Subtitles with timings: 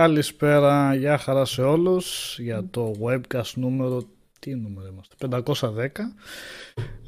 [0.00, 4.02] Καλησπέρα, γεια χαρά σε όλους για το webcast νούμερο,
[4.40, 5.88] τι νούμερο είμαστε, 510.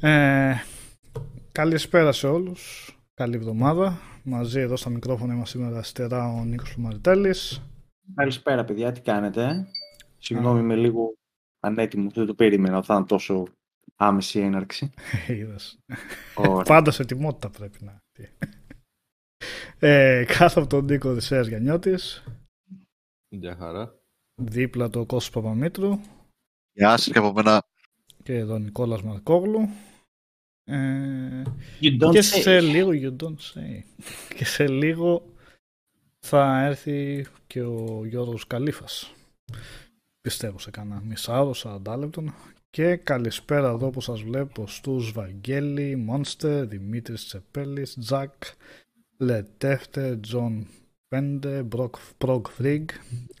[0.01, 0.53] Ε,
[1.51, 3.99] καλησπέρα σε όλους, καλή εβδομάδα.
[4.23, 7.61] Μαζί εδώ στα μικρόφωνα είμαστε σήμερα αριστερά ο Νίκος Μαριτέλης.
[8.15, 9.67] Καλησπέρα παιδιά, τι κάνετε;
[10.17, 11.13] Συγγνώμη, είμαι λίγο
[11.59, 13.43] ανέτοιμος, δεν το περίμενα ότι θα είναι τόσο
[13.95, 14.93] άμεση έναρξη.
[15.27, 15.79] Είδες.
[16.65, 18.01] Πάντα σε ετοιμότητα πρέπει να.
[19.79, 22.23] Ε, κάτω από τον Νίκο Οδυσσέας Γιαννιώτης.
[23.35, 23.99] Γεια χαρά.
[24.35, 25.99] Δίπλα το Κώστος Παπαμήτρου.
[26.71, 27.63] Γεια σας και από μένα.
[28.23, 29.69] Και εδώ Νικόλας Μαρκόγλου.
[30.63, 31.41] Ε,
[31.81, 32.41] You don't και say.
[32.41, 33.83] σε λίγο, you don't say.
[34.35, 35.25] και σε λίγο
[36.19, 39.13] θα έρθει και ο Γιώργος Καλήφας.
[40.21, 42.23] Πιστεύω σε κανένα μισάωρο, 40 λεπτό.
[42.69, 48.33] Και καλησπέρα εδώ που σας βλέπω στους Βαγγέλη, Μόνστερ, Δημήτρης Τσεπέλης, Τζακ,
[49.17, 50.67] Λετέφτε, Τζον
[51.13, 52.89] Πέντε, Μπροκ, Προκ Φρίγκ,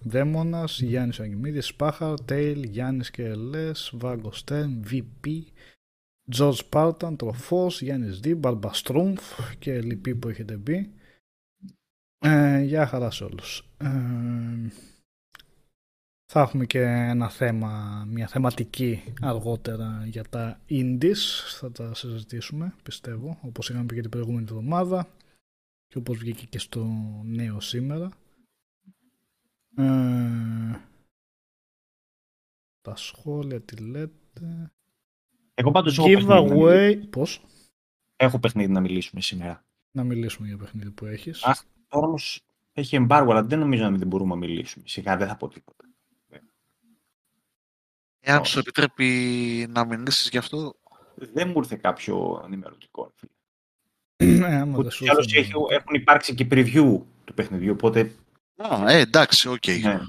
[0.01, 5.43] Δέμονας, Γιάννης Αγγιμίδης, Σπάχαρ, Τέιλ, Γιάννης και Ελές, Βάγκο Στέρν, VP,
[6.35, 9.21] George Πάρταν, Τροφός, Γιάννης Δι, Μπαρμπαστρούμφ
[9.59, 10.93] και λοιποί που έχετε μπει.
[12.17, 13.69] Ε, γεια χαρά σε όλους.
[13.77, 13.87] Ε,
[16.31, 21.51] θα έχουμε και ένα θέμα, μια θεματική αργότερα για τα indies.
[21.59, 25.07] Θα τα συζητήσουμε, πιστεύω, όπως είχαμε πει και την προηγούμενη εβδομάδα
[25.93, 26.85] και όπως βγήκε και στο
[27.25, 28.09] νέο σήμερα.
[29.75, 30.79] Ε,
[32.81, 34.71] τα σχόλια, τι λέτε.
[35.53, 36.49] Εγώ πάντως έχω παιχνίδι, να Giveaway.
[36.49, 37.07] μιλήσουμε.
[37.09, 37.45] Πώς;
[38.15, 39.65] έχω παιχνίδι να μιλήσουμε σήμερα.
[39.91, 41.43] Να μιλήσουμε για παιχνίδι που έχεις.
[41.43, 42.41] Αχ, τώρα όμως
[42.73, 44.87] έχει εμπάργο, αλλά δεν νομίζω να μην μπορούμε να μιλήσουμε.
[44.87, 45.85] Σιγά δεν θα πω τίποτα.
[48.19, 48.49] Εάν Όχι.
[48.51, 49.07] σου επιτρέπει
[49.69, 50.75] να μιλήσεις γι' αυτό,
[51.15, 53.03] Δεν μου ήρθε κάποιο ενημερωτικό.
[53.05, 53.42] Ε, άμα δεν
[54.77, 58.11] Ούτως σου ή άλλως ήρθε έχει- να- έχουν υπάρξει και preview του παιχνιδιού, οπότε
[58.57, 59.67] Α, ε, εντάξει, οκ.
[59.67, 59.99] ναι.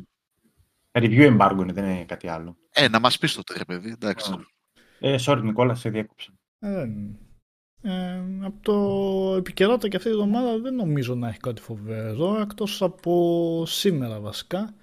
[0.92, 2.56] review embargo είναι, δεν είναι κάτι άλλο.
[2.72, 4.32] Ε, να μας πεις τότε, ρε παιδί, εντάξει.
[5.00, 6.32] Ε, sorry Νικόλα, σε διέκοψα.
[6.58, 7.18] Ε, δεν-
[7.86, 12.82] Ε, από το επικαιρότητα και αυτή τη εβδομάδα δεν νομίζω να έχει κάτι φοβερό εκτός
[12.82, 14.74] από σήμερα βασικά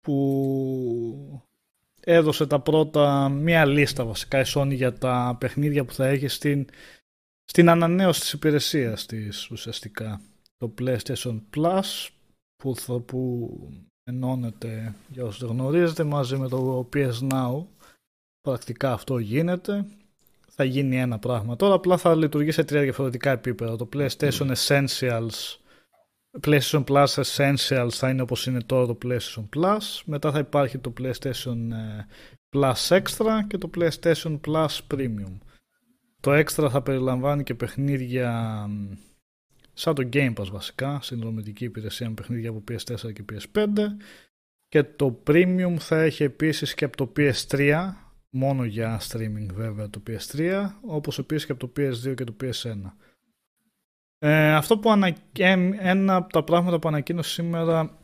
[0.00, 1.42] που
[2.00, 6.66] έδωσε τα πρώτα μία λίστα βασικά η Sony για τα παιχνίδια που θα έχει στην,
[7.50, 10.20] στην ανανέωση της υπηρεσίας της ουσιαστικά
[10.56, 12.08] το PlayStation Plus
[12.56, 13.50] που, θα, που
[14.02, 17.64] ενώνεται για όσους δεν γνωρίζετε μαζί με το PS Now
[18.40, 19.86] πρακτικά αυτό γίνεται
[20.60, 23.76] θα γίνει ένα πράγμα τώρα, απλά θα λειτουργεί σε τρία διαφορετικά επίπεδα.
[23.76, 25.56] Το PlayStation Essentials,
[26.40, 30.92] PlayStation Plus Essentials θα είναι όπως είναι τώρα το PlayStation Plus, μετά θα υπάρχει το
[31.00, 32.06] PlayStation ε,
[32.56, 35.38] Plus Extra και το PlayStation Plus Premium.
[36.28, 38.92] Το Extra θα περιλαμβάνει και παιχνίδια μ,
[39.72, 43.68] σαν το Game Pass βασικά, συνδρομητική υπηρεσία με παιχνίδια από PS4 και PS5
[44.68, 47.88] και το Premium θα έχει επίσης και από το PS3
[48.30, 52.92] μόνο για streaming βέβαια το PS3 όπως επίσης και από το PS2 και το PS1
[54.18, 55.06] ες, αυτό που ανα...
[55.38, 57.98] ε, ένα από τα πράγματα που ανακοίνωσε σήμερα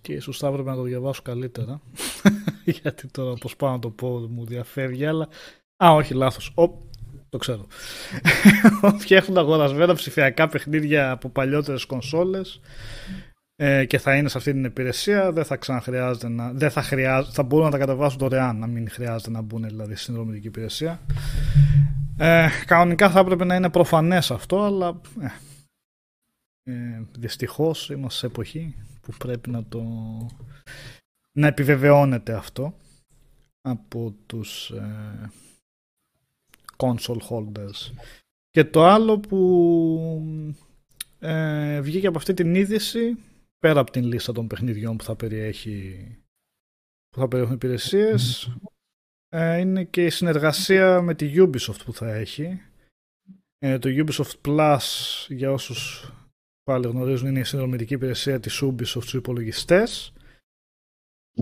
[0.00, 1.80] και ίσως θα έπρεπε να το διαβάσω καλύτερα
[2.82, 5.28] γιατί τώρα πως πάω να το πω μου διαφεύγει αλλά
[5.76, 6.80] α όχι λάθος Οπ,
[7.28, 7.66] το ξέρω
[8.92, 12.60] ότι έχουν αγορασμένα ψηφιακά παιχνίδια από παλιότερες κονσόλες
[13.56, 16.52] ε, και θα είναι σε αυτή την υπηρεσία, δεν θα ξαναχρειάζεται να.
[16.52, 19.94] Δεν θα, χρειάζεται, θα μπορούν να τα κατεβάσουν δωρεάν, να μην χρειάζεται να μπουν δηλαδή
[19.94, 21.00] στη συνδρομητική υπηρεσία.
[22.18, 25.26] Ε, κανονικά θα έπρεπε να είναι προφανές αυτό, αλλά ε,
[26.72, 29.82] ε, δυστυχώς είμαστε σε εποχή που πρέπει να το
[31.32, 32.74] να επιβεβαιώνεται αυτό
[33.60, 35.30] από τους ε,
[36.82, 37.92] console holders.
[38.50, 39.40] Και το άλλο που
[41.18, 43.16] ε, βγήκε από αυτή την είδηση
[43.58, 46.06] πέρα από την λίστα των παιχνιδιών που θα περιέχει
[47.08, 48.52] που θα περιέχουν υπηρεσίες
[49.28, 52.62] ε, είναι και η συνεργασία με τη Ubisoft που θα έχει.
[53.58, 54.78] Ε, το Ubisoft Plus
[55.28, 56.12] για όσους
[56.62, 60.12] πάλι γνωρίζουν είναι η συνδρομητική υπηρεσία της Ubisoft στους υπολογιστές.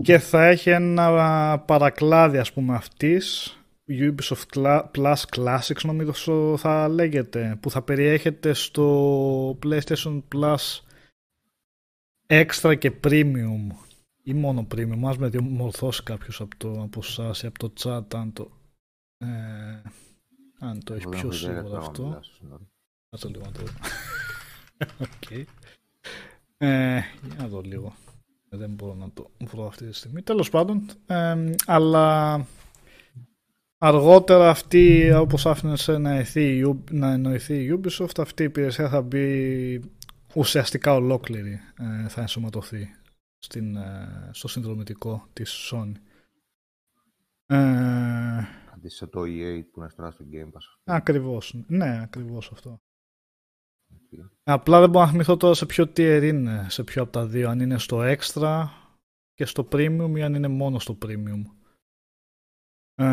[0.01, 3.55] Και θα έχει ένα παρακλάδι ας πούμε αυτής
[3.99, 10.79] Ubisoft Cla- Plus Classics νομίζω θα λέγεται που θα περιέχεται στο PlayStation Plus
[12.27, 13.67] Extra και Premium
[14.23, 18.15] ή μόνο Premium μας με διαμορφώσει κάποιος από, το, από εσάς ή από το chat
[18.15, 18.51] αν το,
[19.17, 19.27] ε,
[20.59, 22.69] αν το έχει Εγώ δεν πιο έχω ιδέα σίγουρα γιατί αυτό μιλάς, συγγνώμη.
[23.09, 23.71] Κάτσε λίγο να το δω.
[24.99, 25.31] Οκ.
[26.57, 27.95] Ε, για να δω λίγο.
[28.49, 30.21] Δεν μπορώ να το βρω αυτή τη στιγμή.
[30.21, 32.35] Τέλος πάντων, ε, αλλά
[33.83, 38.89] αργότερα αυτή, όπως άφηνες να εννοηθεί, η Ub- να εννοηθεί η Ubisoft, αυτή η υπηρεσία
[38.89, 39.81] θα μπει
[40.35, 42.89] ουσιαστικά ολόκληρη ε, θα ενσωματωθεί
[43.37, 45.91] στην, ε, στο συνδρομητικό της Sony.
[47.45, 47.57] Ε,
[48.73, 50.75] Αντί σε το EA που είναι τώρα στο Game Pass.
[50.83, 51.63] ακριβώς.
[51.67, 52.81] Ναι, ακριβώς αυτό.
[53.93, 54.29] Okay.
[54.43, 57.49] Απλά δεν μπορώ να θυμηθώ τώρα σε ποιο tier είναι, σε ποιο από τα δύο.
[57.49, 58.65] Αν είναι στο Extra
[59.33, 61.41] και στο Premium ή αν είναι μόνο στο Premium.
[62.95, 63.05] Ε,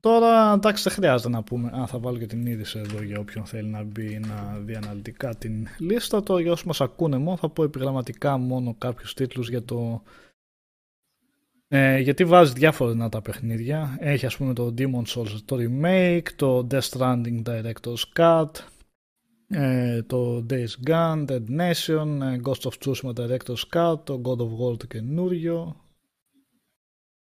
[0.00, 1.70] τώρα εντάξει δεν χρειάζεται να πούμε.
[1.80, 5.34] Α, θα βάλω και την είδηση εδώ για όποιον θέλει να μπει να δει αναλυτικά
[5.34, 6.22] την λίστα.
[6.22, 10.02] Τώρα για όσους μας ακούνε μόνο θα πω επιγραμματικά μόνο κάποιους τίτλους για το
[11.68, 13.96] ε, γιατί βάζει διάφορα δυνατά παιχνίδια.
[14.00, 18.50] Έχει ας πούμε το Demon Souls το remake, το Death Stranding Director's Cut,
[19.48, 24.72] ε, το Days Gone, Dead Nation, ε, Ghost of Tsushima Director's Cut, το God of
[24.72, 25.76] War το καινούριο,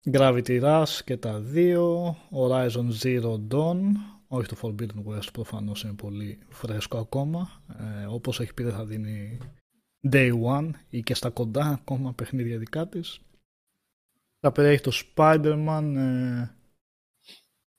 [0.05, 3.81] Gravity Rush και τα δύο, Horizon Zero Dawn,
[4.29, 8.85] όχι το Forbidden West προφανώς είναι πολύ φρέσκο ακόμα, ε, όπως έχει πει δεν θα
[8.85, 9.39] δίνει
[10.11, 13.21] Day One ή και στα κοντά ακόμα παιχνίδια δικά της.
[14.41, 16.51] Θα περιέχει το Spider-Man, ε,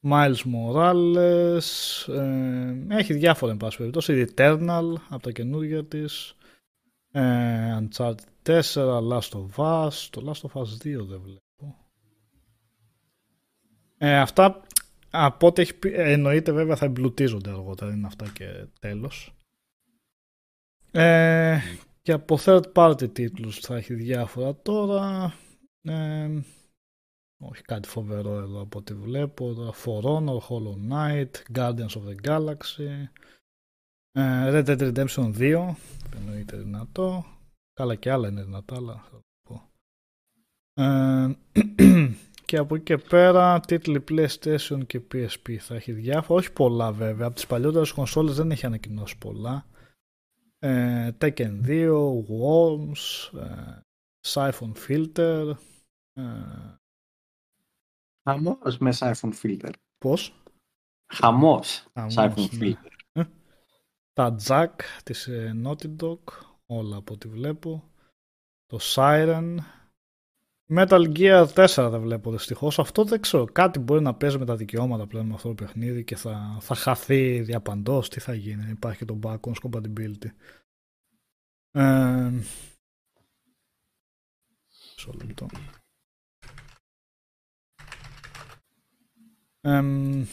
[0.01, 1.59] Miles Morales,
[2.07, 6.35] ε, έχει διάφορα εν πάση περιπτώσει, Eternal από τα καινούργια της,
[7.11, 11.48] ε, Uncharted 4, Last of Us, το Last of Us 2 δεν βλέπω.
[14.01, 14.61] Ε, αυτά
[15.09, 19.33] από ό,τι έχει πει, εννοείται βέβαια θα εμπλουτίζονται αργότερα, είναι αυτά και τέλος.
[20.91, 21.59] Ε,
[22.01, 25.33] και από third party τίτλους θα έχει διάφορα τώρα.
[25.81, 26.29] Ε,
[27.41, 29.73] όχι κάτι φοβερό εδώ από ό,τι βλέπω.
[29.83, 33.05] For Honor, Hollow Knight, Guardians of the Galaxy,
[34.11, 35.75] ε, Red Dead Redemption 2,
[36.15, 37.25] εννοείται δυνατό.
[37.73, 39.69] Καλά και άλλα είναι δυνατά, αλλά θα το πω.
[42.49, 46.91] Ε, και από εκεί και πέρα τίτλοι PlayStation και PSP θα έχει διάφορα, όχι πολλά
[46.91, 47.25] βέβαια.
[47.25, 49.65] Από τις παλιότερες κονσόλες δεν έχει ανακοινώσει πολλά.
[50.59, 53.79] Ε, Tekken 2, Worms, ε,
[54.27, 55.53] Siphon Filter.
[56.13, 56.75] Ε,
[58.29, 59.73] Χαμός με Siphon Filter.
[59.97, 60.43] πώς;
[61.13, 62.75] Χαμός, Χαμός, Siphon ναι.
[63.13, 63.25] Filter.
[64.13, 66.19] Τα Jack της ε, Naughty Dog,
[66.65, 67.91] όλα από ό,τι βλέπω.
[68.65, 69.55] Το Siren.
[70.71, 72.79] Metal Gear 4 δεν βλέπω δυστυχώς.
[72.79, 73.45] Αυτό δεν ξέρω.
[73.45, 76.75] Κάτι μπορεί να παίζει με τα δικαιώματα πλέον με αυτό το παιχνίδι και θα, θα
[76.75, 78.09] χαθεί διαπαντός.
[78.09, 80.29] Τι θα γίνει, υπάρχει και το backwards compatibility.
[81.71, 82.31] Ε,
[84.67, 85.47] μισό λεπτό.
[89.61, 90.25] Εμ,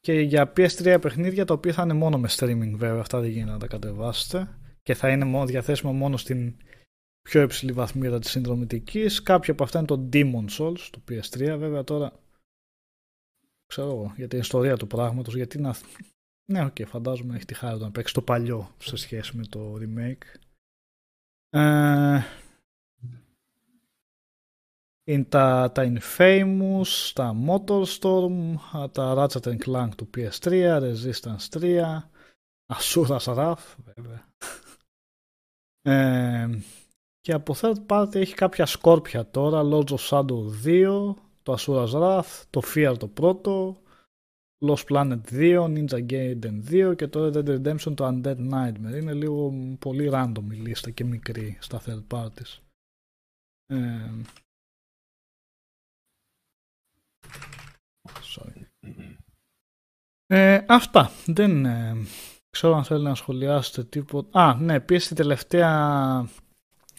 [0.00, 3.50] και για PS3 παιχνίδια τα οποία θα είναι μόνο με streaming βέβαια, αυτά δεν γίνεται
[3.50, 6.56] να τα κατεβάσετε και θα είναι μόνο, διαθέσιμο μόνο στην
[7.22, 9.22] πιο υψηλή βαθμίδα της συνδρομητικής.
[9.22, 12.12] Κάποια από αυτά είναι το Demon Souls, το PS3 βέβαια τώρα
[13.70, 15.74] ξέρω εγώ για την ιστορία του πράγματος γιατί να...
[16.52, 19.46] Ναι, OK, okay, φαντάζομαι έχει τη χάρη του να παίξει το παλιό σε σχέση με
[19.46, 20.38] το remake.
[21.50, 22.20] Ε,
[25.04, 28.54] είναι τα, τα Infamous, τα Motorstorm,
[28.92, 31.98] τα Ratchet and Clank του PS3, Resistance 3,
[32.72, 34.28] Asura's Wrath, βέβαια.
[35.82, 36.48] Ε,
[37.20, 42.44] και από third party έχει κάποια σκόρπια τώρα, Lords of Shadow 2, το Asura's Wrath,
[42.50, 43.82] το Fear το πρώτο,
[44.64, 48.96] Lost Planet 2, Ninja Gaiden 2 και το Red Dead Redemption το Undead Nightmare.
[49.00, 52.58] Είναι λίγο πολύ random η λίστα και μικρή στα third parties.
[53.66, 54.10] Ε,
[58.22, 58.62] Sorry.
[60.26, 61.10] Ε, αυτά.
[61.26, 61.96] Δεν ε,
[62.50, 64.44] ξέρω αν θέλει να σχολιάσετε τίποτα.
[64.44, 66.28] Α, ναι, επίση την τελευταία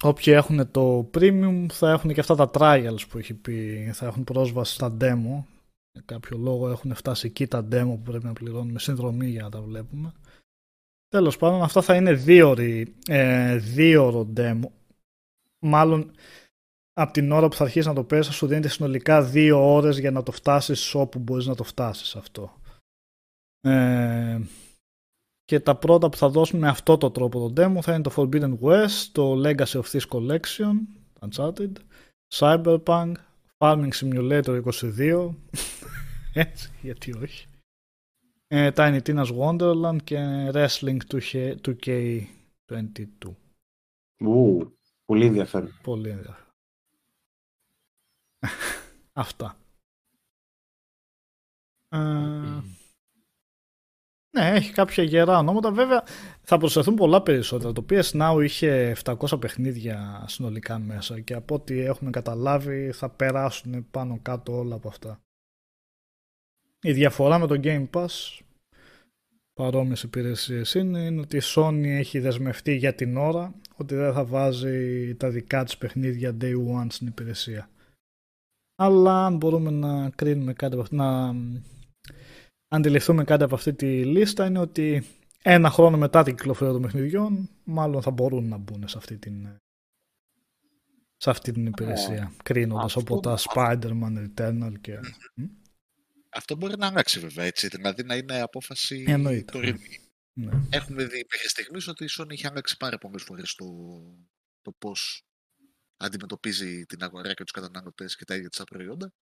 [0.01, 3.89] όποιοι έχουν το premium θα έχουν και αυτά τα trials που έχει πει.
[3.93, 5.43] Θα έχουν πρόσβαση στα demo.
[5.91, 9.50] Για κάποιο λόγο έχουν φτάσει εκεί τα demo που πρέπει να πληρώνουμε συνδρομή για να
[9.50, 10.13] τα βλέπουμε.
[11.08, 12.55] Τέλος πάντων, αυτά θα είναι δύο,
[13.08, 14.70] ε, δύο ώρο demo.
[15.60, 16.12] Μάλλον
[16.93, 19.98] από την ώρα που θα αρχίσεις να το παίζεις, θα σου δίνεται συνολικά δύο ώρες
[19.98, 22.53] για να το φτάσεις όπου μπορείς να το φτάσεις αυτό.
[23.62, 24.39] Ε,
[25.51, 28.13] και τα πρώτα που θα δώσουν με αυτό το τρόπο το demo θα είναι το
[28.15, 30.74] Forbidden West, το Legacy of Thieves Collection,
[31.20, 31.72] Uncharted,
[32.34, 33.13] Cyberpunk,
[33.58, 35.36] Farming Simulator 22,
[36.34, 37.48] έτσι, γιατί όχι,
[38.48, 40.17] ε, Tiny Tina's Wonderland και
[40.53, 40.98] Wrestling
[41.63, 43.36] 2K22.
[44.20, 44.72] Ου,
[45.05, 45.79] πολύ ενδιαφέρον.
[45.84, 46.48] Πολύ ενδιαφέρον.
[49.14, 49.57] Αυτά.
[51.90, 52.61] Ε,
[54.33, 55.72] ναι, έχει κάποια γερά ονόματα.
[55.72, 56.03] Βέβαια,
[56.41, 57.74] θα προσθεθούν πολλά περισσότερα.
[57.74, 63.87] Το PS Now είχε 700 παιχνίδια συνολικά μέσα και από ό,τι έχουμε καταλάβει θα περάσουν
[63.91, 65.20] πάνω κάτω όλα από αυτά.
[66.81, 68.39] Η διαφορά με το Game Pass
[69.53, 74.25] παρόμοιες υπηρεσίες είναι, είναι ότι η Sony έχει δεσμευτεί για την ώρα ότι δεν θα
[74.25, 77.70] βάζει τα δικά της παιχνίδια day one στην υπηρεσία.
[78.75, 81.35] Αλλά αν μπορούμε να κρίνουμε κάτι από αυτή, να
[82.72, 85.03] αντιληφθούμε κάτι από αυτή τη λίστα είναι ότι
[85.42, 89.60] ένα χρόνο μετά την κυκλοφορία των παιχνιδιών μάλλον θα μπορούν να μπουν σε αυτή την,
[91.18, 95.00] σε αυτή την υπηρεσία, Ε, κρίνοντας αυτό- από τα Spider-Man, Eternal και...
[96.29, 97.68] Αυτό μπορεί να αλλάξει βέβαια έτσι.
[97.68, 99.51] Δηλαδή να είναι απόφαση Εννοείται.
[99.51, 100.00] τωρινή.
[100.34, 100.51] Ναι.
[100.70, 103.66] Έχουμε δει μέχρι στιγμής ότι η Sony έχει αλλάξει πάρα πολλές φορές το,
[104.62, 105.24] το πώς
[105.98, 109.14] αντιμετωπίζει την αγορά και τους καταναλωτές και τα ίδια της προϊόντα.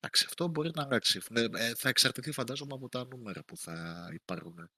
[0.00, 1.20] Εντάξει, αυτό μπορεί να αλλάξει.
[1.30, 4.70] Ναι, ε, θα εξαρτηθεί φαντάζομαι από τα νούμερα που θα υπάρχουν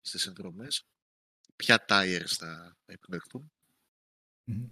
[0.00, 0.84] στις συνδρομές.
[1.56, 3.52] Ποια tires θα επιλεχθούν
[4.44, 4.66] Μμμ.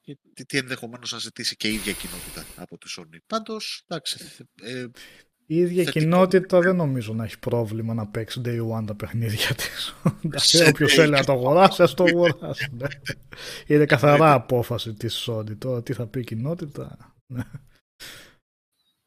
[0.00, 3.16] και τι, τι ενδεχομένως να ζητήσει και η ίδια κοινότητα από τη Sony.
[3.26, 4.86] Πάντως, εντάξει, ε,
[5.46, 5.98] Η ίδια θετικό.
[5.98, 9.94] κοινότητα δεν νομίζω να έχει πρόβλημα να παίξει day one τα παιχνίδια της.
[10.48, 12.68] Σε Όποιος day θέλει να το αγοράσει, ας το αγοράσει.
[12.72, 12.86] ναι.
[13.66, 15.58] Είναι καθαρά απόφαση της Sony.
[15.58, 17.14] Τώρα τι θα πει η κοινότητα.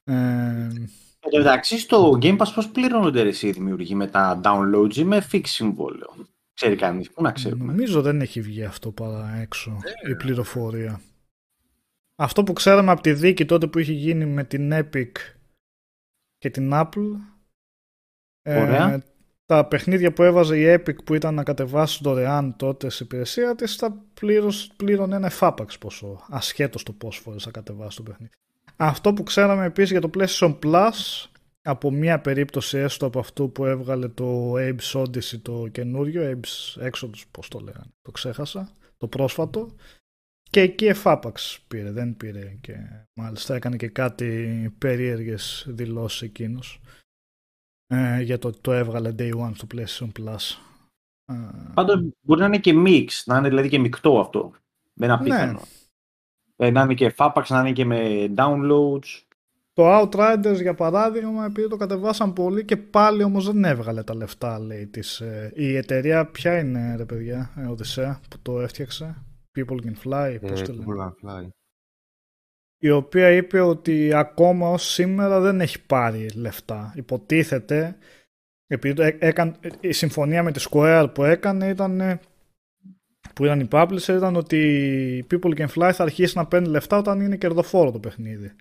[0.08, 0.16] Ναι.
[0.16, 0.72] Ε,
[1.20, 4.96] Εν τω μεταξύ, στο Game Pass πώς πληρώνονται ρε, εσύ οι δημιουργοί με τα downloads
[4.96, 6.14] ή με fixed συμβόλαιο;
[6.54, 9.78] Ξέρει κανείς, πού να ξέρουμε; νομίζω δεν έχει βγει αυτό παρά έξω
[10.10, 11.02] η πληροφορία.
[12.16, 15.12] Αυτό που ξέραμε από τη δίκη τότε που είχε γίνει με την Epic
[16.38, 17.16] και την Apple
[18.42, 19.04] ε, Ωραία.
[19.46, 23.76] τα παιχνίδια που έβαζε η Epic που ήταν να κατεβάσει δωρεάν τότε στην υπηρεσία της
[23.76, 28.32] τα πλήρως, πλήρωνε ένα εφάπαξ ποσό ασχέτως το πόσο φορές θα κατεβάσει το παιχνίδι.
[28.78, 31.26] Αυτό που ξέραμε επίσης για το PlayStation Plus
[31.62, 37.24] από μία περίπτωση έστω από αυτό που έβγαλε το Abe's Odyssey το καινούριο Abe's Exodus
[37.32, 39.76] πώς το λέγανε το ξέχασα το πρόσφατο
[40.50, 42.76] και εκεί εφάπαξ πήρε δεν πήρε και
[43.14, 46.82] μάλιστα έκανε και κάτι περίεργες δηλώσεις εκείνος
[47.88, 50.58] ε, για το ότι το έβγαλε Day One στο PlayStation Plus.
[51.26, 54.54] Ε, Πάντως μπορεί να είναι και mix, να είναι δηλαδή και μεικτό αυτό.
[54.94, 55.52] Δεν είναι απίθανο.
[55.52, 55.60] Ναι.
[56.60, 59.22] Ε, να είναι και fapax, να είναι και με downloads.
[59.74, 64.60] Το Outriders για παράδειγμα επειδή το κατεβάσαν πολύ και πάλι όμως δεν έβγαλε τα λεφτά
[64.60, 65.20] λέει της.
[65.20, 69.24] ε, η εταιρεία ποια είναι ρε παιδιά, ε, Οδυσσέα που το έφτιαξε;
[69.60, 70.86] People can fly, πώς Ε, το λένε.
[70.88, 71.48] People Can Fly.
[72.80, 76.94] η οποία είπε ότι ακόμα ως σήμερα δεν έχει πάρει λεφτά.
[76.96, 77.96] Υποτίθεται,
[78.68, 82.20] επειδή το έ- έκαν, η συμφωνία με τη Square που έκανε ήταν ε,
[83.38, 84.58] που ήταν η publisher ήταν ότι
[85.18, 88.52] η People Can Fly θα αρχίσει να παίρνει λεφτά όταν είναι κερδοφόρο το παιχνίδι.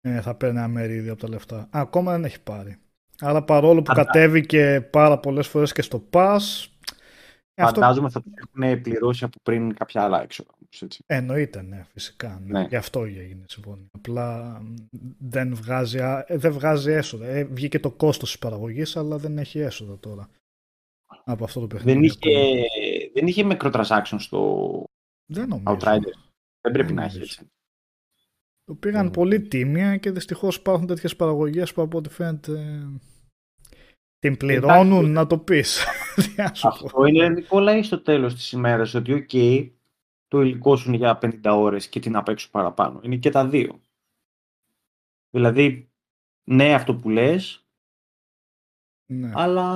[0.00, 1.68] Ε, θα παίρνει ένα μερίδιο από τα λεφτά.
[1.70, 2.76] Ακόμα δεν έχει πάρει.
[3.20, 6.66] Άρα παρόλο που Φαντα- κατέβηκε πάρα πολλές φορές και στο Pass
[7.60, 10.50] αυτό Φαντάζομαι θα τους έχουν πληρώσει από πριν κάποια άλλα έξοδα.
[10.54, 11.02] όμως, έτσι.
[11.06, 12.42] Εννοείται, ναι, φυσικά.
[12.46, 12.58] Ναι.
[12.60, 12.66] Ναι.
[12.68, 13.86] Γι' αυτό έγινε η συμφωνία.
[13.92, 14.74] Απλά μ,
[15.18, 17.26] δεν βγάζει, α- ε, δεν βγάζει έσοδα.
[17.26, 20.28] Ε, βγήκε το κόστος της παραγωγής, αλλά δεν έχει έσοδα τώρα.
[21.24, 21.98] Από αυτό το παιχνίδι.
[21.98, 22.62] Δεν είχε, ακόμα.
[23.12, 24.84] Δεν είχε microtransactions στο
[25.30, 25.64] Δεν νομίζω.
[25.80, 26.18] Outriders.
[26.60, 27.22] Δεν πρέπει Δεν να έχει νομίζω.
[27.40, 27.46] έτσι.
[28.64, 29.48] Το πήγαν Δεν πολύ νομίζω.
[29.48, 32.86] τίμια και δυστυχώς υπάρχουν τέτοιες παραγωγές που από ό,τι φαίνεται ε,
[34.18, 35.10] την πληρώνουν Εντάξει.
[35.12, 35.84] να το πεις.
[36.16, 36.68] Τι να σου πω.
[36.68, 39.30] Αυτό είναι Νικόλαη στο τέλος της ημέρας ότι οκ,
[40.28, 43.00] το υλικό σου είναι για 50 ώρες και τι να παίξω παραπάνω.
[43.02, 43.80] Είναι και τα δύο.
[45.30, 45.90] Δηλαδή,
[46.44, 47.66] ναι αυτό που λες,
[49.06, 49.30] ναι.
[49.34, 49.72] αλλά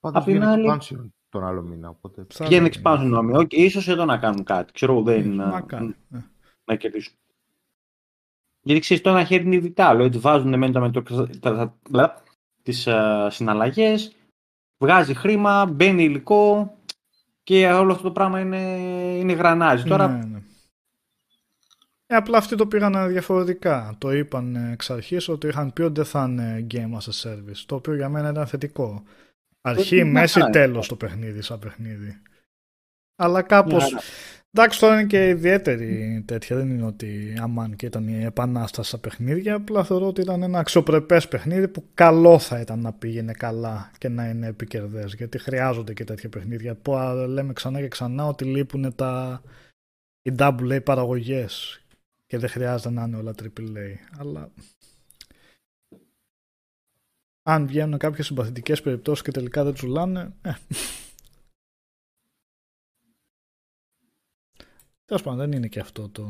[0.00, 2.26] Πάντως Απ' την βγαίνει άλλη- expansion τον άλλο μήνα, οπότε...
[2.28, 2.82] Θα βγαίνει δούμε.
[2.82, 3.38] expansion νομίζω.
[3.38, 4.72] Οκ, ίσως εδώ να κάνουν κάτι.
[4.72, 6.24] Ξέρω εγώ, δεν Μακάρι, ναι.
[6.64, 7.14] να κερδίσουν.
[8.60, 10.04] Γιατί ξέρεις, το ένα χέρι είναι ειδικά άλλο.
[10.04, 12.22] Έτσι βάζουν με τα, τα, τα, τα,
[12.62, 14.16] τις α, συναλλαγές,
[14.78, 16.76] βγάζει χρήμα, μπαίνει υλικό
[17.42, 18.58] και όλο αυτό το πράγμα είναι,
[19.18, 19.84] είναι γρανάζι.
[19.84, 20.42] Τώρα Ναι, ναι.
[22.10, 23.94] Ε, απλά αυτοί το πήγαν διαφορετικά.
[23.98, 27.62] Το είπαν εξ αρχής ότι είχαν πει ότι δεν θα είναι game as a service.
[27.66, 29.02] Το οποίο για μένα ήταν θετικό.
[29.60, 30.52] Αρχή, τι να μέση, κάνει.
[30.52, 32.20] τέλος το παιχνίδι σαν παιχνίδι.
[33.16, 33.92] Αλλά κάπως...
[33.92, 34.00] Μια
[34.50, 36.56] Εντάξει, τώρα είναι και ιδιαίτερη τέτοια.
[36.56, 39.54] Δεν είναι ότι αμάν και ήταν η επανάσταση στα παιχνίδια.
[39.54, 44.08] Απλά θεωρώ ότι ήταν ένα αξιοπρεπές παιχνίδι που καλό θα ήταν να πήγαινε καλά και
[44.08, 45.14] να είναι επικερδές.
[45.14, 46.74] Γιατί χρειάζονται και τέτοια παιχνίδια.
[46.74, 49.42] Που α, λέμε ξανά και ξανά ότι λείπουν τα,
[50.22, 51.80] οι AA παραγωγές
[52.26, 54.18] και δεν χρειάζεται να είναι όλα AAA.
[54.18, 54.50] Αλλά
[57.48, 60.52] αν βγαίνουν κάποιες συμπαθητικές περιπτώσεις και τελικά δεν τσουλάνε, ε,
[65.04, 66.26] Τέλος πάντων, δεν είναι και αυτό το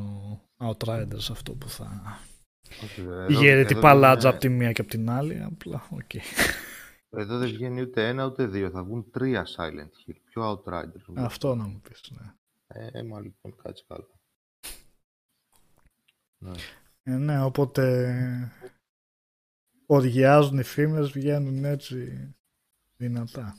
[0.57, 2.19] Outriders αυτό που θα
[2.83, 3.25] Όχι, βέβαια.
[3.25, 5.43] Εδώ- γείρει εδώ την δεν παλάντζα είναι- από τη μία και από την άλλη.
[5.43, 6.15] Απλά, οκ.
[7.11, 8.71] Εδώ δεν βγαίνει ούτε ένα ούτε δύο.
[8.71, 10.15] Θα βγουν τρία Silent Hill.
[10.25, 11.03] Πιο Outriders.
[11.07, 11.27] νομίζω.
[11.27, 12.33] Αυτό να μου πεις, ναι.
[12.67, 14.07] Ε, μα λοιπόν, κάτσε καλά.
[16.39, 16.53] Ναι.
[17.03, 18.53] Ε, ναι, οπότε
[19.91, 22.29] οργιάζουν οι φήμες βγαίνουν έτσι
[22.97, 23.57] δυνατά.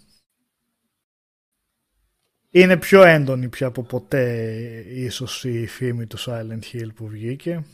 [2.49, 4.45] Είναι πιο έντονη πια από ποτέ
[4.87, 7.65] ίσως η φήμη του Silent Hill που βγήκε.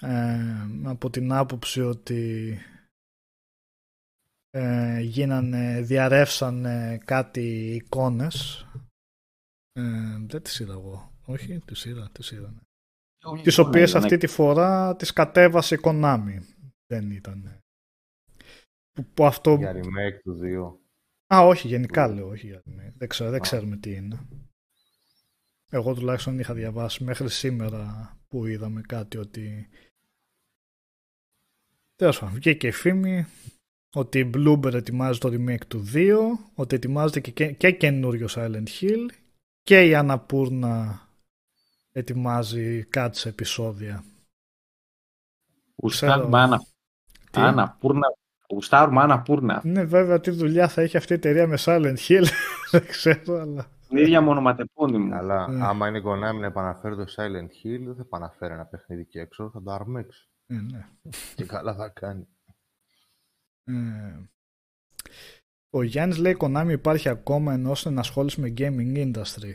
[0.00, 0.38] Ε,
[0.84, 2.58] από την άποψη ότι
[4.50, 8.66] ε, γίνανε, διαρρεύσανε κάτι εικόνες.
[9.72, 9.82] Ε,
[10.26, 11.12] δεν τις είδα εγώ.
[11.24, 12.54] Όχι, τις είδα, τις είδα.
[13.34, 13.42] Ναι.
[13.42, 16.38] Τις οποίες αυτή τη φορά τις κατέβασε η Konami.
[16.86, 17.63] Δεν ήταν.
[18.94, 19.54] Που, που αυτό...
[19.54, 20.38] Για remake του
[21.28, 21.34] 2.
[21.34, 22.94] Α, όχι, γενικά λέω, όχι για remake.
[22.96, 24.18] Δεν, ξέρω, δεν ξέρουμε τι είναι.
[25.70, 29.68] Εγώ τουλάχιστον είχα διαβάσει μέχρι σήμερα που είδαμε κάτι ότι
[31.96, 33.26] Τέλος πάντων, βγήκε η φήμη
[33.94, 36.18] ότι η Bloomberg ετοιμάζει το remake του 2,
[36.54, 39.08] ότι ετοιμάζεται και, και καινούριο Silent Hill
[39.62, 40.98] και η Annapurna
[41.92, 44.04] ετοιμάζει κάτι σε επεισόδια.
[45.76, 46.60] Γουστάρουμε
[47.30, 48.06] Αναπούρνα.
[48.48, 49.60] Γουστάρουμε Αναπούρνα.
[49.64, 52.24] Ναι, βέβαια, τι δουλειά θα έχει αυτή η εταιρεία με Silent Hill.
[52.70, 53.66] Δεν ξέρω, αλλά.
[53.88, 55.14] Την ίδια μονοματεπώνυμο.
[55.16, 55.64] Αλλά Ναι.
[55.64, 59.50] άμα είναι Konami να επαναφέρει το Silent Hill, δεν θα επαναφέρει ένα παιχνίδι και έξω,
[59.50, 60.28] θα το αρμέξει.
[60.46, 60.86] Ε, ναι.
[61.34, 62.28] και καλά θα κάνει.
[63.64, 63.74] Ε,
[65.70, 69.52] ο Γιάννης λέει Konami υπάρχει ακόμα ενώ ώστε να ασχόλησε με gaming industry.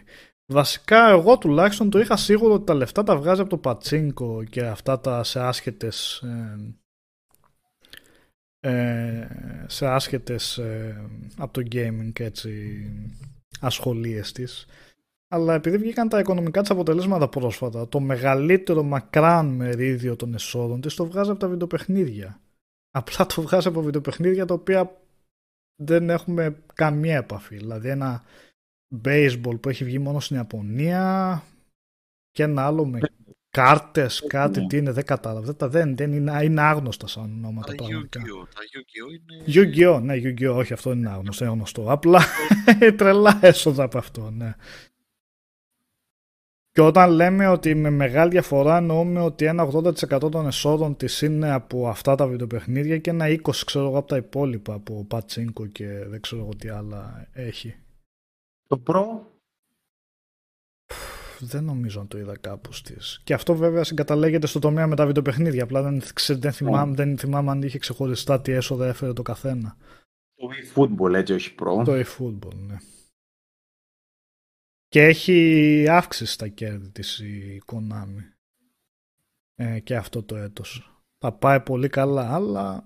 [0.51, 4.65] Βασικά εγώ τουλάχιστον το είχα σίγουρο ότι τα λεφτά τα βγάζει από το πατσίνκο και
[4.65, 6.75] αυτά τα σε άσχετες ε, ε,
[9.65, 12.83] σε άσχετες ε, από το gaming και έτσι
[13.59, 14.65] ασχολίες της.
[15.31, 20.93] Αλλά επειδή βγήκαν τα οικονομικά της αποτελέσματα πρόσφατα, το μεγαλύτερο μακράν μερίδιο των εσόδων της
[20.93, 22.41] το βγάζει από τα βιντεοπαιχνίδια.
[22.91, 25.01] Απλά το βγάζει από βιντεοπαιχνίδια τα οποία
[25.81, 27.57] δεν έχουμε καμία επαφή.
[27.57, 28.23] Δηλαδή ένα
[29.03, 31.43] baseball που έχει βγει μόνο στην Ιαπωνία
[32.31, 32.99] και ένα άλλο με
[33.49, 35.53] κάρτες, κάτι τι είναι, δεν κατάλαβα.
[35.53, 38.21] Δεν, δεν, δεν είναι, είναι άγνωστα σαν ονόματα Τα πραγματικά.
[38.21, 38.47] Yu-Gi-Oh!
[38.53, 39.11] Τα Yu-Gi-Oh!
[39.15, 39.93] είναι...
[39.95, 40.01] Yu-Gi-Oh!
[40.01, 40.57] Ναι, Yu-Gi-Oh!
[40.57, 41.91] Όχι, αυτό είναι άγνωστο, είναι γνωστό.
[41.91, 42.21] Απλά
[42.97, 44.55] τρελά έσοδα από αυτό, ναι.
[46.71, 51.51] Και όταν λέμε ότι με μεγάλη διαφορά εννοούμε ότι ένα 80% των εσόδων της είναι
[51.51, 55.87] από αυτά τα βιντεοπαιχνίδια και ένα 20% ξέρω εγώ από τα υπόλοιπα από πατσίνκο και
[56.05, 57.75] δεν ξέρω εγώ τι άλλα έχει.
[58.67, 59.03] Το Pro;
[61.41, 63.21] Δεν νομίζω να το είδα κάπου στις.
[63.23, 65.63] Και αυτό βέβαια συγκαταλέγεται στο τομέα με τα βιντεοπαιχνίδια.
[65.63, 69.77] Απλά δεν, ξε- δεν, θυμάμαι, δεν θυμάμαι αν είχε ξεχωριστά τι έσοδα έφερε το καθένα.
[70.35, 71.83] το eFootball έτσι όχι Pro.
[71.85, 72.75] Το eFootball, ναι.
[74.87, 78.23] Και έχει αύξηση στα κέρδη της η Konami.
[79.55, 81.01] Ε, και αυτό το έτος.
[81.17, 82.83] Θα πάει πολύ καλά, αλλά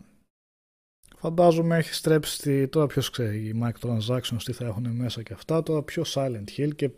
[1.16, 2.68] φαντάζομαι έχει στρέψει στη...
[2.68, 6.76] τώρα ποιος ξέρει οι microtransactions τι θα έχουν μέσα και αυτά, τώρα πιο Silent Hill
[6.76, 6.90] και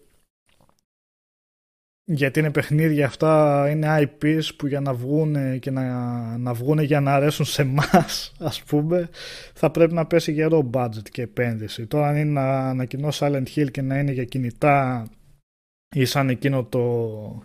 [2.06, 7.00] γιατί είναι παιχνίδια αυτά, είναι IPs που για να βγουν και να, να βγουν για
[7.00, 9.10] να αρέσουν σε εμάς, ας πούμε,
[9.54, 11.88] θα πρέπει να πέσει γερό budget και επένδυση.
[11.88, 15.08] Τώρα αν είναι να ανακοινώσει Silent Hill και να είναι για κινητά
[15.96, 17.44] ή σαν εκείνο το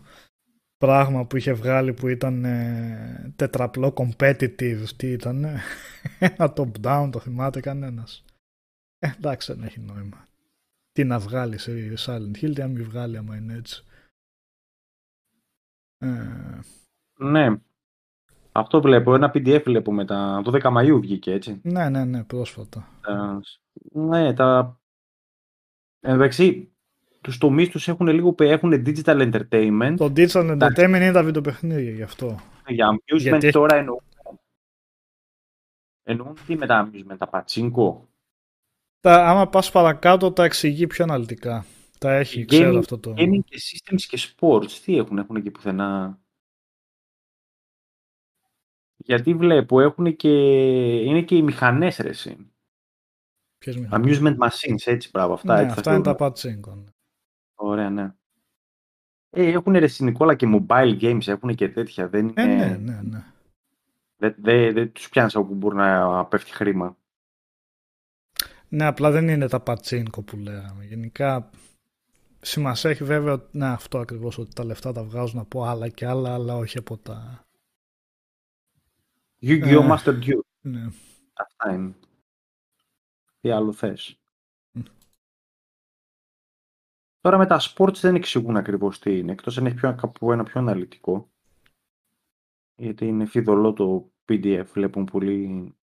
[0.76, 5.44] πράγμα που είχε βγάλει που ήταν ε, τετραπλό competitive, τι ήταν,
[6.18, 8.24] ένα top down, το θυμάται κανένας.
[8.98, 10.28] Ε, εντάξει, δεν έχει νόημα.
[10.92, 11.72] Τι να βγάλεις σε
[12.06, 13.84] Silent Hill, τι να μην βγάλει άμα είναι έτσι.
[16.00, 16.60] Ε,
[17.18, 17.46] Ναι.
[18.52, 19.14] Αυτό βλέπω.
[19.14, 20.40] Ένα PDF βλέπω μετά.
[20.44, 21.60] Το 10 Μαΐου βγήκε έτσι.
[21.62, 22.88] ναι, ναι, ναι, πρόσφατα.
[23.00, 23.40] Τα-
[23.92, 24.78] ναι, τα...
[26.00, 26.72] Εν τω μεταξύ,
[27.20, 29.94] τους τομείς τους έχουν λίγο, έχουν digital entertainment.
[29.96, 30.82] Το digital Εντάξει.
[30.82, 32.40] entertainment είναι τα βιντεοπαιχνίδια γι' αυτό.
[32.66, 34.00] Για amusement Γιατί έχει- τώρα εννοούν.
[36.02, 38.08] Εννοούν τι με τα amusement, τα πατσίνκο.
[39.00, 41.64] Τα, άμα πας παρακάτω τα εξηγεί πιο αναλυτικά.
[42.00, 43.14] Τα έχει, ξέρω Gaming- αυτό το...
[43.16, 46.20] Gaming και systems και sports, τι έχουν, έχουν εκεί πουθενά;
[48.96, 50.28] Γιατί βλέπω, έχουν και,
[51.00, 52.50] είναι και οι μηχανές ρε εσύ.
[53.58, 55.54] Ποιες μηχανές; Amusement machines, έτσι πράγμα, αυτά.
[55.54, 56.28] ναι, έτσι θα αυτά είναι τα θεωρούμε.
[56.30, 56.74] πατσίνκο.
[56.74, 56.84] ναι.
[57.54, 58.14] Ωραία, ναι.
[59.30, 62.08] Ε, έχουν ρε εσύ, Νικόλα, και mobile games, έχουν και τέτοια.
[62.08, 63.24] Δεν Ε, είναι, ναι, ναι, ναι.
[64.16, 66.96] Δεν δεν- δεν τους πιάνεις από που μπορεί να πέφτει χρήμα.
[68.68, 70.84] Ναι, απλά δεν είναι τα πατσίνκο που λέγαμε.
[70.84, 71.50] Γενικά
[72.40, 76.06] σημασία έχει βέβαια ότι- ναι, αυτό ακριβώς ότι τα λεφτά τα βγάζουν από άλλα και
[76.06, 77.44] άλλα, αλλά όχι από τα...
[79.42, 79.82] Yu-Gi-Oh!
[79.82, 79.88] Ε.
[79.90, 80.40] Master Duel.
[80.60, 80.88] Ναι.
[81.32, 81.94] Αυτά είναι.
[83.40, 84.20] Τι άλλο θες;
[84.72, 84.82] Μμ.
[87.20, 90.42] Τώρα με τα sports δεν εξηγούν ακριβώς τι είναι, εκτός αν έχει πιο, κάπου ένα
[90.42, 91.30] πιο αναλυτικό.
[92.76, 95.74] Γιατί είναι φιδωλό το PDF, βλέπουν πολύ...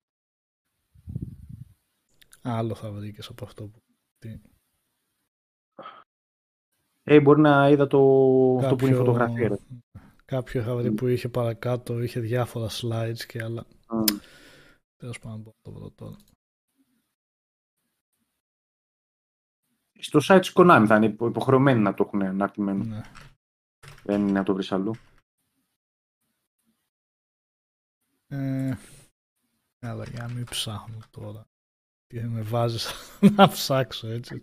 [2.41, 3.82] Άλλο θα βρήκες από αυτό που...
[7.08, 7.98] τι- Ε, μπορεί να είδα το...
[8.62, 9.48] αυτό που είναι η Κάποιο- φωτογραφία.
[9.48, 9.56] ρε.
[10.26, 13.65] Κάποιο είχα βρει που είχε παρακάτω, είχε διάφορα slides και άλλα.
[13.89, 14.04] Μμ.
[14.98, 16.15] Τέλος πάντων, μπορώ να το βρω τώρα.
[20.00, 22.84] Στο site της Konami θα είναι υπο- υποχρεωμένοι να το έχουν αναρτημένο.
[22.84, 23.02] Ναι.
[24.04, 24.93] Δεν είναι να το βρεις αλλού.
[28.28, 28.74] Ε,
[29.80, 31.48] αλλά για να μην ψάχνω τώρα.
[32.08, 32.91] Και με βάζεις
[33.36, 34.41] να ψάξω έτσι.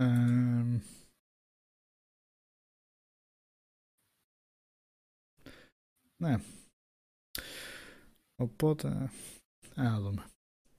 [0.00, 0.80] Ε,
[6.16, 6.36] ναι.
[8.36, 9.10] Οπότε,
[9.76, 10.26] ε, να δούμε.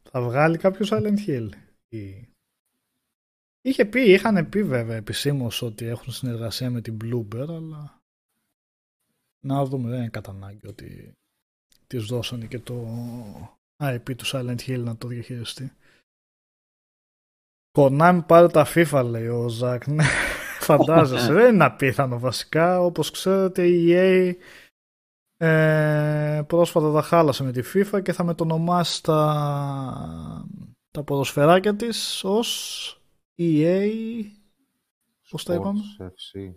[0.10, 1.50] Θα βγάλει κάποιος Silent Hill.
[1.90, 2.30] Ή...
[3.62, 8.02] Είχε πει, είχαν πει βέβαια επισήμως ότι έχουν συνεργασία με την Bloober, αλλά
[9.46, 11.14] να δούμε, δεν είναι κατά ανάγκη ότι
[11.88, 12.86] της δώσανε και το
[13.78, 15.74] IP του Silent Hill να το διαχειριστεί.
[17.72, 19.88] Konami πάρε τα FIFA λέει ο Ζακ.
[19.88, 20.04] Ναι,
[20.60, 21.34] φαντάζεσαι.
[21.34, 22.82] δεν είναι απίθανο βασικά.
[22.82, 24.34] Όπως ξέρετε η EA
[25.38, 30.46] ε, πρόσφατα τα χάλασε με τη FIFA και θα μετονομάσει τα,
[30.92, 33.02] τα ποδοσφαιράκια της ως
[33.38, 33.90] EA
[35.32, 36.54] Πώς τα είπαμε; Sports FC,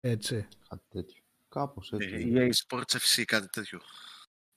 [0.00, 0.46] έτσι.
[0.68, 1.22] κάτι τέτοιο.
[1.48, 2.20] Κάπως έτσι.
[2.20, 3.80] Η EA Sports FC, κάτι τέτοιο.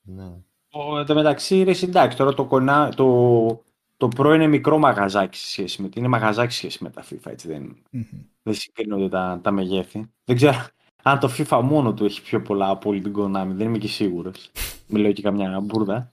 [0.01, 0.33] Ναι.
[0.69, 3.63] Ο, εν τω μεταξύ, ρε, εντάξει, τώρα το, κονά, το,
[3.97, 7.31] το Pro είναι μικρό μαγαζάκι σε σχέση με, είναι μαγαζάκι σε σχέση με τα FIFA,
[7.31, 8.03] έτσι δεν, Μμμ.
[8.43, 10.11] δεν συγκρίνονται τα, τα μεγέθη.
[10.23, 10.67] Δεν ξέρω
[11.03, 13.87] αν το FIFA μόνο του έχει πιο πολλά από όλη την Konami, δεν είμαι και
[13.87, 14.51] σίγουρος.
[14.87, 16.11] Μιλάω και καμιά μπουρδα.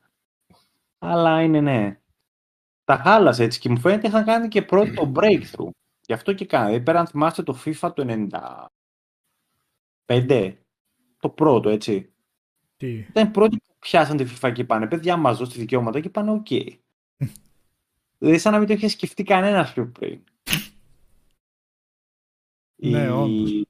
[0.99, 2.01] Αλλά είναι ναι.
[2.85, 5.71] Τα χάλασε έτσι και μου φαίνεται είχαν κάνει και πρώτοι το breakthrough.
[6.07, 6.81] Γι' αυτό και κάνει.
[6.81, 8.27] Πέρα αν θυμάστε το FIFA το
[10.07, 10.55] 95,
[11.19, 12.13] το πρώτο έτσι.
[12.77, 16.09] Τι; Ήταν οι πρώτοι που πιάσαν τη FIFA και είπανε παιδιά μας δώστε δικαιώματα και
[16.09, 16.47] είπανε οκ.
[18.23, 20.21] Δηλαδή σαν να μην το είχε σκεφτεί κανένας πιο πριν.
[22.77, 23.63] Ναι, Η- όντως.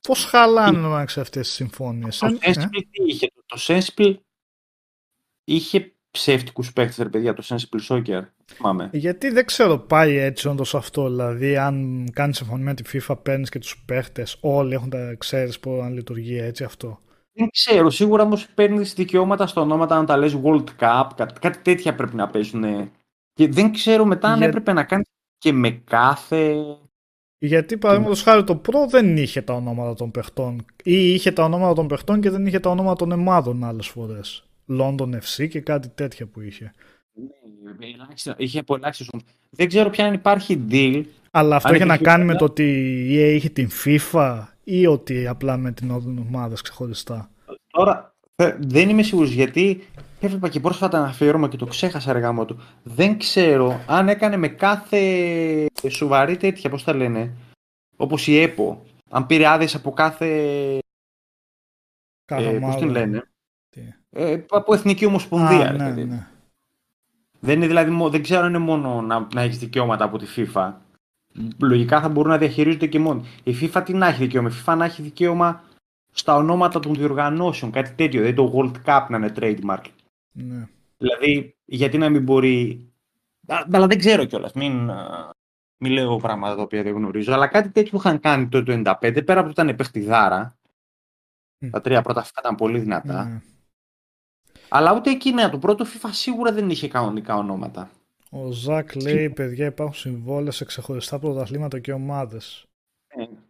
[0.00, 2.18] Πώς χαλάνε να αυτές τις συμφώνειες.
[2.18, 3.30] Το ε; Sensible τι είχε.
[3.34, 4.16] Το, το Sensible
[5.44, 8.28] είχε ψεύτικους παίκτες, ρε παιδιά, το Sensible Soccer.
[8.46, 8.90] Θυμάμαι.
[8.92, 11.08] Γιατί δεν ξέρω, πάει έτσι όντως αυτό.
[11.08, 15.60] Δηλαδή, αν κάνεις συμφωνία με τη FIFA, παίρνεις και τους παίχτες, όλοι έχουν τα ξέρεις
[15.60, 17.00] πώς να λειτουργεί έτσι αυτό.
[17.32, 21.58] Δεν ξέρω, σίγουρα όμως παίρνεις δικαιώματα στα ονόματα να τα λες World Cup, κάτι, κάτι
[21.58, 22.90] τέτοια πρέπει να παίζουν.
[23.36, 25.06] Και δεν ξέρω μετά αν Για- έπρεπε να κάνεις
[25.38, 26.54] και με κάθε.
[27.38, 30.64] Γιατί παραδείγματος χάρη το Pro δεν είχε τα ονόματα των παιχτών.
[30.84, 34.44] Ή είχε τα ονόματα των παιχτών και δεν είχε τα ονόματα των εμάδων άλλες φορές.
[34.80, 36.72] London FC και κάτι τέτοια που είχε.
[37.78, 39.24] Ναι, ελάχιστα- είχε από ελάχιστους όμως.
[39.50, 41.02] Δεν ξέρω πια αν υπάρχει deal.
[41.30, 42.64] Αλλά αυτό Αν είχε να είχε κάνει FIFA, με το ότι
[43.08, 45.90] η EA είχε την FIFA ή ότι απλά με την
[46.28, 47.30] ομάδε ξεχωριστά.
[47.70, 48.15] Τώρα ε,
[48.58, 49.86] δεν είμαι σίγουρος γιατί
[50.20, 52.60] έβλεπα και πρόσφατα ένα αφιέρωμα και το ξέχασα αργά μου του.
[52.82, 57.32] Δεν ξέρω αν έκανε με κάθε σοβαρή τέτοια, πώς τα λένε,
[57.96, 58.84] όπως η ΕΠΟ.
[59.10, 60.26] Αν πήρε άδειες από κάθε,
[62.24, 62.78] Κάθε ε, πώς ομάδα.
[62.78, 63.28] την λένε,
[63.70, 63.80] Τι.
[64.10, 65.68] ε, από Εθνική Ομοσπονδία.
[65.68, 66.04] Α, ρε ναι, παιδί.
[66.04, 66.26] ναι.
[67.40, 70.26] Δεν είναι δηλαδή, μο- δεν ξέρω αν είναι μόνο να, να έχεις δικαιώματα από τη
[70.36, 70.72] FIFA.
[71.58, 73.22] Λογικά θα μπορούν να διαχειρίζονται και μόνοι.
[73.44, 75.62] Η FIFA τι να έχει δικαίωμα; Η FIFA να έχει δικαίωμα
[76.18, 78.20] στα ονόματα των διοργανώσεων, κάτι τέτοιο.
[78.22, 79.82] Δηλαδή το World Cup να είναι trademark.
[80.32, 80.68] ναι.
[80.98, 82.88] Δηλαδή, γιατί να μην μπορεί.
[83.46, 84.52] Α, Αλλά δεν ξέρω κιόλας.
[84.52, 85.30] Μην, α,
[85.78, 87.32] μην λέω πράγματα τα οποία δεν γνωρίζω.
[87.32, 90.56] Αλλά κάτι τέτοιο που είχαν κάνει το 1995, πέρα από ότι ήταν παιχτιδάρα.
[91.58, 91.70] Μμ.
[91.70, 93.24] Τα τρία πρώτα FIFA ήταν πολύ δυνατά.
[93.24, 93.40] ναι.
[94.68, 95.50] Αλλά ούτε εκείνα.
[95.50, 97.90] Το πρώτο FIFA σίγουρα δεν είχε κανονικά ονόματα.
[98.30, 102.66] Ο Ζακ λέει: Παιδιά, υπάρχουν συμβόλαια σε ξεχωριστά πρωταθλήματα και ομάδες.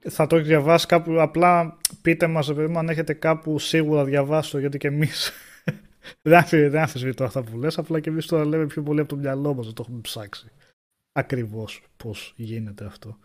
[0.06, 1.20] Ε, Θα το έχει διαβάσει κάπου.
[1.20, 5.30] Απλά πείτε μας, παιδί μου, αν έχετε κάπου σίγουρα διαβάσει το, γιατί και εμείς.
[6.22, 7.78] δεν αμφι- δεν αμφισβητώ αυτά που λες.
[7.78, 10.50] Απλά και εμείς τώρα λέμε πιο πολύ από το μυαλό μας, δεν το έχουμε ψάξει.
[11.12, 13.18] Ακριβώς πώς γίνεται αυτό.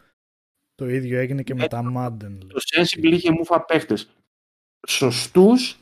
[0.75, 2.19] Το ίδιο έγινε και με Ε, τα Madden.
[2.29, 2.47] λέει.
[2.47, 4.09] Το Sensible είχε μούφα παίχτες.
[4.87, 5.79] Σωστούς,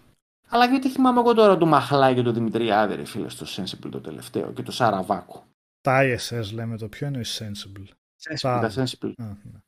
[0.47, 4.01] αλλά γιατί θυμάμαι εγώ τώρα το Μαχλά και το Δημητριάδη, ρε φίλε, στο Sensible το
[4.01, 5.47] τελευταίο και το Σαραβάκο.
[5.81, 7.87] Τα ISS λέμε το ποιο είναι η Sensible;
[8.23, 9.11] Sensible, Τα- τα Sensible.
[9.17, 9.59] Α, ναι.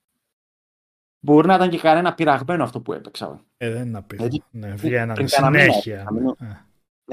[1.23, 3.43] Μπορεί να ήταν και κανένα πειραγμένο αυτό που έπαιξα.
[3.57, 4.27] Ε, δεν είναι απίθανο.
[4.27, 6.03] Έτσι, Ναι, βγαίνανε πριν κάνα μήνα, συνέχεια.
[6.03, 6.45] θα μείνω- Ε,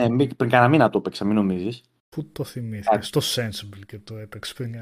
[0.02, 1.80] Ναι, μη- πριν κανένα μήνα το έπαιξα, μην νομίζεις.
[2.08, 3.02] Πού το θυμήθηκες, Α.
[3.02, 4.74] στο Sensible και το έπαιξε πριν.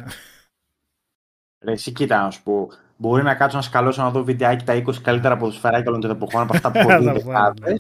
[1.65, 2.69] Ρε, εσύ κοίτα να σου πω.
[2.97, 6.43] Μπορεί να κάτσω να σκαλώσω να δω βιντεάκι τα 20 καλύτερα ποδοσφαιράκια όλων των εποχών
[6.43, 7.63] από αυτά που έχω δει Θα δεκάδες.
[7.63, 7.79] βάλω.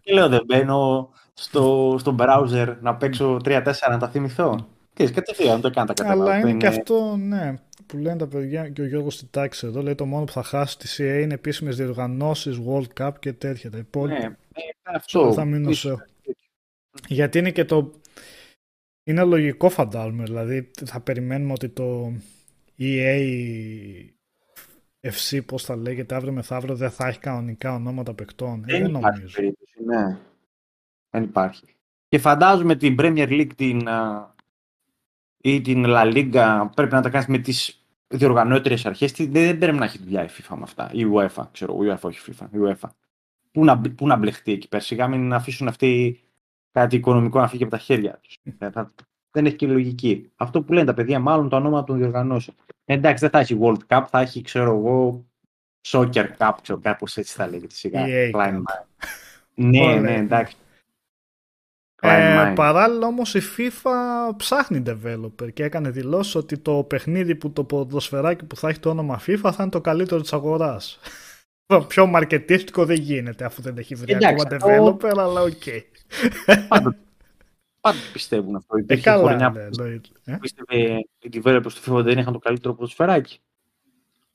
[0.00, 4.68] Και λέω δεν μπαίνω στο, στο browser να παίξω 3-4 να τα θυμηθώ.
[4.98, 6.48] Και κατευθείαν το έκανα τα Αλλά καταλάβω.
[6.48, 7.54] είναι και αυτό, ναι,
[7.86, 10.42] που λένε τα παιδιά και ο Γιώργος στη τάξη εδώ, λέει το μόνο που θα
[10.42, 13.70] χάσει τη CA είναι επίσημες διοργανώσεις, World Cup και τέτοια.
[13.70, 14.62] Τα υπόλοιπα Ναι, ε,
[14.94, 15.32] αυτό.
[15.32, 15.98] θα μείνω Ίσως.
[15.98, 16.06] σε...
[17.08, 17.92] Γιατί είναι και το...
[19.04, 22.12] Είναι λογικό φαντάζομαι, δηλαδή θα περιμένουμε ότι το
[22.78, 23.20] EA
[25.00, 28.64] FC, πώς θα λέγεται, αύριο μεθαύριο δεν θα έχει κανονικά ονόματα παικτών.
[28.66, 29.34] Ε, Δεν δεν υπάρχει νομίζω.
[29.34, 30.18] περίπτωση, ναι.
[31.10, 31.64] Δεν υπάρχει.
[32.08, 34.34] Και φαντάζομαι την Premier League την, α,
[35.40, 39.12] ή την La Liga πρέπει να τα κάνεις με τις διοργανώτερες αρχές.
[39.12, 40.90] Δεν, δεν πρέπει να έχει δουλειά η FIFA με αυτά.
[40.92, 41.78] Η UEFA, ξέρω.
[41.82, 42.46] Η UEFA, όχι η FIFA.
[42.52, 42.88] Η UEFA.
[43.52, 44.82] Πού να, πού να μπλεχτεί εκεί πέρα.
[44.82, 46.20] Σιγά μην αφήσουν αυτοί
[46.72, 48.38] κάτι οικονομικό να φύγει από τα χέρια τους.
[49.30, 50.30] δεν έχει και λογική.
[50.36, 52.56] Αυτό που λένε τα παιδιά, μάλλον το ονόμα των διοργανώσεων.
[52.84, 55.24] Εντάξει, δεν θα έχει World Cup, θα έχει, ξέρω εγώ,
[55.86, 58.06] Soccer Cup, ξέρω κάπως έτσι θα λέγεται σιγά.
[59.54, 60.56] ναι, ναι, εντάξει.
[62.00, 63.90] Ε, παράλληλα όμως η FIFA
[64.36, 68.90] ψάχνει developer και έκανε δηλώσεις ότι το παιχνίδι που το ποδοσφαιράκι που θα έχει το
[68.90, 70.98] όνομα FIFA θα είναι το καλύτερο της αγοράς.
[71.88, 75.52] Πιο μαρκετίστικο δεν γίνεται αφού δεν έχει βρει ακόμα developer, αλλά οκ.
[75.64, 75.80] Okay.
[76.68, 76.96] Πάντα,
[77.80, 78.76] πάντα πιστεύουν αυτό.
[78.86, 79.82] Ε, καλά, χρονιά ναι, που
[80.24, 80.76] ε; πίστευε
[81.18, 83.38] οι developers του FIFA δεν είχαν το καλύτερο ποδοσφαιράκι.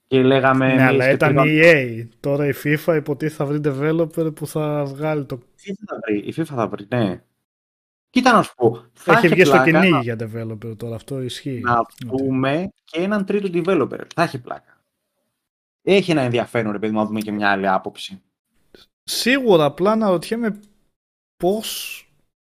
[0.08, 0.74] Και λέγαμε...
[0.74, 2.08] Ναι, αλλά ήταν η EA.
[2.20, 5.40] Τώρα η FIFA υποτίθεται θα βρει developer που θα βγάλει το...
[5.56, 7.22] Η FIFA θα βρει, η FIFA θα βρει ναι.
[8.14, 8.86] Κοίτα να σου πω.
[8.94, 11.60] Θα έχει βγει στο κυνήγι για developer τώρα, αυτό ισχύει.
[11.60, 14.02] Να πούμε και έναν τρίτο developer.
[14.16, 14.82] Θα έχει πλάκα.
[15.82, 18.22] Έχει ένα ενδιαφέρον, ρε παιδί, να δούμε και μια άλλη άποψη.
[19.04, 20.60] Σίγουρα, απλά να ρωτιέμαι
[21.38, 22.00] πώς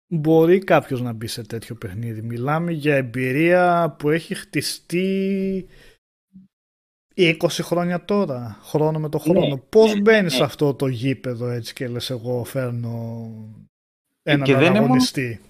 [0.07, 2.21] μπορεί κάποιος να μπει σε τέτοιο παιχνίδι.
[2.21, 5.67] Μιλάμε για εμπειρία που έχει χτιστεί
[7.15, 9.47] 20 χρόνια τώρα, χρόνο με το χρόνο.
[9.47, 10.37] Ναι, Πώς ναι, μπαίνεις ναι.
[10.37, 13.31] σε αυτό το γήπεδο έτσι και λες εγώ φέρνω
[14.23, 15.41] έναν και αγωνιστή.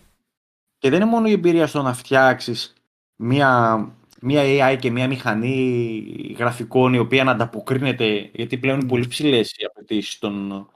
[0.80, 2.74] Και δεν είναι μόνο η εμπειρία στο να φτιάξεις
[3.16, 3.78] μια,
[4.22, 9.52] μια AI και μια μηχανή γραφικών η οποία να ανταποκρίνεται, γιατί πλέον είναι πολύ ψηλές
[9.52, 10.68] οι απαιτήσεις των,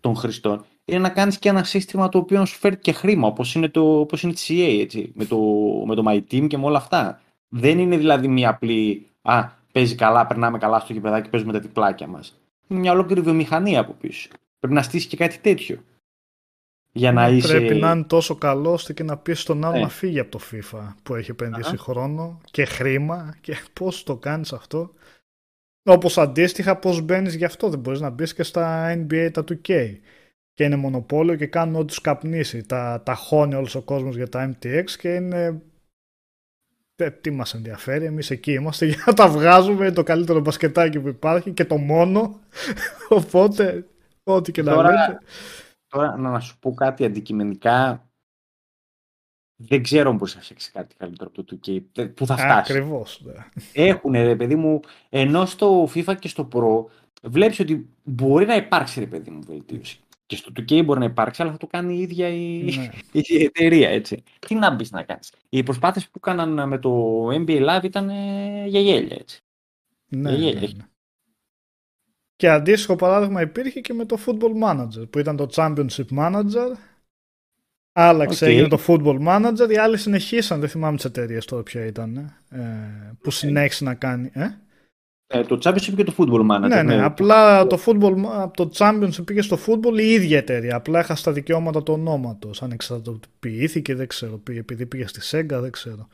[0.00, 3.54] των χρηστών, είναι να κάνεις και ένα σύστημα το οποίο σου φέρει και χρήμα, όπως
[3.54, 5.38] είναι, το, όπως είναι τη CA, έτσι, με, το,
[5.86, 7.20] με το My Team και με όλα αυτά.
[7.48, 12.06] Δεν είναι δηλαδή μια απλή, α, παίζει καλά, περνάμε καλά στο γηπεδάκι, παίζουμε τα διπλάκια
[12.06, 12.40] μας.
[12.68, 14.28] Είναι μια ολόκληρη βιομηχανία από πίσω.
[14.58, 15.82] Πρέπει να στήσεις και κάτι τέτοιο
[16.92, 17.48] για να είσαι...
[17.48, 19.80] Πρέπει να είναι τόσο καλός ώστε και να πεις στον άλλο ναι.
[19.80, 24.52] να φύγει από το FIFA που έχει επενδύσει χρόνο και χρήμα και πώς το κάνεις
[24.52, 24.92] αυτό.
[25.82, 29.96] Όπως αντίστοιχα πώς μπαίνεις γι' αυτό δεν μπορείς να μπεις και στα NBA τα 2K
[30.54, 32.66] και είναι μονοπόλιο και κάνουν ό,τι τους καπνίσει.
[32.66, 35.62] Τα, τα χώνει όλος ο κόσμος για τα MTX και είναι
[36.96, 41.08] ε, τι μας ενδιαφέρει, εμείς εκεί είμαστε για να τα βγάζουμε, το καλύτερο μπασκετάκι που
[41.08, 42.40] υπάρχει και το μόνο,
[43.08, 43.86] οπότε
[44.22, 45.20] ό,τι και να λέτε.
[45.90, 48.04] Τώρα να σου πω κάτι αντικειμενικά.
[49.56, 51.80] Δεν ξέρω πώς θα φτιάξεις κάτι καλύτερο από το 2K.
[52.14, 52.76] Πού θα φτάσεις.
[52.76, 53.20] Ακριβώς.
[53.24, 53.32] Ναι.
[53.72, 56.84] Έχουν ρε παιδί μου, ενώ στο FIFA και στο Pro
[57.22, 60.00] βλέπεις ότι μπορεί να υπάρξει ρε παιδί μου βελτίωση.
[60.26, 62.90] Και στο 2K μπορεί να υπάρξει, αλλά θα το κάνει η ίδια η, ναι.
[63.20, 64.22] η εταιρεία, έτσι.
[64.38, 65.32] Τι να μπεις να κάνεις.
[65.48, 69.40] Οι προσπάθειες που έκαναν με το NBA Live ήταν ε, για γέλια, έτσι.
[70.08, 70.60] Ναι, για γέλια.
[70.60, 70.84] Ναι, ναι.
[72.40, 76.72] Και αντίστοιχο παράδειγμα υπήρχε και με το Football Manager που ήταν το Championship Manager.
[77.92, 78.48] Άλλαξε, okay.
[78.48, 79.70] έγινε το Football Manager.
[79.70, 82.16] Οι άλλοι συνεχίσαν, δεν θυμάμαι τις εταιρείες τώρα ποια ήταν,
[82.50, 82.58] ε,
[83.20, 83.32] που okay.
[83.32, 84.30] συνέχισε να κάνει.
[84.32, 84.48] Ε;
[85.26, 86.68] Ε, το Championship και το Football Manager.
[86.68, 87.04] Ναι, ναι, ναι.
[87.04, 88.14] απλά το, football,
[88.54, 90.76] το Championship πήγε στο Football η ίδια εταιρεία.
[90.76, 92.62] Απλά έχασε τα δικαιώματα του ονόματος.
[92.62, 94.40] Αν εξαρτοποιήθηκε, δεν ξέρω.
[94.50, 96.08] Επειδή πήγε στη Sega, δεν ξέρω.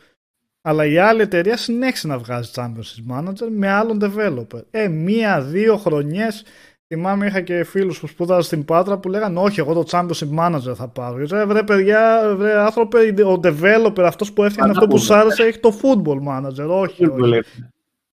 [0.69, 4.61] Αλλά η άλλη εταιρεία συνέχισε να βγάζει Championship Manager με άλλον developer.
[4.71, 6.45] Ε, μία-δύο χρονιές.
[6.87, 10.75] Θυμάμαι είχα και φίλους που σπούδαζαν στην Πάτρα που λέγανε Όχι, εγώ το Championship Manager
[10.75, 11.17] θα πάρω.
[11.17, 15.59] Γιατί βρε παιδιά, βρε άνθρωπε, ο developer αυτός που έφτιανε αυτό που σ' άρεσε έχει
[15.59, 16.69] το Football Manager.
[16.69, 17.41] Όχι, όχι.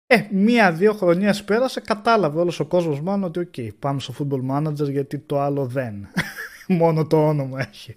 [0.07, 4.57] Ε, μία-δύο χρονιές πέρασε, κατάλαβε όλος ο κόσμος μάλλον ότι, οκ, okay, πάμε στο Football
[4.57, 5.95] Manager γιατί το άλλο δεν.
[6.81, 7.97] Μόνο το όνομα έχει.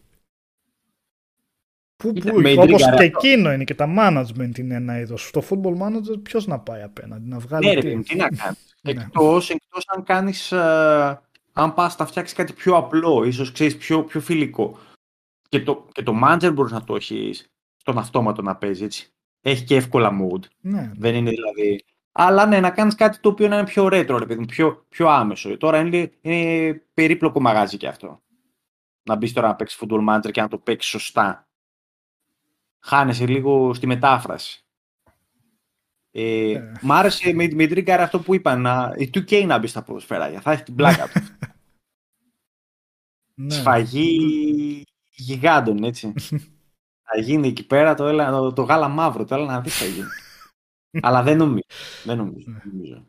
[2.02, 5.28] Που, που, όπως και εκείνο είναι και τα management είναι ένα είδος.
[5.28, 7.66] Στο football manager ποιος να πάει απέναντι, να βγάλει.
[7.66, 8.76] Ναι, ρε, τι να κάνεις.
[8.82, 8.92] Ναι.
[8.92, 10.52] Εκτός εκτός αν κάνεις.
[10.54, 11.18] Uh,
[11.54, 14.78] αν πας να φτιάξεις κάτι πιο απλό, ίσως ξέρεις πιο, πιο φιλικό.
[15.50, 19.14] Και το, και το manager μπορείς να το έχεις στον αυτόματο να παίζει έτσι.
[19.42, 20.40] Έχει και εύκολα mood.
[20.62, 20.92] Ναι.
[20.96, 21.84] Δεν είναι δηλαδή.
[22.12, 25.10] Αλλά ναι, να κάνεις κάτι το οποίο να είναι πιο retro, ρε παιδί πιο, πιο
[25.10, 25.58] άμεσο.
[25.58, 28.22] Τώρα είναι, είναι περίπλοκο μαγάζι και αυτό.
[29.04, 31.51] Να μπεις τώρα να παίξεις football manager και να το παίξεις σωστά
[32.82, 34.66] χάνεσαι λίγο στη μετάφραση.
[36.12, 36.72] Ε, ε.
[36.82, 40.42] Μ' άρεσε με, με τρίγκαρ αυτό που είπαν, να, η 2K να μπει στα ποδοσφαίρια,
[40.42, 41.22] θα έχει την πλάκα του.
[43.34, 43.54] ναι.
[43.54, 46.14] Σφαγή γιγάντων, έτσι.
[47.14, 50.08] θα γίνει εκεί πέρα το, το, το γάλα μαύρο, το έλα να δεις θα γίνει.
[51.08, 51.66] Αλλά δεν νομίζω.
[52.04, 53.06] Δεν νομίζω.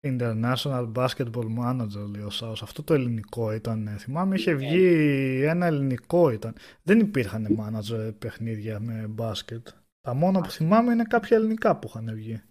[0.00, 0.48] Δεν νομίζω.
[0.62, 2.62] International Basketball Manager λέει ο Σάος.
[2.62, 3.86] Αυτό το ελληνικό ήταν.
[3.86, 6.54] Ε, θυμάμαι είχε βγει ένα ελληνικό ήταν.
[6.82, 9.68] Δεν υπήρχαν manager παιχνίδια με μπάσκετ.
[10.00, 12.42] Τα μόνα που θυμάμαι είναι κάποια ελληνικά που είχαν βγει.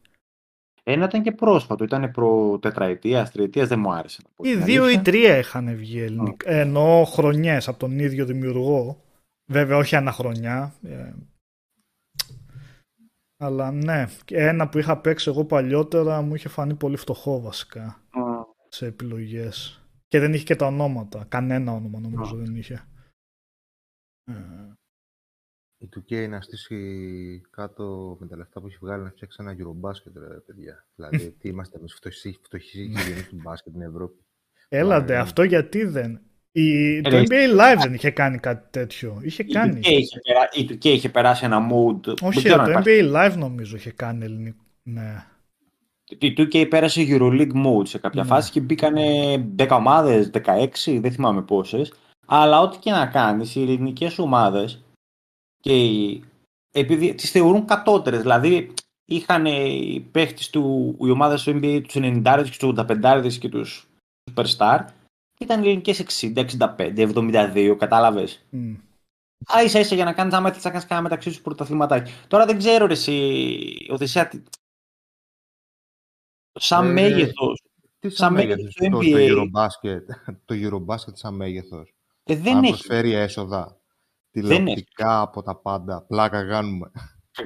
[0.84, 4.22] Ένα ήταν και πρόσφατο, ήταν προ τετραετίας, τριετίας, δεν μου άρεσε.
[4.24, 5.02] να πω Ή την δύο ή αλήθεια.
[5.02, 6.50] τρία είχαν βγει ελληνικά.
[6.52, 9.02] Ε, Εννοώ χρονιές από τον ίδιο δημιουργό.
[9.52, 10.74] Βέβαια όχι αναχρονιά.
[13.38, 17.42] Ε, αλλά ναι, Και ένα που είχα παίξει εγώ παλιότερα μου είχε φανεί πολύ φτωχό
[17.42, 18.20] βασικά Μ,
[18.68, 19.82] σε επιλογές.
[20.08, 21.26] Και δεν είχε και τα ονόματα.
[21.30, 22.38] Κανένα όνομα νομίζω Α.
[22.38, 22.88] δεν είχε.
[24.24, 24.34] Ε,
[25.78, 30.14] Η 2K να στήσει κάτω με τα λεφτά που έχει βγάλει να φτιάξει ένα Eurobasket,
[30.14, 30.88] ρε παιδιά.
[30.96, 34.26] δηλαδή, τι είμαστε εμείς φτωχοί, φτωχοί γενείς του μπάσκετ στην Ευρώπη.
[34.68, 35.20] Έλαντε, ναι.
[35.20, 36.22] αυτό γιατί δεν;
[36.62, 39.20] Η, το Ε, NBA Live δεν είχε κάνει κάτι τέτοιο.
[39.22, 39.80] Είχε Η κάνει.
[39.84, 42.00] 2K είχε, περά- η 2K είχε περάσει ένα mood.
[42.04, 42.90] δεν Όχι, ξέρω αν το υπάρχει.
[43.14, 44.64] NBA Live νομίζω είχε κάνει ελληνικό.
[44.84, 45.26] Ναι.
[46.20, 48.28] Η 2K πέρασε EuroLeague mode σε κάποια Ναι.
[48.28, 49.04] φάση και μπήκανε
[49.58, 51.94] 10 ομάδες, 16, δεν θυμάμαι πόσες.
[52.26, 54.84] Αλλά ό,τι και να κάνεις, οι ελληνικές ομάδες
[55.60, 56.24] και οι...
[56.72, 58.74] επειδή τις θεωρούν κατώτερες, δηλαδή
[59.06, 63.88] είχαν οι παίχτες του, οι ομάδες του NBA τους 90 και τους 85 και τους
[64.34, 64.97] Superstar και
[65.40, 68.74] ήταν οι ελληνικές 60, 65, 72, κατάλαβες; Μμ.
[69.56, 72.12] Α, ίσα ίσα για να κάνεις άμα θέλεις να κάνεις κανένα μεταξύ σου πρωταθληματάκι.
[72.28, 74.44] Τώρα δεν ξέρω ρε εσύ, Οδυσσέα, τι-
[76.60, 77.62] σαν Ε, μέγεθος,
[78.00, 79.30] Τι Σαν σαν μέγεθος μέγεθος του το, το NBA.
[79.30, 80.02] Eurobasket,
[80.46, 81.94] το Eurobasket σαν μέγεθος.
[82.24, 82.72] ε, δεν Αν έχει.
[82.72, 83.82] προσφέρει έσοδα,
[84.32, 84.48] έχει.
[84.48, 86.92] τηλεοπτικά από τα πάντα, πλάκα κάνουμε.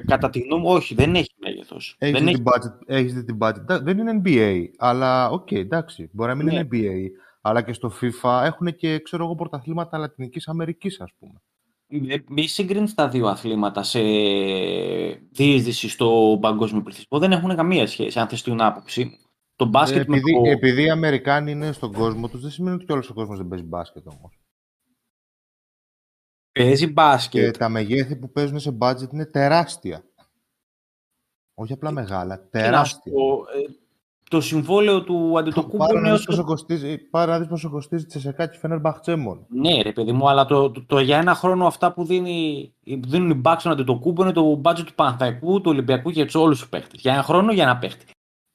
[0.06, 1.96] Κατά τη γνώμη μου, όχι, δεν έχει μέγεθος.
[1.98, 2.42] Έχεις δεν δει έχει.
[2.42, 3.64] τι budget, έχεις δει τι budget.
[3.66, 6.52] Τα- Δεν είναι NBA, αλλά οκ, εντάξει, μπορεί να μην Ναι.
[6.52, 7.10] είναι NBA,
[7.44, 11.42] αλλά και στο FIFA έχουν και, ξέρω εγώ, πρωταθλήματα Λατινικής Αμερικής, ας πούμε.
[12.14, 14.00] Ε, Μη συγκρίνεις τα δύο αθλήματα σε
[15.30, 17.18] διείσδυση στο παγκόσμιο πληθυσμό.
[17.18, 19.16] Δεν έχουν καμία σχέση, αν θες την άποψή μου.
[19.56, 20.50] Το μπάσκετ Ε, επειδή, με το...
[20.50, 23.64] επειδή οι Αμερικάνοι είναι στον κόσμο τους, δεν σημαίνει ότι όλος ο κόσμος δεν παίζει
[23.64, 24.38] μπάσκετ όμως.
[26.52, 27.56] Παίζει Και μπάσκετ.
[27.56, 30.04] τα μεγέθη που παίζουν σε budget είναι τεράστια.
[31.54, 33.12] Όχι απλά μεγάλα, Τι να σου τεράστια.
[33.12, 33.81] πω, ε,
[34.32, 37.70] το συμβόλαιο του Αντιτοκούμπου Πάρα είναι να δεις ως πόσο κοστίζει, πάρα να δεις πόσο
[37.70, 39.46] κοστίζει Τσεσεκά και Φενέρμπαχτσε μόνο.
[39.48, 43.08] Ναι, ρε παιδί μου, αλλά το, το, το για ένα χρόνο αυτά που, δίνει, που
[43.08, 46.58] δίνουν οι Bucks στον Αντιτοκούμπο είναι το budget του Παναθαϊκού, του Ολυμπιακού και για όλους
[46.58, 46.96] τους παίχτε.
[47.00, 48.04] Για ένα χρόνο για ένα παίχτη.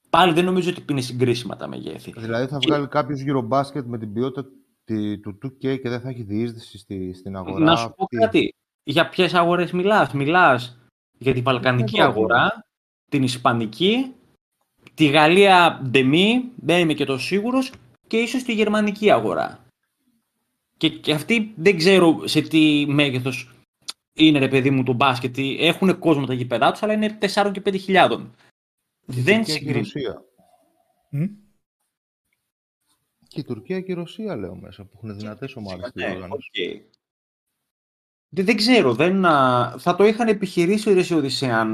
[0.09, 2.13] Πάλι δεν νομίζω ότι είναι συγκρίσιμα τα μεγέθη.
[2.17, 4.47] Δηλαδή θα Και- βγάλει κάποιος Eurobasket με την ποιότητα
[4.83, 7.65] τη- του 2K και δεν θα έχει διείσδυση στη, στην αγορά.
[7.65, 8.17] Να σου πω αυτή.
[8.17, 8.53] κάτι.
[8.83, 10.79] Για ποιες αγορές μιλάς; Μιλάς
[11.17, 12.17] για τη Βαλκανική Ευρώπη.
[12.17, 12.51] αγορά,
[13.09, 14.11] την Ισπανική,
[14.97, 17.71] τη Γαλλία ντεμή, δεν είμαι και το σίγουρος,
[18.07, 19.65] και ίσως τη Γερμανική αγορά.
[20.77, 23.51] Και, και αυτή δεν ξέρω σε τι μέγεθος
[24.13, 25.35] είναι ρε παιδί μου το μπάσκετ.
[25.59, 28.35] Έχουν κόσμο τα γήπεδά τους, αλλά είναι 4 και 5 χιλιάδων.
[29.07, 29.77] Και η Δεν Τουρκία και η συγκρίνει.
[29.79, 30.21] Ρωσία.
[31.09, 31.25] Μμ.
[33.27, 36.49] Και η Τουρκία και η Ρωσία λέω μέσα που έχουν δυνατές ομάδες στη Ναι, διοργάνωση.
[36.49, 36.81] οκ.
[38.29, 41.67] Δεν, δεν ξέρω, δεν, α, θα το είχαν επιχειρήσει ρε, σε Οδυσσέας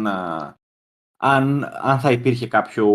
[1.25, 2.87] αν, α, αν, αν θα υπήρχε κάποιο...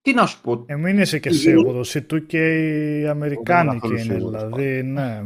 [0.00, 1.94] Τι να σου πω, Ε, μην είσαι και Η- σίγουρος.
[1.94, 2.68] Η του και
[3.00, 5.22] η Αμερικάνικη καθόλου είναι, σίγουρος, δηλαδή, ναι.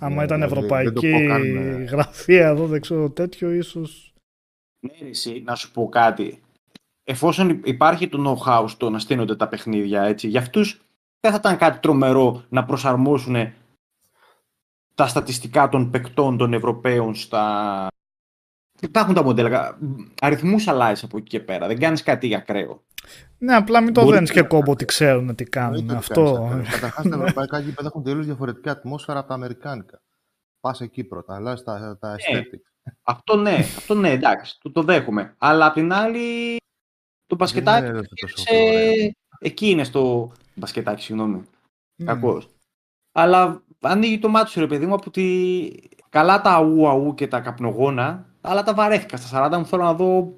[0.00, 1.84] Άμα Ναι, ήταν δηλαδή, ευρωπαϊκή δεν το πω καν, ε.
[1.84, 4.14] γραφεία εδώ, δεν ξέρω τέτοιο, ίσως...
[4.80, 6.40] ναι, ρε, εσύ, να σου πω κάτι.
[7.04, 10.80] Εφόσον υ- υπάρχει το know-how στο να στείνονται τα παιχνίδια, έτσι, για αυτούς
[11.20, 13.52] δεν θα ήταν κάτι τρομερό να προσαρμόσουν
[14.94, 17.86] τα στατιστικά των παικτών των Ευρωπαίων στα...
[18.80, 19.78] Υπάρχουν τα μοντέλα.
[20.20, 21.66] Αριθμούς αλλάζει από εκεί και πέρα.
[21.66, 22.82] Δεν κάνεις κάτι ακραίο.
[23.38, 25.74] Ναι, απλά μην το Μπορεί δένεις να- και κόμπο ότι ξέρουν τι κάνουν.
[25.78, 26.46] Εννοείται ότι Αυτό.
[26.50, 30.02] κάνεις τα- Καταρχάς τα ευρωπαϊκά γήπεδα έχουν τελείως διαφορετική ατμόσφαιρα από τα αμερικάνικα.
[30.60, 32.16] Πας εκεί πρώτα, αλλάζεις τα, τα Ναι.
[32.40, 32.92] aesthetics.
[33.02, 35.34] Αυτό ναι, αυτό ναι, εντάξει, το, το δέχομαι.
[35.38, 36.56] Αλλά απ' την άλλη,
[37.26, 37.86] το μπασκετάκι.
[37.86, 38.46] Δεν είναι τόσο σε...
[38.54, 39.10] ωραίο.
[39.38, 40.32] Εκεί είναι στο.
[40.54, 41.42] Μπασκετάκι, συγγνώμη.
[41.96, 42.06] Ναι.
[42.06, 42.48] Κακός.
[43.12, 45.68] Αλλά ανοίγει το μάτι σου, ρε παιδί μου, από τη.
[46.08, 49.16] Καλά τα αού αού και τα καπνογόνα, αλλά τα βαρέθηκα.
[49.16, 50.32] Στα 40 μου θέλω να δω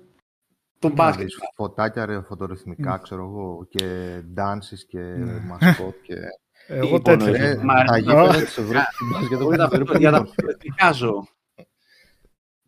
[0.78, 1.24] τον Να μπάσκετ.
[1.24, 3.02] δεις φωτάκια ρε, φωτορυθμικά, Μμ.
[3.02, 5.40] ξέρω εγώ, και dances και Ναι.
[5.40, 6.14] μασκότ και...
[6.70, 7.32] Εγώ Λοιπόν, τέτοιο.
[7.32, 10.10] ρε, Ε, Μα- τα Μα- γήπεδα της Ευρώπης του μπάσκετ Εγώ για έχουν τα- για
[10.10, 10.34] τα φωτορυθμικά.
[10.34, 11.26] φωτορυθμικά ζω.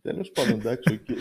[0.03, 1.16] Τέλος πάντων, εντάξει, οκ.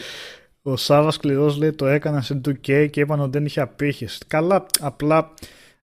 [0.61, 4.19] Ο Σάβα Σκληρό λέει το έκανα σε 2K και είπαν ότι δεν είχε απήχηση.
[4.27, 5.33] Καλά, απλά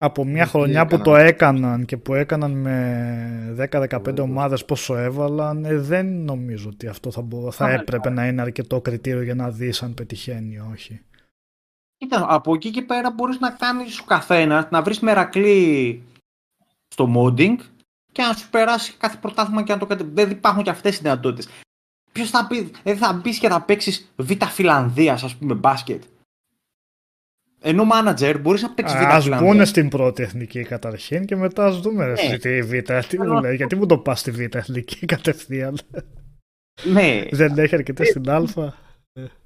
[0.05, 1.03] από μια Τι χρονιά που έκαναν.
[1.03, 7.11] το έκαναν και που έκαναν με 10-15 ομάδες πόσο έβαλαν, ε, δεν νομίζω ότι αυτό
[7.11, 7.79] θα, μπο- θα Καλά.
[7.79, 11.01] έπρεπε να είναι αρκετό κριτήριο για να δεις αν πετυχαίνει ή όχι.
[11.97, 16.03] Κοίτα, από εκεί και πέρα μπορείς να κάνεις ο καθένας, να βρεις μερακλή
[16.87, 17.55] στο modding
[18.11, 20.03] και να σου περάσει κάθε πρωτάθλημα και να το κατε...
[20.13, 21.47] Δεν υπάρχουν και αυτές οι δυνατότητες.
[22.11, 26.03] Ποιος θα πει, δεν θα μπεις και θα παίξεις Β' Φιλανδίας, ας πούμε, μπάσκετ.
[27.65, 29.55] Ενώ manager μπορείς να παίξεις Β' Ας Φιλανδίας.
[29.55, 32.19] μπουν στην πρώτη εθνική καταρχήν και μετά ας δούμε ρε, Ναι.
[32.21, 35.77] εσύ, τη Β' τι μου Αλλά- λέει, γιατί μου το πας στη Β' εθνική κατευθείαν.
[36.83, 38.41] Ναι, δεν έχει αρκετές στην Α.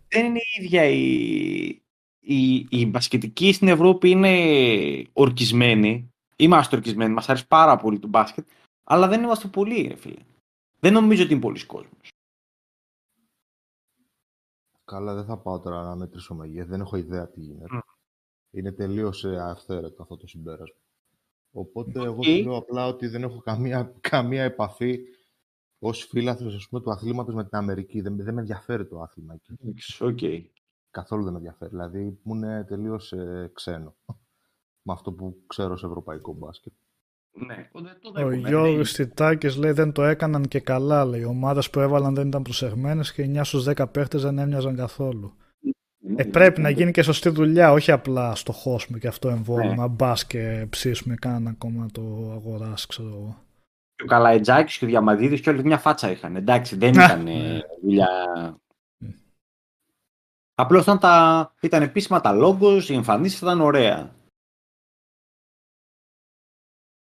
[0.07, 1.01] δεν είναι η ίδια η,
[2.19, 4.31] οι, οι μπασκετικοί στην Ευρώπη είναι
[5.13, 6.11] ορκισμένοι.
[6.35, 8.47] Είμαστε ορκισμένοι, μας αρέσει πάρα πολύ το μπάσκετ,
[8.83, 10.21] αλλά δεν είμαστε πολλοί, ρε φίλε.
[10.79, 12.09] Δεν νομίζω ότι είναι πολλοί κόσμος.
[14.85, 16.67] Καλά, δεν θα πάω τώρα να μετρήσω μεγέθη.
[16.69, 17.75] Δεν έχω ιδέα τι γίνεται.
[17.75, 17.79] Μμ.
[18.51, 20.81] Είναι τελείως αυθαίρετο αυτό το συμπέρασμα.
[21.51, 22.23] Οπότε εγώ Οκ.
[22.23, 24.99] σου λέω απλά ότι δεν έχω καμία, καμία επαφή
[25.79, 28.01] ως φίλαθρο του αθλήματος με την Αμερική.
[28.01, 29.57] Δεν, δεν με ενδιαφέρει το άθλημα εκεί.
[29.61, 30.19] Εντάξει, Οκ.
[30.91, 31.69] Καθόλου δεν με ενδιαφέρει.
[31.69, 33.13] Δηλαδή μου είναι τελείως
[33.53, 33.95] ξένο
[34.87, 36.73] με αυτό που ξέρω σε ευρωπαϊκό μπάσκετ.
[37.45, 38.47] Ναι, δεν το Ο δέχομαι.
[38.49, 41.05] Γιώργος Τιτάκης λέει δεν το έκαναν και καλά.
[41.05, 41.21] Λέει.
[41.21, 45.33] Οι ομάδες που έβαλαν δεν ήταν προσεγμένες και 9 στους 10 παίχτες δεν έμοιαζαν καθόλου.
[46.17, 49.87] Ναι, Ε, πρέπει να γίνει και σωστή δουλειά, όχι απλά στο χώσουμε και αυτό εμβόλιμα.
[49.87, 49.93] Ναι.
[49.93, 53.41] Μπας και ψήσουμε κανένα ακόμα το αγοράς, ξέρω εγώ.
[53.95, 56.35] Και ο Καλαϊτζάκης και ο Διαμαντίδης και όλοι μια φάτσα είχαν.
[56.35, 58.07] Εντάξει, δεν ήταν ε, δουλειά.
[60.55, 64.15] Απλώς ήταν, τα, ήταν επίσημα τα λόγκος, οι εμφανίσεις ήταν ωραία.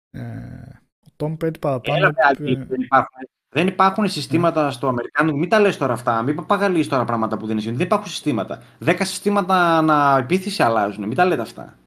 [0.09, 1.97] Ε, ο Τόμ Πέτ παραπάνω.
[1.97, 5.38] Έλα, είπε- Άκη, δεν, υπάρχουν, δεν υπάρχουν συστήματα στο Αμερικάνικο.
[5.38, 6.22] Μην τα λες τώρα αυτά.
[6.22, 7.72] Μην παπαγαλείς τώρα πράγματα που δεν είναι.
[7.72, 8.64] Δεν υπάρχουν συστήματα.
[8.78, 11.08] Δέκα συστήματα ανά επίθεση αλλάζουν.
[11.08, 11.78] Μην τα λέτε αυτά.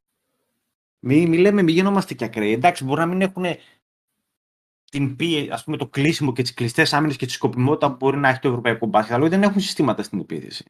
[0.99, 2.53] Μην, μη λέμε, μην γινόμαστε και ακραίοι.
[2.53, 3.45] Εντάξει, μπορεί να μην έχουν
[4.91, 8.17] την πίεση, ας πούμε, το κλείσιμο και τις κλειστές άμυνες και τη σκοπιμότητα που μπορεί
[8.17, 10.65] να έχει το ευρωπαϊκό μπάσκετ, αλλά δεν έχουν συστήματα στην επίθεση.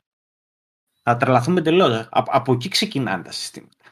[1.02, 2.08] Θα τρελαθούμε τελείω.
[2.10, 3.84] Από εκεί ξεκινάνε τα συστήματα.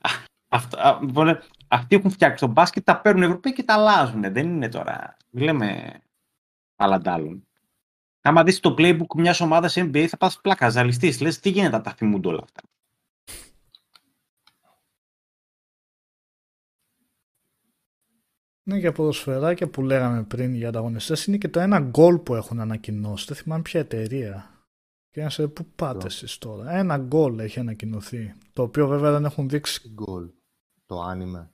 [0.00, 0.10] Α,
[0.48, 4.32] Αυτά, α, λοιπόν, αυτοί έχουν φτιάξει το μπάσκετ, τα παίρνουν οι Ευρωπαίοι και τα αλλάζουν.
[4.32, 5.16] Δεν είναι τώρα.
[5.30, 6.00] Μην λέμε
[6.76, 7.46] αλλαντάλλων.
[8.20, 11.20] Άμα δεις το playbook μιας ομάδας NBA, θα πας πλάκα, ζαλιστής.
[11.20, 12.62] Λες, τι γίνεται, τα θυμούνται όλα αυτά;
[18.68, 22.60] Ναι, για ποδοσφαιράκια που λέγαμε πριν για ανταγωνιστές είναι και το ένα γκολ που έχουν
[22.60, 23.24] ανακοινώσει.
[23.26, 24.50] Δεν θυμάμαι ποια εταιρεία.
[25.10, 26.70] Και να σε πού πάτε Ποιο; εσείς τώρα.
[26.70, 28.34] Ένα γκολ έχει ανακοινωθεί.
[28.52, 29.82] Το οποίο βέβαια δεν έχουν δείξει.
[29.82, 30.30] Τι γκολ.
[30.86, 31.50] Το άνιμε.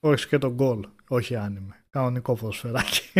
[0.00, 0.88] Όχι και το γκολ.
[1.08, 1.84] Όχι άνιμε.
[1.90, 3.12] Κανονικό ποδοσφαιράκι.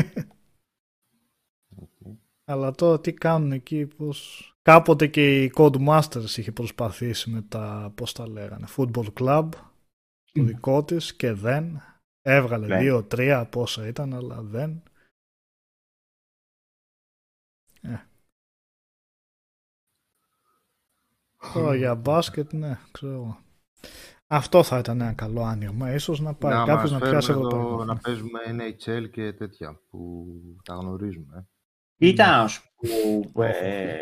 [2.51, 4.43] Αλλά τώρα τι κάνουν εκεί, πώς...
[4.63, 9.49] Κάποτε και η Codemasters είχε προσπαθήσει με τα, πώς τα λέγανε, Football Club,
[10.33, 10.47] το Μμ.
[10.47, 11.83] δικό της και δεν.
[12.21, 12.79] Έβγαλε Ναι.
[12.79, 14.83] δύο-τρία πόσα ήταν, αλλά δεν.
[17.81, 17.97] Ε.
[21.53, 23.39] Τώρα για μπάσκετ, ναι, ξέρω εγώ.
[24.27, 25.93] Αυτό θα ήταν ένα καλό άνοιγμα.
[25.93, 27.85] Ίσως να πάει να κάποιος μας να πιάσει φέρουν εδώ ευρωπαϊκό.
[27.85, 30.27] να παίζουμε NHL και τέτοια που
[30.65, 31.49] τα γνωρίζουμε.
[31.99, 32.07] Ε.
[32.07, 32.63] Κοίτα, να σου
[33.33, 33.99] πω, ε,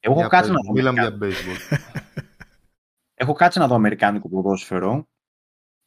[0.00, 1.78] εγώ έχω Για κάτσει πες, να δω Μίλαμε αμερικα- για baseball.
[3.14, 5.06] έχω κάτσει να δω αμερικάνικο ποδόσφαιρο.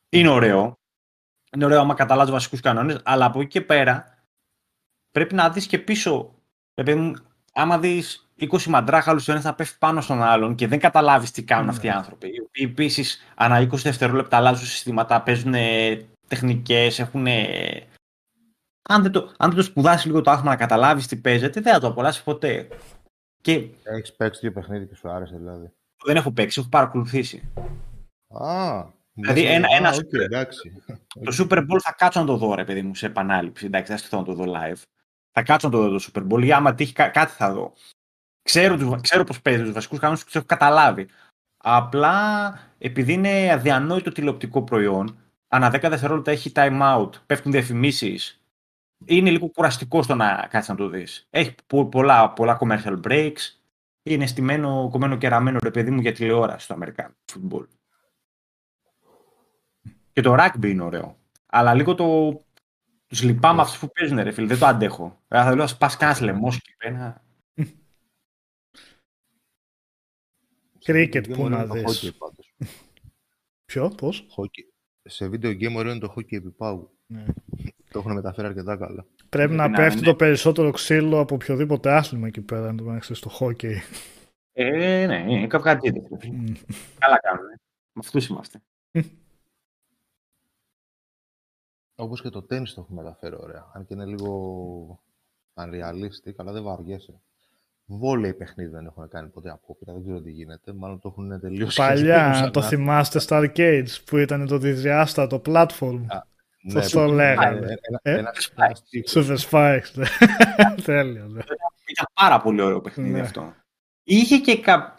[0.10, 0.74] Είναι ωραίο.
[1.56, 4.24] Είναι ωραίο άμα καταλάβεις βασικούς κανόνες, αλλά από εκεί και πέρα
[5.12, 6.34] πρέπει να δεις και πίσω.
[6.76, 7.14] Ρε παιδί μου,
[7.54, 11.44] άμα δεις 20 μαντράχαλου, ο ένας θα πέφτει πάνω στον άλλον και δεν καταλάβεις τι
[11.44, 11.72] κάνουν Ναι.
[11.72, 12.28] αυτοί οι άνθρωποι.
[12.28, 15.54] Οι οποίοι επίσης ανά 20 δευτερόλεπτα αλλάζουν συστήματα, παίζουν
[16.28, 17.28] τεχνικές, έχουν.
[18.90, 21.74] Αν δεν, το, αν δεν το σπουδάσεις λίγο το άθλημα να καταλάβεις τι παίζεται, δεν
[21.74, 22.68] θα το απολαύσεις ποτέ.
[23.42, 25.72] Και Έχεις παίξει δύο παιχνίδι και σου άρεσε δηλαδή.
[26.06, 27.52] δεν έχω παίξει, έχω παρακολουθήσει.
[28.28, 30.84] Α, Δηλαδή, μου ένα- λέει, ένα «Α, οκ, super- εντάξει.
[31.24, 33.66] Το Super Bowl θα κάτσω να το δω, ρε παιδί μου, σε επανάληψη.
[33.66, 34.82] Εντάξει, δεν θα το δω live.
[35.32, 37.74] Θα κάτσω να το δω το Super Bowl ή άμα τύχει κα- κάτι θα δω.
[38.42, 41.08] Ξέρω, τους, ξέρω πώς παίζει τους βασικούς κανόνες, τους έχω καταλάβει.
[41.58, 45.18] Απλά, επειδή είναι αδιανόητο τηλεοπτικό προϊόν,
[45.48, 48.45] ανά 10 δευτερόλεπτα έχει time out, πέφτουν διαφημίσεις,
[49.06, 51.28] είναι λίγο κουραστικό στο να κάτσεις να το δεις.
[51.30, 53.38] Έχει πο- πολλά, πολλά commercial breaks,
[54.04, 57.68] είναι στημένο, κομμένο και ραμμένο, ρε παιδί μου, για τηλεόραση στο Αμερικάνικο football.
[60.12, 61.20] Και το rugby είναι ωραίο.
[61.46, 62.40] Αλλά λίγο το.
[63.08, 64.48] Τους λυπάμαι αυτούς που παίζουν, ρε φίλε.
[64.48, 65.24] Δεν το αντέχω.
[65.28, 67.24] Ε, θα λέω, πας κανένα λαιμό και πένα.
[70.80, 72.04] Σε Cricket, video game πού ωραίο να είναι το δεις.
[72.10, 72.56] hockey πάντως.
[73.66, 74.64] Ποιο, πώς; Hockey.
[75.04, 76.98] Σε βίντεο game ωραίο είναι το hockey επί πάγου.
[77.96, 78.02] Ναι.
[78.04, 79.06] Το έχουν μεταφέρει αρκετά καλά.
[79.30, 80.06] Πρέπει να να πέφτει είναι.
[80.08, 83.82] το περισσότερο ξύλο από οποιοδήποτε άθλημα εκεί πέρα, αν το μεταξύ στο χόκεϊ.
[84.54, 86.00] Ε, ναι, είναι καυγατζίδε.
[86.32, 86.54] Μμ.
[87.00, 87.46] Καλά κάνουν.
[87.94, 88.62] Με αυτούς είμαστε.
[91.96, 93.72] Όπως και το τέννις το έχουν μεταφέρει ωραία.
[93.74, 95.00] Αν και είναι λίγο
[95.54, 97.14] unrealistic, αλλά δεν βαριέσαι.
[97.86, 100.74] Βόλεϊ παιχνίδι δεν έχουν κάνει ποτέ απόπειρα, δεν ξέρω τι γίνεται.
[100.74, 105.42] Μάλλον το έχουν τελείως Παλιά, σαν το να- θυμάστε στα arcades που ήταν το διδιάστατο
[105.46, 106.02] platform.
[106.68, 107.58] Ναι, Πώς το που- λέγανε.
[107.58, 109.14] Ένα, ένα, Ε; ένα, ένας τείχος.
[109.14, 109.92] Super Spikes.
[109.94, 110.06] ναι.
[110.84, 111.26] Τέλειο.
[111.28, 111.42] ναι.
[111.86, 113.20] Ήταν πάρα πολύ ωραίο παιχνίδι Ναι.
[113.20, 113.54] αυτό.
[114.04, 114.96] Είχε και, κα...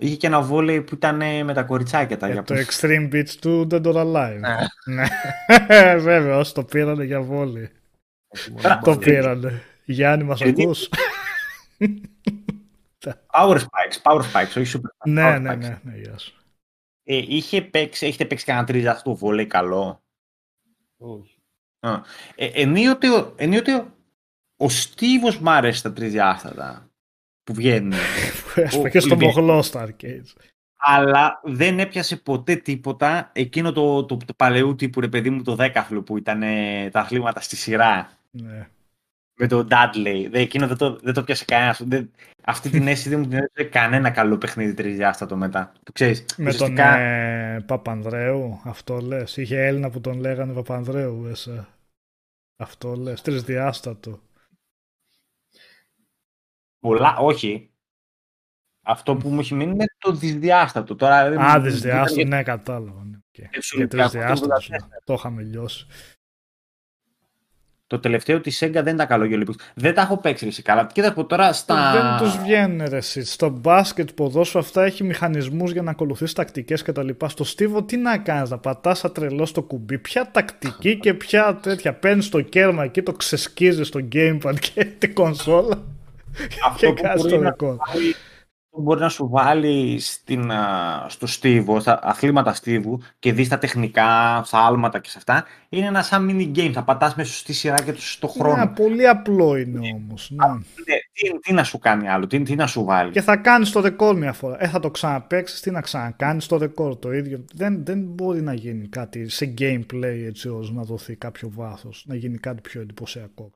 [0.00, 3.12] Είχε και ένα βόλεϊ που ήταν ε, με τα κοριτσάκια τα Ε, για το Extreme
[3.14, 4.38] Beach του Dead or Alive.
[4.84, 5.04] Ναι.
[5.98, 7.70] Βέβαια, όσοι το πήρανε για βόλη.
[8.28, 8.98] Όχι μόνο Τώρα, Το μπάλα.
[8.98, 9.62] πήρανε.
[9.84, 10.88] Γιάννη, μας Γιατί- ακούς.
[13.32, 15.10] Power Spikes, Power Spikes, όχι Super Spikes.
[15.10, 15.58] ναι, Power ναι, Spikes.
[15.58, 16.34] ναι, ναι, γεια σου.
[17.04, 20.02] Ε, είχε παίξει, έχετε παίξει κανένα τριζάστο βολέι καλό;
[21.02, 21.34] Όχι.
[21.80, 22.00] Α,
[22.34, 23.94] Ε, ενίοτε, ο- ενίοτε ο-
[24.56, 26.90] ο Στίβος μ' άρεσε τα τριδιάστατα
[27.44, 27.92] που βγαίνουν.
[28.54, 29.36] Που έσπαγε στο Ολυμπιακός.
[29.36, 30.32] μοχλό στα arcades.
[30.82, 35.54] αλλά δεν έπιασε ποτέ τίποτα εκείνο το, το, το παλαιού τύπου ρε παιδί μου το
[35.54, 38.68] δέκαθλο που ήταν ε, τα αθλήματα στη σειρά Ναι.
[39.40, 40.26] Με τον Dudley.
[40.30, 41.82] Δεν, εκείνο δεν το, δεν το πιάσε κανένας.
[41.84, 42.10] Δεν,
[42.44, 45.72] αυτή την αίσθηση δεν μου την έδωσε κανένα καλό παιχνίδι τριδιάστατο μετά.
[45.82, 49.36] Το ξέρεις, Με τον ουσιαστικά- ε, Παπανδρέου, αυτό λες.
[49.36, 51.26] Είχε Έλληνα που τον λέγανε Παπανδρέου.
[51.26, 51.66] Εσύ.
[52.56, 53.22] Αυτό λες.
[53.22, 54.20] Τρισδιάστατο.
[56.78, 57.70] Πολλά, όχι.
[58.82, 60.96] Αυτό που μου έχει μείνει είναι το δυσδιάστατο.
[60.96, 63.04] Τώρα, δεν- Α, δεν- δυσδιάστατο, δεν- ναι, κατάλαβα.
[63.04, 63.16] Ναι.
[63.32, 63.46] Okay.
[63.50, 64.54] Έτσι, Για Ολυμπιακό, τρισδιάστατο.
[64.54, 64.96] το ναι.
[65.04, 65.86] Το είχαμε λιώσει.
[67.90, 69.54] Το τελευταίο της Sega δεν ήταν καλό για Olympics.
[69.74, 70.86] Δεν τα έχω παίξει εσύ καλά.
[70.92, 71.92] Κοίτας που τώρα στα.
[71.92, 73.24] Δεν τους βγαίνουν ρε εσύ.
[73.24, 77.08] Στο μπάσκετ, ποδόσφαιρο, αυτά έχει μηχανισμούς για να ακολουθείς τακτικές κτλ.
[77.26, 79.98] Στο στίβο, τι να κάνεις, να πατάς τρελό στο κουμπί.
[79.98, 81.92] Ποια τακτική και ποια τέτοια.
[81.94, 85.82] Παίρνεις το κέρμα εκεί, το ξεσκίζεις στο gamepad και την κονσόλα.
[86.66, 87.66] Αυτό και που κάνει μπορεί το να δικό.
[87.66, 88.29] βάλει- που
[88.78, 94.42] μπορεί να σου βάλει στην, α, στο στίβο, στα αθλήματα στίβου και δεις τα τεχνικά,
[94.44, 96.70] στα άλματα και σε αυτά, είναι ένα σαν mini game.
[96.72, 98.56] Θα πατάς με σωστή σειρά και το σωστό χρόνο.
[98.56, 100.30] Ναι, πολύ απλό είναι όμως.
[100.30, 100.48] Ναι.
[100.52, 103.10] Ναι, τι, τι να σου κάνει άλλο, τι, τι να σου βάλει.
[103.10, 104.62] Και θα κάνεις το ρεκόρ μια φορά.
[104.62, 107.44] Ε, θα το ξαναπέξει, τι να ξανακάνεις το ρεκόρ το ίδιο.
[107.54, 112.14] Δεν, δεν μπορεί να γίνει κάτι σε gameplay έτσι ώστε να δοθεί κάποιο βάθος, να
[112.14, 113.50] γίνει κάτι πιο εντυπωσιακό.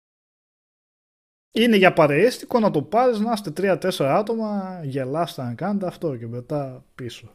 [1.57, 6.27] Είναι για παρεέστικο να το πάρεις να είστε 3-4 άτομα, γελάστε να κάνετε αυτό και
[6.27, 7.31] μετά πίσω.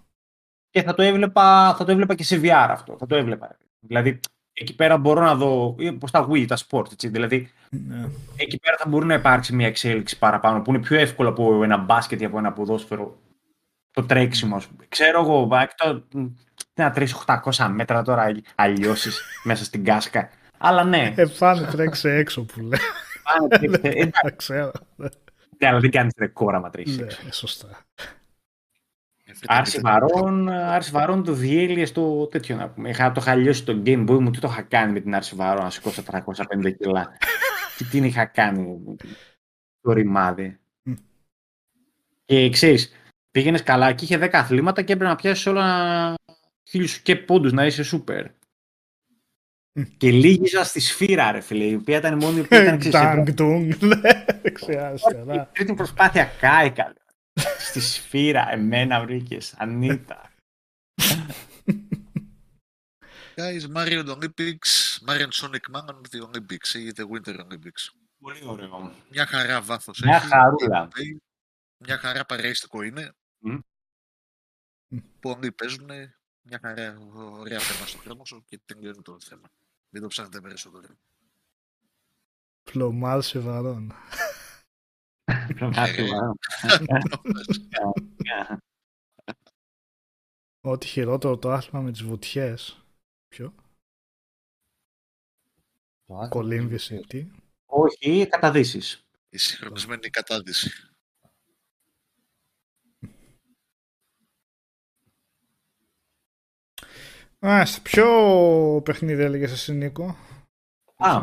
[0.70, 2.95] Και θα το, έβλεπα, θα το έβλεπα και σε VR αυτό.
[2.99, 3.57] Θα το έβλεπα.
[3.80, 4.20] Δηλαδή,
[4.53, 5.76] εκεί πέρα μπορώ να δω.
[5.99, 6.91] Πώ τα Wii, τα sport.
[6.91, 8.09] Έτσι, δηλαδή, Ναι.
[8.36, 11.78] εκεί πέρα θα μπορεί να υπάρξει μια εξέλιξη παραπάνω που είναι πιο εύκολο από ένα
[11.78, 13.17] μπάσκετ ή από ένα ποδόσφαιρο.
[13.91, 14.86] Το τρέξιμο, ας πούμε.
[14.89, 15.99] Ξέρω εγώ, βα- το,
[16.55, 20.30] τι να τρέχει 800 μέτρα τώρα αλλιώσεις μέσα στην κάσκα.
[20.57, 22.80] Αλλά ναι, Ε, πάνε τρέξε έξω που λέει.
[23.34, 23.89] Πάνε τρέξτε.
[23.89, 24.71] Εντάξει, Δεν ξέρω.
[24.95, 26.97] ναι, αλλά δεν κάνεις ρεκόρ άμα τρέχεις.
[26.97, 27.86] Ναι, σωστά.
[29.45, 32.89] Άρση Βαρών, Άρση Βαρών το διέλυε στο τέτοιο να πούμε.
[32.89, 35.36] Είχα, το είχα λιώσει το Game Boy μου, τι το είχα κάνει με την Άρση
[35.36, 37.17] Βαρών να σηκώσω 350 κιλά.
[37.77, 38.80] τι την είχα κάνει
[39.82, 40.59] το ρημάδι.
[40.84, 40.93] Μμ.
[42.25, 42.91] και ξέρεις,
[43.32, 46.15] πήγαινες καλά και είχε 10 αθλήματα και έπρεπε να πιάσεις όλα
[46.69, 48.25] χίλιους και πόντους να είσαι σούπερ.
[49.80, 49.97] Μμ.
[49.97, 53.03] και λίγησα στη σφύρα, ρε φίλε, η οποία ήταν η μόνη που ήταν ξέρεις, σε
[53.03, 53.99] Τάγκ, τούγκ, ναι,
[54.41, 55.21] δεν χρειάζεται.
[55.21, 55.45] η να.
[55.47, 56.93] τρίτη προσπάθεια κάηκα.
[57.59, 60.32] Στη σφύρα, εμένα βρήκες, Ανίτα.
[63.36, 64.71] Guys, Mario Olympics,
[65.07, 67.84] Mario Sonic Man on the Olympics ή The Winter Olympics.
[68.19, 68.93] Πολύ ωραίο.
[69.09, 70.27] Μια χαρά βάθος Μια έχει.
[70.27, 70.88] χαρούλα.
[71.77, 73.13] Μια χαρά παρείστικο είναι.
[73.38, 73.57] Μμ.
[75.19, 75.89] Πολλοί παίζουν.
[76.41, 76.97] Μια χαρά
[77.39, 79.49] ωραία θέμα στο χρόνο σου και τελειώνει το θέμα.
[79.90, 80.96] Μην το ψάχνετε περισσότερο.
[82.64, 83.94] Πλωμάρ σε βαρών.
[90.62, 92.86] Ό,τι χειρότερο το άθλημα με τις βουτιές.
[93.28, 93.54] Ποιο;
[96.06, 96.98] Το άθλημα Κολύμβηση.
[96.98, 97.32] της Τι;
[97.66, 99.04] Όχι, καταδύσεις.
[99.30, 100.89] Η συγχρονισμένη κατάδυση.
[107.42, 107.82] Μάλιστα.
[107.82, 108.06] Ποιο
[108.86, 110.16] παιχνίδι έλεγες εσύ Νίκο;
[110.98, 111.22] Α,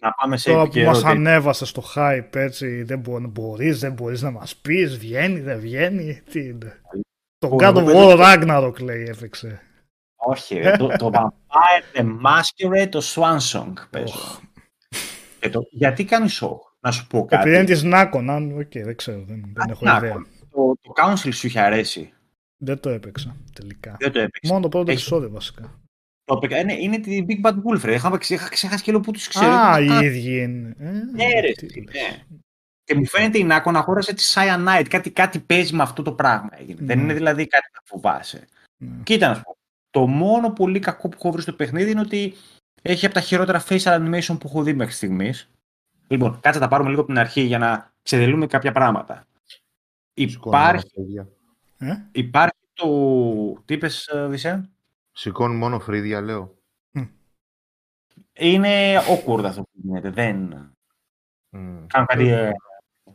[0.00, 1.08] να πάμε σε Τώρα που μας επικαιρότητα.
[1.08, 6.22] ανέβασες στο hype έτσι, δεν μπο- μπορείς, δεν μπορείς να μας πεις, βγαίνει, δεν βγαίνει,
[6.30, 6.80] τι είναι.
[7.38, 9.60] Το Εγώ God of παίζω War Ragnarok λέει έφεξε.
[10.16, 14.14] Όχι, ρε, το, το Vampire the Masquerade, το Swan Song παίζω.
[14.14, 14.40] Οχ.
[15.40, 17.42] Και το, γιατί κάνει show, να σου πω κάτι.
[17.42, 20.12] Επειδή είναι της Nacon, αν, οκ, δεν ξέρω, δεν, δεν έχω Να, ιδέα.
[20.50, 22.13] Το, το Council σου είχε αρέσει.
[22.64, 23.96] Δεν το έπαιξα τελικά.
[23.98, 24.50] Δεν το έπαιξες.
[24.50, 25.80] Μόνο το πρώτο Έχει- επεισόδιο βασικά.
[26.24, 26.58] Το έπαιξε.
[26.58, 27.94] Είναι, είναι τη Big Bad Wolf, ρε.
[27.94, 29.50] Είχα, ξε- είχα ξεχάσει και λέω που τους ξέρω.
[29.52, 30.74] Α, Α, οι ίδιοι είναι.
[30.78, 31.84] Ε, Ναι, ρε, τι ναι.
[31.92, 32.26] λες.
[32.84, 34.84] Και μου φαίνεται η Νάκο να χώρασε τη Cyanide.
[34.88, 36.48] Κάτι, κάτι παίζει με αυτό το πράγμα.
[36.52, 36.78] Έγινε.
[36.80, 37.02] Δεν Ναι.
[37.02, 38.46] είναι δηλαδή κάτι να φοβάσαι.
[38.76, 39.02] Ναι.
[39.02, 39.56] Κοίτα να σου πω.
[39.90, 42.34] Το μόνο πολύ κακό που έχω βρει στο παιχνίδι είναι ότι
[42.82, 45.50] έχει από τα χειρότερα facial animation που έχω δει μέχρι στιγμής.
[46.08, 49.24] Λοιπόν, κάτσε να τα πάρουμε λίγο από την αρχή για να ξεδελούμε κάποια πράγματα.
[50.14, 51.28] Σηκώνει Υπάρχει, μόνο φρύδια.
[51.78, 53.62] Ε; υπάρχει το.
[53.64, 54.70] Τι είπες, Βυσέ;
[55.12, 56.58] Σηκώνει μόνο φρύδια, λέω.
[58.32, 60.10] Είναι awkward αυτό που γίνεται.
[60.10, 60.36] Δεν.
[61.50, 61.86] Μμ.
[61.86, 62.52] Κάνω κάτι, ε,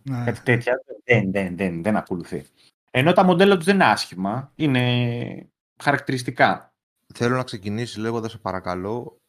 [0.04, 0.26] Ναι.
[0.26, 0.74] κάτι τέτοια.
[1.04, 2.46] Δεν, δεν, δεν, δεν ακολουθεί.
[2.92, 4.52] Ενώ τα μοντέλα τους δεν είναι άσχημα.
[4.56, 5.50] Είναι
[5.84, 6.74] χαρακτηριστικά.
[7.14, 9.22] Θέλω να ξεκινήσεις λέγοντας, σε παρακαλώ,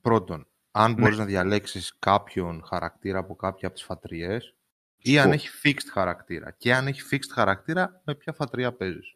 [0.00, 1.00] πρώτον, αν Ναι.
[1.00, 4.54] μπορείς να διαλέξεις κάποιον χαρακτήρα από κάποια από τις φατριές,
[5.02, 5.32] Ή αν πω.
[5.32, 6.50] έχει fixed χαρακτήρα.
[6.58, 9.14] Και αν έχει fixed χαρακτήρα, με ποια φατρία παίζεις.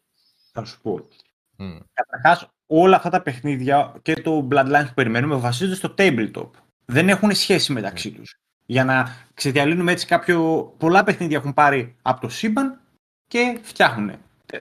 [0.51, 1.07] Θα σου πω.
[1.57, 1.77] Μμ.
[1.93, 6.49] Καταρχάς, όλα αυτά τα παιχνίδια και το Bloodlines που περιμένουμε βασίζονται στο tabletop.
[6.85, 8.15] Δεν έχουν σχέση μεταξύ Ναι.
[8.17, 8.35] τους.
[8.65, 10.63] Για να ξεδιαλύνουμε έτσι κάποιο...
[10.77, 12.81] Πολλά παιχνίδια έχουν πάρει από το σύμπαν
[13.27, 14.11] και φτιάχνουν.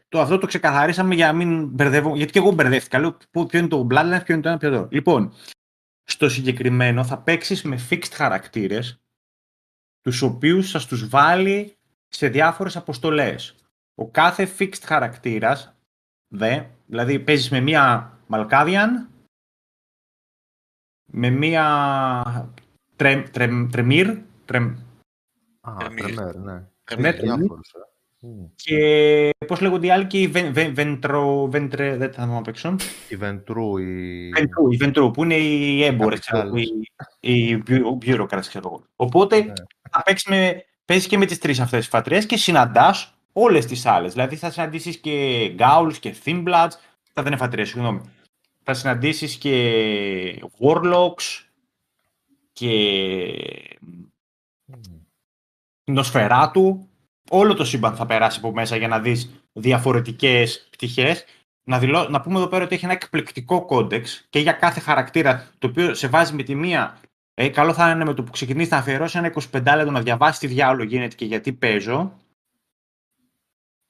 [0.08, 2.98] Το, αυτό το ξεκαθαρίσαμε για να μην μπερδεύω, γιατί και εγώ μπερδεύτηκα.
[2.98, 4.88] Λέω πού- ποιο είναι το Bloodlines, ποιο είναι το ένα, ποιο είναι το άλλο.
[4.90, 5.32] Λοιπόν,
[6.04, 9.00] στο συγκεκριμένο θα παίξεις με fixed χαρακτήρες,
[10.04, 11.76] τους οποίους θα τους βάλει
[12.08, 13.54] σε διάφορες αποστολές.
[13.94, 15.74] Ο κάθε fixed χαρακτήρας,
[16.28, 18.88] δε, δηλαδή παίζεις με μία Malkavian,
[21.04, 22.52] με μία
[22.96, 24.74] τρεμ, τρεμ, Τρεμίρ, τρεμ,
[25.60, 26.04] Α, Τρεμίρ.
[26.04, 26.64] τρεμέρ, ναι.
[26.84, 27.50] Ε, Ναι, Έχει τρεμίρ.
[28.24, 28.42] Διάφορους, ε.
[28.42, 28.46] Μμ.
[28.54, 32.48] και πώς λέγονται οι άλλοι και η Βεν- Βεν- Βεντρο, Βεντρε, δεν θα θυμάμαι απ'
[32.48, 32.76] έξω.
[33.08, 34.28] Η Βεντρού, η...
[34.28, 36.70] Βεντρού, η Βεντρού, που είναι οι έμπορες, ξέρω, εγώ, καπιτάλες.
[37.20, 38.84] οι, οι bu- bureaucrats, ξέρω εγώ.
[38.96, 39.52] Οπότε Ναι.
[39.90, 43.86] θα παίξεις με, παίζεις και με τις τρεις αυτές τις φατριές και συναντάς όλες τις
[43.86, 44.12] άλλες.
[44.12, 46.70] Δηλαδή θα συναντήσεις και Ghouls και Thinbloods,
[47.12, 48.00] θα δεν είναι φατριές, συγγνώμη.
[48.62, 51.44] Θα συναντήσεις και Warlocks
[52.52, 52.70] και
[53.80, 54.74] Μμ.
[55.84, 56.88] Nosferatu.
[57.30, 61.24] Όλο το σύμπαν θα περάσει από μέσα για να δεις διαφορετικές πτυχές.
[61.64, 65.48] Να, δηλώ, να πούμε εδώ πέρα ότι έχει ένα εκπληκτικό codex και για κάθε χαρακτήρα,
[65.58, 66.98] το οποίο σε βάζει με τη μία.
[67.34, 70.38] Ε, καλό θα είναι με το που ξεκινήσει να αφιερώσεις ένα 25 λεπτό να διαβάσεις
[70.38, 72.18] τι διάολο γίνεται και γιατί παίζω.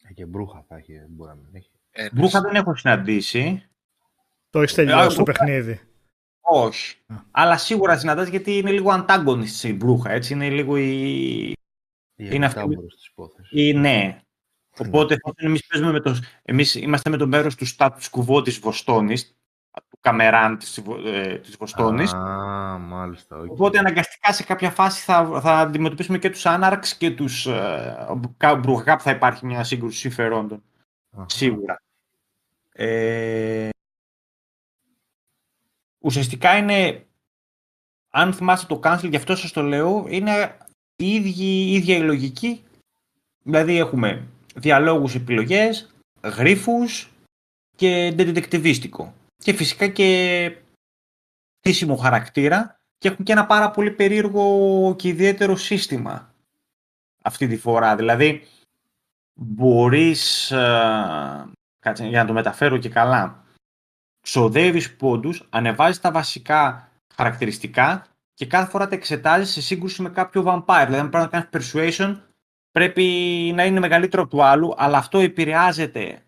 [0.08, 1.70] Ε, Και μπρούχα θα έχει, μπορεί να μην έχει.
[1.90, 2.12] Ένας.
[2.12, 3.68] Μπρούχα δεν έχω συναντήσει.
[4.50, 5.80] Το έχεις Ε, τελειώσει το εγώ- παιχνίδι.
[6.40, 6.96] Όχι.
[7.06, 7.14] Α.
[7.30, 10.10] Αλλά σίγουρα συναντάς γιατί είναι λίγο antagonist η μπρούχα.
[10.10, 11.52] Έτσι είναι λίγο η,
[12.16, 13.50] Η Είναι αυτή- αντιτάμπορος της υπόθεσης.
[13.52, 14.18] η ναι.
[14.78, 19.36] Οπότε εμείς, παίζουμε με το, εμείς είμαστε με το μέρος του status quo της Βοστόνης,
[19.90, 22.12] του Camarilla της, Βο- ε, της Βοστόνης.
[22.12, 23.36] Α, μάλιστα.
[23.38, 23.50] οκ.
[23.52, 27.96] Οπότε αναγκαστικά σε κάποια φάση θα, θα αντιμετωπίσουμε και τους Anarchs και τους ε,
[28.36, 30.62] κα- μπρουχακά που θα υπάρχει μια σύγκρουση συμφερόντων.
[31.10, 31.26] Αχα.
[31.28, 31.82] Σίγουρα.
[32.72, 33.68] Ε,
[35.98, 37.06] ουσιαστικά είναι,
[38.10, 40.56] αν θυμάστε το Council, γι' αυτό σας το λέω, είναι
[40.96, 42.64] η ίδια, η ίδια η λογική.
[43.42, 47.10] Δηλαδή έχουμε διαλόγους, επιλογές, γρίφους
[47.76, 49.14] και ντετεκτιβίστικο.
[49.36, 50.58] Και φυσικά και
[51.58, 56.34] χτίσιμο χαρακτήρα και έχουν και ένα πάρα πολύ περίεργο και ιδιαίτερο σύστημα
[57.22, 57.96] αυτή τη φορά.
[57.96, 58.46] Δηλαδή,
[59.34, 61.44] μπορείς, ε,
[61.78, 63.44] κάτσε για να το μεταφέρω και καλά,
[64.20, 70.42] ξοδεύεις πόντους, ανεβάζεις τα βασικά χαρακτηριστικά και κάθε φορά τα εξετάζεις σε σύγκρουση με κάποιο
[70.46, 70.84] vampire.
[70.84, 72.16] Δηλαδή, αν πρέπει να κάνεις persuasion,
[72.72, 73.02] πρέπει
[73.54, 76.22] να είναι μεγαλύτερο από του άλλου, αλλά αυτό επηρεάζεται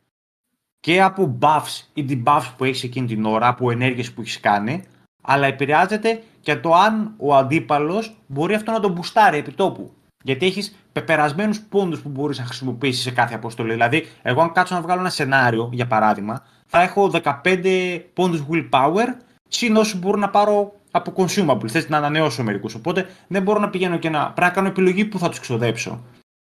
[0.80, 4.84] και από buffs ή debuffs που έχεις εκείνη την ώρα, από ενέργειες που έχεις κάνει,
[5.22, 9.92] αλλά επηρεάζεται και το αν ο αντίπαλος μπορεί αυτό να τον μπουστάρει επί τόπου.
[10.22, 13.72] Γιατί έχεις πεπερασμένους πόντους που μπορείς να χρησιμοποιήσεις σε κάθε αποστολή.
[13.72, 17.10] Δηλαδή, εγώ αν κάτσω να βγάλω ένα σενάριο, για παράδειγμα, θα έχω
[17.42, 19.06] 15 πόντους willpower,
[19.48, 22.74] συν όσους μπορώ να πάρω από consumables, θες να ανανεώσω μερικούς.
[22.74, 26.04] Οπότε δεν μπορώ να πηγαίνω και να, πρέπει να κάνω επιλογή που θα τους ξοδέψω.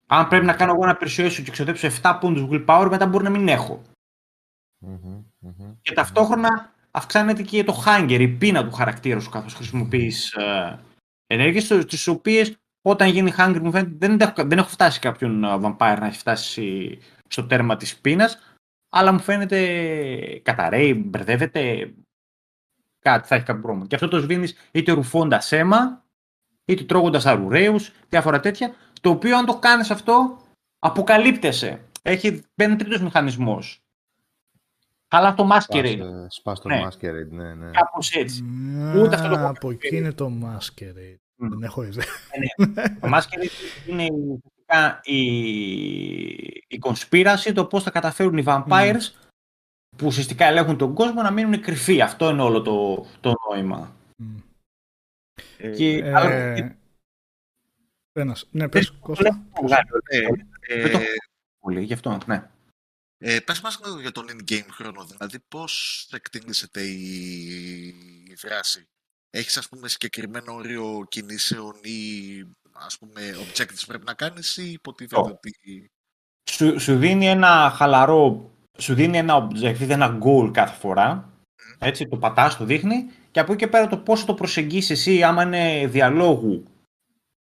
[0.06, 3.30] Αν πρέπει να κάνω εγώ ένα persuasion και ξοδέψω 7 πόντους willpower, μετά μπορεί να
[3.30, 3.82] μην έχω.
[4.78, 5.74] Μμμ, μμμ.
[5.82, 10.78] Και ταυτόχρονα αυξάνεται και το hunger, η πείνα του χαρακτήρα σου καθώς χρησιμοποιείς ε,
[11.26, 15.44] ενέργειες, το- τις οποίες όταν γίνει hunger μου φαίνεται δεν, έχω, δεν έχω φτάσει κάποιον
[15.44, 18.38] ε, vampire να έχει φτάσει στο τέρμα της πείνας,
[18.88, 19.60] αλλά μου φαίνεται
[20.42, 21.92] καταραίει, μπερδεύεται,
[23.04, 23.86] κάτι θα έχει κάποιο πρόβλημα.
[23.86, 26.04] Και αυτό το σβήνεις είτε ρουφώντας αίμα,
[26.64, 30.38] είτε τρώγοντας αρουραίους, διάφορα τέτοια, το οποίο αν το κάνεις αυτό,
[30.78, 31.80] αποκαλύπτεσαι.
[32.02, 33.82] Έχει ένα τρίτος μηχανισμός.
[35.08, 35.96] Αλλά το masquerade.
[35.96, 36.86] Σπάς, ε, Σπάς το Ναι.
[36.86, 37.70] Masquerade, ναι, ναι.
[37.70, 38.44] Κάπως έτσι.
[38.82, 41.18] Α, Ούτε αυτό το έχω Από εκεί είναι το Masquerade.
[41.36, 41.48] Μμ.
[41.48, 42.04] Δεν έχω ιδέα.
[43.00, 45.22] Το masquerade είναι ουσιαστικά η,
[46.68, 49.12] η conspiracy, το πώς θα καταφέρουν οι vampires
[49.96, 52.00] που ουσιαστικά ελέγχουν τον κόσμο να μείνουν κρυφοί.
[52.00, 53.96] Αυτό είναι όλο το, το νόημα.
[54.16, 54.36] Μμ.
[55.76, 56.82] Και, Ε, αλλά,
[58.16, 58.46] Ένας.
[58.50, 59.46] Ναι, πες, δεν Κώστα.
[59.54, 60.20] έχω βγάλει Ε,
[60.82, 61.04] Δεν το- ε,
[61.58, 62.50] πολύ, γι' αυτό, ναι.
[63.18, 67.02] ε, πες μας λίγο για τον in-game χρόνο, δηλαδή πώς εκτιμήσεται η,
[68.28, 68.88] η δράση.
[69.30, 71.98] Έχεις ας πούμε συγκεκριμένο όριο κινήσεων ή
[72.72, 75.30] ας πούμε objectives που πρέπει να κάνεις ή υποτίθεται Όχι.
[75.32, 75.90] ότι...
[76.50, 81.28] Σου, σου δίνει ένα χαλαρό, σου δίνει ένα objective, ένα goal κάθε φορά.
[81.78, 85.22] Έτσι, το πατάς, το δείχνει και από εκεί και πέρα το πόσο το προσεγγίσεις εσύ,
[85.22, 86.64] άμα είναι διαλόγου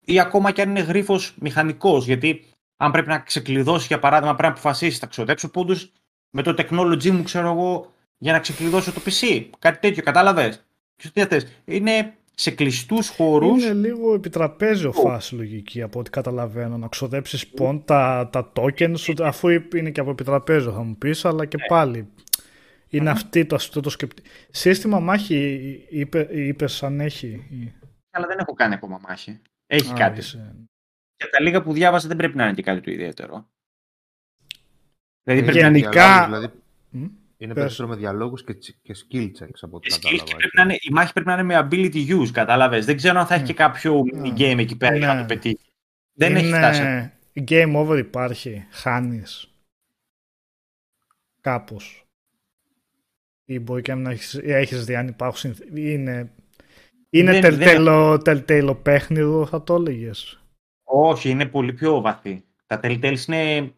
[0.04, 2.44] ή ακόμα και αν είναι γρίφος μηχανικός, γιατί
[2.76, 5.92] αν πρέπει να ξεκλειδώσεις για παράδειγμα, πρέπει να αποφασίσεις, θα ξοδέψω πόντους
[6.30, 9.48] με το technology μου, ξέρω εγώ, για να ξεκλειδώσω το PC.
[9.58, 10.64] Κάτι τέτοιο, κατάλαβες;
[10.96, 11.46] Και τι θες.
[11.64, 13.62] Είναι σε κλειστούς χώρους.
[13.64, 16.76] Είναι λίγο επιτραπέζιο φάση λογική από ό,τι καταλαβαίνω.
[16.78, 21.24] Να ξοδέψεις πόν τα, τα tokens σου, αφού είναι και από επιτραπέζιο θα μου πεις,
[21.24, 22.08] αλλά και πάλι
[22.88, 24.28] είναι αυτή το, αυτό το σκεπτικό.
[24.50, 25.58] Σύστημα μάχη
[25.90, 27.46] είπε, είπες αν έχει.
[28.10, 29.40] Αλλά δεν έχω κάνει ακόμα μάχη.
[29.66, 30.18] Έχει Α, κάτι.
[30.18, 30.54] είσαι-
[31.16, 33.48] Και τα λίγα που διάβασα δεν πρέπει να είναι και κάτι το ιδιαίτερο.
[35.22, 36.60] Δηλαδή Έχει πρέπει να είναι Γενικά- διαλόγους, δηλαδή, Μμ.
[37.38, 37.62] Είναι Πες.
[37.62, 40.24] περισσότερο με διαλόγους και, τσι- και skill checks από ό,τι skills κατάλαβα.
[40.24, 42.84] και πρέπει να είναι, η μάχη πρέπει να είναι με ability use, κατάλαβες.
[42.84, 44.20] Δεν ξέρω αν θα έχει και κάποιο Ναι.
[44.24, 45.20] mini game εκεί πέρα για να Ναι.
[45.20, 45.58] το πετύχει.
[46.12, 47.12] Δεν έχει Είναι- φτάσει.
[47.48, 48.66] Game over υπάρχει.
[48.70, 49.52] Χάνεις.
[51.40, 52.02] Κάπως.
[53.44, 56.32] Ή μπορεί και να έχεις, ή έχεις δει αν υπάρχουν συνθ- Είναι,
[57.10, 60.40] είναι Δεν- τελτέλο, τελτέλο παιχνίδο θα το έλεγες.
[60.84, 62.44] Όχι, είναι πολύ πιο βαθύ.
[62.66, 63.72] Τα Telltales είναι,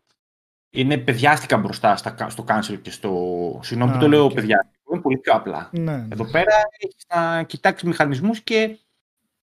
[0.70, 3.60] είναι παιδιάστικα μπροστά στα, στο cancel και στο...
[3.62, 4.32] Συγγνώμη που Α, το λέω οκ.
[4.32, 5.68] παιδιάστικο, είναι πολύ πιο απλά.
[5.72, 6.08] Ναι, ναι.
[6.12, 8.78] Εδώ πέρα έχεις να κοιτάξεις μηχανισμούς και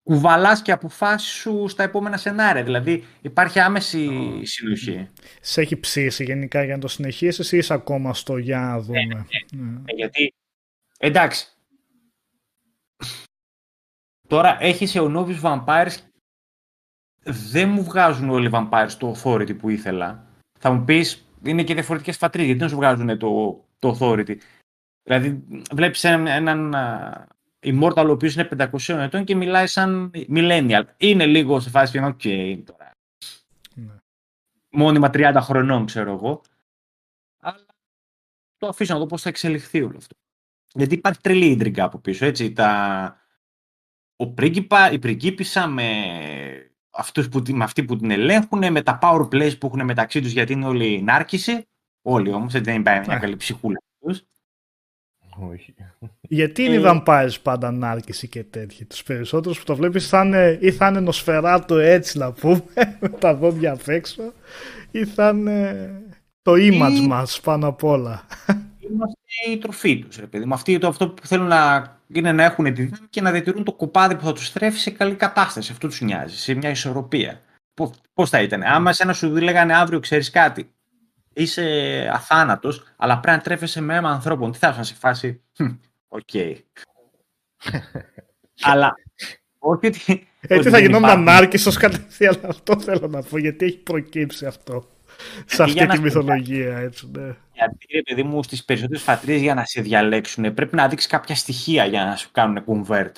[0.03, 2.63] κουβαλάς και αποφάσεις σου στα επόμενα σενάρια.
[2.63, 4.09] Δηλαδή υπάρχει άμεση
[4.45, 5.07] συνοχή.
[5.41, 9.05] Σε έχει ψήσει γενικά για να το συνεχίσεις ή είσαι ακόμα στο για να δούμε.
[9.51, 9.81] Ναι.
[9.85, 10.33] Ε, γιατί,
[10.97, 11.47] εντάξει,
[14.27, 15.95] τώρα έχεις αιωνόβιους Vampires,
[17.23, 20.26] δεν μου βγάζουν όλοι οι Vampires το Authority που ήθελα.
[20.67, 24.37] Θα μου πεις, είναι και διαφορετικές φατρίες, γιατί δεν σου βγάζουν το, το Authority;
[25.03, 27.27] Δηλαδή, βλέπεις έναν, έναν α,
[27.59, 30.83] Immortal ο οποίος είναι 500 ετών και μιλάει σαν Millennial.
[30.97, 32.21] Είναι λίγο σε φάση, οκ,
[32.65, 32.91] τώρα.
[33.73, 33.93] Ναι.
[34.69, 36.41] Μόνιμα 30 χρονών, ξέρω εγώ.
[37.39, 37.65] Αλλά
[38.57, 40.15] το αφήσω να δω πώς θα εξελιχθεί όλο αυτό.
[40.73, 42.53] Γιατί υπάρχει τρελή ίντριγκα από πίσω, έτσι.
[42.53, 43.21] Τα...
[44.15, 45.91] Ο πρίγκιπα, η πριγκίπισσα με,
[46.97, 50.21] αυτούς που, τη- με αυτοί που την ελέγχουν, με τα power plays που έχουν μεταξύ
[50.21, 51.61] τους γιατί είναι όλοι νάρκηση.
[52.01, 53.19] Όλοι όμως, έτσι δεν υπάρχει μια Ε.
[53.19, 53.77] καλή ψυχούλα.
[53.99, 54.21] τους.
[55.39, 55.73] Όχι.
[56.21, 56.91] Γιατί είναι οι Ε.
[57.05, 60.99] vampires πάντα ανάρκηση και τέτοιοι; Τους περισσότερους που το βλέπεις θα είναι, ή θα είναι
[60.99, 62.63] νοσφαιράτο έτσι να πούμε,
[63.01, 64.33] με τα δόντια απ' έξω,
[64.91, 65.89] ή θα είναι
[66.41, 68.25] το image Ή- μας πάνω απ' όλα.
[68.91, 69.19] Είμαστε
[69.51, 70.53] η τροφή τους, ρε παιδί μου.
[70.53, 73.73] Αυτοί το, αυτό που θέλουν να είναι να έχουν τη δύναμη και να διατηρούν το
[73.73, 75.71] κοπάδι που θα τους στρέφει σε καλή κατάσταση.
[75.71, 77.41] Αυτό τους νοιάζει, σε μια ισορροπία.
[77.73, 78.63] Πώ πώς θα ήταν.
[78.63, 80.71] Άμα εσένα σου λέγανε αύριο, ξέρεις κάτι,
[81.33, 81.63] είσαι
[82.13, 84.51] αθάνατος, αλλά πρέπει να τρέφεσαι με αίμα ανθρώπων.
[84.51, 85.67] Τι θα ήσουν σε φάση, «Χμ,
[86.07, 86.29] οκ.
[88.71, 88.95] αλλά
[89.59, 89.99] όχι ότι...
[90.07, 91.29] ότι Έτσι θα δεν γινόμουν υπάρχουν.
[91.29, 94.87] ανάρκησος κατευθείαν, αυτό θέλω να πω, γιατί έχει προκύψει αυτό.
[95.45, 97.35] Σε για αυτή να τη σου- μυθολογία, έτσι, ναι.
[97.53, 101.35] Γιατί ρε παιδί μου στις περισσότερες φατρίες για να σε διαλέξουν πρέπει να δείξεις κάποια
[101.35, 103.11] στοιχεία για να σου κάνουν convert.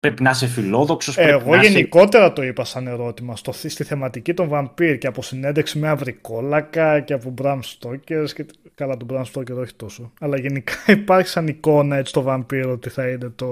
[0.00, 3.84] Πρέπει να είσαι φιλόδοξος, πρέπει Εγώ να είσαι γενικότερα το είπα σαν ερώτημα στο, στη
[3.84, 9.08] θεματική των βαμπύρ και από συνέντευξη με αυρικόλακα και από Bram Stoker και καλά τον
[9.12, 13.28] Bram Stoker όχι τόσο αλλά γενικά υπάρχει σαν εικόνα έτσι το βαμπύρ ότι θα είναι
[13.36, 13.46] το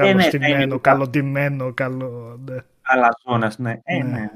[0.00, 2.40] Ε, ναι, θα είναι καλοστημένο, το- καλοντημένο, καλό...
[2.50, 2.56] Ναι.
[2.82, 3.80] αλαζόνας, ναι.
[3.84, 4.10] Ε, Ναι.
[4.10, 4.30] ναι.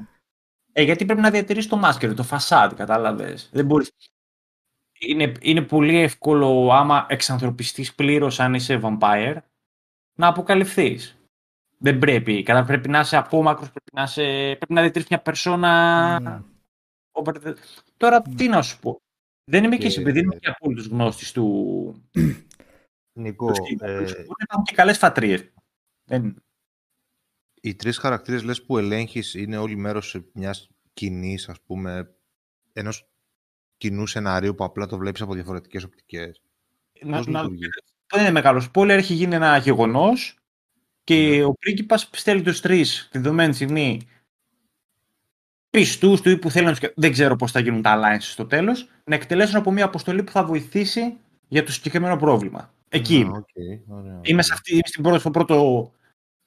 [0.79, 3.49] Ε, γιατί πρέπει να διατηρήσει το μάσκερο, το φασάδ, κατάλαβες.
[3.53, 3.91] Δεν μπορείς...
[4.99, 9.37] Είναι, είναι πολύ εύκολο άμα εξανθρωπιστείς πλήρως αν είσαι vampire
[10.19, 11.17] να αποκαλυφθείς.
[11.77, 12.43] Δεν πρέπει.
[12.43, 16.19] Κατά πρέπει να είσαι απόμακρος, πρέπει να, είσαι, πρέπει να διατηρήσεις μια περσόνα...
[16.19, 16.39] Ναι.
[17.11, 17.57] Over-
[17.97, 19.01] Τώρα τι να σου πω.
[19.51, 21.93] Δεν είμαι και, Και- εσύ, επειδή δεν είμαι και απόλυτος γνώστης του,
[23.19, 23.85] Νικό, του σκηνικού.
[23.85, 25.53] ε, Μπορεί να υπάρχουν και καλές φατρίες.
[26.09, 26.43] Δεν...
[27.61, 32.15] οι τρεις χαρακτήρες λες που ελέγχεις είναι όλοι μέρος μιας κοινής, ας πούμε,
[32.73, 33.09] ενός
[33.77, 36.41] κοινού σενάριου που απλά το βλέπεις από διαφορετικές οπτικές.
[37.01, 37.65] Να, Πώς να, λειτουργεί;
[38.07, 40.37] δεν είναι μεγάλος spoiler, έχει γίνει ένα γεγονός
[41.03, 44.01] και ο πρίγκιπας στέλνει τους τρεις τη δεδομένη στιγμή
[45.69, 46.89] πιστούς του ή που θέλει να τους...
[46.95, 50.31] Δεν ξέρω πώς θα γίνουν τα alliances στο τέλος, να εκτελέσουν από μια αποστολή που
[50.31, 52.73] θα βοηθήσει για το συγκεκριμένο πρόβλημα.
[52.89, 53.37] Εκεί Α, είμαι.
[53.37, 53.47] οκ,
[53.87, 54.53] ωραία, Είμαι, σε ωραία.
[54.53, 55.91] αυτή, είμαι στην πρώτη, στο πρώτο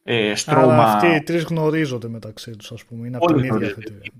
[0.02, 0.82] ε, Αλλά στρώμα.
[0.84, 3.94] αυτοί οι τρεις γνωρίζονται μεταξύ τους ας πούμε, είναι από Όλοι την ίδια γνωρίζονται.
[3.94, 4.12] θετία.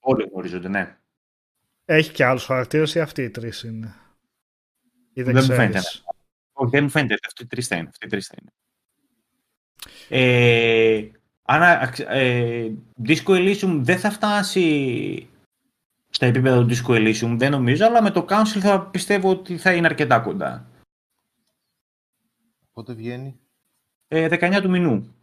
[0.00, 0.96] Όλοι γνωρίζονται, ναι.
[1.84, 3.94] Έχει και άλλους χαρακτήρες ή αυτοί οι τρεις είναι;
[5.12, 5.78] Ή δεν, Δεν μου φαίνεται.
[5.78, 6.04] ξέρεις.
[6.52, 7.16] Όχι, δεν μου φαίνεται.
[7.26, 7.88] Αυτοί οι τρεις θα είναι.
[7.88, 8.50] Αυτοί οι τρεις θα είναι.
[10.08, 11.08] Ε,
[11.42, 12.70] αν, αξ- ε,
[13.06, 15.28] Disco Elysium δεν θα φτάσει
[16.10, 19.72] στα επίπεδα του Disco Elysium, δεν νομίζω, αλλά με το Council θα πιστεύω ότι θα
[19.74, 20.66] είναι αρκετά κοντά.
[22.72, 23.38] Πότε βγαίνει;
[24.08, 25.14] Ε, 19 του μηνού.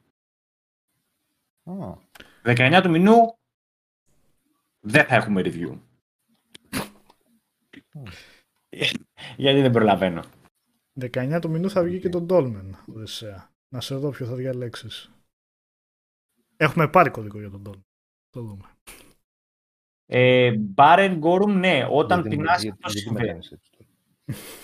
[1.65, 1.97] Α,
[2.43, 3.37] 19 του μηνού
[4.79, 5.79] δεν θα έχουμε review.
[9.37, 10.23] Γιατί δεν προλαβαίνω.
[10.99, 13.49] 19 του μηνού θα βγει και τον Dolmen, Οδυσσέα.
[13.69, 15.11] Να σε δω ποιο θα διαλέξεις.
[16.57, 17.81] Έχουμε πάρει κωδικό για τον Dolmen.
[18.29, 18.63] Το δούμε.
[20.05, 23.27] Ε, Baron Gorum, ναι, όταν γιατί- πεινάς γιατί- αυτό γιατί με συμβαίνει.
[23.27, 23.89] κάνεις έτσι τώρα.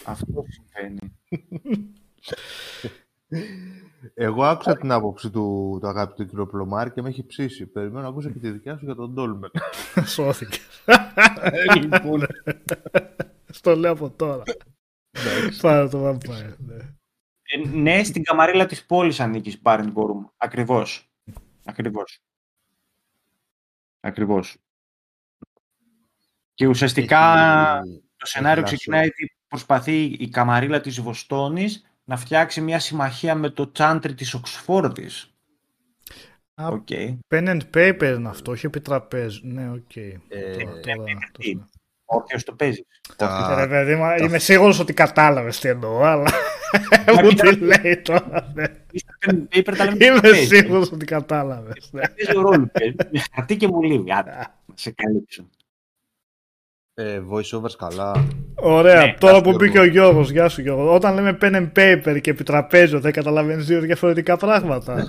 [0.06, 1.20] Αυτό συμβαίνει.
[4.14, 6.50] Εγώ άκουσα την άποψη του, του αγαπητού κ.
[6.50, 7.66] Πλωμάρη και με έχει ψήσει.
[7.66, 9.52] Περιμένω να ακούσω και τη δικιά σου για τον Ντόλμεν.
[10.06, 10.60] Σώθηκε.
[11.80, 12.22] λοιπόν.
[13.54, 14.44] Στο λέω από τώρα.
[15.62, 16.54] Πάρα το Vampire.
[16.58, 16.76] Ναι.
[17.42, 20.30] Ε, ναι, στην καμαρίλα της πόλης ανήκει Barenborum.
[20.38, 21.12] Ακριβώς.
[21.66, 22.20] Ακριβώς.
[24.00, 24.58] Ακριβώς.
[26.54, 27.20] Και ουσιαστικά
[27.86, 29.12] Έχει- το σενάριο έχει ξεκινάει λάσο.
[29.18, 35.34] ότι προσπαθεί η καμαρίλα της Βοστόνης να φτιάξει μια συμμαχία με το τσάντρι της Οξφόρδης.
[36.53, 36.88] Α, Οκ.
[37.30, 39.41] Pen and paper είναι αυτό, όχι επί τραπέζου.
[39.47, 39.95] Ναι, οκ.
[39.95, 41.41] Ε, Τώρα- τώρα το τι.
[41.51, 41.70] ξέρω.
[42.05, 42.84] Όποιος το παίζεις.
[43.16, 46.32] τα- Ρε παιδί, μα είμαι σίγουρος ότι κατάλαβες τι εννοώ, αλλά
[47.24, 48.51] μου τι λέει τώρα.
[48.53, 48.66] ναι.
[49.26, 50.45] Pen and paper τα λέμε Είμαι παίζει.
[50.45, 51.89] σίγουρος ότι κατάλαβες.
[51.91, 52.01] ναι.
[52.01, 52.70] Παίζει ρόλο.
[52.72, 52.95] παίζει.
[53.12, 54.12] Με χαρτί και μουλίδι.
[54.12, 55.49] Άντε, να σε καλύψω.
[57.02, 58.26] Ε, voice overs καλά.
[58.56, 60.93] Ωραία, Ναι, τώρα γεια που σου, μπήκε ο Γιώργος, γεια σου Γιώργο.
[60.93, 65.08] Όταν λέμε pen and paper και επιτραπέζιο, δεν καταλαβαίνεις δύο διαφορετικά πράγματα.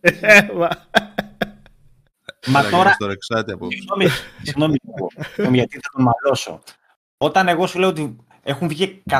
[0.00, 0.68] Ε, μα-
[2.48, 4.06] Μα Έλα, τώρα Γιώργος, το ρεξάτι από Συγγνώμη,
[4.42, 5.08] συγγνώμη, Γιώργο.
[5.32, 6.62] Συγγνώμη, γιατί θα τον μαλώσω.
[7.16, 9.18] Όταν εγώ σου λέω ότι έχουν βγει 100.000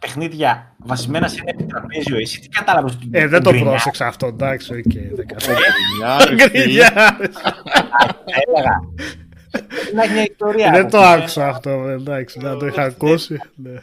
[0.00, 4.26] παιχνίδια βασισμένα σε ένα επιτραπέζιο, εσύ τι κατάλαβες ότι Ε, δεν το γκρινιά, πρόσεξα αυτό,
[4.26, 5.60] εντάξει, οκ, δεν κατάλαβα.
[5.66, 6.62] Γκρινιάρης, φίλε.
[6.62, 7.36] Γκρινιάρης.
[8.46, 8.80] Έλεγα.
[9.58, 10.70] Πρέπει να έχει μια ιστορία.
[10.70, 11.08] Δεν από το πίσω.
[11.10, 13.38] άκουσα αυτό, εντάξει, να το είχα ακούσει.
[13.54, 13.82] ναι.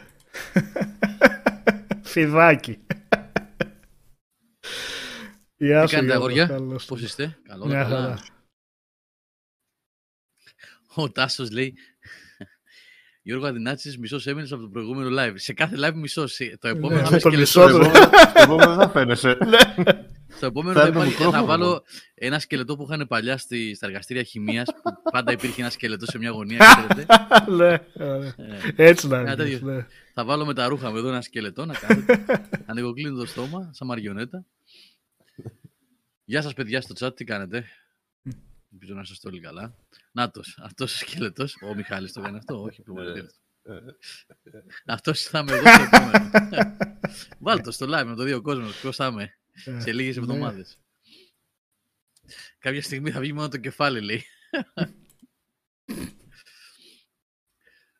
[2.02, 2.78] Φιδάκι.
[5.56, 7.10] Γεια Τι σου, κάνετε, Γιώργο, αγόρια, καλώς πώς ήρθες.
[7.26, 7.98] είστε, καλό, Μια καλά.
[8.00, 8.18] χαρά.
[10.94, 11.74] Ο Τάσος λέει,
[13.22, 15.32] Γιώργο Αδυνάτσης, μισός έμεινες από το προηγούμενο live.
[15.34, 16.40] Σε κάθε live μισός.
[16.40, 17.40] Ε, Το επόμενο Ναι, θα είμαι το σκελετό.
[17.40, 17.84] μισό του.
[18.30, 19.38] Στο επόμενο θα φαίνεσαι.
[20.36, 21.46] Στο επόμενο Θα θα, είναι υπάρχει- θα μικρόφωνο.
[21.46, 26.06] βάλω ένα σκελετό που είχαν παλιά στη, στα εργαστήρια χημίας, που πάντα υπήρχε ένα σκελετό
[26.06, 27.06] σε μια γωνία, ξέρετε.
[27.50, 28.34] Ναι, ωραία.
[28.36, 29.44] Ε, Έτσι να Ένα είναι.
[29.44, 29.66] τέτοιο.
[29.66, 29.86] ναι.
[30.14, 32.24] θα βάλω με τα ρούχα μου εδώ ένα σκελετό να κάνετε.
[32.66, 34.44] Ανοιγοκλίνω το στόμα, σαν μαριονέτα.
[36.24, 37.64] Γεια σας παιδιά στο chat, τι κάνετε;
[38.72, 39.74] Ελπίζω να είστε όλοι καλά.
[40.12, 41.56] Νάτος, αυτός ο σκελετός.
[41.70, 43.36] Ο Μιχάλης το κάνει αυτό, όχι πλουματήρι αυτός.
[44.86, 46.30] Αυτός θα είμαι εγώ στο επόμενο.
[47.44, 48.80] Βάλτε το στο live να το δει ο κόσμος.
[48.80, 50.22] Ποιος θα είμαι Ε, σε λίγες ναι.
[50.22, 50.78] εβδομάδες.
[52.58, 54.24] Κάποια στιγμή θα βγει μόνο το κεφάλι, λέει.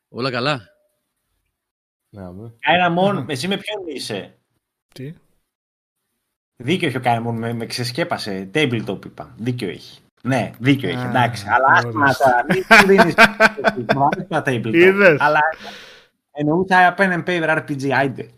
[0.07, 0.67] Όλα καλά.
[2.09, 2.55] Ναι, αμέ.
[2.59, 4.37] Κάιναμον, εσύ με ποιον είσαι;
[4.93, 5.13] Τι;
[6.55, 8.49] Δίκιο έχει ο Κάιναμον, με, με ξεσκέπασε.
[8.53, 9.35] Tabletop είπα.
[9.37, 10.01] Δίκιο έχει.
[10.21, 11.45] Ναι, δίκιο έχει, Α, εντάξει.
[11.47, 12.23] Αλλά άσχημα ορίστε.
[12.23, 13.15] τώρα, μην μου δίνεις.
[13.95, 14.73] Μου αρέσει τα Tabletop.
[14.73, 15.19] Είδες.
[15.19, 15.39] Αλλά
[16.31, 18.29] εννοούσα pen and paper RPG, άιντε.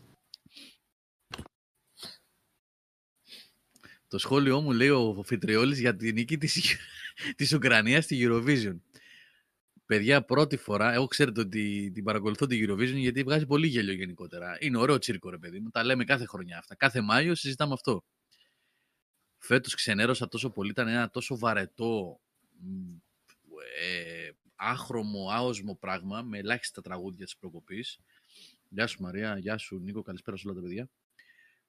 [4.07, 6.77] Το σχόλιο μου λέει ο Φιτριόλης για τη νίκη της,
[7.37, 8.75] της Ουκρανίας στη Eurovision.
[9.85, 14.57] Παιδιά, πρώτη φορά, εγώ ξέρετε ότι την παρακολουθώ την Eurovision γιατί βγάζει πολύ γέλιο γενικότερα.
[14.59, 15.69] Είναι ωραίο τσίρκο, ρε παιδί μου.
[15.69, 16.75] Τα λέμε κάθε χρονιά αυτά.
[16.75, 18.03] Κάθε Μάιο συζητάμε αυτό.
[19.37, 20.69] Φέτος ξενέρωσα τόσο πολύ.
[20.69, 22.19] Ήταν ένα τόσο βαρετό,
[22.59, 22.95] μ,
[23.79, 27.99] ε, άχρωμο, άοσμο πράγμα με ελάχιστα τραγούδια της προκοπής.
[28.69, 30.89] Γεια σου Μαρία, γεια σου Νίκο, καλησπέρα σε όλα τα παιδιά.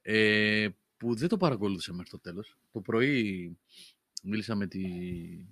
[0.03, 2.57] Ε, που δεν το παρακολούθησα μέχρι το τέλος.
[2.73, 3.57] Το πρωί
[4.23, 4.83] μίλησα με τη,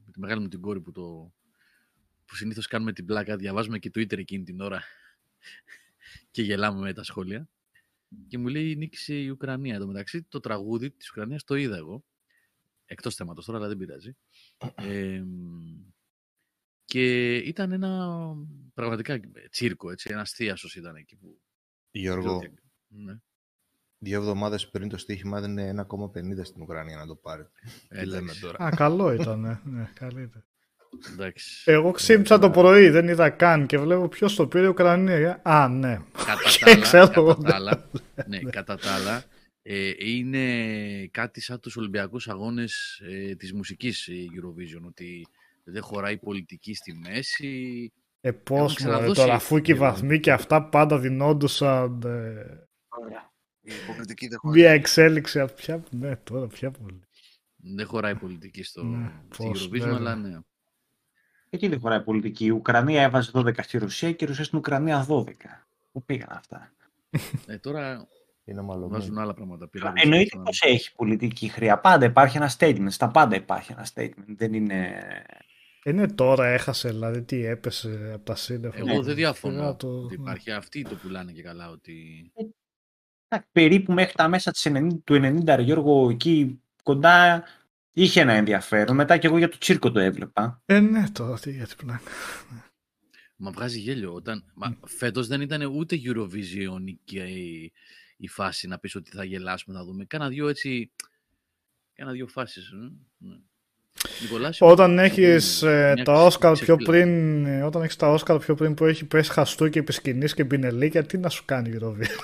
[0.04, 1.32] με τη μεγάλη μου την κόρη που, το,
[2.24, 4.82] που συνήθως κάνουμε την πλάκα, διαβάζουμε και Twitter εκείνη την ώρα
[6.30, 7.48] και γελάμε με τα σχόλια.
[8.28, 9.74] Και μου λέει νίκησε η Ουκρανία.
[9.74, 12.04] Εν τω μεταξύ το τραγούδι της Ουκρανίας το είδα εγώ.
[12.86, 14.16] Εκτός θέματος τώρα, αλλά δεν πειράζει.
[14.76, 15.24] Ε,
[16.84, 18.32] και ήταν ένα
[18.74, 19.20] πραγματικά
[19.50, 21.40] τσίρκο, έτσι, ένα θείασος ήταν εκεί που...
[21.90, 22.42] Γιώργο,
[22.88, 23.20] Ναι,
[24.04, 27.46] δύο εβδομάδες πριν το στοίχημα έδινε 1,50 στην Ουκρανία να το πάρει.
[27.88, 28.64] Τι λέμε εντάξει, τώρα.
[28.64, 29.40] Α, καλό ήταν.
[29.40, 30.44] Ναι, ναι, καλύτερα.
[31.12, 31.70] εντάξει.
[31.70, 35.40] Εγώ ξύπνησα το πρωί, δεν είδα καν και βλέπω ποιος το πήρε η Ουκρανία.
[35.42, 35.98] Α, ναι.
[36.26, 37.88] Κατά Και τα άλλα, ξέρω κατά εγώ, τα άλλα,
[38.26, 39.24] ναι, κατά τα άλλα,
[39.62, 40.46] ε, είναι
[41.10, 45.26] κάτι σαν τους Ολυμπιακούς Αγώνες ε, της μουσικής η Eurovision, ότι
[45.64, 47.92] δεν χωράει πολιτική στη μέση.
[48.20, 49.86] Ε, πώς μωρέ, ξαναδώσει τώρα, αφού και οι λίγο.
[49.86, 52.64] βαθμοί και αυτά πάντα δινόντουσαν ε,
[53.64, 54.60] Η πολιτική δεν χωράει.
[54.60, 55.40] μια εξέλιξη.
[55.40, 57.00] από Ποια, ναι, τώρα πια πολύ.
[57.56, 59.94] Δεν χωράει πολιτική στο, Ναι, στη πώς, Eurovision, βέβαια.
[59.96, 60.38] αλλά ναι.
[61.50, 62.44] Εκεί δεν χωράει πολιτική.
[62.44, 65.24] Η Ουκρανία έβαζε 12 στη Ρωσία και η Ρωσία στην Ουκρανία 12.
[65.92, 66.72] Πού πήγαν αυτά;
[67.46, 68.08] Ε, τώρα
[68.44, 68.88] Είναι μάλλον.
[68.88, 69.68] βάζουν άλλα πράγματα.
[69.68, 70.42] πέρα από Εννοείται αυτό.
[70.42, 71.78] πως έχει πολιτική χρειά.
[71.78, 72.86] Πάντα υπάρχει ένα statement.
[72.90, 74.24] Στα πάντα υπάρχει ένα statement.
[74.36, 74.92] Δεν είναι.
[75.84, 78.76] Είναι τώρα έχασε, δηλαδή τι έπεσε από τα σύννεφα.
[78.78, 80.22] Εγώ δεν Σιγά διαφωνώ το- ότι ναι.
[80.22, 80.50] υπάρχει.
[80.50, 81.94] Αυτοί το πουλάνε και καλά ότι...
[83.34, 87.44] Εντάξει, Περίπου μέχρι τα μέσα της 90, του 90, ρε Γιώργο, εκεί κοντά
[87.92, 88.96] είχε ένα ενδιαφέρον.
[88.96, 90.62] Μετά και εγώ για το τσίρκο το έβλεπα.
[90.66, 92.10] Ε, ναι, τώρα τι για την πλάκα.
[93.36, 94.12] Μα βγάζει γέλιο.
[94.14, 94.44] Όταν...
[94.54, 97.22] Μα φέτος δεν ήταν ούτε Eurovision και
[98.16, 100.04] η φάση να πεις ότι θα γελάσουμε, θα δούμε.
[100.04, 100.90] Κάνα δύο έτσι,
[101.94, 102.68] κάνα δύο φάσεις.
[102.70, 102.76] ε,
[103.18, 103.34] ναι.
[104.22, 107.82] Νικολάση, Όταν θα έχεις πούμε, ε, μια τα ξε- Όσκαρ πιο ξεκλα- πριν, ε, όταν
[107.82, 111.28] έχεις τα Όσκαρ πιο πριν που έχει πέσει χαστούκι επί σκηνής και πινελίκια, τι να
[111.28, 112.18] σου κάνει η Eurovision;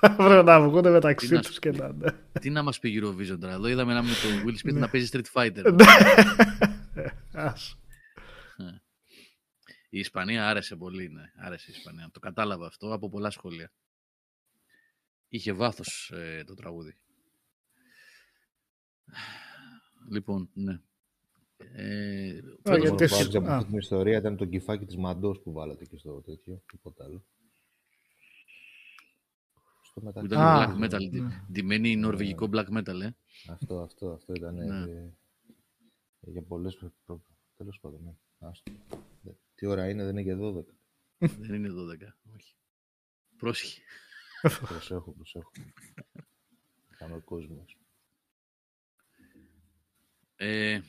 [0.00, 2.10] Πρέπει να βγουν Τι μεταξύ να τους σου και να ναι.
[2.40, 4.80] Τι να μας πει Eurovision τώρα; Εδώ είδαμε ένα με τον Will Smith Ναι.
[4.80, 5.78] να παίζει Street Fighter.
[7.32, 7.78] Ας.
[9.90, 11.22] Η Ισπανία άρεσε πολύ, ναι.
[11.46, 12.08] Άρεσε η Ισπανία.
[12.12, 13.72] Το κατάλαβα αυτό από πολλά σχόλια.
[15.28, 16.96] Είχε βάθος ε, το τραγούδι.
[20.10, 20.80] Λοιπόν, ναι.
[21.72, 23.56] Ε, Α, φέτος γιατί το- εσύ- Που άκουσα από α.
[23.56, 27.24] αυτή την ιστορία ήταν το κυφάκι της Μαντός που βάλατε και στο τέτοιο, τίποτα άλλο.
[30.00, 30.26] Στο που μεταξύ.
[30.26, 31.08] ήταν Α, black metal.
[31.08, 31.44] ντι- ναι.
[31.52, 33.10] Ντυμένη νορβηγικό black metal, ε.
[33.48, 34.90] Αυτό, αυτό, αυτό ήταν Ναι.
[34.90, 35.12] ε,
[36.20, 37.22] για πολλές προ- προ-
[37.56, 38.14] τέλος πάντων, ναι.
[38.48, 38.72] Άστο.
[39.24, 40.64] Ε, Τι ώρα είναι, δεν είναι και 12.
[41.48, 42.16] Δεν είναι 12.
[42.34, 42.54] Όχι.
[43.36, 43.80] Πρόσχη.
[44.66, 45.50] προσέχω, προσέχω.
[46.98, 47.64] Κάνω κόσμο.
[50.36, 50.80] Ε,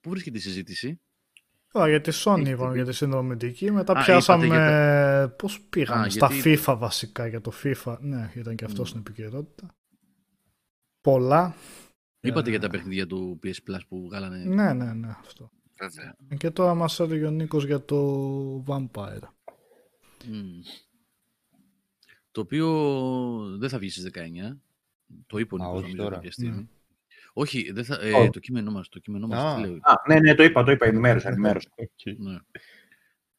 [0.00, 1.00] πού βρίσκεται η συζήτηση;
[1.74, 2.76] Τώρα για τη Sony Έχετε είπαμε δει.
[2.76, 7.40] για τη συνδρομητική, μετά Α, πιάσαμε είπατε πώς πήγαμε, Α, στα γιατί- FIFA βασικά, για
[7.40, 8.84] το FIFA, ναι, ήταν και αυτό Μμ.
[8.84, 9.74] στην επικαιρότητα.
[11.00, 11.54] Πολλά.
[12.20, 14.36] Είπατε Ε, για τα παιχνίδια του PS Plus που βγάλανε.
[14.44, 15.50] Ναι, ναι, ναι, αυτό.
[15.80, 16.16] Βέβαια.
[16.38, 19.28] Και τώρα μας έλεγε ο Νίκος για το Vampire.
[20.26, 20.60] Μμ.
[22.30, 22.68] Το οποίο
[23.58, 24.60] δεν θα βγει στις 19.
[25.26, 26.14] Το είπε ο Α, Νίκος όχι νομίζω τώρα.
[26.14, 26.68] κάποια στιγμή.
[27.34, 27.42] Ναι.
[27.42, 28.30] Όχι, δεν θα, ε, Όχι.
[28.30, 29.54] το κείμενό μας, το κείμενό μας, Α.
[29.54, 29.78] τι λέω.
[29.82, 31.68] Α, ναι, ναι, το είπα, το είπα, ενημέρωσα, ενημέρωσα.
[32.16, 32.38] Ναι.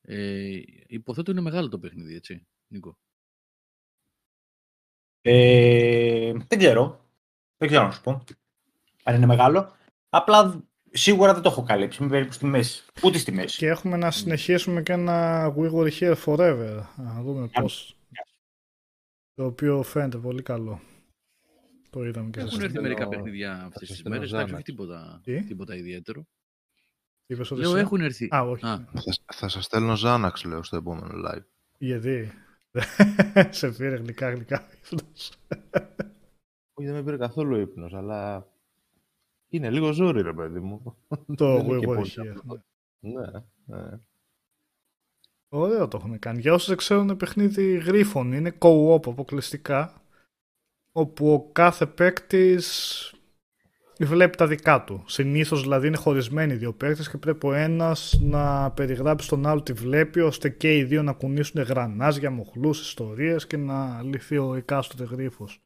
[0.08, 2.98] Ε, υποθέτω είναι μεγάλο το παιχνίδι, έτσι, Νίκο.
[5.22, 7.06] Ε, δεν ξέρω.
[7.58, 8.24] Δεν ξέρω να σου πω.
[9.04, 9.72] Αν είναι μεγάλο.
[10.10, 12.04] Απλά σίγουρα δεν το έχω καλύψει.
[12.04, 12.84] Είμαι περίπου στη μέση.
[13.04, 13.58] Ούτε στη μέση.
[13.58, 16.84] Και έχουμε να συνεχίσουμε και ένα We Were Here Forever.
[16.96, 17.98] Να δούμε πώς.
[19.34, 20.82] Το οποίο φαίνεται πολύ καλό.
[21.96, 22.60] Το είδαμε και Έχουν σας.
[22.60, 24.56] έρθει στέλνω- μερικά παιχνίδια αυτές σας τις στέλνω μέρες, εντάξει, Xanax.
[24.56, 26.26] όχι τίποτα, Τι; τίποτα ιδιαίτερο.
[27.26, 28.28] Είπες ότι Λέω, σε- έχουν έρθει.
[28.36, 28.66] Α, όχι.
[28.66, 31.44] Α, Θα, θα σας στέλνω Ζάναξ, λέω, στο επόμενο live.
[31.78, 32.32] Γιατί;
[33.60, 34.68] σε πήρε γλυκά γλυκά.
[34.84, 35.32] ύπνος.
[36.74, 38.48] Όχι, δεν με πήρε καθόλου ύπνος, αλλά
[39.50, 40.98] είναι λίγο ζόρι, ρε παιδί μου.
[41.36, 42.36] το Δεν είναι We και Were πολύ Here.
[42.38, 42.64] απλό.
[43.00, 43.26] Ναι,
[43.66, 44.00] ναι.
[45.50, 46.40] Ωραίο το έχουν κάνει.
[46.42, 48.34] Για όσους δεν ξέρουν, είναι παιχνίδι γρίφων.
[48.34, 50.00] Είναι co-op αποκλειστικά.
[50.98, 53.10] Όπου ο κάθε παίκτης
[54.00, 55.04] βλέπει τα δικά του.
[55.08, 59.62] Συνήθως δηλαδή είναι χωρισμένοι οι δύο παίκτες και πρέπει ο ένας να περιγράψει τον άλλο
[59.62, 64.54] τι βλέπει ώστε και οι δύο να κουνήσουν γρανάζια, μοχλούς, ιστορίες και να λυθεί ο
[64.56, 65.60] εκάστοτε γρίφος.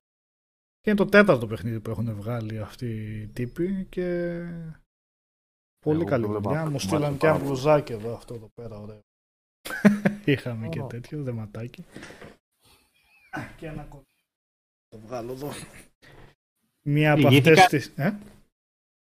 [0.82, 2.86] Και είναι το τέταρτο παιχνίδι που έχουν βγάλει αυτοί
[3.22, 4.40] οι τύποι και
[5.80, 6.58] πολύ Εγώ καλή το βλέπα δουλειά.
[6.60, 7.46] αυτό, Μου μου στείλαν άρεσε και ένα πάρα πολύ.
[7.46, 9.00] μπλουζάκι εδώ αυτό εδώ πέρα ωραίο.
[10.26, 10.88] Είχαμε και Ω.
[10.88, 11.86] τέτοιο δεματάκι.
[13.32, 14.04] Α, Και ένα κολλή.
[14.90, 15.52] Το βγάλω εδώ.
[16.82, 17.62] Μία από Ηγήθηκα.
[17.64, 17.94] αυτές τις...
[17.96, 18.20] Ε;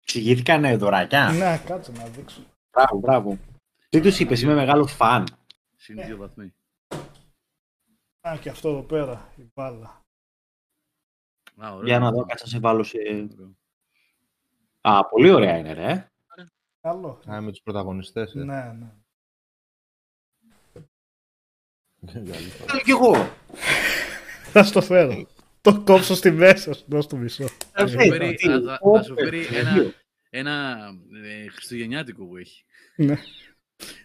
[0.02, 1.30] Εξηγήθηκαν δωράκια.
[1.32, 2.42] Ναι, κάτσε να δείξω.
[2.70, 3.38] Μπράβο, μπράβο.
[3.88, 5.26] Τι τους είπες, είμαι μεγάλο φαν.
[5.76, 6.54] συν δύο βαθμοί.
[8.20, 10.04] Α, και αυτό εδώ πέρα, η μπάλα.
[11.56, 11.86] Α, ωραίο.
[11.86, 12.98] Για να δω, κάτσε να σε βάλω σε.
[12.98, 13.56] Ωραίο.
[14.80, 16.10] Α, πολύ ωραία είναι, ρε.
[16.80, 17.20] Καλό.
[17.30, 18.38] Α, με τους πρωταγωνιστές, ε.
[18.38, 18.92] Ναι, ναι.
[22.12, 22.70] Καλή φορά.
[22.70, 23.30] Θέλω κι εγώ.
[24.52, 25.26] Θα στο φέρω.
[25.72, 27.48] Το κόψω στη μέσα σου, δώσ' το μισό.
[27.72, 29.92] Θα σου Ε, φέρει, τι, θα- θα- όπε, θα σου φέρει τι, ένα, δύο.
[30.30, 30.76] ένα
[31.24, 32.64] ε, χριστουγεννιάτικο που έχει.
[32.96, 33.16] Ναι.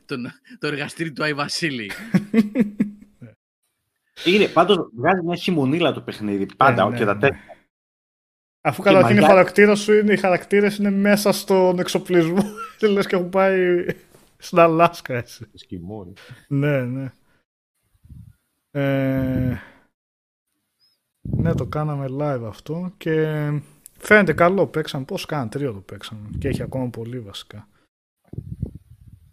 [0.05, 1.91] Τον, το εργαστήρι του Άι Βασίλη.
[4.25, 6.45] Είναι, πάντως βγάζει μια χειμωνίλα το παιχνίδι.
[6.57, 7.19] Πάντα, Ε, ναι, και τα ναι.
[7.19, 7.39] τέτοια.
[8.61, 12.43] Αφού καταρχήν ο μαγιά- χαρακτήρας σου είναι, οι χαρακτήρες είναι μέσα στον εξοπλισμό.
[12.77, 13.85] Και λες και έχουν πάει
[14.37, 15.45] στην Αλάσκα έτσι.
[15.53, 16.13] Σκυμόνι.
[16.47, 17.11] Ναι, ναι.
[18.71, 19.61] Ε,
[21.23, 23.27] ναι, το κάναμε live αυτό και
[23.97, 24.67] φαίνεται καλό.
[24.67, 27.67] Παίξαμε, πώς κάναμε, τρίο το παίξαμε και έχει ακόμα πολύ βασικά.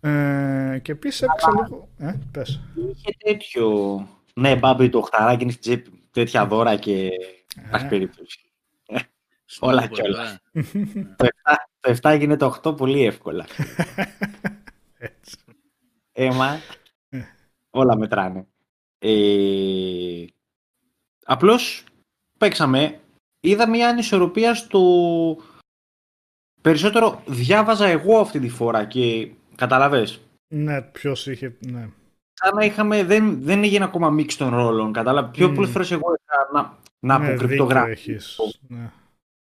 [0.00, 1.88] Ε, και επίσης έπαιξα λίγο...
[1.98, 2.60] Ε, πες.
[2.74, 3.68] Είχε τέτοιο.
[4.34, 5.90] Ναι, μπάμπι το οχταράκι είναι στην τσέπη.
[6.10, 7.10] Τέτοια δώρα και.
[7.66, 8.40] Υπάρχει περίπτωση.
[9.60, 10.38] Όλα Σνόμπορ, κιόλας.
[11.16, 11.68] τώρα.
[11.80, 13.46] Το 7 γίνεται 8 πολύ εύκολα.
[14.98, 15.36] Έτσι.
[16.12, 16.58] Έμα.
[17.08, 17.18] Ε.
[17.70, 18.46] όλα μετράνε.
[18.98, 20.24] Ε,
[21.30, 21.84] απλώς
[22.38, 23.00] παίξαμε.
[23.40, 24.80] Είδα μια ανισορροπία στο...
[26.60, 30.20] Περισσότερο διάβαζα εγώ αυτή τη φορά και καταλαβες.
[30.54, 31.56] Ναι, ποιος είχε...
[31.66, 31.88] Ναι.
[32.32, 34.92] Σαν να είχαμε, δεν, δεν έγινε ακόμα μίξ των ρόλων.
[34.92, 35.28] Κατάλαβα.
[35.28, 35.54] Πιο Μμ.
[35.54, 37.90] πολλές φορές εγώ είχα να, να ναι, δίκιο αποκρυπτογράφω.
[37.90, 38.38] έχεις.
[38.68, 38.90] Ναι.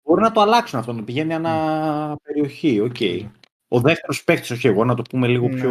[0.02, 2.80] Μπορεί να το αλλάξουν αυτό, να πηγαίνει ανά περιοχή.
[2.80, 3.00] Οκ.
[3.00, 3.30] Ναι.
[3.68, 5.70] Ο δεύτερος παίκτης, όχι εγώ, να το πούμε λίγο Ναι, πιο.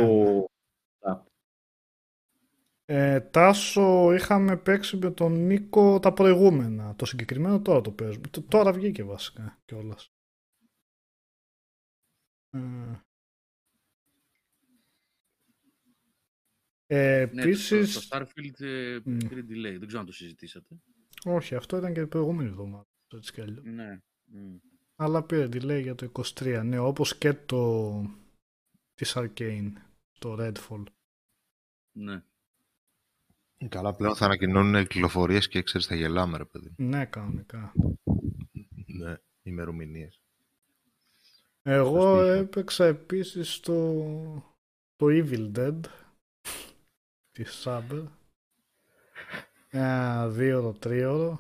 [2.88, 3.14] Ναι.
[3.14, 6.96] Ε, Τάσο, είχαμε παίξει με τον Νίκο τα προηγούμενα.
[6.96, 8.28] Το συγκεκριμένο τώρα το παίζουμε.
[8.28, 10.12] Το- Τώρα βγήκε βασικά κιόλας.
[12.50, 12.60] Ε,
[16.88, 19.18] ε, Ναι, το, επίσης, το, το Starfield ε, Μμ.
[19.18, 19.76] πήρε delay.
[19.80, 20.78] Δεν ξέρω αν το συζητήσατε.
[21.26, 22.88] όχι, αυτό ήταν και την προηγούμενη εβδομάδα.
[23.16, 23.64] Έτσι κι αλλιώς.
[23.66, 24.00] Ναι.
[24.26, 24.56] Μμ.
[24.96, 26.62] Αλλά πήρε delay για το 23.
[26.66, 27.92] Ναι, όπως και το
[28.94, 29.72] της Arcane,
[30.20, 30.84] το Redfall.
[31.92, 32.24] Ναι.
[33.70, 36.74] Καλά, πλέον θα ανακοινώνουν κυκλοφορίες και ξέρεις, θα γελάμε, ρε παιδί.
[36.78, 37.74] Ναι, κανονικά.
[38.86, 40.22] Ναι, ημερομηνίες.
[41.62, 42.38] Εγώ Σωστή.
[42.38, 44.04] έπαιξα επίσης το,
[44.96, 45.80] το Evil Dead
[47.32, 48.04] τη Saber.
[49.70, 51.40] Ένα δύο τρίωρο.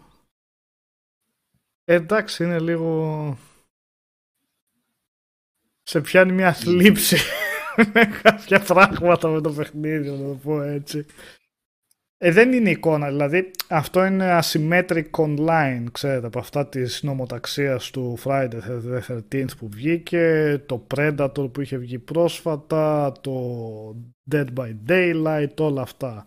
[1.84, 3.38] Ε, εντάξει, είναι λίγο...
[5.84, 7.18] Σε πιάνει μια θλίψη
[7.94, 11.06] με κάποια πράγματα με το παιχνίδι, να το πω έτσι.
[12.20, 18.18] Ε, δεν είναι εικόνα, δηλαδή αυτό είναι asymmetric online, ξέρετε, από αυτά της νομοταξίας του
[18.24, 19.00] Friday the
[19.32, 23.34] 13th που βγήκε, το Predator που είχε βγει πρόσφατα, το
[24.32, 26.26] Dead by Daylight, όλα αυτά.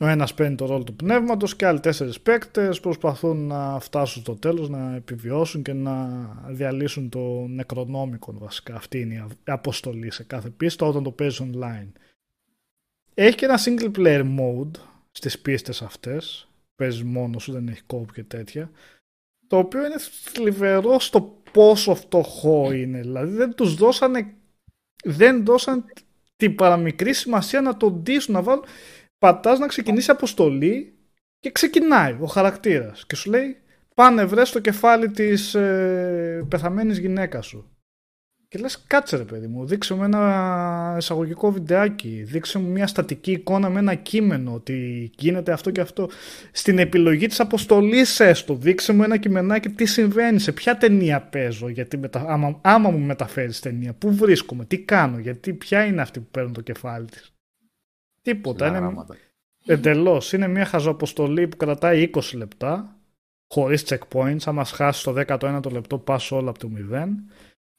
[0.00, 4.36] Ο ένας παίρνει το ρόλο του πνεύματος και άλλοι τέσσερις παίκτες προσπαθούν να φτάσουν στο
[4.36, 6.08] τέλος, να επιβιώσουν και να
[6.48, 8.74] διαλύσουν το νεκρονόμικο βασικά.
[8.74, 11.92] Αυτή είναι η αποστολή σε κάθε πίστα όταν το παίζεις online.
[13.14, 16.48] Έχει και ένα single player mode στις πίστες αυτές.
[16.76, 18.70] Παίζεις μόνος σου, δεν έχει κόπ και τέτοια.
[19.46, 23.00] Το οποίο είναι θλιβερό στο πόσο φτωχό είναι.
[23.00, 24.34] Δηλαδή δεν τους δώσανε,
[25.04, 25.84] δεν δώσαν
[26.36, 28.64] την παραμικρή σημασία να τον ντύσουν, να βάλουν.
[29.18, 30.94] Πατάς να ξεκινήσει αποστολή
[31.38, 33.56] και ξεκινάει ο χαρακτήρας και σου λέει
[33.94, 37.73] πάνε βρες το κεφάλι της ε, πεθαμένης γυναίκας σου.
[38.54, 43.32] Και λες κάτσε ρε παιδί μου, δείξε μου ένα εισαγωγικό βιντεάκι, δείξε μου μια στατική
[43.32, 46.08] εικόνα με ένα κείμενο ότι γίνεται αυτό και αυτό.
[46.52, 51.68] Στην επιλογή της αποστολής έστω, δείξε μου ένα κειμενάκι τι συμβαίνει, σε ποια ταινία παίζω,
[51.68, 52.24] γιατί μετα...
[52.28, 56.52] άμα, άμα μου μεταφέρεις ταινία, πού βρίσκομαι, τι κάνω, γιατί ποια είναι αυτή που παίρνουν
[56.52, 57.32] το κεφάλι της.
[58.22, 59.04] Τίποτα, είναι
[59.66, 60.32] εντελώς.
[60.32, 62.96] Είναι μια χαζοαποστολή που κρατάει 20 λεπτά,
[63.48, 67.06] χωρίς checkpoints, άμα χάσεις το 19ο λεπτό πας όλα από το 0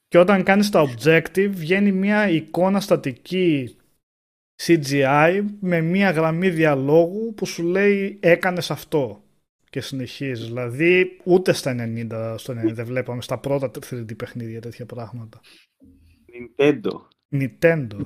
[0.08, 3.76] και όταν κάνεις τα objective βγαίνει μια εικόνα στατική
[4.64, 9.24] CGI με μια γραμμή διαλόγου που σου λέει έκανες αυτό
[9.70, 10.46] και συνεχίζεις.
[10.46, 15.42] Δηλαδή ούτε στα 90, στο 90 δεν βλέπαμε στα πρώτα 3D παιχνίδια τέτοια πράγματα.
[16.34, 16.92] Nintendo.
[17.32, 18.00] Nintendo.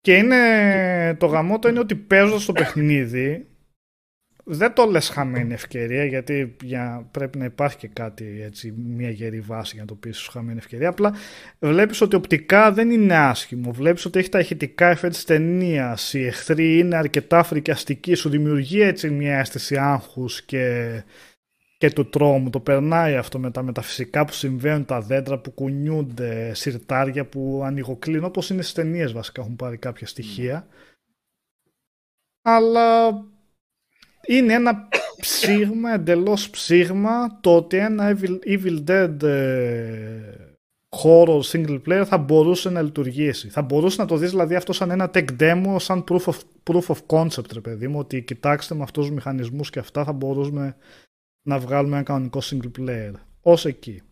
[0.00, 3.46] Και είναι, το γαμότο είναι ότι παίζω στο παιχνίδι
[4.46, 9.40] δεν το λες χαμένη ευκαιρία γιατί για, πρέπει να υπάρχει και κάτι έτσι, μια γερή
[9.40, 10.88] βάση για να το πεις χαμένη ευκαιρία.
[10.88, 11.14] Απλά
[11.58, 13.72] βλέπεις ότι οπτικά δεν είναι άσχημο.
[13.72, 18.80] Βλέπεις ότι έχει τα ηχητικά εφέ της ταινίας οι εχθροί είναι αρκετά φρικιαστικοί σου δημιουργεί
[18.80, 21.02] έτσι μια αίσθηση άγχους και,
[21.78, 22.50] και του τρόμου.
[22.50, 28.24] Το περνάει αυτό με τα μεταφυσικά που συμβαίνουν τα δέντρα που κουνιούνται συρτάρια που ανοιγοκλίνουν
[28.24, 30.66] όπως είναι στις ταινίες βασικά έχουν πάρει κάποια στοιχεία.
[32.42, 33.10] Αλλά
[34.26, 34.88] είναι ένα
[35.20, 40.34] ψήγμα, εντελώς ψήγμα το ότι ένα Evil, Evil Dead ε,
[41.02, 43.48] horror single player θα μπορούσε να λειτουργήσει.
[43.48, 46.86] Θα μπορούσε να το δεις δηλαδή αυτό σαν ένα tech demo, σαν proof of, proof
[46.86, 50.76] of concept ρε παιδί μου, ότι κοιτάξτε με αυτούς τους μηχανισμούς και αυτά θα μπορούσαμε
[51.46, 53.12] να βγάλουμε ένα κανονικό single player.
[53.42, 54.02] Ως εκεί.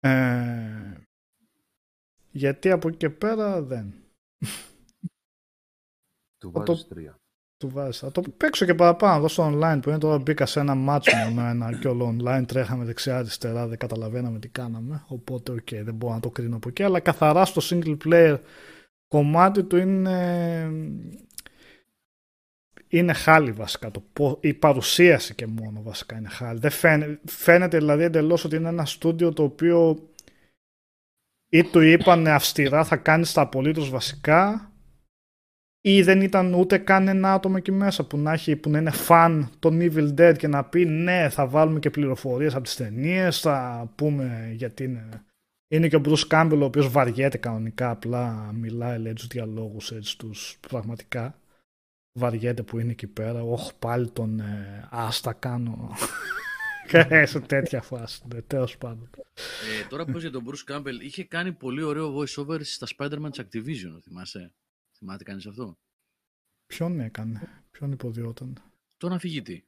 [0.00, 0.94] Ε,
[2.30, 3.94] γιατί από εκεί και πέρα δεν.
[6.38, 7.18] Του το- βάζεις τρία.
[7.56, 7.98] Του βάζεις.
[7.98, 9.98] Θα το παίξω και παραπάνω εδώ στο online που είναι.
[9.98, 12.44] Τώρα μπήκα σε ένα μάτσο με ένα και όλο online.
[12.46, 15.04] Τρέχαμε δεξιά αριστερά δεν καταλαβαίναμε τι κάναμε.
[15.08, 16.82] Οπότε οκ δεν μπορώ να το κρίνω από εκεί.
[16.82, 18.38] Αλλά καθαρά στο single player
[19.08, 20.70] κομμάτι του είναι
[22.88, 23.90] είναι χάλι βασικά.
[23.90, 26.58] Το, πο- η παρουσίαση και μόνο βασικά είναι χάλι.
[26.58, 30.08] Δεν φαίνεται, φαίνεται δηλαδή εντελώς ότι είναι ένα στούντιο το οποίο
[31.48, 34.72] ή του είπαν αυστηρά θα κάνεις τα απολύτως βασικά
[35.86, 38.90] ή δεν ήταν ούτε καν ένα άτομο εκεί μέσα που να, έχει, που να είναι
[38.90, 43.40] φαν των Evil Dead και να πει ναι θα βάλουμε και πληροφορίες από τις ταινίες,
[43.40, 45.24] θα πούμε γιατί είναι...
[45.68, 50.18] Είναι και ο Bruce Campbell ο οποίος βαριέται κανονικά απλά μιλάει λέει τους διαλόγους έτσι
[50.18, 51.38] τους πραγματικά.
[52.18, 53.42] Βαριέται που είναι εκεί πέρα.
[53.42, 55.90] Όχ πάλι τον ε, άστα κάνω.
[56.88, 59.10] Και σε τέτοια φάση ναι, τέλος πάντων.
[59.14, 63.44] Ε, τώρα πω για τον Bruce Campbell, είχε κάνει πολύ ωραίο voice-over στα Spider-Man της
[63.44, 64.52] Activision, θυμάσαι;
[65.04, 65.78] Θυμάται κανείς αυτό;
[66.66, 68.62] ποιον έκανε ποιον υποδιόταν;
[68.96, 69.66] Τον αφηγητή.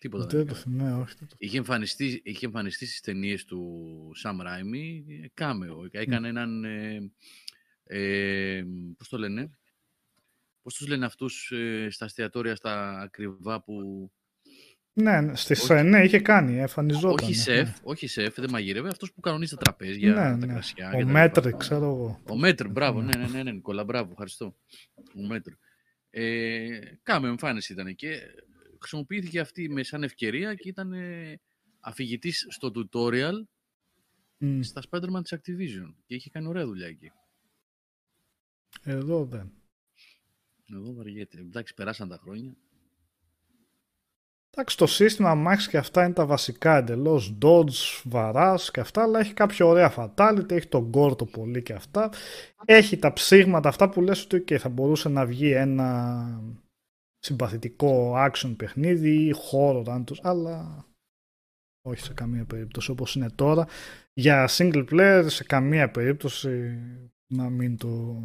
[0.00, 0.76] Τίποτα δεν δεν το έκανε.
[0.76, 5.02] θυμάμαι όχι δεν το Είχε εμφανιστεί, είχε εμφανιστεί στις ταινίες του Sam Raimi
[5.34, 5.88] κάμεο.
[5.90, 6.64] Έκανε έναν...
[6.64, 7.12] Ε,
[7.84, 8.64] ε,
[8.98, 9.58] πώς το λένε...
[10.62, 14.10] πώς τους λένε αυτούς ε, στα εστιατόρια στα ακριβά που...
[14.98, 15.62] Ναι, ναι, στη Όχι.
[15.62, 17.10] σε- ναι, είχε κάνει, εμφανιζόταν.
[17.12, 17.32] όχι ναι.
[17.36, 20.46] σεφ, όχι σεφ, δεν μαγειρεύει, αυτός που κανονίζει τα τραπέζια, Ναι, τα ναι.
[20.46, 20.90] κρασιά.
[20.94, 21.56] Ο και τα Μέτρη, λοιπά.
[21.56, 22.20] ξέρω εγώ.
[22.28, 24.56] Ο Μέτρ, μπράβο, ναι, ναι, ναι, ναι, Νικόλα, μπράβο, ευχαριστώ.
[24.94, 25.50] Ο Μέτρ.
[26.10, 26.68] Ε,
[27.02, 28.20] κάμε εμφάνιση ήταν και
[28.80, 31.40] χρησιμοποιήθηκε αυτή με σαν ευκαιρία και ήταν ε,
[31.80, 33.34] αφηγητής στο tutorial
[34.38, 37.10] Μμ, στα Spider-Man της Activision και είχε κάνει ωραία δουλειά εκεί.
[38.82, 39.52] Εδώ δεν.
[40.74, 41.38] Εδώ βαριέται.
[41.38, 42.56] Εντάξει, περάσαν τα χρόνια.
[44.58, 47.38] Εντάξει, το σύστημα Max και αυτά είναι τα βασικά εντελώς.
[47.42, 51.72] Dodge, βαράς και αυτά, αλλά έχει κάποια ωραία fatality, έχει τον gore το πολύ και
[51.72, 52.10] αυτά.
[52.64, 56.40] Έχει τα ψήγματα αυτά που λες ότι okay, θα μπορούσε να βγει ένα
[57.18, 60.86] συμπαθητικό action παιχνίδι ή horror αν τους, αλλά
[61.82, 63.66] όχι σε καμία περίπτωση όπως είναι τώρα.
[64.12, 66.78] Για single player σε καμία περίπτωση
[67.26, 68.22] να μην το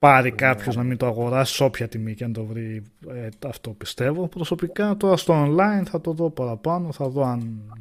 [0.00, 3.70] πάρει κάποιος να μην το αγοράσει σε όποια τιμή και αν το βρει ε, αυτό
[3.70, 7.72] πιστεύω προσωπικά τώρα στο online θα το δω παραπάνω θα δω αν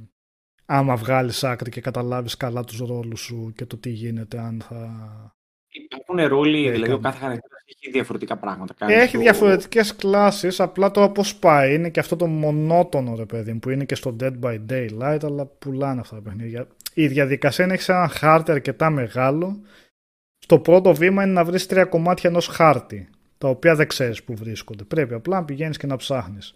[0.66, 4.94] άμα βγάλεις άκρη και καταλάβεις καλά τους ρόλους σου και το τι γίνεται αν θα
[5.72, 7.02] Υπάρχουν ρόλοι, Ε, δηλαδή ο κάνει.
[7.04, 8.74] κάθε χαρακτήρας έχει διαφορετικά πράγματα.
[8.74, 13.26] Κάνεις έχει το- διαφορετικές κλάσεις απλά τώρα πως πάει είναι και αυτό το μονότονο ρε
[13.26, 17.08] παιδί μου, που είναι και στο Dead by Daylight αλλά πουλάνε αυτά τα παιχνίδια η
[17.08, 19.60] διαδικασία είναι να έχεις ένα χάρτη αρκετά μεγάλο
[20.50, 24.36] στο πρώτο βήμα είναι να βρεις τρία κομμάτια ενός χάρτη τα οποία δεν ξέρεις που
[24.36, 24.84] βρίσκονται.
[24.84, 26.54] Πρέπει απλά να πηγαίνεις και να ψάχνεις.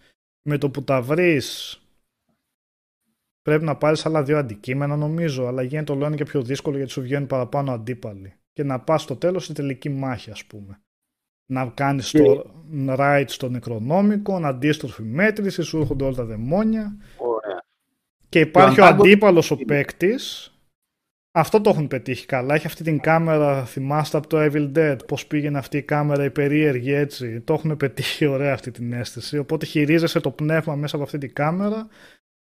[0.49, 1.77] Με το που τα βρεις
[3.41, 6.91] πρέπει να πάρεις άλλα δύο αντικείμενα νομίζω αλλά γίνεται όλο ένα και πιο δύσκολο γιατί
[6.91, 8.33] σου βγαίνουν παραπάνω αντίπαλοι.
[8.53, 10.81] Και να πας στο τέλος στη τελική μάχη ας πούμε.
[11.45, 12.51] Να κάνεις το
[12.99, 16.97] right στο νεκρονόμικο, αντίστροφη μέτρηση, σου έρχονται όλα τα δαιμόνια.
[17.17, 17.63] Ωραία.
[18.29, 20.52] και υπάρχει ο Untitled- αντίπαλος ο παίκτης.
[21.35, 22.55] Αυτό το έχουν πετύχει καλά.
[22.55, 26.29] Έχει αυτή την κάμερα, θυμάστε από το Evil Dead, πώς πήγαινε αυτή η κάμερα, η
[26.29, 27.41] περίεργη έτσι.
[27.41, 29.37] Το έχουν πετύχει ωραία αυτή την αίσθηση.
[29.37, 31.87] Οπότε χειρίζεσαι το πνεύμα μέσα από αυτή την κάμερα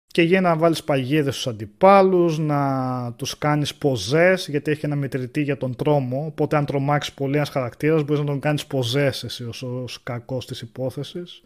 [0.07, 5.43] και γίνει να βάλεις παγίδες στους αντιπάλους, να τους κάνεις ποζές, γιατί έχει ένα μετρητή
[5.43, 9.45] για τον τρόμο, οπότε αν τρομάξεις πολύ ένας χαρακτήρας μπορείς να τον κάνεις ποζές εσύ
[9.45, 11.43] ως, ως κακός της υπόθεσης.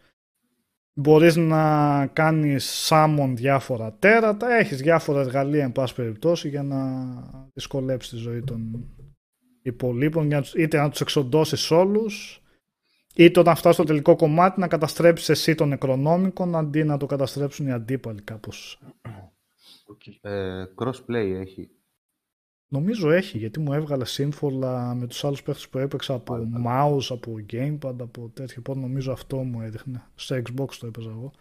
[0.95, 6.79] Μπορείς να κάνεις summon διάφορα τέρατα, έχεις διάφορα εργαλεία εν πάση περιπτώσει για να
[7.55, 8.89] δυσκολέψεις τη ζωή των
[9.63, 12.43] υπολείπων, για να τους- είτε να τους εξοντώσεις όλους,
[13.15, 17.67] είτε όταν φτάσεις στο τελικό κομμάτι να καταστρέψεις εσύ τον νεκρονόμικο αντί να το καταστρέψουν
[17.67, 18.81] οι αντίπαλοι κάπως.
[20.21, 21.71] Ε, crossplay έχει.
[22.73, 27.35] Νομίζω έχει, γιατί μου έβγαλε σύμφωνα με τους άλλους παίχτες που έπαιξα από mouse, από
[27.53, 30.03] gamepad, από τέτοιο, οπότε νομίζω αυτό μου έδειχνε.
[30.15, 31.33] Στο Xbox το έπαιζα εγώ.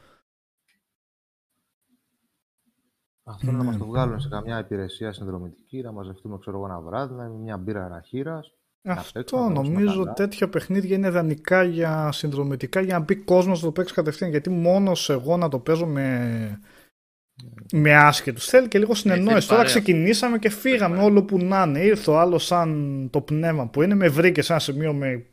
[3.24, 3.70] Αυτό είναι να Ναι.
[3.70, 7.38] μας το βγάλουν σε καμιά υπηρεσία συνδρομητική, να μαζευτούμε ξέρω εγώ ένα βράδυ, να είναι
[7.38, 8.54] μια μπύρα αναχείρας.
[8.82, 10.14] Να Αυτό παίξουμε, να περάσουμε νομίζω καλά.
[10.14, 14.30] τέτοια παιχνίδια είναι ιδανικά για συνδρομητικά για να μπει κόσμος να το παίξει κατευθείαν.
[14.30, 16.60] Γιατί μόνος εγώ να το παίζω με,
[17.74, 19.32] με άσχετους θέλει και λίγο συνεννόηση.
[19.34, 19.72] θέλει Τώρα παρέα.
[19.74, 21.10] ξεκινήσαμε και φύγαμε παρέα.
[21.12, 21.80] όλο που να είναι.
[21.80, 25.26] Ήρθε ο άλλος σαν το πνεύμα που είναι, με βρήκε σε ένα σημείο με.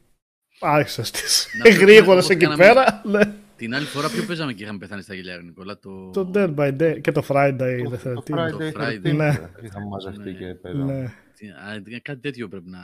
[0.60, 1.20] Άρχισε τι
[1.58, 3.02] Να πούμε γρήγορες όπως εκεί κάναμε- πέρα.
[3.18, 3.32] Ναι.
[3.56, 5.78] Την άλλη φορά ποιο παίζαμε και είχαμε πεθάνει στα γελιά, ρε Νικόλα.
[5.78, 6.10] Το...
[6.10, 8.34] Το Dead by Day και το Friday Το- the το 13th.
[8.34, 9.06] Friday, Το Friday.
[9.10, 9.38] 13th, Ναι.
[9.62, 10.38] Είχαμε μαζευτεί Ναι.
[10.38, 10.92] και παίζαμε.
[10.92, 11.12] Ναι.
[11.36, 12.78] Τι- α, Κάτι τέτοιο πρέπει να,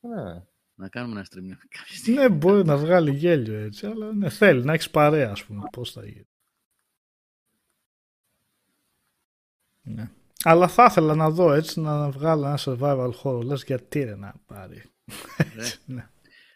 [0.00, 0.42] Ναι.
[0.74, 2.18] να κάνουμε ένα stream κάποια στιγμή.
[2.20, 5.62] ναι, μπορεί να βγάλει γέλιο έτσι, αλλά ναι, θέλει να έχεις παρέα, ας πούμε.
[5.72, 6.26] Πώς θα γίνει.
[9.82, 10.10] Ναι.
[10.44, 13.44] Αλλά θα ήθελα να δω έτσι να βγάλω ένα survival horror.
[13.44, 14.82] Λες γιατί ρε να πάρει.
[15.56, 15.64] Ρε.
[15.94, 16.08] Ναι.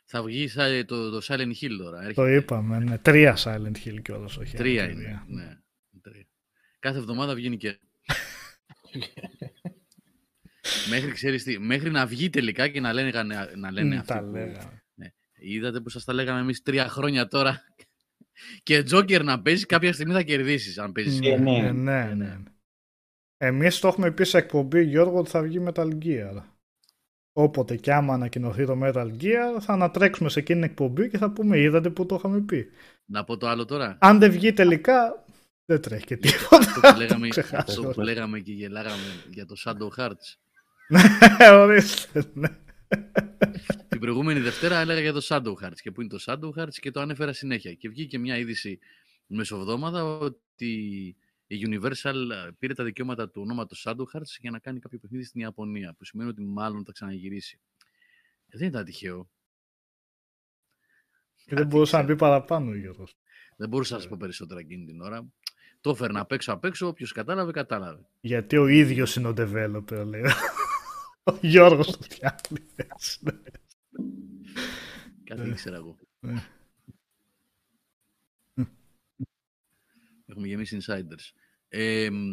[0.04, 1.98] Θα βγει σαν το, το Silent Hill τώρα.
[1.98, 2.34] Το Έρχεται.
[2.34, 2.98] είπαμε, ναι.
[2.98, 4.56] Τρία Silent Hill κιόλας, όχι.
[4.56, 5.02] Τρία ένα, είναι.
[5.02, 5.24] τρία.
[5.26, 5.58] Ναι.
[6.02, 6.26] Τρία.
[6.78, 7.78] Κάθε εβδομάδα βγαίνει και.
[10.90, 13.10] μέχρι, ξέρεις τι, μέχρι να βγει τελικά και να λένε,
[13.56, 14.82] να λένε Μ, αυτοί τα που- λέγαμε.
[15.38, 17.62] Είδατε που σας τα λέγαμε εμείς τρία χρόνια τώρα.
[18.62, 21.20] και Τζόκερ να παίζει κάποια στιγμή θα κερδίσεις αν παίζεις.
[21.22, 21.56] Ε, ναι.
[21.56, 22.38] Ε, ναι, ναι.
[23.44, 26.42] Εμείς το έχουμε πει σε εκπομπή, Γιώργο, ότι θα βγει Metal Gear.
[27.32, 31.30] Όποτε και άμα ανακοινωθεί το Metal Gear, θα ανατρέξουμε σε εκείνη την εκπομπή και θα
[31.30, 32.66] πούμε, είδατε που το είχαμε πει.
[33.04, 33.98] Να πω το άλλο τώρα.
[34.00, 35.24] Αν δεν βγει τελικά,
[35.64, 36.56] δεν τρέχει και τίποτα.
[36.56, 37.80] αυτό, που λέγαμε, ξεχάσω.
[37.80, 40.34] αυτό που λέγαμε και γελάγαμε για το Shadow Hearts.
[40.88, 42.48] Ναι, ορίστε, ναι.
[43.88, 46.90] Την προηγούμενη Δευτέρα έλεγα για το Shadow Hearts και που είναι το Shadow Hearts και
[46.90, 47.72] το ανέφερα συνέχεια.
[47.72, 48.78] Και βγήκε μια είδηση
[49.26, 51.16] μεσοβδόμαδα ότι
[51.54, 55.24] η Universal ε, πήρε τα δικαιώματα του ονόματος Shadow Hearts για να κάνει κάποιο παιχνίδι
[55.24, 57.60] στην Ιαπωνία, που σημαίνει ότι μάλλον θα ξαναγυρίσει.
[58.48, 59.30] Ε, δεν ήταν τυχαίο.
[61.46, 63.16] Και δεν μπορούσα να πει παραπάνω ο Γιώργος.
[63.56, 65.26] Δεν μπορούσα να σα πω περισσότερα εκείνη την ώρα.
[65.80, 68.06] Το έφερνα απ' έξω απ' έξω, όποιος κατάλαβε, κατάλαβε.
[68.20, 70.22] Γιατί ο ίδιος είναι ο developer, λέει.
[71.22, 72.58] Ο Γιώργος το φτιάχνει.
[72.76, 73.32] έτσι, ναι.
[75.24, 75.48] Κάτι Ε.
[75.48, 75.96] ήξερα εγώ.
[76.20, 76.34] Ε.
[80.26, 81.32] Έχουμε γεμίσει insiders.
[81.76, 82.32] Ε, μ,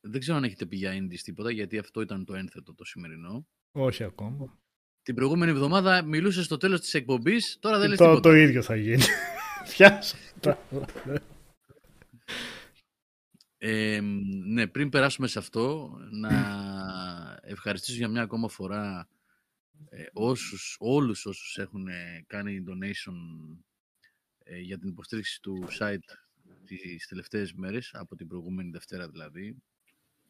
[0.00, 3.46] δεν ξέρω αν έχετε πει για indies τίποτα, γιατί αυτό ήταν το ένθετο το σημερινό.
[3.72, 4.58] Όχι ακόμα.
[5.02, 8.28] Την προηγούμενη εβδομάδα μιλούσε στο τέλος της εκπομπής, τώρα δεν λες Το, τίποτα.
[8.28, 9.02] το ίδιο θα γίνει.
[9.76, 10.16] Πιάσα.
[13.58, 14.00] Ε,
[14.46, 16.30] ναι, πριν περάσουμε σε αυτό, να
[17.42, 19.08] ευχαριστήσω για μια ακόμα φορά
[19.88, 23.14] ε, όσους, όλους όσους έχουν ε, κάνει donation
[24.44, 26.23] ε, για την υποστήριξη του site
[26.64, 29.62] τις τελευταίες μέρες, από την προηγούμενη Δευτέρα δηλαδή,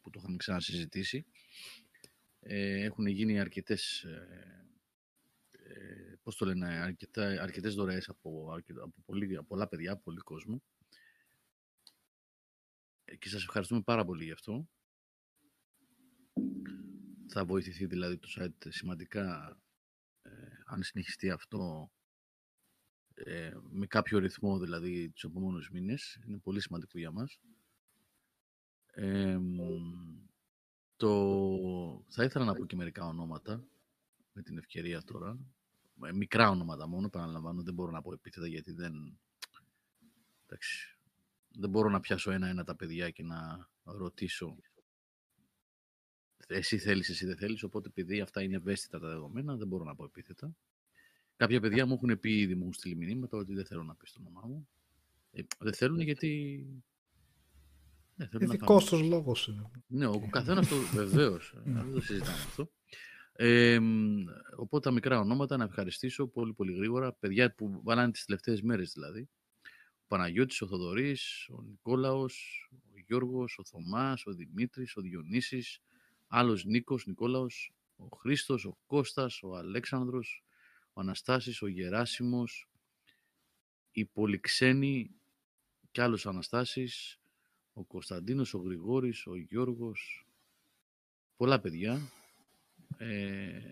[0.01, 1.25] που το είχαμε ξανασυζητήσει.
[2.39, 4.67] Ε, έχουν γίνει αρκετές, ε,
[5.51, 10.01] ε, πώς το λένε, αρκετά, αρκετές δωρεές από, αρκε- από, πολύ, από πολλά παιδιά, από
[10.03, 10.61] πολύ κόσμο.
[13.05, 14.67] Ε, και σας ευχαριστούμε πάρα πολύ γι' αυτό.
[17.27, 19.57] Θα βοηθηθεί δηλαδή το site σημαντικά
[20.21, 20.29] ε,
[20.65, 21.91] αν συνεχιστεί αυτό
[23.15, 26.19] ε, με κάποιο ρυθμό δηλαδή τους επόμενους μήνες.
[26.27, 27.39] Είναι πολύ σημαντικό για μας.
[28.85, 29.59] Ε, μ,
[30.95, 32.05] το...
[32.07, 33.63] Θα ήθελα να πω και μερικά ονόματα
[34.33, 35.37] με την ευκαιρία τώρα.
[36.05, 39.19] Ε, Μικρά ονόματα μόνο, επαναλαμβάνω, δεν μπορώ να πω επίθετα γιατί δεν...
[40.45, 40.97] Εντάξει,
[41.49, 44.57] δεν μπορώ να πιάσω ένα-ένα τα παιδιά και να ρωτήσω
[46.47, 49.95] εσύ θέλεις, εσύ δεν θέλεις, οπότε επειδή αυτά είναι ευαίσθητα τα δεδομένα, δεν μπορώ να
[49.95, 50.55] πω επίθετα.
[51.35, 54.11] Κάποια παιδιά μου έχουν πει ήδη, μου έχουν στείλει μηνύματα ότι δεν θέλω να πεις
[54.11, 54.67] το όνομά μου.
[55.31, 56.65] Ε, δεν θέλουν γιατί...
[58.15, 58.89] Δεν θέλουν να Ειδικό πάμε.
[58.89, 59.71] του λόγος είναι.
[59.87, 61.53] Ναι, ο καθένας το βεβαίως.
[61.63, 62.71] δεν το συζητάμε αυτό.
[63.33, 64.23] Ε, μ,
[64.55, 67.13] οπότε τα μικρά ονόματα να ευχαριστήσω πολύ πολύ γρήγορα.
[67.13, 69.29] Παιδιά που βάλανε τις τελευταίες μέρες δηλαδή.
[69.97, 75.81] Ο Παναγιώτης, ο Θοδωρής, ο Νικόλαος, ο Γιώργος, ο Θωμάς, ο Δημήτρης, ο Διονύσης,
[76.27, 80.44] άλλος Νίκος, Νικόλαος, ο Χρήστος, ο Κώστας, ο Αλέξανδρος,
[80.97, 82.69] ο Αναστάσης, ο Γεράσιμος,
[83.91, 85.11] οι Πολυξένοι
[85.91, 87.19] και άλλος Αναστάσης,
[87.73, 90.27] ο Κωνσταντίνος, ο Γρηγόρης, ο Γιώργος,
[91.35, 92.11] πολλά παιδιά.
[92.97, 93.71] Ε,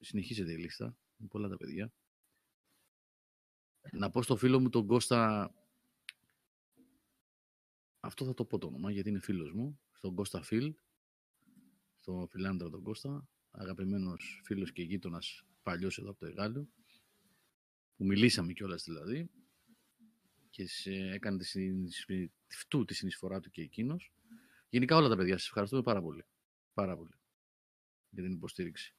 [0.00, 1.92] συνεχίζεται η λίστα, είναι πολλά τα παιδιά.
[3.92, 5.52] Να πω στο φίλο μου τον Κώστα,
[8.00, 10.74] αυτό θα το πω το όνομα γιατί είναι φίλος μου, στον Κώστα Φιλ,
[12.00, 16.68] στον φιλάντρα τον Κώστα, αγαπημένος φίλος και γείτονας παλιός εδώ από το Εγάλιο,
[17.96, 19.30] που μιλήσαμε κιόλας δηλαδή,
[20.50, 22.06] και σε, έκανε τη, συνεισ-
[22.46, 24.12] τη φτού τη συνεισφορά του και εκείνος.
[24.68, 26.24] Γενικά όλα τα παιδιά, σας ευχαριστούμε πάρα πολύ.
[26.74, 27.20] Πάρα πολύ
[28.10, 28.94] για την υποστήριξη.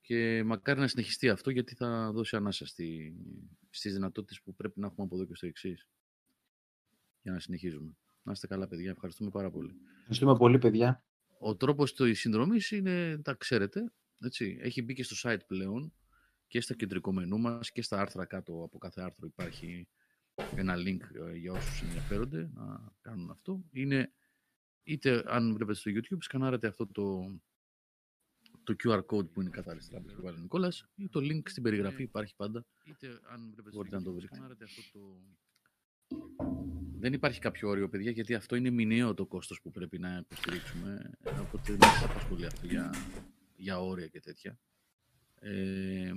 [0.00, 3.16] Και μακάρι να συνεχιστεί αυτό γιατί θα δώσει ανάσα στη,
[3.70, 5.88] στις δυνατότητες που πρέπει να έχουμε από εδώ και στο εξής.
[7.22, 7.96] Για να συνεχίζουμε.
[8.22, 9.74] Να είστε καλά παιδιά, ευχαριστούμε πάρα πολύ.
[9.98, 11.04] Ευχαριστούμε πολύ, παιδιά.
[11.38, 15.92] Ο τρόπος της συνδρομής είναι, τα ξέρετε, έτσι, έχει μπει και στο site πλέον
[16.46, 19.88] και στα κεντρικό μενού μας και στα άρθρα κάτω από κάθε άρθρο υπάρχει
[20.56, 23.64] ένα link ε, για όσους ενδιαφέρονται να κάνουν αυτό.
[23.70, 24.12] Είναι
[24.82, 27.38] είτε αν βλέπετε στο YouTube σκανάρετε αυτό το,
[28.64, 31.42] το QR code που είναι κατά αριστερά που έχει βάλει ο Νικόλας ή το link
[31.44, 32.66] στην περιγραφή υπάρχει πάντα.
[32.84, 34.38] Είτε αν βλέπετε Μπορείτε να το βρείτε.
[34.62, 35.20] Αυτό το...
[36.98, 41.10] Δεν υπάρχει κάποιο όριο, παιδιά, γιατί αυτό είναι μηνιαίο το κόστος που πρέπει να υποστηρίξουμε.
[41.40, 42.90] Οπότε δεν σας απασχολεί αυτό για,
[43.56, 44.58] για όρια και τέτοια.
[45.40, 46.12] Ε,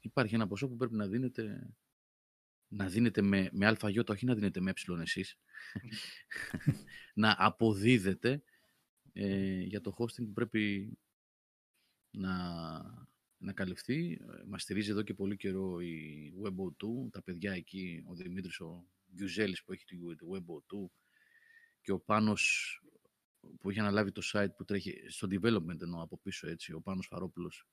[0.00, 1.74] υπάρχει ένα ποσό που πρέπει να δίνετε
[2.72, 5.38] να δίνετε με, με αλφαγιώτα, όχι να δίνετε με ε εσείς,
[7.14, 8.42] να αποδίδετε
[9.12, 10.92] ε, για το hosting που πρέπει
[12.10, 12.36] να,
[13.38, 14.12] να καλυφθεί.
[14.12, 18.86] Ε, Μας στηρίζει εδώ και πολύ καιρό η Webo2, τα παιδιά εκεί, ο Δημήτρης ο
[19.06, 19.96] Γιουζέλης που έχει τη
[20.32, 20.86] Webo2
[21.80, 22.76] και ο Πάνος
[23.60, 27.06] που έχει αναλάβει το site που τρέχει στο development εννοώ από πίσω έτσι, ο Πάνος
[27.06, 27.66] Φαρόπουλος.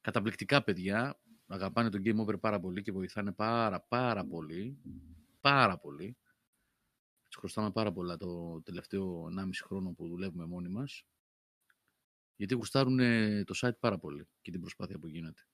[0.00, 4.78] Καταπληκτικά παιδιά, αγαπάνε το Game Over πάρα πολύ και βοηθάνε πάρα πάρα πολύ,
[5.40, 6.16] πάρα πολύ.
[7.28, 11.04] Τους χρωστάμε πάρα πολλά το τελευταίο 1,5 χρόνο που δουλεύουμε μόνοι μας.
[12.36, 15.46] Γιατί γουστάρουν ε, το site πάρα πολύ και την προσπάθεια που γίνεται.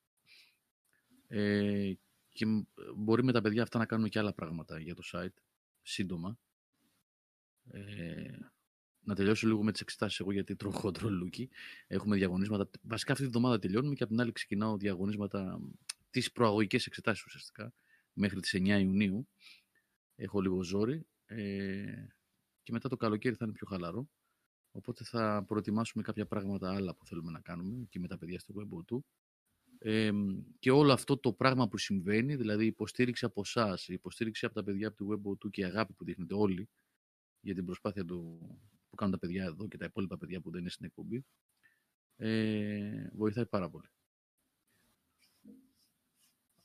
[1.28, 1.92] Ε,
[2.28, 2.66] και μ-
[2.96, 5.42] μπορεί με τα παιδιά αυτά να κάνουμε και άλλα πράγματα για το site,
[5.82, 6.38] σύντομα.
[7.70, 8.38] Ε,
[9.06, 11.48] να τελειώσω λίγο με τις εξετάσεις εγώ γιατί τρώω χοντρό λούκι.
[11.86, 12.70] Έχουμε διαγωνίσματα.
[12.82, 15.60] Βασικά αυτή τη βδομάδα τελειώνουμε και από την άλλη ξεκινάω διαγωνίσματα
[16.10, 17.72] τις προαγωγικές εξετάσεις ουσιαστικά
[18.12, 19.28] μέχρι τις 9 Ιουνίου.
[20.16, 22.06] Έχω λίγο ζόρι ε,
[22.62, 24.08] και μετά το καλοκαίρι θα είναι πιο χαλαρό.
[24.70, 28.54] Οπότε θα προετοιμάσουμε κάποια πράγματα άλλα που θέλουμε να κάνουμε και με τα παιδιά στο
[28.58, 29.06] Web του.
[29.78, 30.10] Ε,
[30.58, 34.54] και όλο αυτό το πράγμα που συμβαίνει, δηλαδή η υποστήριξη από εσάς, η υποστήριξη από
[34.54, 36.68] τα παιδιά από το Web του και η αγάπη που δείχνετε όλοι
[37.40, 38.38] για την προσπάθεια του,
[38.96, 41.24] που κάνουν τα παιδιά εδώ και τα υπόλοιπα παιδιά που δεν είναι στην εκπομπή,
[42.16, 43.88] ε, βοηθάει πάρα πολύ.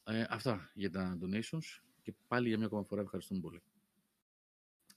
[0.04, 3.62] Ε, αυτά για τα donations και πάλι για μια ακόμα φορά ευχαριστούμε πολύ.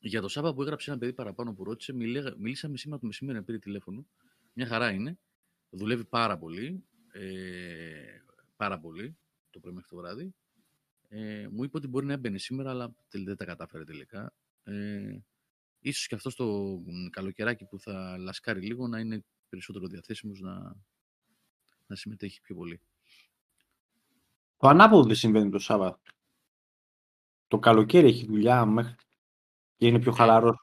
[0.01, 3.39] Για το Σάββα που έγραψε ένα παιδί παραπάνω που ρώτησε, μιλέ- μιλήσαμε σήμερα το μεσημέρι
[3.39, 4.07] να πήρε τηλέφωνο.
[4.53, 5.19] Μια χαρά είναι.
[5.71, 6.85] Δουλεύει πάρα πολύ.
[7.13, 8.19] Ε,
[8.57, 9.17] πάρα πολύ
[9.51, 10.35] το πρωί μέχρι το βράδυ.
[11.09, 14.33] Ε, μου είπε ότι μπορεί να έμπαινε σήμερα, αλλά τελ- δεν τα κατάφερε τελικά.
[14.65, 15.19] Ε,
[15.89, 16.45] ίσως και αυτό το
[16.87, 20.77] μ, καλοκαιράκι που θα λασκάρει λίγο να είναι περισσότερο διαθέσιμος να,
[21.87, 22.81] να συμμετέχει πιο πολύ.
[24.57, 26.01] Το ανάποδο δεν συμβαίνει το Σάββατο.
[27.49, 28.95] Το καλοκαίρι έχει δουλειά μέχρι
[29.77, 30.57] και είναι πιο χαλαρός.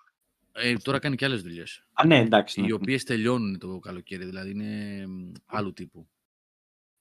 [0.52, 1.86] Ε, τώρα κάνει και άλλες δουλειές.
[1.94, 2.62] Α, ναι, εντάξει.
[2.62, 2.68] Ναι.
[2.68, 6.10] οι οποίες τελειώνουν το καλοκαίρι, δηλαδή είναι μ, άλλου τύπου.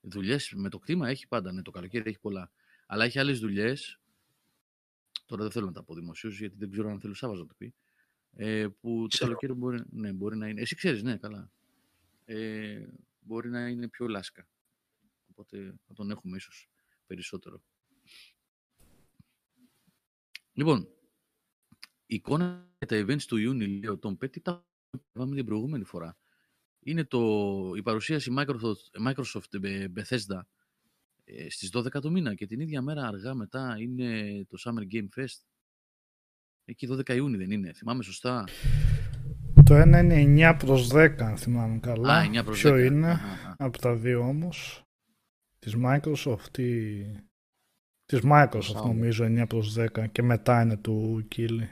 [0.01, 2.51] Δουλειές με το κτήμα έχει πάντα, ναι, το καλοκαίρι έχει πολλά.
[2.87, 4.01] Αλλά έχει άλλες δουλειές.
[5.27, 7.47] Τώρα δεν θέλω να τα πω δημοσίως, γιατί δεν ξέρω αν θέλω ο Σάββας να
[7.47, 7.75] το πει.
[8.32, 9.27] Ε, που το Ξέρω.
[9.27, 10.61] καλοκαίρι μπορεί, ναι, μπορεί να είναι.
[10.61, 11.51] Εσύ ξέρεις, ναι, καλά.
[12.24, 12.86] Ε,
[13.20, 14.48] μπορεί να είναι πιο λάσκα.
[15.31, 16.69] Οπότε θα τον έχουμε ίσως
[17.07, 17.62] περισσότερο.
[20.52, 20.89] Λοιπόν,
[22.07, 24.66] η εικόνα για τα events του Ιούνιου, λέει ο Tom Petty, τα
[25.12, 26.19] είπαμε την προηγούμενη φορά.
[26.81, 30.40] Είναι το, η παρουσίαση Microsoft, Microsoft ε, Bethesda
[31.24, 35.09] ε, στις 12 του μήνα και την ίδια μέρα αργά μετά είναι το Summer Game
[35.16, 35.39] Fest.
[36.71, 38.45] Εκεί 12 Ιούνιου δεν είναι, θυμάμαι σωστά.
[39.65, 42.15] Το ένα είναι 9 προς 10, αν θυμάμαι καλά.
[42.17, 42.85] Α, 9 προς Ποιο 10.
[42.85, 43.55] είναι; Αχα, αχα.
[43.59, 44.83] από τα δύο όμως.
[45.59, 47.03] Της Microsoft ή...
[48.05, 48.85] Της Microsoft Summer.
[48.87, 51.67] νομίζω 9 προς 10 και μετά είναι του Kili.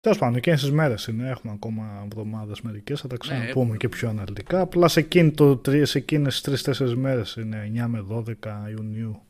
[0.00, 3.76] Τέλος πάντων, εκείνες τις μέρες είναι, έχουμε ακόμα εβδομάδες μερικές, θα τα ξαναπούμε Ναι, έχουμε.
[3.76, 4.60] και πιο αναλυτικά.
[4.60, 9.22] Απλά σε, εκείνη το, τρι- σε εκείνες τις 3-4 μέρες είναι 9 με 12 Ιουνίου.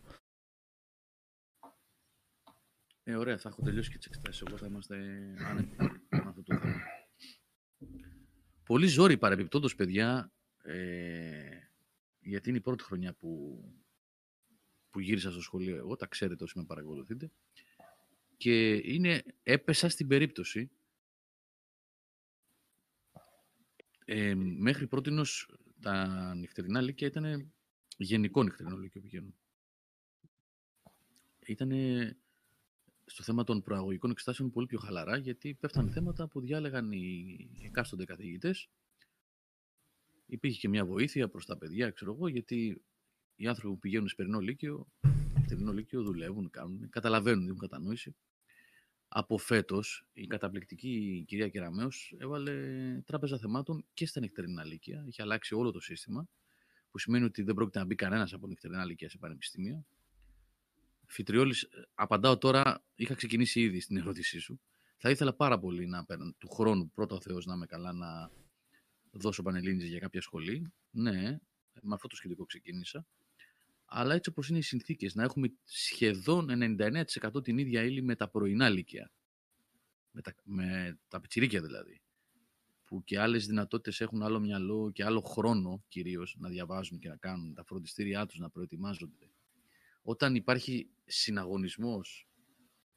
[3.07, 4.97] Ε, ωραία, θα έχω τελειώσει και τις εξετάσεις, εγώ θα είμαστε
[5.39, 5.77] άνετοι
[6.09, 6.83] με αυτό το θέμα.
[8.65, 10.33] Πολύ ζόρι παρεμπιπτόντως, παιδιά,
[10.63, 11.59] ε,
[12.21, 13.63] γιατί είναι η πρώτη χρονιά που,
[14.91, 17.31] που γύρισα στο σχολείο εγώ, τα ξέρετε όσοι με παρακολουθείτε,
[18.37, 20.71] και είναι, έπεσα στην περίπτωση
[24.05, 27.53] ε, μέχρι πρότινος τα νυχτερινά λύκεια ήταν
[27.97, 29.35] γενικό νυχτερινό λύκειο πηγαίνουν.
[31.47, 31.71] Ήταν
[33.07, 38.05] στο θέμα των προαγωγικών εξετάσεων πολύ πιο χαλαρά, γιατί πέφτανε θέματα που διάλεγαν οι εκάστοτε
[38.05, 38.69] καθηγητές.
[40.27, 42.83] Υπήρχε και μια βοήθεια προς τα παιδιά, ξέρω εγώ, γιατί
[43.37, 44.87] οι άνθρωποι που πηγαίνουν σε περινό λύκειο,
[45.37, 48.15] νυχτερινό λύκειο δουλεύουν, κάνουν, καταλαβαίνουν, έχουν κατανόηση.
[49.09, 52.53] Από φέτος, η καταπληκτική κυρία Κεραμέως έβαλε
[53.07, 55.05] τράπεζα θεμάτων και στα νυχτερινά λύκεια.
[55.07, 56.29] Είχε αλλάξει όλο το σύστημα,
[56.91, 59.85] που σημαίνει ότι δεν πρόκειται να μπει κανένας από νυχτερινά λύκεια σε πανεπιστήμια.
[61.15, 64.61] Φιτριόλης, ε, απαντάω τώρα, είχα ξεκινήσει ήδη στην ερώτησή σου.
[64.97, 68.31] Θα ήθελα πάρα πολύ να παίρνω του χρόνου, πρώτα ο Θεός να είμαι καλά, να
[69.11, 70.73] δώσω πανελλήνιες για κάποια σχολή.
[70.91, 71.39] Ναι,
[71.83, 73.07] με αυτό το σχετικό ξεκίνησα.
[73.85, 78.29] Αλλά έτσι όπως είναι οι συνθήκες, να έχουμε σχεδόν 99% την ίδια ύλη με τα
[78.29, 79.13] πρωινά λύκεια.
[80.11, 82.01] Με τα, με τα πιτσιρίκια δηλαδή.
[82.85, 87.17] Που και άλλες δυνατότητες έχουν άλλο μυαλό και άλλο χρόνο κυρίως να διαβάζουν και να
[87.17, 89.34] κάνουν τα φροντιστήριά τους, να προετοιμάζονται
[90.07, 92.29] όταν υπάρχει συναγωνισμός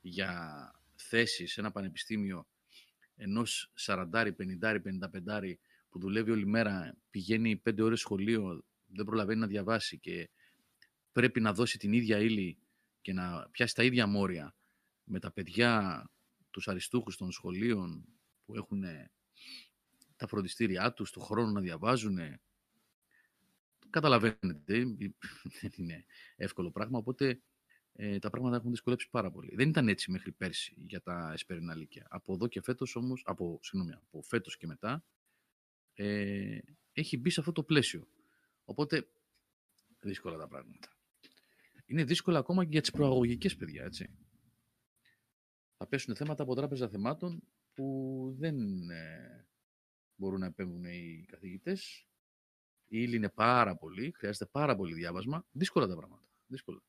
[0.01, 2.47] για θέσεις σε ένα πανεπιστήμιο
[3.15, 4.31] ενός 40,
[4.61, 5.59] 50, 55
[5.89, 10.29] που δουλεύει όλη μέρα, πηγαίνει 5 ώρες σχολείο, δεν προλαβαίνει να διαβάσει και
[11.11, 12.57] πρέπει να δώσει την ίδια ύλη
[13.01, 14.55] και να πιάσει τα ίδια μόρια
[15.03, 16.03] με τα παιδιά,
[16.51, 18.05] τους αριστούχους των σχολείων
[18.45, 18.83] που έχουν
[20.15, 22.17] τα φροντιστήριά τους, το χρόνο να διαβάζουν.
[23.89, 24.73] Καταλαβαίνετε,
[25.61, 26.05] δεν είναι
[26.35, 27.41] εύκολο πράγμα, οπότε
[27.93, 29.55] ε, τα πράγματα έχουν δυσκολέψει πάρα πολύ.
[29.55, 32.07] Δεν ήταν έτσι μέχρι πέρσι για τα εσπερινά λύκεια.
[32.09, 35.05] Από εδώ και φέτος όμως, από, συγγνώμη, από φέτος και μετά,
[35.93, 36.59] ε,
[36.93, 38.07] έχει μπει σε αυτό το πλαίσιο.
[38.63, 39.07] Οπότε,
[39.99, 40.97] δύσκολα τα πράγματα.
[41.85, 44.09] Είναι δύσκολα ακόμα και για τις προαγωγικές παιδιά, έτσι.
[45.77, 47.43] Θα πέσουν θέματα από τράπεζα θεμάτων
[47.73, 49.47] που δεν ε,
[50.15, 52.06] μπορούν να επέμβουν οι καθηγητές.
[52.89, 55.45] Η ύλη είναι πάρα πολύ, χρειάζεται πάρα πολύ διάβασμα.
[55.51, 56.23] Δύσκολα τα πράγματα.
[56.47, 56.81] Δύσκολα.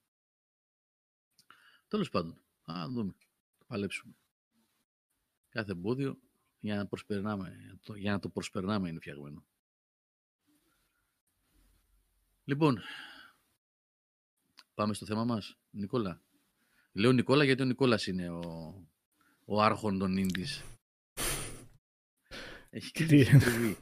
[1.89, 3.15] Τέλος πάντων, α δούμε.
[3.59, 4.15] Θα παλέψουμε.
[5.49, 6.19] Κάθε εμπόδιο
[6.61, 9.45] για να, προσπερνάμε, για να το προσπερνάμε είναι φτιαγμένο.
[12.45, 12.79] Λοιπόν,
[14.75, 15.57] πάμε στο θέμα μας.
[15.71, 16.23] Νικόλα.
[16.93, 18.43] Λέω Νικόλα γιατί ο Νικόλας είναι ο,
[19.45, 20.65] ο άρχον των Ίντις.
[22.71, 23.77] Έχει Τι- κάνει συντριβή.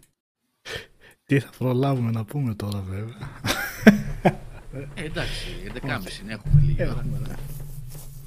[1.26, 3.30] Τι θα προλάβουμε να πούμε τώρα βέβαια.
[4.94, 6.90] Ε, εντάξει, 11.30 είναι, έχουμε λίγη ώρα.
[6.90, 7.34] Έχουμε, ναι.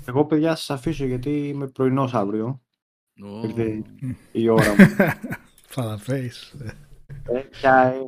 [0.06, 2.62] Εγώ, παιδιά, σας αφήσω γιατί είμαι πρωινός αύριο.
[3.24, 3.84] Ω, Ήρθε
[4.32, 4.86] η ώρα μου.
[5.68, 6.56] Φαλαφέης.
[7.24, 8.00] Ε, πια, ε,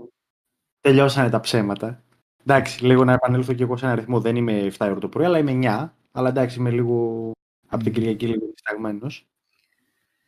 [0.82, 2.04] τελειώσανε τα ψέματα.
[2.42, 4.20] Εντάξει, λίγο να επανέλθω και εγώ σε ένα αριθμό.
[4.20, 5.90] Δεν είμαι 7 ώρα το πρωί, αλλά είμαι 9.
[6.12, 7.32] Αλλά εντάξει, είμαι λίγο
[7.68, 9.28] από την Κυριακή λίγο δισταγμένος.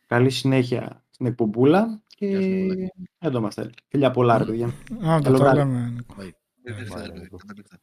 [0.06, 2.92] Καλή συνέχεια στην εκπομπούλα και Γεια σου, Νικολάκη.
[3.18, 3.70] εδώ είμαστε.
[3.88, 4.66] Φιλιά πολλά, ρε παιδιά.
[4.66, 5.56] Α, δεν Καλό τα βράδυ.
[5.58, 5.88] λέμε.
[5.90, 6.14] Νίκο.
[6.18, 6.30] Bye.
[6.62, 7.38] Δεν Ε, ήρθε, πάει, ρε παιδί, Νίκο.
[7.46, 7.80] δεν ήρθε.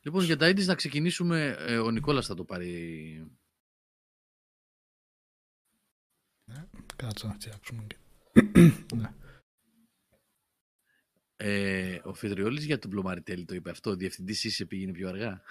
[0.00, 1.56] Λοιπόν, για τα indies να ξεκινήσουμε.
[1.58, 3.32] ε, ο Νικόλας θα το πάρει.
[6.96, 7.86] Κάτσε να φτιάξουμε.
[7.86, 7.96] και-
[8.94, 9.14] Ναι.
[11.36, 13.90] Ε, ο Φιδριόλης για τον Πλωμαριτέλη το είπε αυτό.
[13.90, 15.42] Ο διευθυντής είσαι πήγαινε πιο αργά.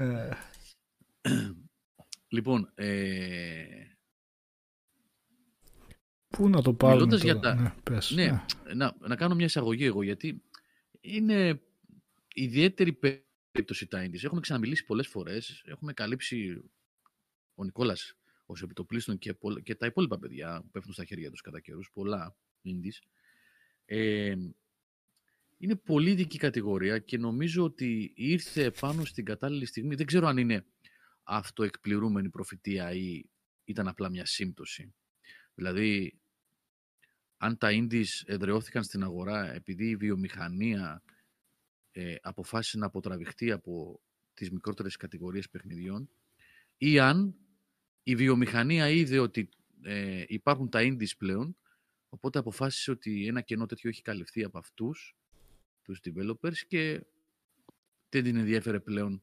[0.00, 0.30] Ε,
[2.28, 3.64] λοιπόν, ε,
[6.28, 8.10] Πού να το πάρουμε Μιλώντας τώρα; για τα- Ναι, πες.
[8.10, 8.24] Ναι.
[8.30, 8.74] Ναι.
[8.74, 10.42] να, να κάνω μια εισαγωγή εγώ, γιατί
[11.00, 11.62] είναι
[12.34, 14.22] ιδιαίτερη περίπτωση τα indies.
[14.24, 16.62] Έχουμε ξαναμιλήσει πολλές φορές, έχουμε καλύψει
[17.54, 18.14] ο Νικόλας
[18.46, 21.90] ως επιτοπλίστων και, πολλ- και τα υπόλοιπα παιδιά που πέφτουν στα χέρια τους κατά καιρούς,
[21.92, 23.06] πολλά indies.
[23.84, 24.34] Ε,
[25.58, 29.94] είναι πολύ δική κατηγορία και νομίζω ότι ήρθε πάνω στην κατάλληλη στιγμή.
[29.94, 30.64] Δεν ξέρω αν είναι
[31.22, 33.22] αυτοεκπληρούμενη προφητεία ή
[33.64, 34.94] ήταν απλά μια σύμπτωση.
[35.54, 36.20] Δηλαδή,
[37.36, 41.02] αν τα indies εδραιώθηκαν στην αγορά επειδή η βιομηχανία
[41.90, 44.00] ε, αποφάσισε να αποτραβηχτεί από
[44.34, 46.10] τις μικρότερες κατηγορίες παιχνιδιών
[46.76, 47.36] ή αν
[48.02, 49.48] η βιομηχανία είδε ότι
[49.82, 51.56] ε, υπάρχουν τα indies πλέον
[52.08, 55.16] οπότε αποφάσισε ότι ένα κενό τέτοιο έχει καλυφθεί από αυτούς
[55.88, 57.06] τους developers και
[58.08, 59.22] δεν την ενδιέφερε πλέον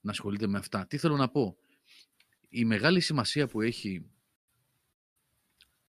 [0.00, 0.86] να ασχολείται με αυτά.
[0.86, 1.56] Τι θέλω να πω;
[2.48, 4.10] Η μεγάλη σημασία που έχει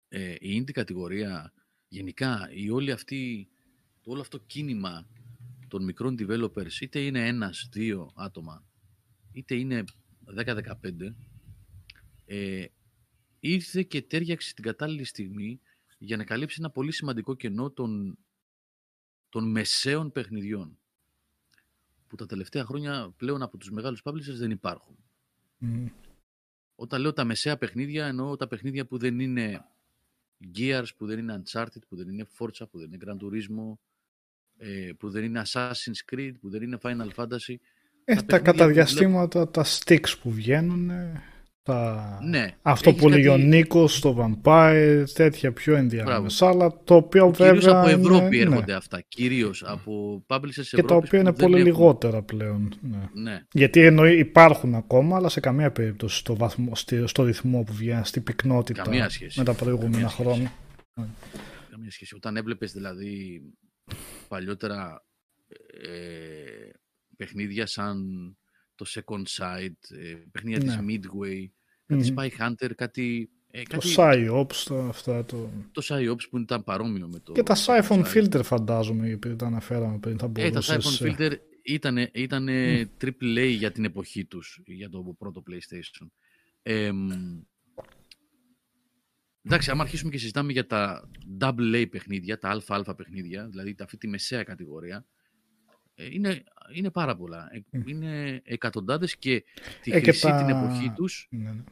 [0.09, 1.53] ε, η indie κατηγορία,
[1.89, 3.49] γενικά η όλη αυτή,
[4.01, 5.09] το όλο αυτό κίνημα
[5.69, 8.65] των μικρών developers, είτε είναι ένας, δύο άτομα,
[9.33, 9.85] είτε είναι
[10.37, 10.63] 10-15,
[12.25, 12.65] ε,
[13.41, 15.61] ήρθε και τέριαξε την κατάλληλη στιγμή
[15.99, 18.19] για να καλύψει ένα πολύ σημαντικό κενό των,
[19.33, 20.79] των μεσαίων παιχνιδιών
[22.07, 24.97] που τα τελευταία χρόνια πλέον από τους μεγάλους publishers δεν υπάρχουν.
[25.59, 25.87] Μμ.
[26.75, 29.65] Όταν λέω τα μεσαία παιχνίδια, εννοώ τα παιχνίδια που δεν είναι
[30.57, 33.79] Gears, που δεν είναι Uncharted, που δεν είναι Forza, που δεν είναι Gran Turismo,
[34.57, 37.55] ε, που δεν είναι Assassin's Creed, που δεν είναι Final Fantasy.
[38.05, 41.23] Ε, τα τα παιχνίδια κατά που διαστήματα, τα sticks που βγαίνουν, ε,
[41.63, 42.19] τα...
[42.25, 46.95] Ναι, αυτό έχεις που λέγει ο κάτι- Νίκος, το Vampire, τέτοια πιο ενδιάμεσα, αλλά το
[46.95, 48.43] οποίο Κυρίως βέβαια από είναι- Ευρώπη ναι.
[48.43, 49.01] έρχονται αυτά.
[49.09, 52.75] Κυρίως από publishers και Ευρώπης τα οποία που είναι δεν πολύ έχουν- λιγότερα πλέον.
[52.81, 53.09] Ναι.
[53.23, 57.73] Ναι, Γιατί εννοεί υπάρχουν ακόμα, αλλά σε καμία περίπτωση στο, βαθμό, στη- στο ρυθμό που
[57.73, 59.39] βγαίνει, στην πυκνότητα Καμία σχέση.
[59.39, 60.23] με τα προηγούμενα Καμία σχέση.
[60.29, 60.53] χρόνια.
[61.71, 62.15] καμία σχέση.
[62.15, 63.43] Όταν έβλεπες δηλαδή
[64.29, 65.05] παλιότερα
[65.83, 66.71] ε,
[67.17, 67.97] παιχνίδια σαν
[68.83, 70.83] το Second Sight, ε, παιχνίδια της Ναι.
[70.89, 71.47] Midway,
[71.87, 72.15] κάτι Μμμ.
[72.17, 73.31] Spy Hunter, κάτι...
[73.51, 75.51] ε, Το κάτι PsyOps, το, αυτά το...
[75.73, 77.33] το PsyOps που ήταν παρόμοιο με το...
[77.33, 78.15] Και τα το Siphon Psy.
[78.15, 81.01] Filter φαντάζομαι, επειδή τα αναφέραμε πριν, θα Ε, τα μπορούσες...
[81.01, 81.33] Siphon Filter
[81.63, 82.49] ήταν, ήταν
[83.01, 86.07] triple A για την εποχή τους, για το πρώτο PlayStation.
[86.63, 87.11] Ε, μ,
[89.43, 91.11] εντάξει, άμα αρχίσουμε και συζητάμε για τα
[91.41, 95.07] double A παιχνίδια, τα αλφα-αλφα παιχνίδια, δηλαδή αυτή τη μεσαία κατηγορία, ε,
[96.11, 96.43] είναι,
[96.75, 97.49] είναι πάρα πολλά.
[97.53, 97.89] Ε, Μμ.
[97.89, 99.45] Είναι εκατοντάδες και
[99.83, 101.63] τη Ε, και χρυσή τα- την εποχή τους Ναι, ναι.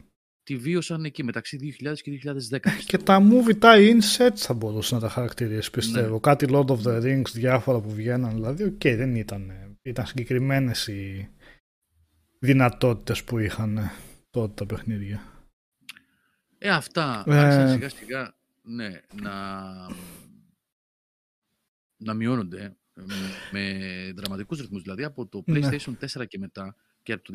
[0.43, 2.71] τη βίωσαν εκεί μεταξύ 2000 και 2010.
[2.71, 3.03] Και πιστεύω.
[3.05, 6.13] τα movie tie-ins θα μπορούσε να τα χαρακτηρίσει, πιστεύω.
[6.15, 6.21] Ναι.
[6.21, 8.35] Κάτι Lord of the Rings, διάφορα που βγαίναν.
[8.35, 9.53] Δηλαδή, οκ, δεν ήταν.
[9.83, 11.29] Ήταν συγκεκριμένες οι
[12.39, 13.91] δυνατότητες που είχαν ε,
[14.31, 15.23] τότε τα παιχνίδια.
[16.59, 17.37] Ε, αυτά Ε.
[17.39, 19.33] άρχισαν σιγά σιγά ναι, να,
[21.97, 23.15] να μειώνονται ε, με,
[23.53, 24.83] με δραματικούς ρυθμούς.
[24.83, 25.59] Δηλαδή από το Ναι.
[25.63, 27.33] PlayStation 4 και μετά και από το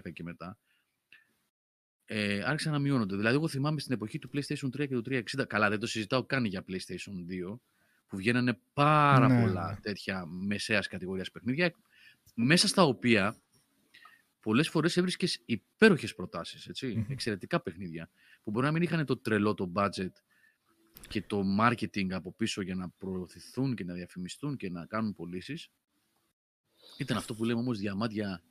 [0.00, 0.58] 2012 και μετά
[2.04, 3.16] ε, άρχισαν να μειώνονται.
[3.16, 6.24] Δηλαδή εγώ θυμάμαι στην εποχή του PlayStation 3 και του 360, καλά δεν το συζητάω
[6.24, 7.58] καν για PlayStation 2,
[8.06, 9.80] που βγαίνανε πάρα Ναι, πολλά ναι.
[9.80, 11.74] τέτοια μεσαίας κατηγορίας παιχνίδια,
[12.34, 13.36] μέσα στα οποία
[14.40, 17.04] πολλές φορές έβρισκες υπέροχες προτάσεις, έτσι, Μμμ.
[17.08, 18.10] εξαιρετικά παιχνίδια,
[18.42, 20.10] που μπορεί να μην είχαν το τρελό το budget
[21.08, 25.70] και το marketing από πίσω για να προωθηθούν και να διαφημιστούν και να κάνουν πωλήσεις.
[26.98, 28.42] Ήταν αυτό που λέμε όμως διαμάντια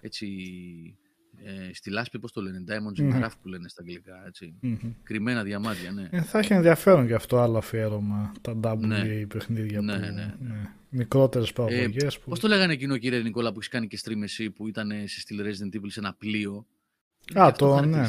[0.00, 0.26] έτσι
[1.44, 3.10] ε, στη λάσπη, πώς το λένε, diamonds in Μμμ.
[3.14, 4.54] the rough που λένε στα αγγλικά, έτσι.
[4.60, 4.76] Μμμ.
[5.02, 6.08] Κρυμμένα διαμάντια, ναι.
[6.10, 9.26] Ε, θα έχει ενδιαφέρον και αυτό άλλο αφιέρωμα, τα WA Ναι.
[9.26, 10.00] παιχνίδια Ναι, που.
[10.00, 10.34] ναι, ναι.
[10.38, 10.70] ναι.
[10.90, 12.18] Μικρότερες παραγωγές.
[12.18, 12.28] που...
[12.28, 15.20] Πώς το λέγανε εκείνο κύριε Νικόλα που έχεις κάνει και stream εσύ που ήταν σε
[15.20, 16.66] στυλ Resident Evil σε ένα πλοίο;
[17.30, 18.06] Είναι Α, και αυτό το, ναι.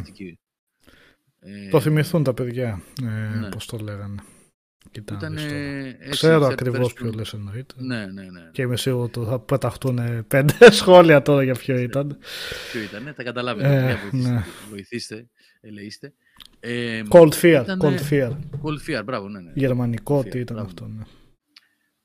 [1.48, 1.68] Χαρακτηριστική.
[1.68, 2.82] Ε, Το θυμηθούν τα παιδιά.
[3.04, 3.50] Ε, ναι.
[3.50, 4.16] Πώς το λέγανε.
[4.84, 5.20] που Κοιτάνε.
[5.20, 6.96] ήταν, στο- ε, έτσι, Ξέρω third ακριβώς person.
[6.96, 7.74] ποιο λες εννοείται.
[7.78, 8.50] Ναι, ναι, ναι.
[8.52, 12.18] Και είμαι σίγουρο ότι θα πεταχτούν πέντε σχόλια τώρα για ποιο ήταν.
[12.72, 13.68] Ποιο ήταν, τα καταλάβετε.
[13.76, 14.44] Ε, παιδιά, βοηθήστε, ναι.
[14.70, 15.28] βοηθήστε,
[15.62, 16.14] ελεήστε.
[16.60, 17.62] Ε, Cold Fear.
[17.64, 18.30] Ήτανε- Cold Fear.
[18.62, 19.40] Cold Fear, μπράβο, ναι.
[19.40, 19.52] ναι.
[19.56, 20.70] Γερμανικό, Fear, τι ήταν μπράβο.
[20.70, 20.88] αυτό.
[20.88, 21.04] Ναι.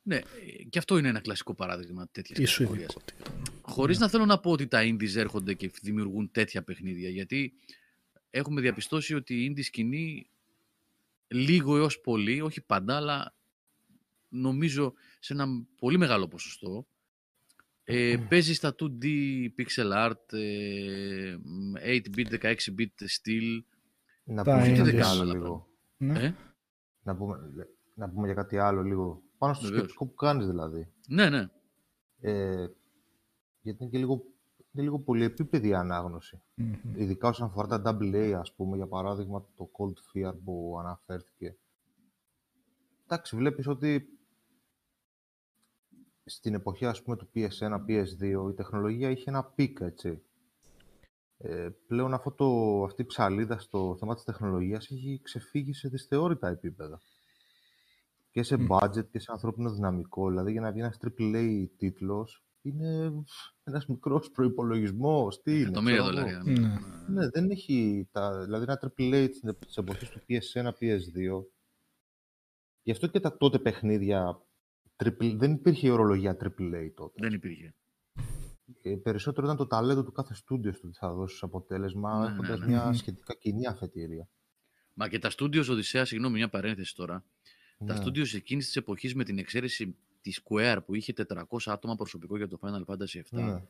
[0.04, 0.20] Ναι, ε,
[0.70, 2.90] και αυτό είναι ένα κλασικό παράδειγμα τέτοιας Ή κατηγορίας.
[2.92, 3.00] Σουηδικό.
[3.04, 3.52] τι ήταν.
[3.62, 7.52] Χωρίς να θέλω να πω ότι τα indies έρχονται και δημιουργούν τέτοια παιχνίδια, γιατί
[8.34, 10.26] έχουμε διαπιστώσει ότι η indie σκηνή
[11.28, 13.34] λίγο έως πολύ, όχι πάντα, αλλά
[14.28, 15.46] νομίζω σε ένα
[15.78, 16.86] πολύ μεγάλο ποσοστό,
[17.84, 19.04] ε, παίζει στα 2D
[19.56, 21.36] pixel art, ε,
[21.84, 23.60] 8-bit, 16-bit style.
[24.24, 24.84] Να Τα πούμε για indies.
[24.84, 25.68] κάτι Δεν άλλο κάνω λίγο.
[25.96, 26.18] Ναι.
[26.24, 26.34] Ε;
[27.02, 27.38] Να πούμε,
[27.94, 29.22] να πούμε για κάτι άλλο λίγο.
[29.38, 29.80] Πάνω στο Βεβαίως.
[29.82, 30.88] σκεπτικό που κάνεις δηλαδή.
[31.08, 31.48] Ναι, ναι.
[32.20, 32.66] Ε,
[33.62, 34.24] γιατί είναι και λίγο,
[34.72, 36.42] είναι λίγο πολυεπίπεδη η ανάγνωση.
[36.54, 36.74] Μμμ.
[36.94, 41.56] Ειδικά όσον αφορά τα AA, ας πούμε, για παράδειγμα το Cold Fear που αναφέρθηκε.
[43.04, 44.06] Εντάξει, βλέπεις ότι
[46.24, 50.22] στην εποχή, ας πούμε, του PS1, PS2, η τεχνολογία είχε ένα peak, έτσι.
[51.38, 56.48] Ε, πλέον αυτό το, αυτή η ψαλίδα στο θέμα της τεχνολογίας έχει ξεφύγει σε δυσθεώρητα
[56.48, 57.00] επίπεδα.
[58.30, 58.66] Και σε Μμ.
[58.68, 60.28] budget και σε ανθρώπινο δυναμικό.
[60.28, 63.12] Δηλαδή, για να βγει ένας AAA τίτλος, είναι
[63.64, 65.42] ένας μικρός προϋπολογισμός.
[65.42, 66.28] Τι είναι, Εκατομμύρια ξέρω εγώ.
[66.28, 66.60] δολάρια.
[66.60, 66.78] Ναι.
[67.20, 68.08] Ναι, δεν έχει.
[68.12, 69.28] Τα, δηλαδή, ένα AAA
[69.66, 71.44] της εποχής του PS1, PS2.
[72.82, 74.42] Γι' αυτό και τα τότε παιχνίδια.
[75.04, 77.12] Triple, δεν υπήρχε η ορολογία AAA τότε.
[77.20, 77.74] Δεν υπήρχε.
[78.82, 82.24] Ε, περισσότερο ήταν το ταλέντο του κάθε στούντιο στο τι θα δώσει ως αποτέλεσμα, Ναι,
[82.26, 82.66] ναι, έχοντας ναι.
[82.66, 82.92] μια Μμμ.
[82.92, 84.28] σχετικά κοινή αφετηρία.
[84.94, 87.24] Μα και τα studios Οδυσσέας, συγγνώμη, μια παρένθεση τώρα.
[87.86, 88.00] Τα Ναι.
[88.04, 92.48] studios εκείνης της εποχής με την εξαίρεση τη Square που είχε 400 άτομα προσωπικό για
[92.48, 93.62] το Final Fantasy 7 Ναι.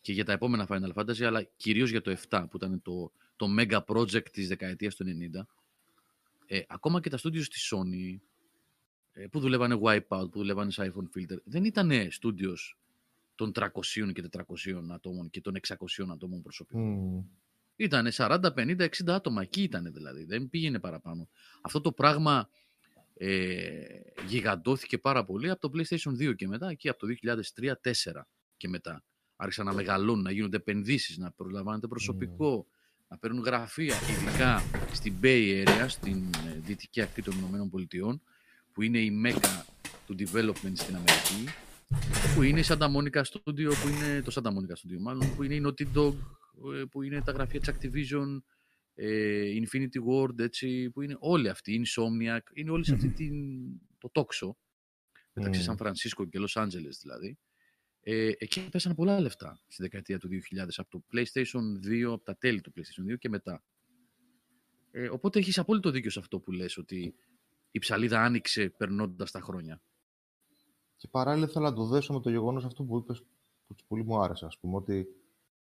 [0.00, 3.46] και για τα επόμενα Final Fantasy, αλλά κυρίως για το 7 που ήταν το, το
[3.58, 5.40] mega project της δεκαετίας του 90.
[6.46, 8.18] Ε, ακόμα και τα studios της Sony
[9.12, 12.76] ε, που δουλεύανε Wipeout, που δουλεύανε σε iPhone Filter, δεν ήταν studios
[13.34, 13.68] των 300
[14.12, 14.42] και 400
[14.90, 15.74] ατόμων και των 600
[16.12, 16.80] ατόμων προσωπικού.
[16.80, 17.24] Μμ.
[17.76, 19.42] Ήτανε 40, 50, 60 άτομα.
[19.42, 20.24] Εκεί ήταν δηλαδή.
[20.24, 21.28] Δεν πήγαινε παραπάνω.
[21.60, 22.48] Αυτό το πράγμα
[23.24, 23.84] ε,
[24.26, 27.06] γιγαντώθηκε πάρα πολύ από το PlayStation 2 και μετά και από το
[27.62, 28.22] 2003-2004
[28.56, 29.04] και μετά.
[29.36, 32.66] Άρχισαν να μεγαλώνουν, να γίνονται επενδύσεις, να προλαμβάνεται προσωπικό,
[33.08, 34.62] να παίρνουν γραφεία, ειδικά
[34.92, 38.22] στην Bay Area, στην ε, δυτική ακτή των Ηνωμένων Πολιτειών,
[38.72, 39.66] που είναι η μέκα
[40.06, 41.44] του development στην Αμερική,
[42.34, 45.54] που είναι η Santa Monica Studio, που είναι το Santa Monica Studio μάλλον, που είναι
[45.54, 46.14] η Naughty Dog,
[46.80, 48.61] ε, που είναι τα γραφεία της Activision, ε,
[49.64, 53.34] Infinity Ward, έτσι, που είναι όλοι αυτοί, η Insomniac, είναι όλοι σε αυτή την,
[53.98, 54.56] το τόξο,
[55.32, 55.66] μεταξύ Μμμ.
[55.66, 57.38] Σαν Φρανσίσκο και Los Angeles δηλαδή.
[58.04, 62.36] Ε, εκεί πέσανε πολλά λεφτά στη δεκαετία του 2000, από το PlayStation 2, από τα
[62.36, 63.62] τέλη του PlayStation 2 και μετά.
[64.90, 67.14] Ε, οπότε έχεις απόλυτο δίκιο σε αυτό που λες, ότι
[67.70, 69.82] η ψαλίδα άνοιξε περνώντας τα χρόνια.
[70.96, 73.22] Και παράλληλα ήθελα να το δέσω με το γεγονός αυτό που είπες,
[73.66, 75.06] που πολύ μου άρεσε, ας πούμε, ότι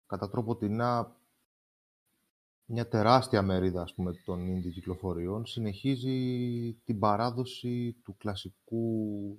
[0.06, 1.16] κατά τρόπο τεινά
[2.66, 6.18] μια τεράστια μερίδα, ας πούμε, των indie κυκλοφοριών συνεχίζει
[6.84, 9.38] την παράδοση του κλασικού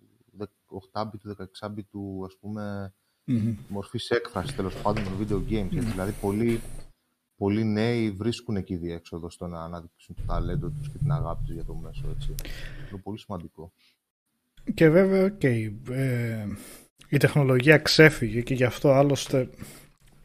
[0.93, 2.93] 8-bit, 16-bit του, ας πούμε,
[3.23, 3.55] Μμμ.
[3.67, 5.75] μορφής έκφρασης, τέλος πάντων, των video games.
[5.75, 5.89] Έτσι.
[5.91, 6.61] Δηλαδή, πολλοί,
[7.37, 11.53] πολλοί νέοι βρίσκουν εκεί διέξοδο στο να αναδείξουν το ταλέντο τους και την αγάπη τους
[11.53, 12.35] για το μέσο, έτσι.
[12.91, 13.71] Είναι πολύ σημαντικό.
[14.73, 16.47] Και βέβαια και η, ε,
[17.09, 19.49] η τεχνολογία ξέφυγε και γι' αυτό άλλωστε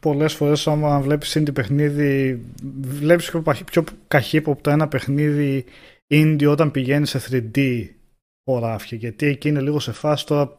[0.01, 2.40] πολλές φορές άμα βλέπεις indie παιχνίδι
[2.81, 5.64] βλέπεις πιο, παχύ- πιο καχύποπτα ένα παιχνίδι
[6.10, 7.85] indie όταν πηγαίνει σε 3D
[8.44, 10.59] χωράφια γιατί εκεί είναι λίγο σε φάση τώρα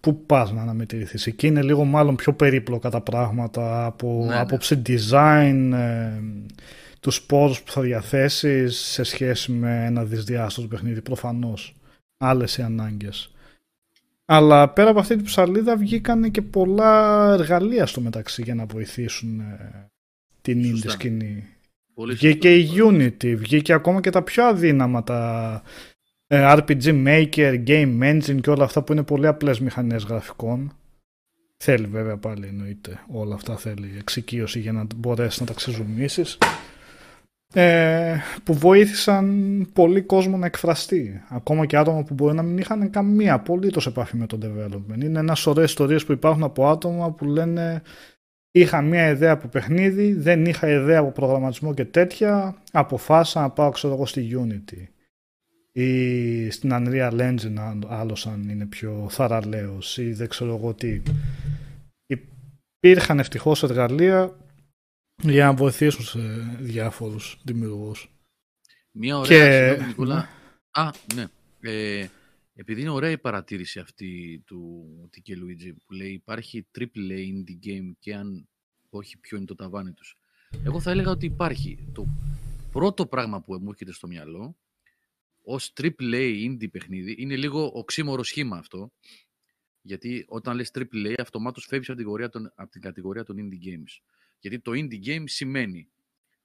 [0.00, 4.38] πού πας να αναμετρηθείς εκεί είναι λίγο μάλλον πιο περίπλοκα τα πράγματα από Ναι, ναι.
[4.40, 6.10] άποψη design ε,
[7.00, 11.74] τους πόρους που θα διαθέσεις σε σχέση με ένα δυσδιάστατο παιχνίδι προφανώς
[12.24, 13.32] άλλες οι ανάγκες.
[14.30, 19.40] Αλλά πέρα από αυτή την ψαλίδα βγήκαν και πολλά εργαλεία στο μεταξύ για να βοηθήσουν
[19.40, 19.90] ε,
[20.40, 20.90] την indie Σωστά.
[20.90, 21.44] σκηνή.
[21.94, 22.88] Πολύ Βγήκε η σωστό.
[22.88, 25.62] Unity, βγήκε ακόμα και τα πιο αδύναμα τα
[26.26, 30.72] ε, RPG Maker, Game Engine και όλα αυτά που είναι πολύ απλές μηχανές γραφικών.
[31.56, 36.38] Θέλει βέβαια πάλι εννοείται όλα αυτά θέλει εξοικείωση για να μπορέσεις να τα ξεζουμίσεις.
[37.54, 41.22] Ε, που βοήθησαν πολύ κόσμο να εκφραστεί.
[41.28, 45.02] Ακόμα και άτομα που μπορεί να μην είχαν καμία απολύτως επαφή με το development.
[45.02, 47.82] Είναι ένα σωρό ιστορίες που υπάρχουν από άτομα που λένε
[48.50, 53.70] είχα μια ιδέα από παιχνίδι, δεν είχα ιδέα από προγραμματισμό και τέτοια, αποφάσισα να πάω
[53.70, 54.86] ξέρω εγώ στη Unity
[55.72, 61.02] ή στην Unreal Engine αν- άλλος αν είναι πιο θαραλέος ή δεν ξέρω εγώ τι.
[62.80, 64.36] Υπήρχαν ευτυχώς εργαλεία
[65.22, 66.18] για να βοηθήσουν σε
[66.60, 68.10] διάφορους δημιουργούς.
[68.90, 70.28] Μια ωραία, Και- συγγνώμη, Νικόλα.
[70.70, 71.26] Α, ναι.
[71.60, 72.08] Ε,
[72.54, 77.66] επειδή είναι ωραία η παρατήρηση αυτή του Τικέ Λουίτζι που λέει υπάρχει triple A indie
[77.66, 78.48] game και αν
[78.90, 80.16] όχι ποιο είναι το ταβάνι τους.
[80.64, 81.88] Εγώ θα έλεγα ότι υπάρχει.
[81.92, 82.06] Το
[82.72, 84.56] πρώτο πράγμα που μου έρχεται στο μυαλό,
[85.42, 88.92] ως AAA indie παιχνίδι, είναι λίγο οξύμορο σχήμα αυτό,
[89.80, 93.66] γιατί όταν λες AAA, αυτομάτως φεύγεις από την, κατηγορία των, από την κατηγορία των indie
[93.66, 94.00] games.
[94.38, 95.88] Γιατί το indie game σημαίνει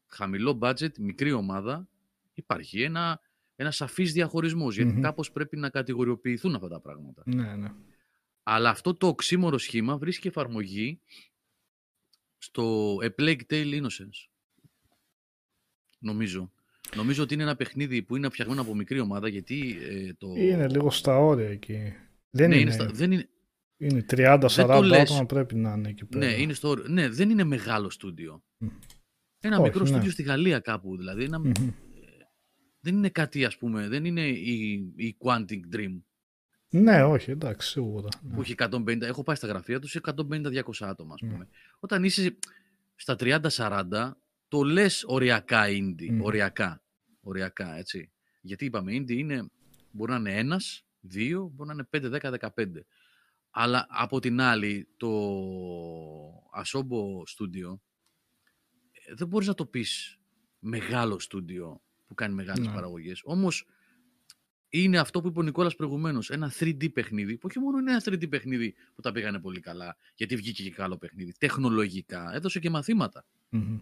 [0.07, 1.87] χαμηλό budget, μικρή ομάδα,
[2.33, 3.19] υπάρχει ένα,
[3.55, 5.01] ένα σαφής διαχωρισμός, γιατί Μμμ.
[5.01, 7.23] κάπως πρέπει να κατηγοριοποιηθούν αυτά τα πράγματα.
[7.25, 7.71] Ναι, ναι.
[8.43, 10.99] Αλλά αυτό το οξύμορο σχήμα βρίσκει εφαρμογή
[12.37, 14.27] στο A Plague Tale Innocence.
[15.99, 16.51] Νομίζω.
[16.95, 20.33] Νομίζω ότι είναι ένα παιχνίδι που είναι φτιαγμένο από μικρή ομάδα γιατί ε, το...
[20.37, 21.93] Είναι λίγο στα όρια εκεί.
[22.29, 23.29] Δεν ναι, είναι, είναι, στα- δεν είναι,
[23.77, 24.99] είναι 30-40 Δεν το λες.
[25.01, 26.25] άτομα πρέπει να είναι εκεί πέρα.
[26.25, 26.85] ναι, είναι στο, όριο.
[26.87, 28.43] ναι, δεν είναι μεγάλο στούντιο.
[28.57, 28.67] Μμ.
[29.39, 29.87] Ένα Όχι, μικρό ναι.
[29.89, 30.97] στούντιο στη Γαλλία κάπου.
[30.97, 31.51] Δηλαδή ένα, Μμμ.
[32.79, 36.01] δεν είναι κάτι ας πούμε, δεν είναι η, η Quantic Dream
[36.69, 38.07] Ναι, όχι, εντάξει, σίγουρα.
[38.21, 38.33] Ναι.
[38.35, 41.29] που έχει 150, έχω πάει στα γραφεία τους, 150-200 άτομα ας Ναι.
[41.31, 41.47] πούμε.
[41.79, 42.37] Όταν είσαι
[42.95, 44.11] στα 30-40,
[44.47, 46.21] το λες οριακά indie, Μμμ.
[46.21, 46.83] οριακά,
[47.21, 48.11] οριακά, έτσι.
[48.41, 49.49] Γιατί είπαμε, indie είναι,
[49.91, 52.85] μπορεί να είναι ένας, δύο, μπορεί να είναι 5, 10, 15.
[53.55, 55.09] Αλλά από την άλλη, το
[56.63, 56.99] Asobo
[57.37, 57.79] Studio,
[58.91, 60.19] ε, δεν μπορείς να το πεις
[60.59, 62.73] μεγάλο στούντιο που κάνει μεγάλες Ναι.
[62.73, 63.21] παραγωγές.
[63.23, 63.65] Όμως,
[64.69, 68.01] είναι αυτό που είπε ο Νικόλας προηγουμένως, ένα 3D παιχνίδι, που όχι μόνο είναι ένα
[68.05, 72.69] 3D παιχνίδι που τα πήγανε πολύ καλά, γιατί βγήκε και καλό παιχνίδι, τεχνολογικά, έδωσε και
[72.69, 73.25] μαθήματα.
[73.49, 73.79] Μμμ.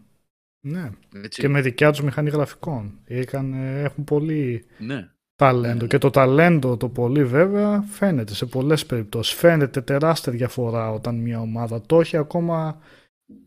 [0.64, 1.42] Ναι, Έτσι.
[1.42, 3.00] και με δικιά τους μηχανή γραφικών.
[3.08, 5.12] Είχαν, ε, έχουν πολύ Ναι,
[5.46, 5.82] ταλέντο.
[5.82, 5.88] Ναι.
[5.88, 9.34] Και το ταλέντο το πολύ βέβαια φαίνεται σε πολλές περιπτώσεις.
[9.34, 12.78] Φαίνεται τεράστια διαφορά όταν μια ομάδα το έχει ακόμα...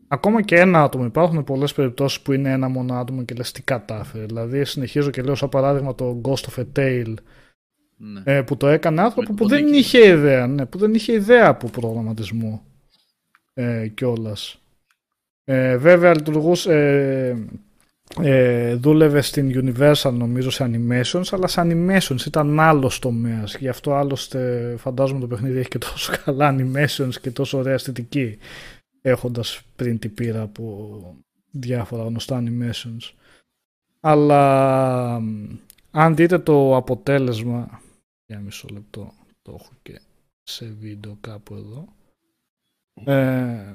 [0.07, 1.05] Ακόμα και ένα άτομο.
[1.05, 4.25] Υπάρχουν πολλές περιπτώσεις που είναι ένα μόνο άτομο και λες τι κατάφερε.
[4.25, 7.13] Δηλαδή συνεχίζω και λέω σαν παράδειγμα το Ghost of a Tale
[7.97, 8.21] ναι.
[8.23, 9.77] ε, που το έκανε άνθρωπο Με που τον δεν Νίκη.
[9.77, 12.63] είχε ιδέα, ναι, που δεν είχε ιδέα από προγραμματισμό
[13.53, 14.59] ε, κιόλας.
[15.43, 17.35] Ε, βέβαια λειτουργούσε, ε,
[18.21, 23.57] ε, δούλευε στην Universal νομίζω σε animations, αλλά σε animations ήταν άλλος τομέας.
[23.57, 28.37] Γι' αυτό άλλωστε φαντάζομαι το παιχνίδι έχει και τόσο καλά animations και τόσο ωραία αισθητική
[29.01, 31.15] έχοντας πριν την πείρα από
[31.51, 33.13] διάφορα γνωστά animations.
[33.99, 35.57] Αλλά μ,
[35.91, 37.81] αν δείτε το αποτέλεσμα
[38.25, 40.01] για μισό λεπτό το έχω και
[40.43, 41.87] σε βίντεο κάπου εδώ
[43.03, 43.73] ε,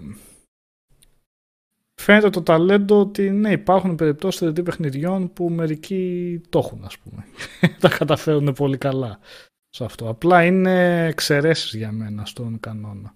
[2.01, 7.25] φαίνεται το ταλέντο ότι ναι υπάρχουν περιπτώσεις 3D παιχνιδιών που μερικοί το έχουν ας πούμε.
[7.81, 9.19] Τα καταφέρουν πολύ καλά
[9.69, 10.09] σε αυτό.
[10.09, 13.15] Απλά είναι εξαιρέσεις για μένα στον κανόνα.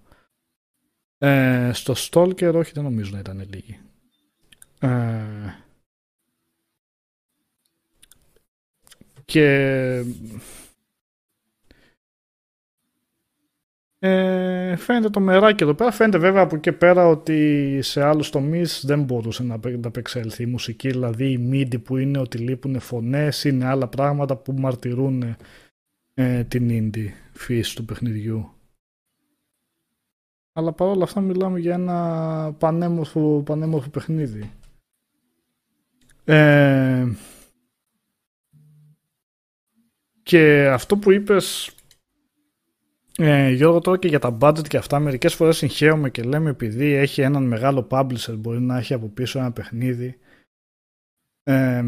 [1.17, 3.79] Ε, στο Stalker όχι δεν νομίζω να ήταν λίγοι.
[4.79, 5.19] Ε,
[9.25, 10.03] και
[14.07, 15.91] ε, φαίνεται το μεράκι εδώ πέρα.
[15.91, 20.43] Φαίνεται βέβαια από εκεί πέρα ότι σε άλλους τομείς δεν μπορούσε να απε- να απεξέλθει
[20.43, 20.89] η μουσική.
[20.89, 25.35] Δηλαδή η MIDI που είναι ότι λείπουν φωνές είναι άλλα πράγματα που μαρτυρούν
[26.13, 28.49] ε, την indie φύση του παιχνιδιού.
[30.53, 34.51] Αλλά παρόλα αυτά μιλάμε για ένα πανέμορφο, πανέμορφο παιχνίδι.
[36.23, 37.07] Ε,
[40.23, 41.75] και αυτό που είπες
[43.17, 46.93] ε, Γιώργο τώρα και για τα budget και αυτά μερικές φορές συγχαίρομαι και λέμε επειδή
[46.93, 50.17] έχει έναν μεγάλο publisher μπορεί να έχει από πίσω ένα παιχνίδι.
[51.43, 51.83] Ε,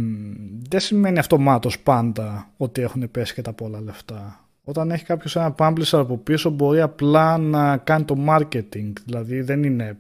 [0.70, 4.48] δεν σημαίνει αυτομάτως πάντα ότι έχουν πέσει και τα πολλά λεφτά.
[4.64, 8.92] Όταν έχει κάποιος ένα publisher από πίσω μπορεί απλά να κάνει το marketing.
[9.06, 9.98] Δηλαδή δεν είναι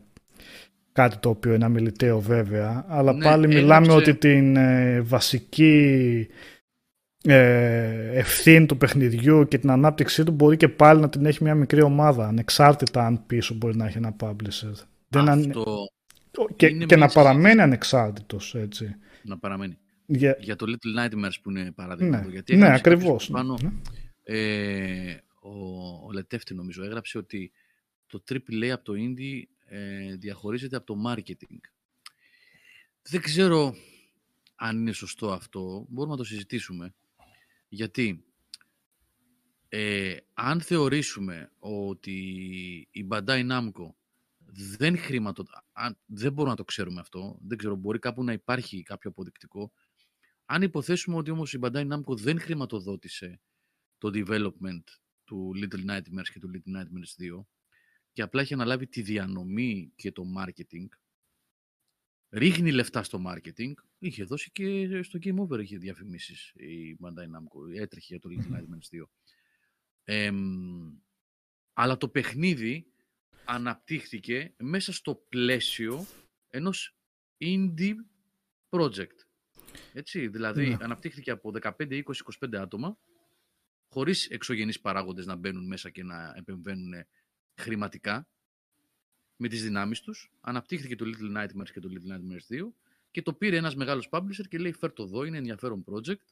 [0.91, 6.27] κάτι το οποίο είναι αμιλητέο βέβαια αλλά Ναι, πάλι έγραψε- μιλάμε ότι την ε, βασική
[6.29, 6.33] ε,
[7.33, 11.81] ευθύνη του παιχνιδιού και την ανάπτυξή του μπορεί και πάλι να την έχει μια μικρή
[11.81, 14.71] ομάδα ανεξάρτητα αν πίσω μπορεί να έχει ένα publisher
[15.07, 15.87] δεν αν- Αυτό
[16.55, 19.77] και, είναι και μια να παραμένει ανεξάρτητος έτσι να παραμένει.
[20.05, 22.17] Για- Για το Little Nightmares που είναι παράδειγμα.
[22.17, 23.69] ναι, του, γιατί ναι έγραψε κάποιος ακριβώς Πάνω, ναι.
[24.23, 25.49] ε, ο,
[26.07, 27.51] ο Λετεύτη νομίζω έγραψε ότι
[28.07, 31.57] το AAA από το indie ε, διαχωρίζεται από το marketing.
[33.09, 33.75] Δεν ξέρω
[34.55, 35.85] αν είναι σωστό αυτό.
[35.89, 36.93] Μπορούμε να το συζητήσουμε.
[37.67, 38.25] Γιατί
[39.69, 42.17] ε, αν θεωρήσουμε ότι
[42.91, 43.89] η Bandai Namco
[44.45, 45.43] δεν χρηματο...
[45.71, 49.71] αν, δεν μπορούμε να το ξέρουμε αυτό, δεν ξέρω, μπορεί κάπου να υπάρχει κάποιο αποδεικτικό.
[50.45, 53.41] Αν υποθέσουμε ότι όμως η Bandai Namco δεν χρηματοδότησε
[53.97, 54.83] το development
[55.23, 57.45] του Little Nightmares και του Little Nightmares 2
[58.13, 60.87] και απλά έχει αναλάβει τη διανομή και το marketing,
[62.29, 67.75] ρίχνει λεφτά στο marketing, είχε δώσει και στο Game Over είχε διαφημίσεις η Bandai Namco,
[67.75, 69.03] έτρεχε για το Little Nightmares 2.
[70.03, 70.97] Εμ,
[71.73, 72.91] αλλά το παιχνίδι
[73.45, 76.05] αναπτύχθηκε μέσα στο πλαίσιο
[76.47, 76.97] ενός
[77.37, 77.95] indie
[78.69, 79.15] project.
[79.93, 80.77] Έτσι, δηλαδή Ναι.
[80.81, 82.97] αναπτύχθηκε από 15, 20, 25 άτομα,
[83.89, 86.93] χωρίς εξωγενείς παράγοντες να μπαίνουν μέσα και να επεμβαίνουν
[87.55, 88.27] χρηματικά,
[89.37, 90.31] με τις δυνάμεις τους.
[90.41, 92.73] Αναπτύχθηκε το Little Nightmares και το Little Nightmares 2
[93.11, 96.25] και το πήρε ένας μεγάλος publisher και λέει φέρ το εδώ, είναι ενδιαφέρον project.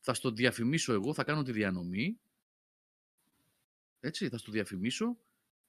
[0.00, 2.18] Θα στο διαφημίσω εγώ, θα κάνω τη διανομή.
[4.00, 5.16] Έτσι, θα στο διαφημίσω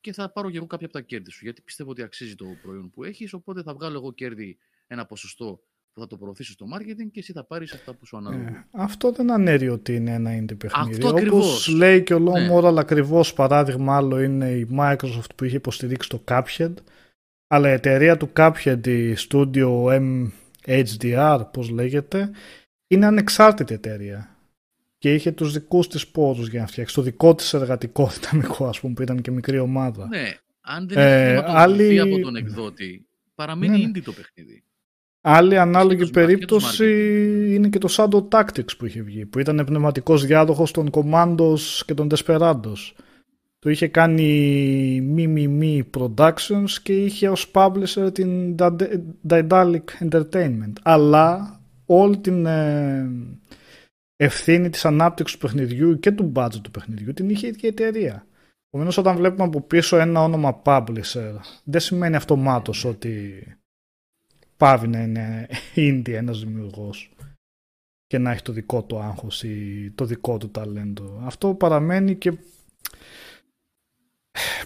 [0.01, 1.43] και θα πάρω και εγώ κάποια από τα κέρδη σου.
[1.43, 4.57] Γιατί πιστεύω ότι αξίζει το προϊόν που έχεις, οπότε θα βγάλω εγώ κέρδη
[4.87, 5.63] ένα ποσοστό
[5.97, 8.47] που θα το προωθήσω στο marketing και εσύ θα πάρεις αυτά που σου αναλογούν.
[8.47, 10.91] Ε, αυτό δεν ανέρει ότι είναι ένα indie παιχνίδι.
[10.91, 11.67] Αυτό Όπως ακριβώς.
[11.67, 12.49] λέει και ο Long Ναι.
[12.53, 16.73] Moral ακριβώς παράδειγμα άλλο είναι η Microsoft που είχε υποστηρίξει το Cuphead
[17.47, 19.67] αλλά η εταιρεία του Cuphead, η Studio
[20.65, 22.31] MHDR πώς λέγεται,
[22.87, 24.35] είναι ανεξάρτητη εταιρεία
[24.97, 28.79] και είχε τους δικούς της πόρους για να φτιάξει το δικό της εργατικό δυναμικό ας
[28.79, 30.07] πούμε που ήταν και μικρή ομάδα.
[30.07, 33.91] Ναι, αν δεν Ε, έχει χρηματοδοτηθεί άλλοι- από τον εκδότη, παραμένει Ναι, ναι.
[33.95, 34.63] indie το παιχνίδι.
[35.29, 37.55] Άλλη ανάλογη τους μα- και τους περίπτωση marketing.
[37.55, 41.93] είναι και το Shadow Tactics που είχε βγει, που ήταν πνευματικός διάδοχος των Commandos και
[41.93, 42.93] των Desperados.
[43.59, 44.31] Το είχε κάνει
[45.03, 48.99] μη μη μη Productions και είχε ως publisher την Dade-
[49.29, 50.73] Daedalic Entertainment.
[50.81, 53.09] Αλλά όλη την ε,
[54.15, 57.67] ευθύνη της ανάπτυξης του παιχνιδιού και του budget του παιχνιδιού την είχε η ίδια η
[57.67, 58.25] εταιρεία.
[58.69, 61.33] Επομένως, όταν βλέπουμε από πίσω ένα όνομα publisher,
[61.63, 63.33] δεν σημαίνει αυτομάτως ότι
[64.57, 67.15] πάβει να είναι indie ένας δημιουργός
[68.07, 71.21] και να έχει το δικό του άγχος ή το δικό του ταλέντο.
[71.23, 72.37] Αυτό παραμένει και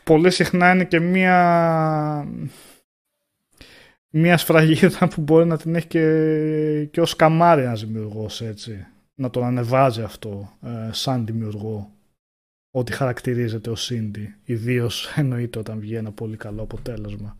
[0.03, 2.27] πολύ συχνά είναι και μία
[4.09, 8.85] μία σφραγίδα που μπορεί να την έχει και, και ως καμάρι ένας δημιουργός έτσι.
[9.15, 11.91] Να τον ανεβάζει αυτό ε, σαν δημιουργό
[12.71, 14.27] ότι χαρακτηρίζεται ως indie.
[14.43, 17.37] Ιδίως εννοείται όταν βγει ένα πολύ καλό αποτέλεσμα.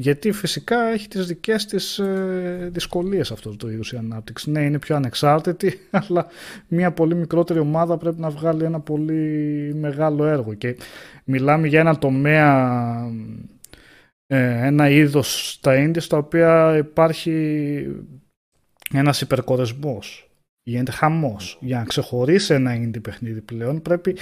[0.00, 4.50] Γιατί φυσικά έχει τις δικές της ε, δυσκολίες αυτός το είδους η ανάπτυξη.
[4.50, 6.26] Ναι, είναι πιο ανεξάρτητη, αλλά
[6.68, 10.54] μια πολύ μικρότερη ομάδα πρέπει να βγάλει ένα πολύ μεγάλο έργο.
[10.54, 10.76] Και
[11.24, 13.12] μιλάμε για ένα τομέα,
[14.26, 17.86] ε, ένα είδος στα ίνδια στα οποία υπάρχει
[18.92, 20.30] ένας υπερκορεσμός.
[20.62, 21.58] Γίνεται χαμός.
[21.60, 24.16] Για να ξεχωρίσει ένα indie παιχνίδι πλέον πρέπει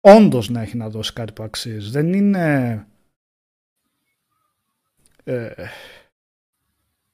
[0.00, 1.90] όντως να έχει να δώσει κάτι που αξίζει.
[1.90, 2.86] Δεν είναι
[5.24, 5.48] ε,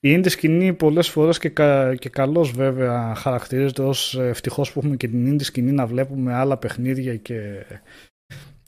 [0.01, 4.97] η indie σκηνή πολλές φορές και, κα, και καλώς βέβαια χαρακτηρίζεται ως ευτυχώς που έχουμε
[4.97, 7.65] και την indie σκηνή να βλέπουμε άλλα παιχνίδια και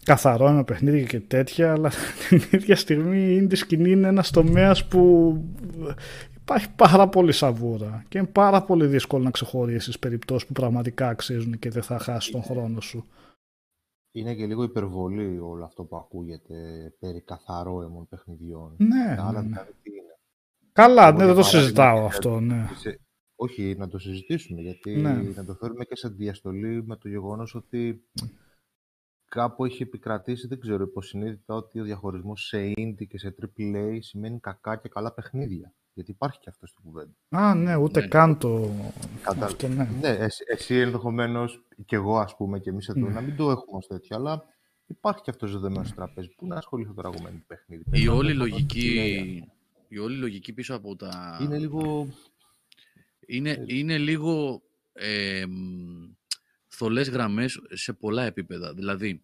[0.04, 1.90] καθαρό ένα παιχνίδια και τέτοια αλλά
[2.28, 5.36] την ίδια στιγμή η indie σκηνή είναι ένας τομέας που
[6.40, 11.58] υπάρχει πάρα πολύ σαβούρα και είναι πάρα πολύ δύσκολο να ξεχωρίσεις περιπτώσεις που πραγματικά αξίζουν
[11.58, 13.06] και δεν θα χάσεις τον χρόνο σου.
[14.14, 16.56] Είναι και λίγο υπερβολή όλο αυτό που ακούγεται
[16.98, 18.74] περί καθαρόαιμων παιχνιδιών.
[18.78, 19.48] Ναι, Τα άλλα ναι, ναι.
[19.48, 20.18] δηλαδή τι είναι.
[20.72, 22.68] Καλά, Εγώ, ναι, για δεν το παράδειγμα, συζητάω σε- αυτό, ναι.
[22.76, 23.00] σε-
[23.36, 25.12] Όχι, να το συζητήσουμε, γιατί Ναι.
[25.12, 28.04] να το φέρουμε και σε διαστολή με το γεγονός ότι
[29.24, 34.40] κάπου έχει επικρατήσει, δεν ξέρω, υποσυνείδητα ότι ο διαχωρισμός σε indie και σε AAA σημαίνει
[34.40, 35.74] κακά και καλά παιχνίδια.
[35.94, 37.12] Γιατί υπάρχει και αυτός στην κουβέντα.
[37.28, 38.06] Α, ναι, ούτε Ναι.
[38.06, 38.70] καν το...
[39.22, 39.88] Κατα- Αυτό, ναι.
[40.00, 43.12] Ναι, εσύ, εσύ ενδεχομένως και εγώ, ας πούμε, και εμείς εδώ, Ναι.
[43.14, 44.44] να μην το έχουμε ως τέτοιο, αλλά
[44.86, 46.28] υπάρχει και αυτός ζεδεμένο στο τραπέζι.
[46.36, 47.82] Πού να ασχοληθώ τώρα εγώ με το παιχνίδι.
[47.86, 49.52] Η Παίρνω όλη, ένα λογική, φωτογραφία.
[49.88, 51.38] η όλη λογική πίσω από τα...
[51.42, 52.08] Είναι λίγο.
[53.26, 54.62] είναι, είναι λίγο
[54.92, 56.10] ε, μ,
[56.68, 58.74] θολές γραμμές σε πολλά επίπεδα.
[58.74, 59.22] Δηλαδή,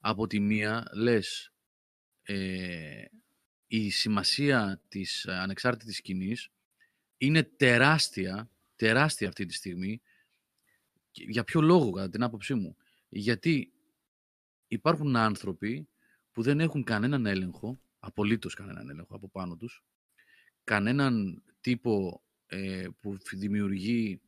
[0.00, 1.52] από τη μία λες
[2.22, 3.04] ε,
[3.76, 6.50] η σημασία της ε, ανεξάρτητης σκηνής
[7.16, 10.00] είναι τεράστια, τεράστια αυτή τη στιγμή.
[11.10, 12.76] Και Για ποιο λόγο, κατά την άποψή μου;
[13.08, 13.72] Γιατί
[14.66, 15.88] υπάρχουν άνθρωποι
[16.32, 19.84] που δεν έχουν κανέναν έλεγχο, απολύτως κανέναν έλεγχο από πάνω τους,
[20.64, 24.20] κανέναν τύπο ε, που φ- δημιουργεί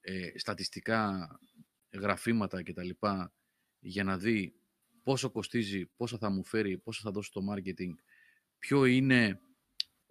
[0.00, 1.28] ε, στατιστικά
[1.92, 2.90] γραφήματα κτλ.
[3.78, 4.54] για να δει
[5.02, 7.94] πόσο κοστίζει, πόσο θα μου φέρει, πόσο θα δώσει το marketing,
[8.60, 9.40] ποιο είναι,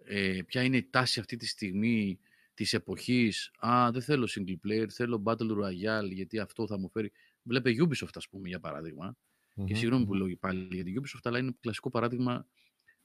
[0.04, 2.18] ε, ποια είναι η τάση αυτή τη στιγμή
[2.54, 3.50] της εποχής.
[3.58, 7.12] Α, δεν θέλω single player, θέλω battle royale γιατί αυτό θα μου φέρει.
[7.42, 9.16] Βλέπε Ubisoft ας πούμε για παράδειγμα.
[9.54, 10.26] Και Μμμ, συγγνώμη που μμμ.
[10.26, 12.46] λέω πάλι για την Ubisoft, αλλά είναι κλασικό παράδειγμα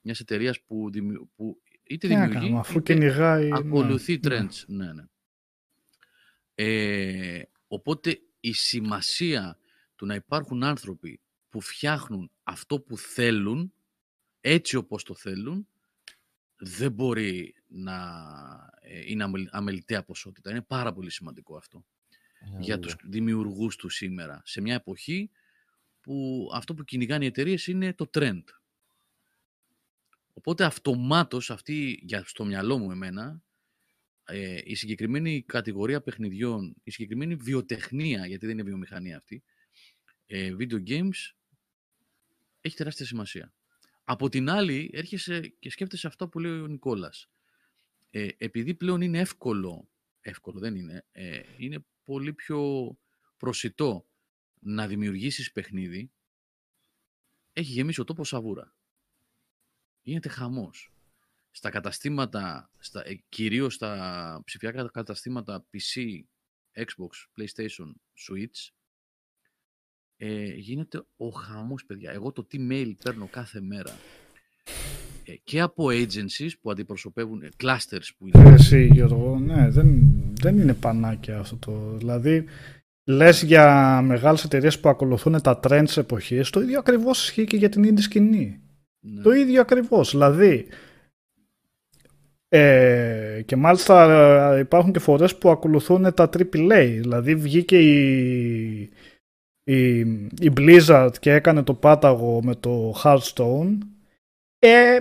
[0.02, 3.48] μιας εταιρείας που, δημιου- που είτε Τι να δημιουργεί, κάνουμε, αφού είτε κυνηγάει...
[3.50, 4.20] ναι, ακολουθεί ναι.
[4.24, 4.64] trends.
[4.68, 5.04] Ναι, ναι.
[6.56, 9.60] Ε, οπότε η σημασία
[9.96, 11.20] του να υπάρχουν άνθρωποι
[11.50, 13.74] που φτιάχνουν αυτό που θέλουν,
[14.48, 15.68] έτσι όπως το θέλουν,
[16.56, 17.96] δεν μπορεί να
[18.82, 20.50] ε, είναι αμελ- αμεληταία ποσότητα.
[20.50, 21.86] Είναι πάρα πολύ σημαντικό αυτό
[22.40, 22.80] Ναι, για βέβαια.
[22.80, 24.42] τους δημιουργούς του σήμερα.
[24.46, 25.30] Σε μια εποχή
[26.02, 28.44] που αυτό που κυνηγάνε οι εταιρείες είναι το trend.
[30.34, 33.42] Οπότε αυτομάτως αυτή, για, στο μυαλό μου εμένα,
[34.26, 39.44] ε, η συγκεκριμένη κατηγορία παιχνιδιών, η συγκεκριμένη βιοτεχνία, γιατί δεν είναι βιομηχανία αυτή,
[40.26, 41.34] ε, video games,
[42.62, 43.54] έχει τεράστια σημασία.
[44.08, 47.30] Από την άλλη, έρχεσαι και σκέφτεσαι αυτό που λέει ο Νικόλας.
[48.10, 49.90] Ε, επειδή πλέον είναι εύκολο,
[50.22, 52.92] εύκολο δεν είναι, ε, είναι πολύ πιο
[53.38, 54.08] προσιτό
[54.60, 56.12] να δημιουργήσεις παιχνίδι,
[57.54, 58.76] έχει γεμίσει ο τόπος σαβούρα.
[60.02, 60.94] Γίνεται χαμός.
[61.52, 66.22] Στα καταστήματα, στα, ε, κυρίως στα ψηφιακά καταστήματα PC,
[66.74, 67.94] Xbox, PlayStation,
[68.28, 68.70] Switch,
[70.18, 72.12] ε, γίνεται ο χαμός, παιδιά.
[72.12, 73.92] Εγώ το τι mail παίρνω κάθε μέρα
[75.26, 78.54] ε, και από agencies που αντιπροσωπεύουν, ε, clusters που είναι.
[78.54, 81.98] Εσύ Γιώργο, ναι, δεν, δεν είναι πανάκια αυτό το.
[81.98, 82.46] Δηλαδή,
[83.04, 87.70] λες για μεγάλες εταιρείες που ακολουθούν τα trends εποχής, το ίδιο ακριβώς ισχύει και για
[87.70, 88.60] την indie σκηνή.
[89.00, 89.22] Ναι.
[89.22, 90.12] Το ίδιο ακριβώς.
[90.12, 90.68] Δηλαδή,
[92.48, 96.98] ε, και μάλιστα ε, υπάρχουν και φορές που ακολουθούν τα AAA.
[97.02, 98.90] Δηλαδή βγήκε η,
[99.66, 100.00] η,
[100.40, 103.78] η Blizzard και έκανε το πάταγο με το Hearthstone.
[104.60, 104.98] Ε,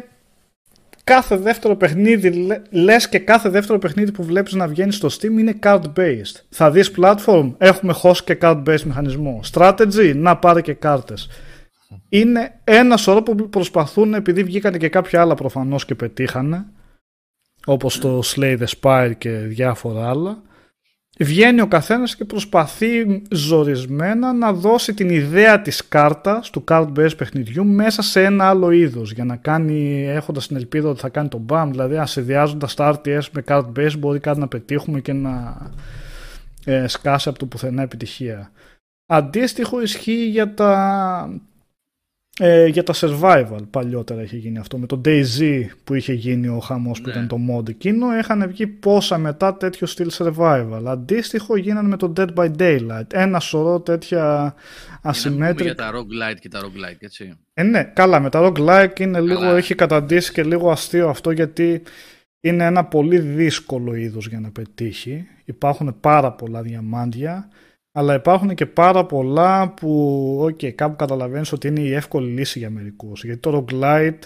[1.05, 5.31] κάθε δεύτερο παιχνίδι, λε- λες και κάθε δεύτερο παιχνίδι που βλέπεις να βγαίνει στο Steam
[5.39, 6.41] είναι card-based.
[6.49, 9.41] Θα δεις platform, έχουμε host και card-based μηχανισμό.
[9.53, 11.29] Strategy, να πάρε και κάρτες.
[12.09, 16.67] Είναι ένα σωρό που προσπαθούν, επειδή βγήκαν και κάποια άλλα προφανώς και πετύχανε,
[17.67, 20.43] όπως το Slay the Spire και διάφορα άλλα,
[21.19, 27.65] βγαίνει ο καθένας και προσπαθεί ζορισμένα να δώσει την ιδέα της κάρτας, του card-based παιχνιδιού,
[27.65, 31.45] μέσα σε ένα άλλο είδος, για να κάνει, έχοντας την ελπίδα ότι θα κάνει το
[31.49, 35.57] BAM, δηλαδή ασυνδυάζοντας τα RTS με card-based μπορεί κάτι να πετύχουμε και να
[36.65, 38.51] ε, σκάσει από το πουθενά επιτυχία.
[39.07, 41.41] Αντίστοιχο ισχύει για τα
[42.41, 46.59] ε, για τα survival παλιότερα είχε γίνει αυτό με το DayZ που είχε γίνει ο
[46.59, 47.13] χαμός που Ναι.
[47.13, 52.13] ήταν το mod εκείνο είχαν βγει πόσα μετά τέτοιο στυλ survival αντίστοιχο γίνανε με το
[52.17, 54.55] Dead by Daylight ένα σωρό τέτοια
[55.03, 57.33] Και να πούμε asymmetric για τα roguelite και τα roguelike, έτσι.
[57.55, 59.57] ε, ναι, καλά, με τα roguelike είναι λίγο, Καλά.
[59.57, 61.83] έχει καταντήσει και λίγο αστείο αυτό γιατί
[62.41, 65.27] είναι ένα πολύ δύσκολο είδος για να πετύχει.
[65.45, 67.49] Υπάρχουν πάρα πολλά διαμάντια,
[67.97, 72.71] αλλά υπάρχουν και πάρα πολλά που, ok, κάπου καταλαβαίνεις ότι είναι η εύκολη λύση για
[72.71, 73.25] μερικούς.
[73.25, 74.19] Γιατί το roguelite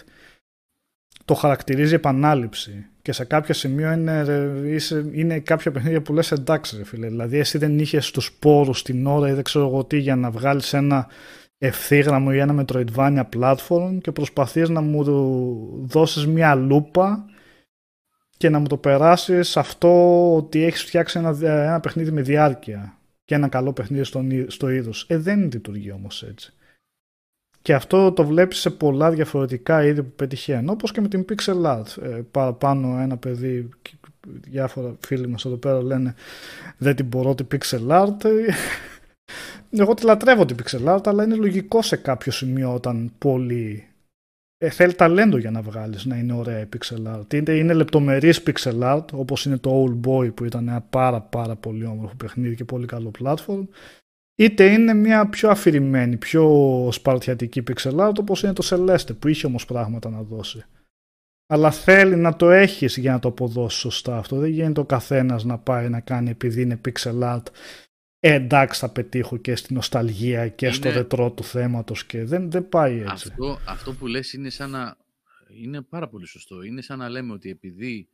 [1.24, 6.32] το χαρακτηρίζει επανάληψη και σε κάποια σημείο είναι, ρε, είσαι, είναι κάποια παιχνίδια που λες
[6.32, 7.09] εντάξει ρε φίλε.
[7.09, 10.31] Δηλαδή εσύ δεν είχες τους πόρους την ώρα ή δεν ξέρω εγώ τι για να
[10.31, 11.09] βγάλεις ένα
[11.59, 15.05] ευθύγραμμο ή ένα Metroidvania platform και προσπαθείς να μου
[15.86, 17.24] δώσεις μια λούπα
[18.36, 22.98] και να μου το περάσεις αυτό ότι έχεις φτιάξει ένα, ένα παιχνίδι με διάρκεια
[23.28, 25.06] και ένα καλό παιχνίδι στον, εί- στο είδος.
[25.09, 26.52] Ε, δεν λειτουργεί όμως έτσι.
[27.62, 30.68] Και αυτό το βλέπεις σε πολλά διαφορετικά είδη που πετυχαίνουν.
[30.68, 32.02] Όπως και με την pixel art.
[32.02, 33.90] Ε, παραπάνω ένα παιδί, και
[34.26, 36.14] διάφορα φίλοι μας εδώ πέρα λένε
[36.78, 38.24] δεν την μπορώ την pixel art.
[38.24, 38.30] Ε,
[39.70, 43.88] Εγώ τη λατρεύω την pixel art, αλλά είναι λογικό σε κάποιο σημείο όταν πολύ...
[44.60, 47.35] Ε, θέλει ταλέντο για να βγάλεις να είναι ωραία η pixel art.
[47.35, 51.56] Είτε είναι λεπτομερής pixel art, όπως είναι το Old Boy που ήταν ένα πάρα πάρα
[51.56, 53.66] πολύ όμορφο παιχνίδι και πολύ καλό platform,
[54.35, 59.47] είτε είναι μια πιο αφηρημένη, πιο σπαρτιατική pixel art όπως είναι το Celeste που είχε
[59.47, 60.64] όμως πράγματα να δώσει.
[61.51, 64.36] Αλλά θέλει να το έχεις για να το αποδώσεις σωστά αυτό.
[64.36, 67.43] Δεν γίνεται ο καθένας να πάει να κάνει επειδή είναι pixel art
[68.20, 72.51] ε, εντάξει θα πετύχω και στην νοσταλγία και στο Είναι- ρετρό του θέματος και δεν,
[72.51, 73.28] δεν πάει έτσι.
[73.31, 74.97] Αυτό, αυτό που λες είναι σαν να...
[75.62, 76.62] Είναι πάρα πολύ σωστό.
[76.62, 78.09] Είναι σαν να λέμε ότι επειδή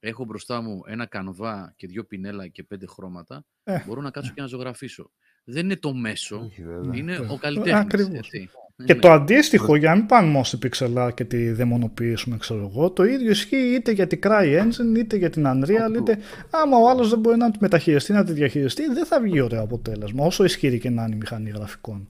[0.00, 4.32] έχω μπροστά μου ένα κανβά και δύο πινέλα και πέντε χρώματα, Ε, μπορώ να κάτσω
[4.34, 5.10] και να ζωγραφίσω.
[5.44, 6.96] Δεν είναι το μέσο, Όχι, βέβαια.
[6.96, 7.74] είναι Ε, ο καλλιτέχνης.
[7.82, 8.16] ακριβώς.
[8.18, 8.50] έτσι.
[8.76, 9.00] Και Ναι.
[9.00, 12.90] το αντίστοιχο, για να μην πάμε μόνο στην pixel art και τη δαιμονοποιήσουμε, ξέρω εγώ,
[12.90, 16.18] το ίδιο ισχύει είτε για την CryEngine, είτε για την Unreal, είτε
[16.50, 19.62] άμα ο άλλος δεν μπορεί να τη μεταχειριστεί, να τη διαχειριστεί, δεν θα βγει ωραίο
[19.62, 22.08] αποτέλεσμα, όσο ισχυρή και να είναι η μηχανή γραφικών.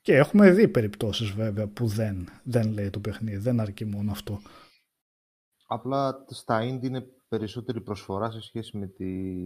[0.00, 4.40] Και έχουμε δει περιπτώσεις βέβαια που δεν, δεν λέει το παιχνίδι, δεν αρκεί μόνο αυτό.
[5.66, 9.04] Απλά στα indie είναι περισσότερη προσφορά σε σχέση με, τη,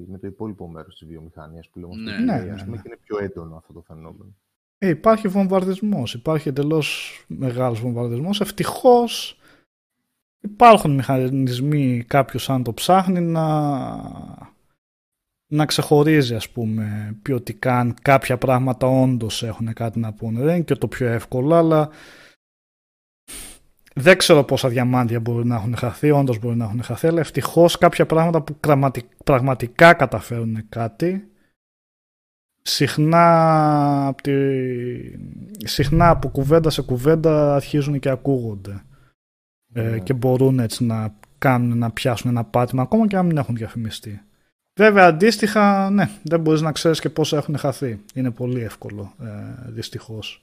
[0.08, 2.76] με το υπόλοιπο μέρος της βιομηχανίας που λέμε Ναι, στο ναι, AAA, ναι, ας πούμε,
[2.76, 2.82] ναι.
[2.82, 4.34] και είναι πιο έντονο αυτό το φαινόμενο.
[4.82, 8.40] Ε, υπάρχει βομβαρδισμός, υπάρχει εντελώς μεγάλος βομβαρδισμός.
[8.40, 9.38] Ευτυχώς
[10.40, 13.46] υπάρχουν μηχανισμοί κάποιος αν το ψάχνει να,
[15.52, 20.40] να ξεχωρίζει ας πούμε ποιοτικά αν κάποια πράγματα όντως έχουν κάτι να πούνε.
[20.40, 21.88] Δεν είναι και το πιο εύκολο αλλά
[23.94, 27.78] δεν ξέρω πόσα διαμάντια μπορεί να έχουν χαθεί, όντως μπορεί να έχουν χαθεί, αλλά ευτυχώς
[27.78, 31.29] κάποια πράγματα που κραματι- πραγματικά καταφέρουν κάτι
[32.62, 34.32] συχνά από, τη...
[35.68, 38.82] συχνά από κουβέντα σε κουβέντα αρχίζουν και ακούγονται
[39.72, 39.98] ε, Ναι.
[39.98, 44.20] και μπορούν έτσι να κάνουν να πιάσουν ένα πάτημα ακόμα και αν μην έχουν διαφημιστεί.
[44.80, 48.00] Βέβαια αντίστοιχα ναι δεν μπορείς να ξέρεις και πόσα έχουν χαθεί.
[48.14, 49.26] Είναι πολύ εύκολο ε,
[49.66, 50.42] δυστυχώς.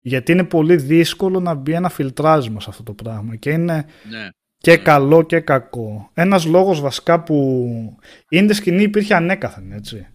[0.00, 4.28] Γιατί είναι πολύ δύσκολο να μπει ένα φιλτράρισμα σε αυτό το πράγμα και είναι Ναι.
[4.58, 6.10] και καλό και κακό.
[6.14, 7.98] Ένας λόγος βασικά που
[8.28, 10.06] είναι σκηνή υπήρχε ανέκαθεν έτσι.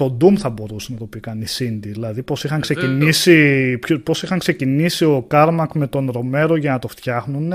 [0.00, 1.78] Το Doom θα μπορούσε να το πει κανείς Cindy.
[1.86, 6.70] Δηλαδή πώς είχαν, Ε, ξεκινήσει, ποιο- πώς είχαν ξεκινήσει ο Κάρμακ με τον Ρομέρο για
[6.72, 7.52] να το φτιάχνουν.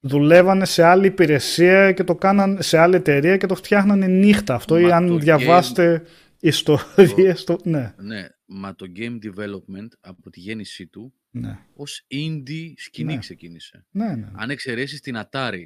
[0.00, 4.54] Δουλεύανε σε άλλη υπηρεσία και το κάναν σε άλλη εταιρεία και το φτιάχνανε νύχτα.
[4.54, 6.02] Αυτό ή Μα αν το διαβάσετε
[6.40, 7.44] ιστορίες.
[7.44, 7.58] Το...
[7.64, 13.18] Ναι, Ναι, μα το game development από τη γέννησή του ναι, ως indie σκηνή Ναι.
[13.18, 13.84] ξεκίνησε.
[13.90, 14.28] ναι, ναι.
[14.34, 15.64] Αν εξαιρέσεις την Atari,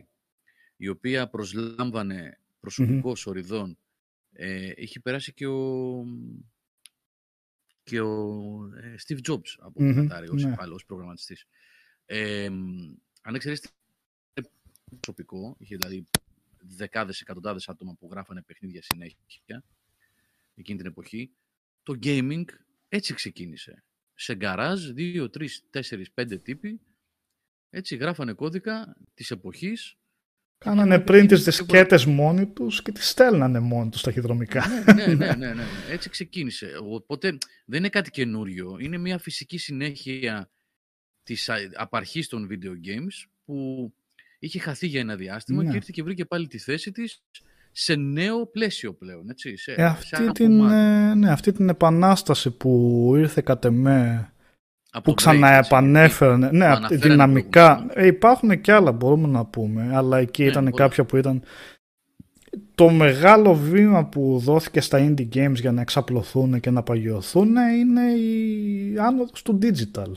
[0.76, 3.78] η οποία προσλάμβανε προσωπικό σοριδών,
[4.40, 6.04] ε, είχε περάσει και ο,
[7.82, 8.14] και ο
[8.76, 10.50] ε, Steve Jobs από Μμμ, την Atari ως, ναι.
[10.50, 11.46] υπάλληλος, ως προγραμματιστής.
[12.04, 13.62] Ε, μ, αν εξαιρέσει
[14.32, 14.48] την
[15.00, 16.04] προσωπικό, είχε δηλαδή
[16.58, 19.64] δεκάδες, εκατοντάδες άτομα που γράφανε παιχνίδια συνέχεια
[20.54, 21.32] εκείνη την εποχή,
[21.82, 22.44] το gaming
[22.88, 23.84] έτσι ξεκίνησε.
[24.14, 26.80] Σε γκαράζ, δύο, τρεις, τέσσερις, πέντε τύποι,
[27.70, 29.97] έτσι γράφανε κώδικα της εποχής.
[30.58, 34.64] Κάνανε Είχαν πριν τις ξεκινήσει δισκέτες μόνοι τους και τις στέλνανε μόνοι τους ταχυδρομικά.
[34.94, 36.70] ναι, ναι, ναι, ναι, ναι, έτσι ξεκίνησε.
[36.90, 38.76] Οπότε δεν είναι κάτι καινούριο.
[38.80, 40.50] Είναι μια φυσική συνέχεια
[41.22, 43.92] της α- απαρχής των video games που
[44.38, 45.70] είχε χαθεί για ένα διάστημα Ναι.
[45.70, 47.22] και ήρθε και βρήκε πάλι τη θέση της
[47.72, 49.28] σε νέο πλαίσιο πλέον.
[49.30, 50.74] Έτσι, σε, Ε, σε αυτή, ένα την, κομμάτι.
[51.10, 54.32] ε, ναι, αυτή την επανάσταση που ήρθε κατ' εμέ,
[54.92, 57.66] Από που το break, ξαναεπανέφερε, ναι, το απ' αναφέρανε δυναμικά.
[57.66, 57.96] προηγουμένως.
[57.96, 60.76] Ε, υπάρχουν και άλλα μπορούμε να πούμε, αλλά εκεί Ναι, ήταν πολλά.
[60.76, 61.42] κάποια που ήταν
[62.74, 67.48] το μεγάλο βήμα που δόθηκε στα indie games για να εξαπλωθούν και να παγιωθούν
[67.80, 70.12] είναι η άνοδος του digital.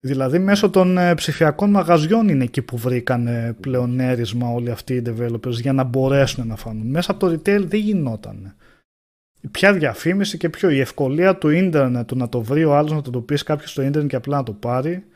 [0.00, 5.02] Δηλαδή μέσω των ε, ψηφιακών μαγαζιών είναι εκεί που βρήκαν ε, πλεονέρισμα όλοι αυτοί οι
[5.06, 6.86] developers για να μπορέσουν να φανούν.
[6.86, 8.54] Μέσα από το retail δεν γινόταν.
[9.50, 13.02] Ποια διαφήμιση και ποιο η ευκολία του ίντερνετ του να το βρει ο άλλος να
[13.02, 15.06] το το πεις κάποιος στο ίντερνετ και απλά να το πάρει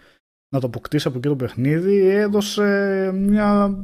[0.48, 3.78] να το αποκτήσει από εκεί το παιχνίδι έδωσε μια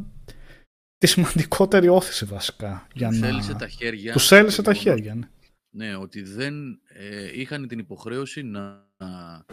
[0.98, 3.26] τη σημαντικότερη όθηση βασικά για Τους να...
[3.26, 4.12] έλυσε τα χέρια.
[4.12, 5.28] Τους έλυσε το τα γεγονός, χέρια ναι.
[5.76, 9.44] Ναι, ότι δεν ε, είχαν την υποχρέωση να, να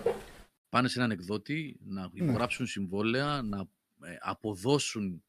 [0.69, 2.09] πάνε σε έναν εκδότη, να Ναι.
[2.13, 3.59] υπογράψουν συμβόλαια, να
[4.03, 5.23] ε, αποδώσουν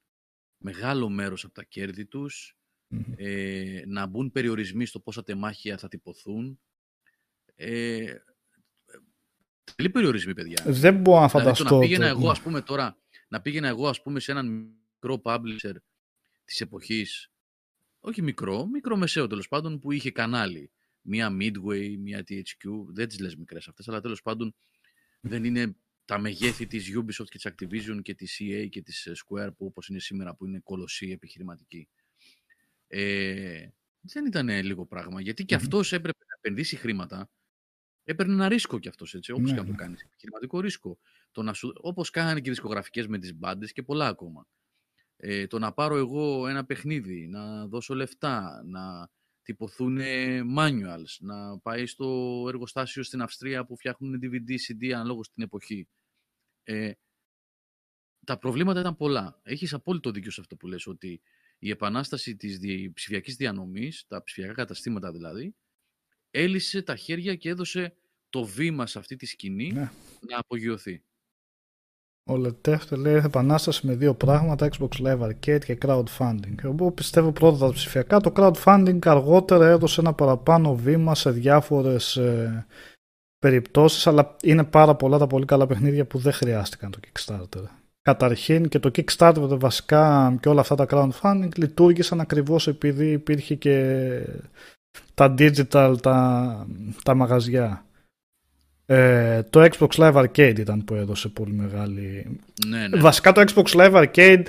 [0.59, 2.57] μεγάλο μέρος από τα κέρδη τους,
[2.94, 3.02] Μμμ.
[3.16, 6.60] ε, να μπουν περιορισμοί στο πόσα τεμάχια θα τυπωθούν.
[7.55, 8.14] Ε,
[9.77, 10.62] Τελεί περιορισμοί, παιδιά.
[10.66, 12.97] Δεν μπορώ να Δηλαδή, το φανταστώ να πήγαινα το- εγώ, ας πούμε, τώρα,
[13.28, 14.47] να πήγαινα εγώ, ας πούμε, σε έναν
[14.94, 15.74] μικρό publisher
[16.44, 17.32] της εποχής,
[18.01, 20.70] όχι μικρό, μικρό μεσαίο τέλος πάντων, που είχε κανάλι.
[21.02, 24.55] Μία Midway, μία THQ, δεν τις λες μικρές αυτές, αλλά τέλος πάντων
[25.20, 29.12] δεν είναι τα μεγέθη της Ubisoft και της Activision και της EA και της ε,
[29.16, 31.89] Square που όπως είναι σήμερα που είναι κολοσσοί επιχειρηματικοί.
[32.94, 33.69] Ε,
[34.01, 35.62] δεν ήταν λίγο πράγμα, γιατί και Μμμ.
[35.62, 37.31] αυτός έπρεπε να επενδύσει χρήματα
[38.05, 39.77] έπαιρνε ένα ρίσκο κι αυτός, έτσι, όπως Ναι, και να το ναι.
[39.77, 40.02] κάνεις.
[40.02, 40.98] Επιχειρηματικό ρίσκο.
[41.31, 44.47] Το να σου, όπως κάνανε και οι δισκογραφικές με τις μπάντες και πολλά ακόμα.
[45.16, 49.10] Ε, το να πάρω εγώ ένα παιχνίδι, να δώσω λεφτά, να
[49.43, 49.98] τυπωθούν
[50.56, 55.89] manuals, να πάει στο εργοστάσιο στην Αυστρία που φτιάχνουν DVD, CD αναλόγως την εποχή.
[56.62, 56.93] Ε,
[58.24, 59.40] τα προβλήματα ήταν πολλά.
[59.43, 61.23] Έχεις απόλυτο δίκιο σε αυτό που λες, ότι
[61.65, 65.55] η επανάσταση της δι- ψηφιακής διανομής, τα ψηφιακά καταστήματα δηλαδή,
[66.31, 67.95] έλυσε τα χέρια και έδωσε
[68.29, 69.91] το βήμα σε αυτή τη σκηνή Ναι.
[70.21, 71.03] να απογειωθεί.
[72.31, 76.55] Ο Λετεύτε λέει επανάσταση με δύο πράγματα, Xbox Live Arcade και crowdfunding.
[76.63, 78.21] Εγώ πιστεύω πρώτα τα ψηφιακά.
[78.21, 82.67] Το crowdfunding αργότερα έδωσε ένα παραπάνω βήμα σε διάφορες ε,
[83.39, 87.65] περιπτώσεις, αλλά είναι πάρα πολλά τα πολύ καλά παιχνίδια που δεν χρειάστηκαν το Kickstarter.
[88.03, 94.19] Καταρχήν και το Kickstarter βασικά και όλα αυτά τα crowdfunding λειτουργήσαν ακριβώς επειδή υπήρχε και
[95.15, 96.66] τα digital, τα,
[97.03, 97.85] τα μαγαζιά.
[98.87, 103.01] Ε, το Xbox Live Arcade ήταν που έδωσε πολύ μεγάλη Ναι, ναι.
[103.01, 104.45] Βασικά το Xbox Live Arcade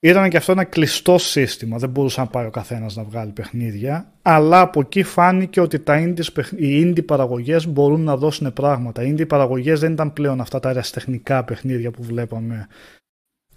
[0.00, 1.78] ήταν και αυτό ένα κλειστό σύστημα.
[1.78, 4.12] Δεν μπορούσε να πάει ο καθένας να βγάλει παιχνίδια.
[4.22, 9.02] Αλλά από εκεί φάνηκε ότι τα indies, παιχ- οι indie παραγωγές μπορούν να δώσουν πράγματα.
[9.02, 12.66] Οι indie παραγωγές δεν ήταν πλέον αυτά τα αεραστεχνικά παιχνίδια που βλέπαμε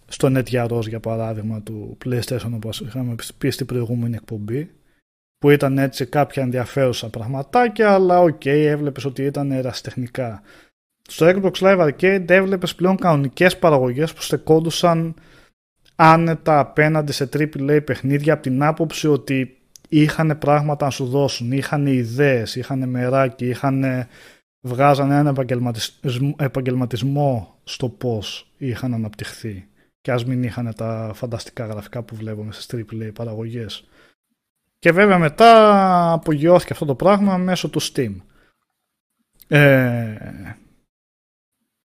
[0.09, 4.69] στο Net Yaroze για παράδειγμα του PlayStation όπως είχαμε πει στην προηγούμενη εκπομπή
[5.37, 10.41] που ήταν έτσι κάποια ενδιαφέρουσα πραγματάκια αλλά οκ έβλεπες ότι ήταν ερασιτεχνικά
[11.09, 15.15] στο Xbox Live Arcade έβλεπες πλέον κανονικές παραγωγές που στεκόντουσαν
[16.01, 19.57] άνετα απέναντι σε AAA παιχνίδια από την άποψη ότι
[19.89, 24.07] είχαν πράγματα να σου δώσουν, είχαν ιδέες, είχαν μεράκι, είχαν
[24.61, 26.05] βγάζανε ένα επαγγελματισ-
[26.37, 29.67] επαγγελματισμό στο πώς είχαν αναπτυχθεί
[30.01, 33.87] και ας μην είχαν τα φανταστικά γραφικά που βλέπουμε στις AAA παραγωγές.
[34.79, 38.15] Και βέβαια μετά απογειώθηκε αυτό το πράγμα μέσω του Steam.
[39.47, 40.15] Ε,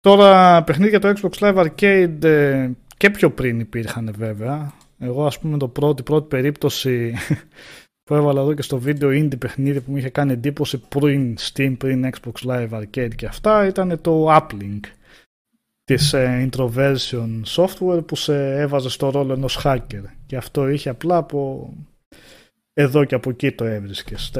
[0.00, 4.72] τώρα παιχνίδια το Xbox Live Arcade ε, και πιο πριν υπήρχαν βέβαια.
[4.98, 7.14] Εγώ ας πούμε το πρώτη, πρώτη περίπτωση
[8.04, 11.74] που έβαλα εδώ και στο βίντεο indie παιχνίδι που μου είχε κάνει εντύπωση πριν Steam,
[11.78, 14.80] πριν Xbox Live Arcade και αυτά ήταν το Uplink
[15.84, 21.16] της ε, Introversion Software που σε έβαζε στο ρόλο ενός hacker και αυτό είχε απλά
[21.16, 21.72] από
[22.72, 24.32] εδώ και από εκεί το έβρισκες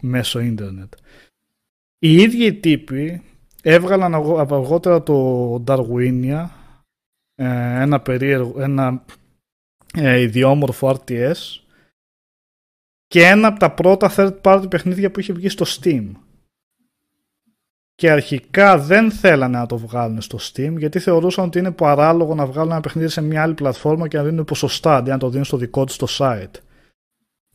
[0.00, 0.92] μέσω ίντερνετ.
[1.98, 3.22] Οι ίδιοι οι τύποι
[3.62, 6.59] έβγαλαν αργότερα το Darwinia ε,
[7.44, 9.04] ένα περίεργο, ένα
[9.94, 11.60] ε, ιδιόμορφο RTS
[13.06, 16.10] και ένα από τα πρώτα third party παιχνίδια που είχε βγει στο Steam.
[17.94, 22.46] Και αρχικά δεν θέλανε να το βγάλουν στο Steam γιατί θεωρούσαν ότι είναι παράλογο να
[22.46, 25.44] βγάλουν ένα παιχνίδι σε μια άλλη πλατφόρμα και να δίνουν ποσοστά αντί να το δίνουν
[25.44, 26.60] στο δικό τους το site.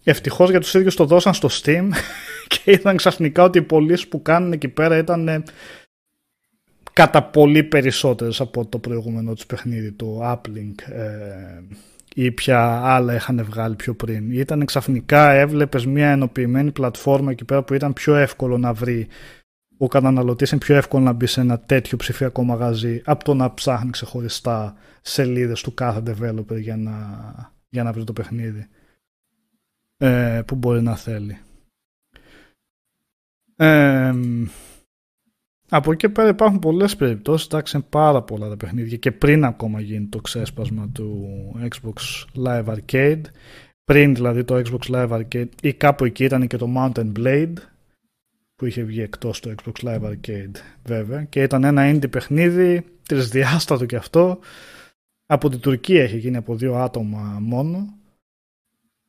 [0.03, 1.90] Ευτυχώς για τους ίδιους το δώσαν στο Steam
[2.48, 5.44] και είδαν ξαφνικά ότι οι πωλήσεις που κάνουν εκεί πέρα ήταν
[6.96, 11.62] κατά πολύ περισσότερε από το προηγούμενο τους παιχνίδι, το Uplink ε,
[12.16, 14.32] ή ποια άλλα είχαν βγάλει πιο πριν.
[14.32, 19.08] Ήταν ξαφνικά έβλεπες μια ενοποιημένη πλατφόρμα εκεί πέρα που ήταν πιο εύκολο να βρει
[19.78, 23.54] ο καταναλωτής, είναι πιο εύκολο να μπει σε ένα τέτοιο ψηφιακό μαγαζί από το να
[23.54, 26.94] ψάχνει ξεχωριστά σελίδες του κάθε developer για να,
[27.70, 28.68] για να βρει το παιχνίδι
[29.98, 31.38] ε, που μπορεί να θέλει.
[33.56, 34.14] Ε,
[35.70, 40.06] από εκεί πέρα υπάρχουν πολλές περιπτώσεις, εντάξει πάρα πολλά τα παιχνίδια και πριν ακόμα γίνει
[40.06, 41.28] το ξέσπασμα του
[41.62, 43.22] Xbox Live Arcade,
[43.84, 47.54] πριν δηλαδή το Xbox Live Arcade ή κάπου εκεί ήταν και το Mountain Blade
[48.56, 53.86] που είχε βγει εκτός το Xbox Live Arcade βέβαια και ήταν ένα indie παιχνίδι, τρισδιάστατο
[53.86, 54.40] και αυτό,
[55.26, 57.94] από την Τουρκία έχει γίνει από δύο άτομα μόνο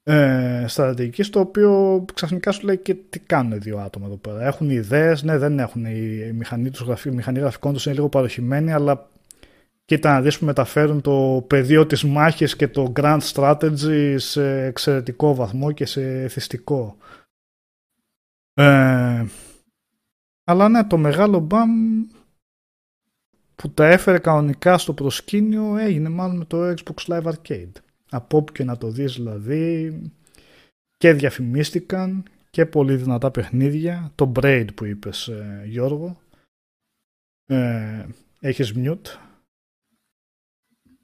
[0.09, 4.45] ε, στρατηγική, στο οποίο ξαφνικά σου λέει και τι κάνουν δύο άτομα εδώ πέρα.
[4.45, 5.85] Έχουν ιδέες, ναι, δεν έχουν.
[5.85, 9.09] Η μηχανή, τους, η μηχανή γραφικών τους είναι λίγο παροχημένη, αλλά
[9.85, 15.35] κοίτα να δεις που μεταφέρουν το πεδίο της μάχης και το grand strategy σε εξαιρετικό
[15.35, 16.97] βαθμό και σε εθιστικό.
[18.55, 19.25] Ε,
[20.45, 21.71] αλλά ναι, το μεγάλο μπαμ
[23.55, 27.73] που τα έφερε κανονικά στο προσκήνιο έγινε μάλλον με το Xbox Live Arcade
[28.17, 30.01] από όπου και να το δεις δηλαδή
[30.97, 36.21] και διαφημίστηκαν και πολύ δυνατά παιχνίδια το Braid που είπες ε, Γιώργο
[37.47, 38.07] ε,
[38.41, 39.19] έχεις mute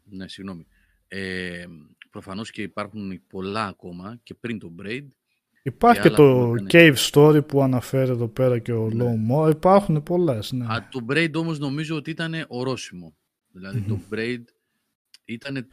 [0.04, 0.66] ναι συγγνώμη
[1.08, 1.66] ε,
[2.10, 5.06] προφανώς και υπάρχουν πολλά ακόμα και πριν το Braid
[5.64, 9.04] Υπάρχει και, το Cave Story που αναφέρει εδώ πέρα και ο ναι.
[9.04, 9.50] Low Mo.
[9.50, 10.52] Υπάρχουν πολλές.
[10.52, 10.64] Ναι.
[10.64, 13.16] Α, το Braid όμως νομίζω ότι ήταν ορόσημο.
[13.52, 14.42] Δηλαδή το Braid
[15.24, 15.68] ήταν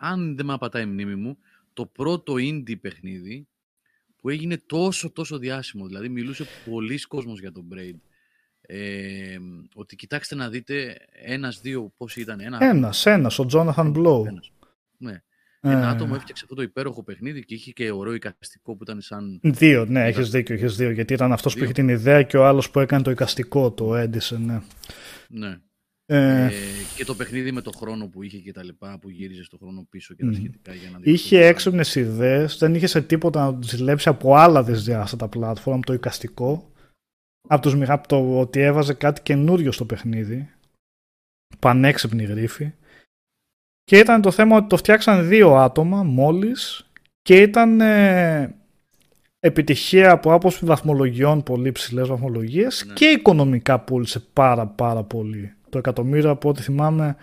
[0.00, 1.38] αν δεν με απατάει η μνήμη μου,
[1.72, 3.46] το πρώτο indie παιχνίδι
[4.20, 5.86] που έγινε τόσο τόσο διάσημο.
[5.86, 7.98] Δηλαδή μιλούσε πολλοί κόσμος για τον Braid.
[8.60, 9.38] Ε,
[9.74, 12.40] ότι κοιτάξτε να δείτε ένας, δύο, πώς ήταν.
[12.40, 14.26] Ένα, ένας, ένας, ο Jonathan Blow.
[14.26, 14.52] Ένας,
[14.96, 15.22] ναι.
[15.62, 15.90] Ένα ε.
[15.90, 19.40] άτομο έφτιαξε αυτό το υπέροχο παιχνίδι και είχε και ωραίο εικαστικό που ήταν σαν.
[19.42, 20.92] Δύο, ναι, έχεις δίκιο, έχεις δίκιο.
[20.92, 23.94] Γιατί ήταν αυτός που είχε την ιδέα και ο άλλος που έκανε το εικαστικό, το
[23.96, 24.60] έντισε, ναι.
[25.28, 25.60] Ναι.
[26.12, 26.50] Ε, ε,
[26.96, 29.86] και το παιχνίδι με το χρόνο που είχε και τα λοιπά, που γύριζε στο χρόνο
[29.90, 30.74] πίσω και τα σχετικά.
[30.74, 35.28] Για να είχε έξυπνες ιδέες, δεν είχε σε τίποτα να του ζηλέψει από άλλα δυσδιάστατα
[35.28, 36.72] πλατφόρμα, το εικαστικό.
[37.48, 40.50] Από, τους, από το ότι έβαζε κάτι καινούριο στο παιχνίδι.
[41.58, 42.72] Πανέξυπνη γρήφη.
[43.84, 46.90] Και ήταν το θέμα ότι το φτιάξαν δύο άτομα μόλις
[47.22, 48.54] και ήταν ε,
[49.40, 52.92] επιτυχία από άποψη βαθμολογιών, πολύ ψηλές βαθμολογίες ναι.
[52.92, 57.16] και οικονομικά πούλησε πάρα πάρα πολύ το εκατομμύριο από ό,τι θυμάμαι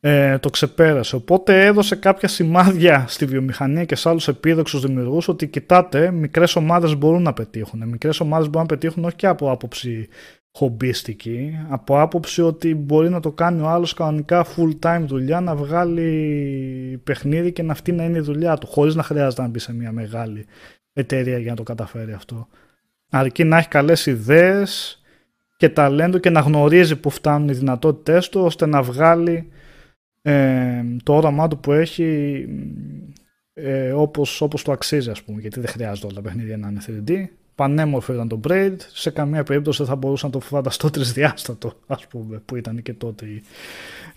[0.00, 1.16] ε, το ξεπέρασε.
[1.16, 6.96] Οπότε έδωσε κάποια σημάδια στη βιομηχανία και σε άλλους επίδοξους δημιουργούς ότι κοιτάτε, μικρές ομάδες
[6.96, 7.88] μπορούν να πετύχουν.
[7.88, 10.08] Μικρές ομάδες μπορούν να πετύχουν όχι και από άποψη
[10.52, 15.56] χομπίστικη, από άποψη ότι μπορεί να το κάνει ο άλλος κανονικά full time δουλειά, να
[15.56, 19.58] βγάλει παιχνίδι και να αυτή να είναι η δουλειά του, χωρίς να χρειάζεται να μπει
[19.58, 20.46] σε μια μεγάλη
[20.92, 22.48] εταιρεία για να το καταφέρει αυτό.
[23.10, 24.97] Αρκεί να έχει καλές ιδέες,
[25.58, 29.48] και ταλέντο και να γνωρίζει που φτάνουν οι δυνατότητές του ώστε να βγάλει
[30.22, 32.46] ε, το όραμά του που έχει
[33.52, 36.80] ε, όπως, όπως το αξίζει ας πούμε γιατί δεν χρειάζεται όλα τα παιχνίδια να είναι
[36.86, 37.24] 3D
[37.54, 42.06] πανέμορφο ήταν το Braid σε καμία περίπτωση δεν θα μπορούσα να το φανταστώ τρισδιάστατο ας
[42.06, 43.42] πούμε που ήταν και τότε η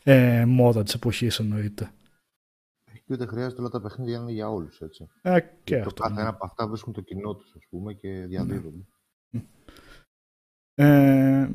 [0.03, 1.89] ε, μόδα της εποχής εννοείται
[3.11, 5.09] και ούτε χρειάζεται όλα τα παιχνίδια να είναι για όλους έτσι.
[5.21, 6.21] Ε, και το αυτό, κάθε ναι.
[6.21, 8.87] ένα από αυτά βρίσκουν το κοινό τους ας πούμε και διαδίδουν.
[10.85, 11.41] Ναι.
[11.41, 11.49] Ε,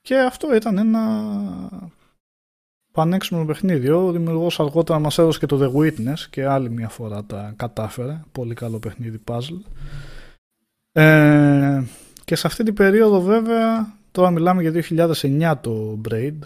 [0.00, 1.00] και αυτό ήταν ένα
[2.92, 3.88] πανέξιμο παιχνίδι.
[3.88, 8.20] Ο δημιουργός αργότερα μας έδωσε και το The Witness και άλλη μια φορά τα κατάφερε.
[8.32, 9.60] Πολύ καλό παιχνίδι puzzle.
[10.92, 11.82] Ε,
[12.24, 16.38] και σε αυτή την περίοδο βέβαια, τώρα μιλάμε για 2009 το Braid.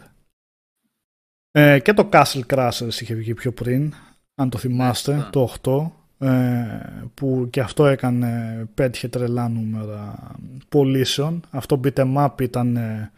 [1.50, 3.94] Ε, και το Castle Crashers είχε βγει πιο πριν,
[4.34, 5.90] αν το θυμάστε, Ναι, το 8.
[6.18, 10.30] Ε, που και αυτό έκανε, πέτυχε τρελά νούμερα
[10.68, 11.42] πωλήσεων.
[11.50, 13.12] Αυτό beat'em up ήταν ε,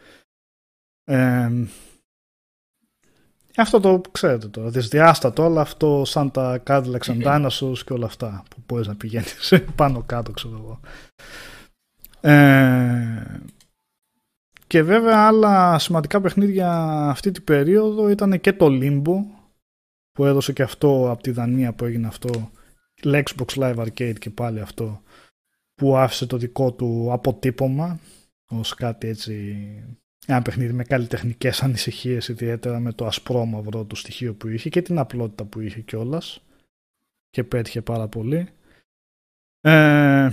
[1.04, 1.50] ε,
[3.56, 8.42] αυτό το ξέρετε τώρα, δυσδιάστατο όλο αυτό σαν τα Cadillacs and Dinosaurs και όλα αυτά
[8.50, 10.80] που μπορείς να πηγαίνεις πάνω κάτω ξέρω εγώ.
[12.20, 13.40] Ε,
[14.66, 16.70] και βέβαια άλλα σημαντικά παιχνίδια
[17.08, 19.14] αυτή την περίοδο ήταν και το Limbo
[20.12, 22.50] που έδωσε και αυτό από τη Δανία που έγινε αυτό
[23.12, 25.02] Xbox Live Arcade και πάλι αυτό
[25.74, 28.00] που άφησε το δικό του αποτύπωμα
[28.48, 29.56] ως κάτι έτσι
[30.26, 34.98] ένα παιχνίδι με καλλιτεχνικές ανησυχίες, ιδιαίτερα με το ασπρόμαυρο του στοιχείο που είχε και την
[34.98, 36.40] απλότητα που είχε κιόλας.
[37.30, 38.48] Και πέτυχε πάρα πολύ.
[39.60, 40.30] Ε,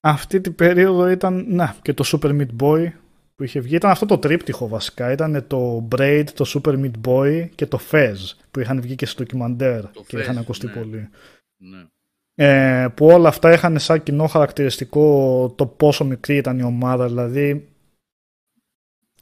[0.00, 2.92] αυτή την περίοδο ήταν να, και το Super Meat Boy
[3.36, 3.74] που είχε βγει.
[3.74, 5.12] Ήταν αυτό το τρίπτυχο βασικά.
[5.12, 8.14] Ήταν το Braid, το Super Meat Boy και το Fez
[8.50, 10.72] που είχαν βγει και στο ντοκιμαντέρ Το και Fez, είχαν ακουστεί ναι.
[10.72, 11.08] πολύ
[11.56, 11.86] Ναι.
[12.34, 17.68] ε, που όλα αυτά είχαν σαν κοινό χαρακτηριστικό το πόσο μικρή ήταν η ομάδα δηλαδή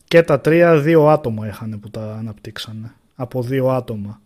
[0.05, 4.21] και τα τρία δύο άτομα είχαν που τα αναπτύξανε από δύο άτομα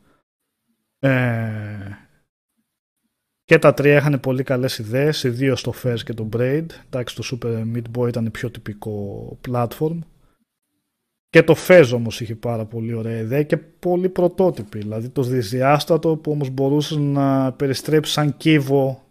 [0.98, 1.10] ε,
[3.48, 7.16] και τα τρία είχαν πολύ καλές ιδέες οι δύο στο Fez και το Braid εντάξει
[7.16, 9.98] το Super Meat Boy ήταν πιο τυπικό platform
[11.28, 14.78] και το Fez όμως είχε πάρα πολύ ωραία ιδέα και πολύ πρωτότυπη.
[14.78, 19.04] Δηλαδή το δυσδιάστατο που όμως μπορούσες να περιστρέψεις σαν κύβο.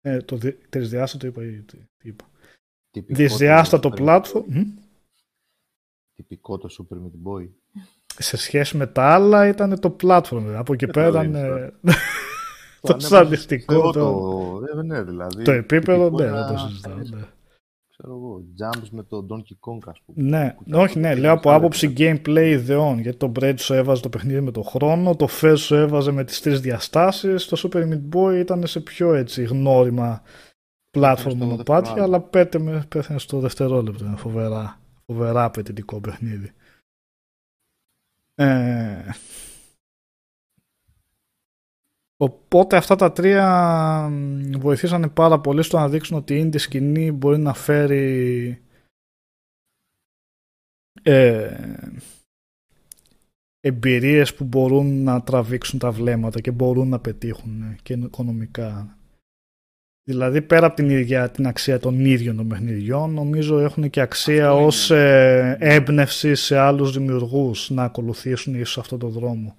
[0.00, 2.24] Ε, το δι- τρισδιάστατο είπα ή τι, τι είπα.
[2.90, 4.34] Τυπικό Δυσδιάστατο το Super Meat platform.
[4.34, 4.42] Boy.
[4.46, 4.62] Μμ.
[6.14, 7.48] Τυπικό το Super Meat Boy.
[8.18, 10.22] Σε σχέση με τα άλλα ήταν το platform.
[10.30, 10.56] δηλαδή.
[10.56, 11.72] Από εκεί Δεν πέρα το ήταν δίνεις ε,
[12.82, 13.74] Το το ανέβασες σαντιστικό.
[13.74, 16.98] εγώ Το, Το, ε, ναι, δηλαδή, το επίπεδο τυπικό ναι, ένα, δεν το συζητάω.
[16.98, 17.24] ε, ναι.
[17.88, 20.28] Ξέρω εγώ, jumps με το Donkey Kong, ας πούμε.
[20.28, 21.94] Ναι, Που ήταν όχι, το ναι, παιχνίδι λέω από στα άποψη λεπτά.
[21.96, 22.98] gameplay ιδεών.
[22.98, 26.24] Γιατί το Braid σου έβαζε το παιχνίδι με το χρόνο, το Fez σου έβαζε με
[26.24, 30.22] τις τρεις διαστάσεις, το Super Meat Boy ήταν σε πιο έτσι γνώριμα
[30.98, 32.02] platform στο μονοπάτια, δευτερόλεπτο.
[32.02, 34.04] αλλά πέτε με, πέθανε στο δευτερόλεπτο.
[34.04, 36.52] Είναι φοβερά, φοβερά απαιτητικό παιχνίδι.
[38.34, 39.10] Ε,
[42.22, 43.48] οπότε αυτά τα τρία
[44.10, 48.62] μ, βοηθήσανε πάρα πολύ στο να δείξουν ότι η indie σκηνή μπορεί να φέρει
[51.02, 51.56] ε,
[53.60, 58.96] εμπειρίες που μπορούν να τραβήξουν τα βλέμματα και μπορούν να πετύχουν ε, και οικονομικά.
[60.04, 64.46] Δηλαδή πέρα από την ίδια την αξία των ίδιων των παιχνιδιών νομίζω έχουν και αξία
[64.46, 64.66] Αυτό είναι.
[64.66, 69.56] ως ε, έμπνευση σε άλλους δημιουργούς να ακολουθήσουν ίσως αυτό το δρόμο.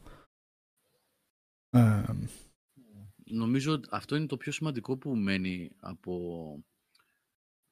[1.69, 2.03] Ε,
[3.33, 6.63] Νομίζω ότι αυτό είναι το πιο σημαντικό που μένει από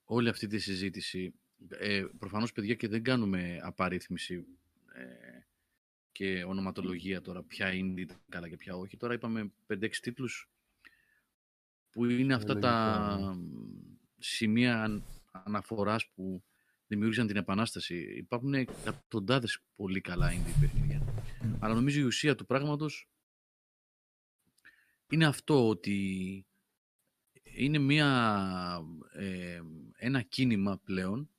[0.03, 1.33] όλη αυτή τη συζήτηση.
[1.69, 4.45] Ε, προφανώς, παιδιά, και δεν κάνουμε απαρίθμηση
[4.93, 5.39] ε,
[6.11, 8.97] και ονοματολογία τώρα, ποια είναι καλά και ποια όχι.
[8.97, 10.49] Τώρα είπαμε 5-6 τίτλους
[11.91, 13.37] που είναι αυτά τα
[14.17, 16.43] σημεία αν- αναφοράς που
[16.87, 17.95] δημιούργησαν την επανάσταση.
[18.17, 21.23] Υπάρχουν εκατοντάδες πολύ καλά indie παιχνίδια.
[21.59, 23.10] Αλλά νομίζω η ουσία του πράγματος
[25.11, 26.45] είναι αυτό ότι
[27.43, 28.81] είναι μια,
[29.13, 29.61] ε,
[29.95, 31.29] ένα κίνημα πλέον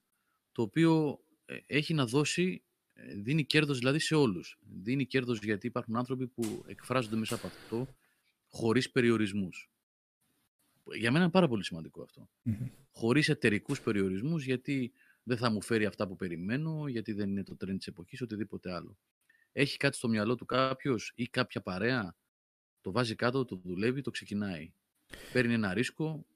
[0.53, 2.63] το οποίο ε, έχει να δώσει,
[2.93, 4.59] ε, δίνει κέρδος δηλαδή σε όλους.
[4.61, 7.95] Δίνει κέρδος γιατί υπάρχουν άνθρωποι που εκφράζονται μέσα από αυτό
[8.49, 9.71] χωρίς περιορισμούς.
[10.95, 12.31] Για μένα είναι πάρα πολύ σημαντικό αυτό.
[12.43, 12.69] Μμμ.
[12.91, 14.93] Χωρίς εταιρικούς περιορισμούς γιατί
[15.23, 18.73] δεν θα μου φέρει αυτά που περιμένω, γιατί δεν είναι το trend της εποχής, οτιδήποτε
[18.73, 18.99] άλλο.
[19.53, 22.17] Έχει κάτι στο μυαλό του κάποιος ή κάποια παρέα,
[22.83, 24.73] το βάζει κάτω, το δουλεύει, το ξεκινάει.
[25.33, 26.27] Παίρνει ένα ρίσκο,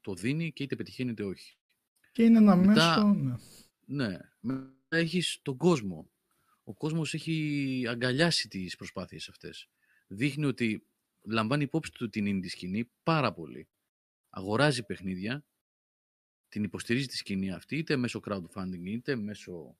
[0.00, 1.56] το δίνει και είτε πετυχαίνει είτε όχι.
[2.12, 3.14] και είναι ένα Μετά- μέσο...
[3.14, 3.34] Ναι.
[4.06, 4.18] Ναι.
[4.40, 6.10] Μετά έχεις τον κόσμο.
[6.64, 9.68] Ο κόσμος έχει αγκαλιάσει τις προσπάθειες αυτές.
[10.06, 10.86] Δείχνει ότι
[11.22, 13.68] λαμβάνει υπόψη του την indie σκηνή πάρα πολύ.
[14.30, 15.44] Αγοράζει παιχνίδια,
[16.48, 19.76] την υποστηρίζει τη σκηνή αυτή, είτε μέσω crowdfunding, είτε μέσω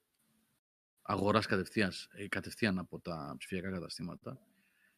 [1.03, 4.47] αγοράς κατευθείαν, ε, κατευθείαν από τα ψηφιακά καταστήματα.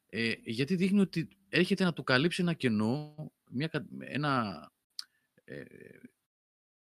[0.09, 3.15] Ε, γιατί δείχνει ότι έρχεται να του καλύψει ένα κενό,
[3.51, 4.73] μια, κα- ένα,
[5.45, 5.61] ε,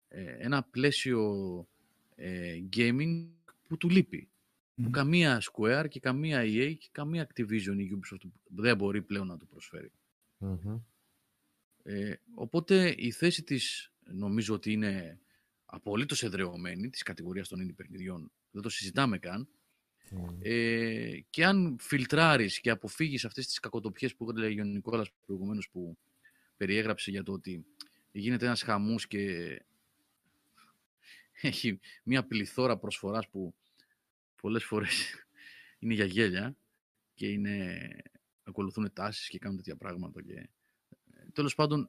[0.08, 1.22] ε, ένα πλαίσιο
[2.14, 3.28] ε, gaming
[3.68, 4.28] που του λείπει.
[4.74, 4.90] Που Μμμ.
[4.90, 9.46] καμία Square και καμία EA και καμία Activision ή Ubisoft δεν μπορεί πλέον να του
[9.46, 9.92] προσφέρει.
[10.38, 10.78] Μμμ.
[11.82, 15.20] Ε, οπότε η θέση της νομίζω ότι είναι
[15.64, 18.30] απολύτως εδρεωμένη της κατηγορίας των indie παιχνιδιών.
[18.50, 19.48] Δεν το συζητάμε καν.
[20.10, 20.38] Μμμ.
[20.42, 25.98] Ε, και αν φιλτράρεις και αποφύγεις αυτές τις κακοτοπιές που έλεγε ο Νικόλας προηγουμένως που
[26.56, 27.64] περιέγραψε για το ότι
[28.12, 29.62] γίνεται ένας χαμός και
[31.40, 33.54] έχει μια πληθώρα προσφοράς που
[34.40, 35.26] πολλές φορές
[35.78, 36.56] είναι για γέλια
[37.14, 37.88] και είναι,
[38.42, 40.22] ακολουθούν τάσεις και κάνουν τέτοια πράγματα.
[40.22, 40.34] Και...
[40.34, 40.48] ε,
[41.32, 41.88] Τέλος πάντων,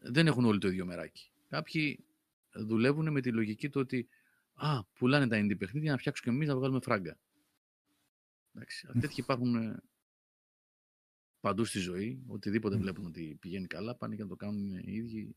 [0.00, 1.30] δεν έχουν όλοι το ίδιο μεράκι.
[1.48, 2.04] Κάποιοι
[2.52, 4.08] δουλεύουν με τη λογική του ότι
[4.54, 7.18] α, πουλάνε τα indie παιχνίδια να φτιάξουμε και εμείς να βγάλουμε φράγκα.
[8.56, 9.82] Εντάξει, τέτοιοι υπάρχουν ε,
[11.40, 12.22] παντού στη ζωή.
[12.26, 15.36] Οτιδήποτε βλέπουν ότι πηγαίνει καλά, πάνε και να το κάνουν οι ίδιοι.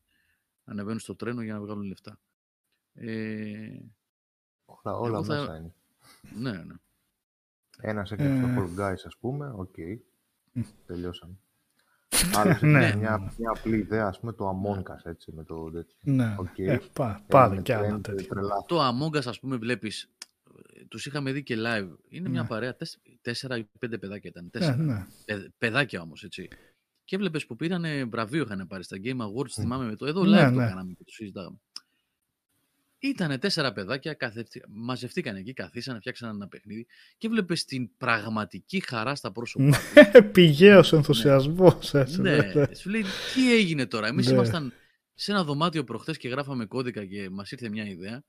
[0.64, 2.20] Ανεβαίνουν στο τρένο για να βγάλουν λεφτά.
[2.92, 3.78] Ε,
[4.64, 5.74] Όλα, όλα Εγώ θα- μέσα είναι.
[6.34, 6.74] ναι, ναι.
[7.80, 8.54] Ένας έκανε Ε.
[8.54, 9.74] το Fall Guys, ας πούμε, οκ.
[10.52, 10.62] Μμ.
[10.86, 11.34] Τελειώσαμε.
[12.34, 12.78] Άλλος Ναι.
[12.86, 15.96] έκανε μια, μια απλή ιδέα, ας πούμε, το Among Us, έτσι, με το τέτοιο.
[16.00, 16.58] Ναι, Οκ.
[16.58, 18.28] ε, πά, πάρε Έγινε κι άλλα trend, τέτοια.
[18.28, 18.64] τρελά.
[18.66, 20.19] Το Among Us, ας πούμε, βλέπεις, ε,
[20.90, 21.88] τους είχαμε δει και live.
[22.08, 22.48] Είναι μια Ναι.
[22.48, 24.44] παρέα, τεσ- τέσσερα ή πέντε παιδάκια ήταν.
[24.46, 24.76] Ε, Τέσσερα.
[24.76, 25.06] ναι.
[25.24, 26.48] Παιδ- παιδάκια όμως, έτσι.
[27.04, 30.06] Και έβλεπες που πήρανε βραβείο, είχαν πάρει στα Game Awards, θυμάμαι με το.
[30.06, 30.66] Εδώ live Ναι, το ναι.
[30.66, 31.56] κάναμε και το συζητάγαμε.
[32.98, 34.62] Ήτανε τέσσερα παιδάκια, καθευτη...
[34.68, 36.86] μαζευτήκαν εκεί, καθίσανε, φτιάξαν ένα παιχνίδι
[37.18, 39.78] και έβλεπες την πραγματική χαρά στα πρόσωπά τους.
[40.32, 41.94] Πηγαίος ενθουσιασμός.
[41.94, 42.74] έτσι, ναι, ναι.
[42.74, 43.04] σου λέει
[43.34, 44.32] τι έγινε τώρα; Εμείς Ναι.
[44.32, 44.72] ήμασταν
[45.14, 48.22] σε ένα δωμάτιο προχθές και γράφαμε κώδικα και μας ήρθε μια ιδέα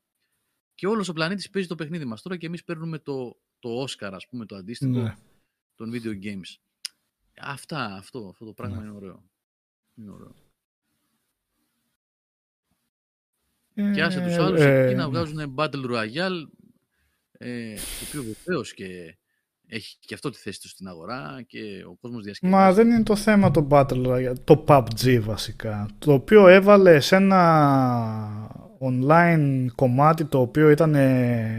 [0.81, 4.09] και όλος ο πλανήτης παίζει το παιχνίδι μας τώρα και εμείς παίρνουμε το, το Oscar,
[4.13, 5.15] ας πούμε, το αντίστοιχο Ναι.
[5.75, 6.55] των video games.
[7.41, 8.81] Αυτά, αυτό, αυτό το πράγμα Ναι.
[8.85, 9.23] είναι ωραίο.
[9.95, 10.35] Είναι ωραίο.
[13.73, 16.47] Ε, Και άσε τους άλλους ε, εκεί να βγάζουν Battle Royale,
[17.31, 19.17] ε, το οποίο βεβαίως και
[19.67, 22.61] έχει και αυτό τη θέση του στην αγορά και ο κόσμος διασκεδάζει.
[22.61, 25.89] Μα δεν είναι το θέμα το Battle Royale, το PUBG βασικά.
[25.99, 30.95] Το οποίο έβαλε σε ένα online κομμάτι το οποίο ήταν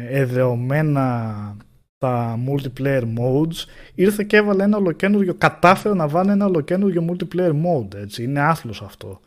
[0.09, 1.57] εδεωμένα
[1.99, 7.95] τα multiplayer modes ήρθε και έβαλε ένα ολοκένουργιο, κατάφερε να βάλει ένα ολοκένουργιο multiplayer mode,
[7.95, 8.23] έτσι.
[8.23, 9.21] Είναι άθλος αυτό.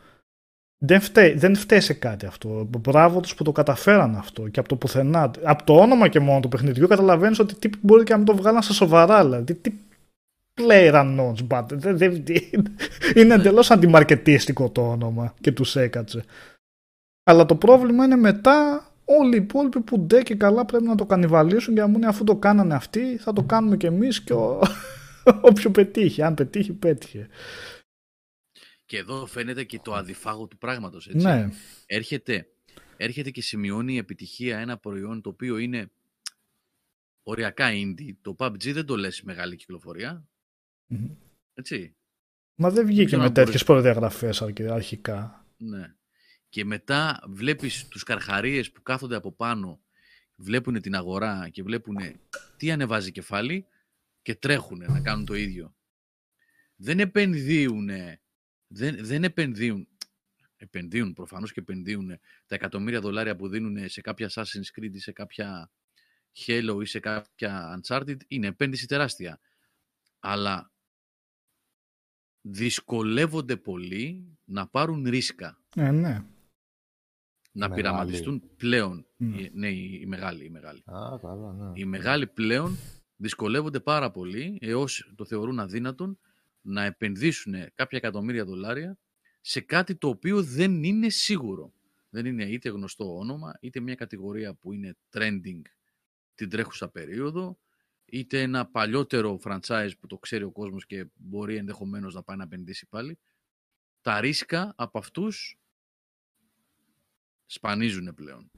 [0.78, 2.68] Δεν φταίει, δεν φταίει σε κάτι αυτό.
[2.78, 5.30] Μπράβο τους που το καταφέραν αυτό και από το πουθενά.
[5.42, 8.36] Από το όνομα και μόνο του παιχνιδιού καταλαβαίνεις ότι τι μπορεί και να μην το
[8.36, 9.24] βγάλαν στα σοβαρά.
[9.24, 9.72] Δηλαδή, τι
[10.60, 12.24] player unknowns, but δεν- δεν-
[13.16, 16.24] είναι εντελώς αντιμαρκετίστικο το όνομα και τους έκατσε.
[17.28, 21.06] Αλλά το πρόβλημα είναι μετά όλοι οι υπόλοιποι που ντε και καλά πρέπει να το
[21.06, 24.32] κανιβαλίσουν και να μου είναι αφού το κάνανε αυτοί θα το κάνουμε και εμείς και
[24.32, 24.60] ο...
[25.50, 26.22] όποιο πετύχει.
[26.22, 27.28] Αν πετύχει πέτυχε.
[28.84, 31.26] Και εδώ φαίνεται και το αδιφάγο του πράγματος, έτσι.
[31.26, 31.48] Ναι.
[31.86, 32.48] Έρχεται,
[32.96, 35.90] έρχεται και σημειώνει επιτυχία ένα προϊόν το οποίο είναι
[37.22, 38.10] οριακά indie.
[38.22, 40.28] Το PUBG δεν το λες μεγάλη κυκλοφορία,
[40.86, 41.08] Μμμ.
[41.54, 41.94] έτσι.
[42.54, 45.46] Μα δεν βγήκε ξέρω με αν τέτοιες προδιαγραφές αρκε- αρχικά.
[45.56, 45.94] Ναι.
[46.48, 49.80] Και μετά βλέπεις τους καρχαρίες που κάθονται από πάνω,
[50.36, 51.96] βλέπουν την αγορά και βλέπουν
[52.56, 53.66] τι ανεβάζει κεφάλι
[54.22, 55.74] και τρέχουν να κάνουν το ίδιο.
[56.76, 57.88] Δεν επενδύουν,
[58.66, 59.88] δεν, δεν επενδύουν,
[60.56, 62.08] επενδύουν προφανώς και επενδύουν
[62.46, 65.70] τα εκατομμύρια δολάρια που δίνουν σε κάποια Assassin's Creed ή σε κάποια
[66.46, 69.40] Halo ή σε κάποια Uncharted, είναι επένδυση τεράστια.
[70.18, 70.72] Αλλά
[72.40, 76.24] δυσκολεύονται πολύ να πάρουν ρίσκα Ε, ναι.
[77.56, 77.74] Να Μεγάλη.
[77.82, 79.06] πειραματιστούν πλέον.
[79.20, 79.24] Mm.
[79.38, 80.82] Οι- Ναι, οι, οι μεγάλοι, οι μεγάλοι.
[80.86, 81.70] Α, καλά, ναι.
[81.74, 82.76] Οι μεγάλοι πλέον
[83.16, 86.18] δυσκολεύονται πάρα πολύ έως το θεωρούν αδύνατον
[86.60, 88.98] να επενδύσουν κάποια εκατομμύρια δολάρια
[89.40, 91.72] σε κάτι το οποίο δεν είναι σίγουρο.
[92.10, 95.60] Δεν είναι είτε γνωστό όνομα, είτε μια κατηγορία που είναι trending
[96.34, 97.58] την τρέχουσα περίοδο,
[98.04, 102.42] είτε ένα παλιότερο franchise που το ξέρει ο κόσμος και μπορεί ενδεχομένως να πάει να
[102.42, 103.18] επενδύσει πάλι.
[104.00, 105.58] Τα ρίσκα από αυτούς
[107.46, 108.50] σπανίζουν πλέον.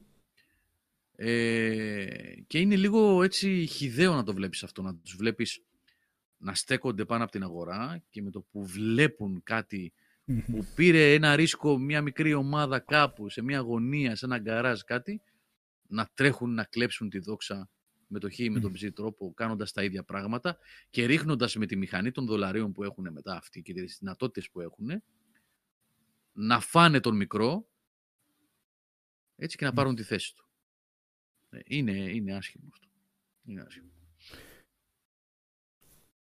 [1.16, 5.62] Ε, και είναι λίγο έτσι χιδαίο να το βλέπεις αυτό, να τους βλέπεις
[6.39, 9.93] να στέκονται πάνω από την αγορά και με το που βλέπουν κάτι
[10.24, 10.40] Μμμ.
[10.40, 15.23] που πήρε ένα ρίσκο μια μικρή ομάδα κάπου, σε μια γωνία, σε ένα γκαράζ κάτι,
[15.89, 17.70] να τρέχουν να κλέψουν τη δόξα
[18.06, 20.59] με το χ ή με τον ψ τρόπο, κάνοντας τα ίδια πράγματα
[20.90, 24.60] και ρίχνοντας με τη μηχανή των δολαρίων που έχουν μετά αυτοί και τις δυνατότητες που
[24.60, 25.02] έχουν,
[26.32, 27.69] να φάνε τον μικρό
[29.40, 30.48] έτσι και να πάρουν τη θέση του.
[31.51, 32.89] Ε, Είναι, είναι άσχημο αυτό.
[33.44, 33.90] Είναι άσχημο.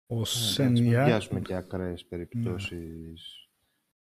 [0.08, 1.06] Ο Ναι, εντάξει, μην Σενιά.
[1.06, 3.50] πιάσουμε και ακραίες περιπτώσεις.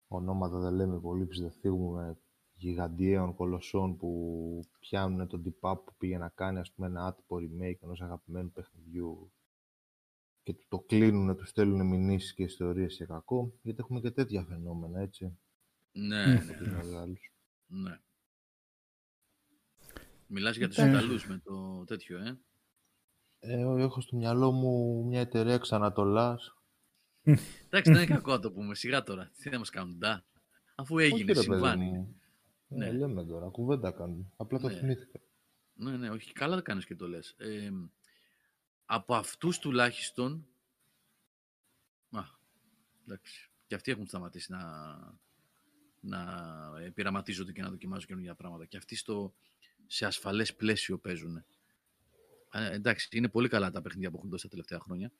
[0.07, 2.17] Ονόματα δεν λέμε πολύ, ψευδεθίγουμε
[2.53, 7.77] γιγαντιαίων κολοσσών που πιάνουν τον τυπά που πήγε να κάνει ας πούμε, ένα άτυπο remake
[7.81, 9.31] ενός αγαπημένου παιχνιδιού
[10.43, 14.43] και του το κλείνουν, του στέλνουν μηνύσεις και ιστορίες για κακό, γιατί έχουμε και τέτοια
[14.43, 15.37] φαινόμενα, έτσι,
[15.91, 16.45] Ναι, Μμ.
[16.45, 17.31] ναι, τους μεγάλους.
[17.67, 17.99] ναι.
[20.27, 20.89] Μιλάς για τους Ε.
[20.89, 22.39] Ιταλούς με το τέτοιο, ε.
[23.39, 26.55] Ε, έχω στο μυαλό μου μια εταιρεία εξ Ανατολάς.
[27.23, 28.75] Εντάξει, δεν είναι κακό να το πούμε.
[28.75, 29.31] Σιγά τώρα.
[29.41, 30.25] Τι θα μας κάνουν, ντά.
[30.75, 31.85] Αφού έγινε, Όχι, ρε παιδί συμβάνει.
[31.85, 32.21] μου.
[32.67, 32.85] Ναι.
[32.85, 34.25] Ναι, λέμε τώρα, κουβέντα κάνουμε.
[34.37, 34.73] Απλά το Ναι.
[34.73, 35.19] θυμήθηκα.
[35.73, 36.33] Ναι, ναι, όχι.
[36.33, 37.35] Καλά το κάνεις και το λες.
[37.37, 37.71] Ε,
[38.85, 40.47] από αυτούς τουλάχιστον...
[42.11, 42.21] Α,
[43.05, 43.49] εντάξει.
[43.67, 44.61] Και αυτοί έχουν σταματήσει να,
[45.99, 46.21] να
[46.81, 48.65] ε, πειραματίζονται και να δοκιμάζουν καινούργια πράγματα.
[48.65, 49.33] Και αυτοί στο,
[49.87, 51.35] σε ασφαλές πλαίσιο παίζουν.
[52.51, 55.11] Ε, εντάξει, είναι πολύ καλά τα παιχνίδια που έχουν δώσει τα τελευταία χρόνια.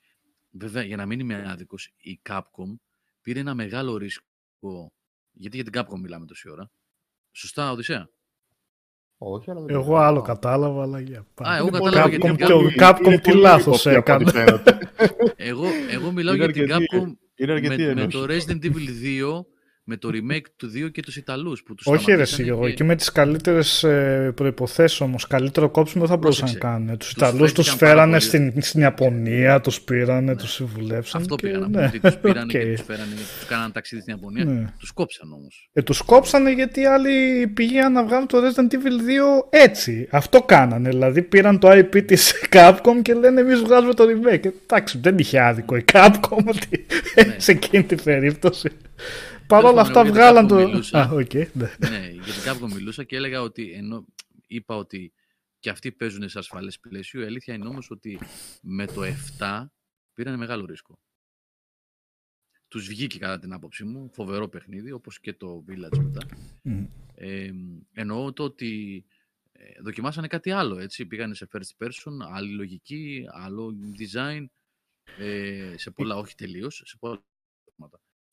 [0.52, 2.76] Βέβαια, για να μην είμαι άδικος, η Capcom
[3.22, 4.94] πήρε ένα μεγάλο ρίσκο.
[5.32, 6.72] Γιατί για την Capcom μιλάμε τόση ώρα.
[7.32, 8.10] Σωστά, Οδυσσέα;
[9.18, 10.34] Όχι, αλλά δεν Εγώ το άλλο ξέρω.
[10.36, 13.06] κατάλαβα, αλλά για Α, εγώ Είναι κατάλαβα πολύ- γιατί Capcom, την πολύ- και ο Capcom
[13.06, 14.46] είναι τι πολύ λάθος ύποπτη από ό,τι έκανε.
[14.64, 14.92] φαίνεται.
[15.36, 18.18] Εγώ, εγώ μιλάω Είναι για την αρκετή- Capcom Είναι αρκετή με, με ένωση.
[18.18, 19.46] το Resident Evil 2,
[19.90, 22.62] με το remake του 2 και τους Ιταλούς που τους Όχι ρε σταματήσανε εσύ, εγώ
[22.66, 26.78] και εκεί με τις καλύτερες ε, προϋποθέσεις όμως, καλύτερο κόψιμο δεν θα μπορούσαν να Πρόσεξε.
[26.78, 26.98] κάνουν.
[26.98, 28.52] Τους Τους Ιταλούς τους φέρθηκαν πάρα φέρανε πολύ.
[28.52, 31.80] στην, στην Ιαπωνία, τους πήρανε, τους συμβουλεύσαν Αυτό και, πήγα να πω.
[31.80, 32.76] ναι, Ότι τους πήραν και οκ.
[32.76, 34.46] τους φέρανε, τους κάνανε ταξίδι στην Ιαπωνία.
[34.46, 34.66] Ναι.
[34.80, 35.70] Τους κόψαν όμως.
[35.74, 40.08] Ε, τους κόψανε γιατί οι άλλοι πήγαν να βγάλουν το Resident Evil 2 έτσι.
[40.12, 40.90] Αυτό κάνανε.
[40.90, 44.46] Δηλαδή πήραν το IP της Capcom και λένε εμείς βγάζουμε το remake.
[44.46, 46.86] Ε, Εντάξει, δεν είχε άδικο η Capcom ότι
[47.28, 47.36] Ναι.
[47.46, 48.70] σε εκείνη την περίπτωση.
[49.48, 50.56] Παρ' όλα Τέλος αυτά πάντων, εγώ για την βγάλαν Capcom το...
[50.56, 51.02] μιλούσα.
[51.02, 51.90] Α, οκ, ναι.
[51.90, 54.06] ναι, για την Capcom μιλούσα και έλεγα ότι ενώ
[54.48, 55.14] είπα ότι
[55.60, 58.20] και αυτοί παίζουν σε ασφαλές πλαίσιο, η αλήθεια είναι όμως ότι
[58.62, 59.02] με το
[59.40, 59.66] 7
[60.14, 61.00] πήραν μεγάλο ρίσκο.
[62.68, 66.26] Τους βγήκε κατά την άποψή μου, φοβερό παιχνίδι, όπως και το Village μετά.
[66.62, 66.86] Μμ.
[67.16, 67.52] Ε,
[67.94, 69.06] εννοώ το ότι
[69.52, 71.06] ε, δοκιμάσανε κάτι άλλο, έτσι.
[71.06, 74.46] Πήγανε σε first person, άλλη λογική, άλλο design,
[75.18, 77.26] ε, σε πολλά, όχι τελείως, σε πολλά πράγματα.
[77.26, 77.27] Ε,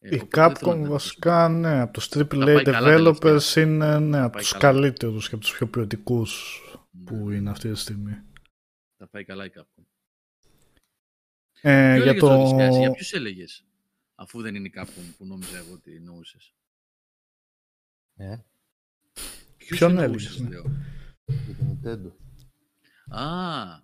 [0.08, 3.18] Η οπότε δεν θέλω Capcom να βασικά, ναι, από τους Τα AAA πάει καλά developers
[3.18, 3.65] τελευταία.
[3.65, 4.65] είναι ναι, από πάει τους καλά.
[4.65, 6.60] καλύτερους και από τους πιο ποιοτικούς
[7.05, 8.23] που Ναι, είναι αυτή τη στιγμή.
[8.97, 9.83] Θα πάει καλά η Capcom.
[11.60, 12.33] Ε, Ποιο για έλεγες, το...
[12.41, 13.65] Οδυσσέα, εσύ, για ποιους έλεγες,
[14.15, 16.55] αφού δεν είναι η Capcom που νόμιζα εγώ ότι εννοούσες;
[18.16, 18.36] Ε,
[19.57, 20.49] Ποιους Ποιον εννοούσες, έλεγες, ναι.
[20.49, 20.65] λέω;
[21.24, 22.12] για το Nintendo.
[23.18, 23.83] Α,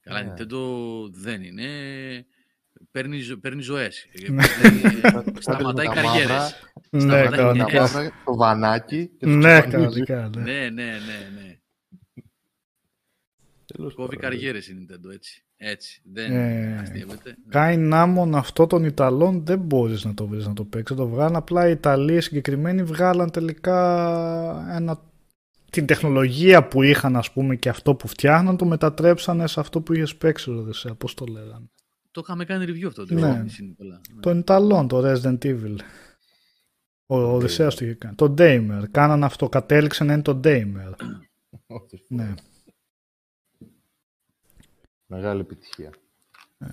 [0.00, 0.34] καλά, η Ναι.
[0.38, 2.26] Nintendo δεν είναι.
[2.94, 4.06] Παίρνει, ζω- παίρνει ζωές.
[4.26, 4.42] Ε, Ναι.
[4.62, 6.28] παίρνει- Κάτι Σταματάει με τα καριέρες.
[6.30, 6.50] μαύρα,
[6.90, 7.64] Ναι, Σταματάει τα κανονικά.
[7.64, 7.92] καριέρες.
[7.92, 10.02] μαύρα, το βανάκι και το Ναι, ξαφανίζει.
[10.04, 10.42] κανονικά, ναι.
[10.42, 11.58] Ναι, ναι, ναι, ναι.
[13.74, 14.30] Τέλος Κόβει πάντων.
[14.30, 15.44] καριέρες η Nintendo, έτσι.
[15.56, 16.02] Έτσι.
[16.12, 17.28] Δεν Ε, αστείευεται.
[17.30, 17.34] Ναι.
[17.50, 20.96] Κάι Νάμον αυτό των Ιταλών δεν μπορείς να το βρεις να το παίξεις.
[20.96, 23.76] Το βγάλουν απλά οι Ιταλοί συγκεκριμένοι βγάλαν τελικά
[24.76, 25.00] ένα...
[25.70, 29.92] την τεχνολογία που είχαν ας πούμε και αυτό που φτιάχναν το μετατρέψανε σε αυτό που
[29.92, 30.94] είχες παίξει Ροδεσέα.
[30.94, 31.68] Πώς το λέγανε.
[32.14, 33.06] Το είχαμε κάνει review αυτό.
[33.06, 33.20] Το Ναι.
[33.20, 33.44] ναι.
[33.60, 34.00] Νικόλα.
[34.14, 34.20] Ναι.
[34.20, 35.76] Των Ιταλών, το Resident Evil.
[37.06, 38.14] Ο Οδυσσέας το είχε κάνει.
[38.14, 38.84] Το Damer.
[38.90, 39.48] Κάναν αυτό.
[39.48, 40.92] Κατέληξε να είναι το Damer.
[41.66, 42.34] Όχι, ναι.
[45.06, 45.90] Μεγάλη επιτυχία.
[46.58, 46.66] Ε.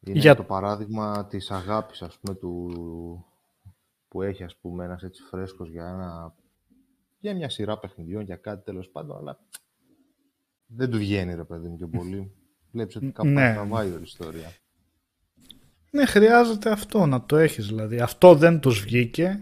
[0.00, 3.24] Είναι Για- το παράδειγμα της αγάπης, ας πούμε, του...
[4.08, 6.34] που έχει, ας πούμε, ένας έτσι φρέσκος για, ένα...
[7.18, 9.38] για μια σειρά παιχνιδιών, για κάτι τέλος πάντων, αλλά
[10.66, 12.32] δεν του βγαίνει, ρε παιδί μου, και πολύ.
[12.76, 13.52] Βλέπεις ότι κάπου Ναι.
[13.54, 14.52] τραβάει η ιστορία.
[15.90, 18.00] Ναι, χρειάζεται αυτό να το έχεις δηλαδή.
[18.00, 19.38] Αυτό δεν τους βγήκε.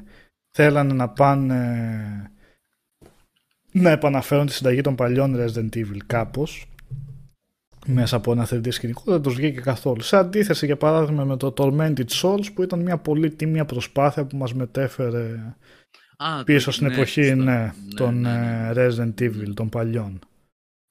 [0.51, 2.31] Θέλανε να πάνε
[3.73, 6.69] να επαναφέρουν τη συνταγή των παλιών Resident Evil κάπως
[7.87, 10.01] μέσα από ένα 3D σκηνικό δεν τους βγήκε καθόλου.
[10.03, 14.37] Σε αντίθεση για παράδειγμα με το Tormented Souls που ήταν μια πολύ τίμια προσπάθεια που
[14.37, 15.55] μας μετέφερε
[16.17, 17.35] Α, το- πίσω στην ναι, εποχή σωστά.
[17.43, 18.81] ναι, των ναι, ναι.
[18.81, 20.19] ε, Resident Evil, των παλιών.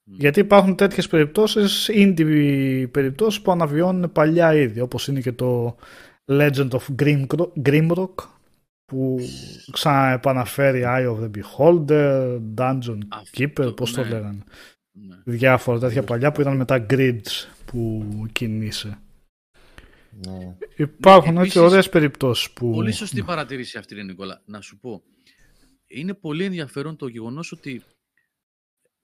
[0.04, 0.14] Μμ.
[0.18, 5.76] Γιατί υπάρχουν τέτοιες περιπτώσεις, indie περιπτώσεις που αναβιώνουν παλιά είδη, όπως είναι και το
[6.26, 7.26] Legend of Grim,
[7.62, 8.14] Grimrock,
[8.84, 9.18] που
[9.72, 14.08] ξαναεπαναφέρει Eye of the Beholder, Dungeon Αυτό, Keeper, πώς το ναι.
[14.08, 14.42] λέγανε.
[14.92, 15.16] Ναι.
[15.24, 18.98] Διάφορα τέτοια παλιά που ήταν μετά grids που κινείσαι.
[20.26, 20.56] Ναι.
[20.76, 22.70] Υπάρχουν έτσι επίσης, ωραίες περιπτώσεις που...
[22.70, 24.42] Πολύ σωστή παρατήρηση αυτή, ρε Νικόλα.
[24.44, 25.02] Να σου πω.
[25.86, 27.82] Είναι πολύ ενδιαφέρον το γεγονός ότι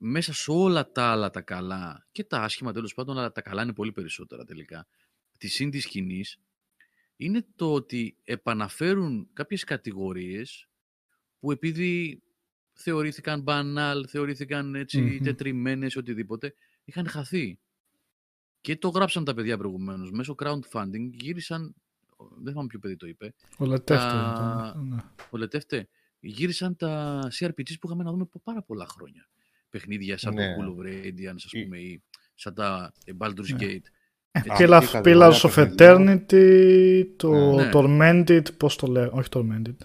[0.03, 3.61] μέσα σε όλα τα άλλα τα καλά και τα άσχημα τέλος πάντων, αλλά τα καλά
[3.63, 4.87] είναι πολύ περισσότερα τελικά,
[5.37, 6.39] τη indie σκηνής
[7.15, 10.67] είναι το ότι επαναφέρουν κάποιες κατηγορίες
[11.39, 12.21] που επειδή
[12.73, 15.17] θεωρήθηκαν banal, θεωρήθηκαν έτσι Μμμ.
[15.23, 17.59] τετριμένες, οτιδήποτε, είχαν χαθεί.
[18.61, 20.11] Και το γράψαν τα παιδιά προηγουμένως.
[20.11, 21.75] Μέσω crowdfunding γύρισαν.
[22.37, 23.33] Δεν θυμάμαι ποιο παιδί το είπε.
[23.57, 24.97] Ο Λετεύτε τα- ήταν, ναι.
[25.29, 25.87] Ο Λετεύτε.
[26.19, 29.27] Γύρισαν τα CRPGs που είχαμε να δούμε από πάρα πολλά χρόνια.
[29.71, 30.55] Παιχνίδια σαν Ναι.
[30.55, 32.03] το Cool of Radiance, ας Ή- πούμε, ή
[32.35, 33.57] σαν τα ε, Baldur's Ναι.
[33.59, 33.85] Gate.
[34.31, 37.69] Ε, Έτσι, Pillars, αυτή η Pillars of κατηγορία Eternity, το Ναι.
[37.73, 39.75] Tormented, πώς το λέω, όχι Tormented.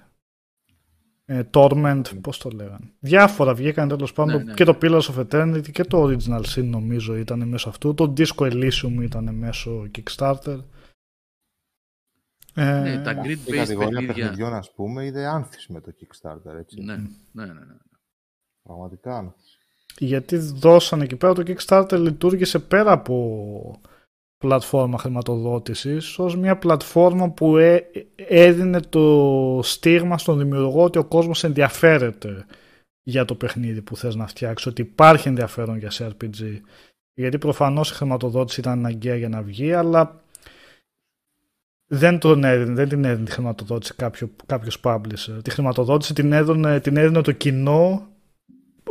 [1.24, 2.92] ε, Torment, πώς το λέγανε.
[2.98, 4.54] Διάφορα βγήκαν τέλος πάντων Ναι, ναι.
[4.54, 7.94] και το Pillars of Eternity και το Original Sin νομίζω ήταν μέσω αυτού.
[7.94, 10.58] Το Disco Elysium ήταν μέσω Kickstarter.
[12.54, 14.14] Ε, Ναι, τα Η grid-based κατηγορία παιχνίδια.
[14.14, 16.80] παιχνιδιών, ας πούμε, είδε άνθηση με το Kickstarter, έτσι.
[16.80, 17.52] Ναι, ναι, ναι.
[17.52, 17.76] ναι.
[18.62, 19.55] Πραγματικά άνθηση.
[19.98, 23.80] Γιατί δώσανε εκεί πέρα το Kickstarter λειτουργήσε πέρα από
[24.38, 31.44] πλατφόρμα χρηματοδότησης ως μια πλατφόρμα που έ- έδινε το στίγμα στον δημιουργό ότι ο κόσμος
[31.44, 32.46] ενδιαφέρεται
[33.02, 36.60] για το παιχνίδι που θες να φτιάξεις, ότι υπάρχει ενδιαφέρον για σε RPG.
[37.14, 40.20] Γιατί προφανώς η χρηματοδότηση ήταν αναγκαία για να βγει, αλλά
[41.86, 45.38] δεν, τον έδινε, δεν την έδινε τη χρηματοδότηση κάποιο, κάποιος publisher.
[45.42, 48.08] Τη χρηματοδότηση την έδινε, την έδινε το κοινό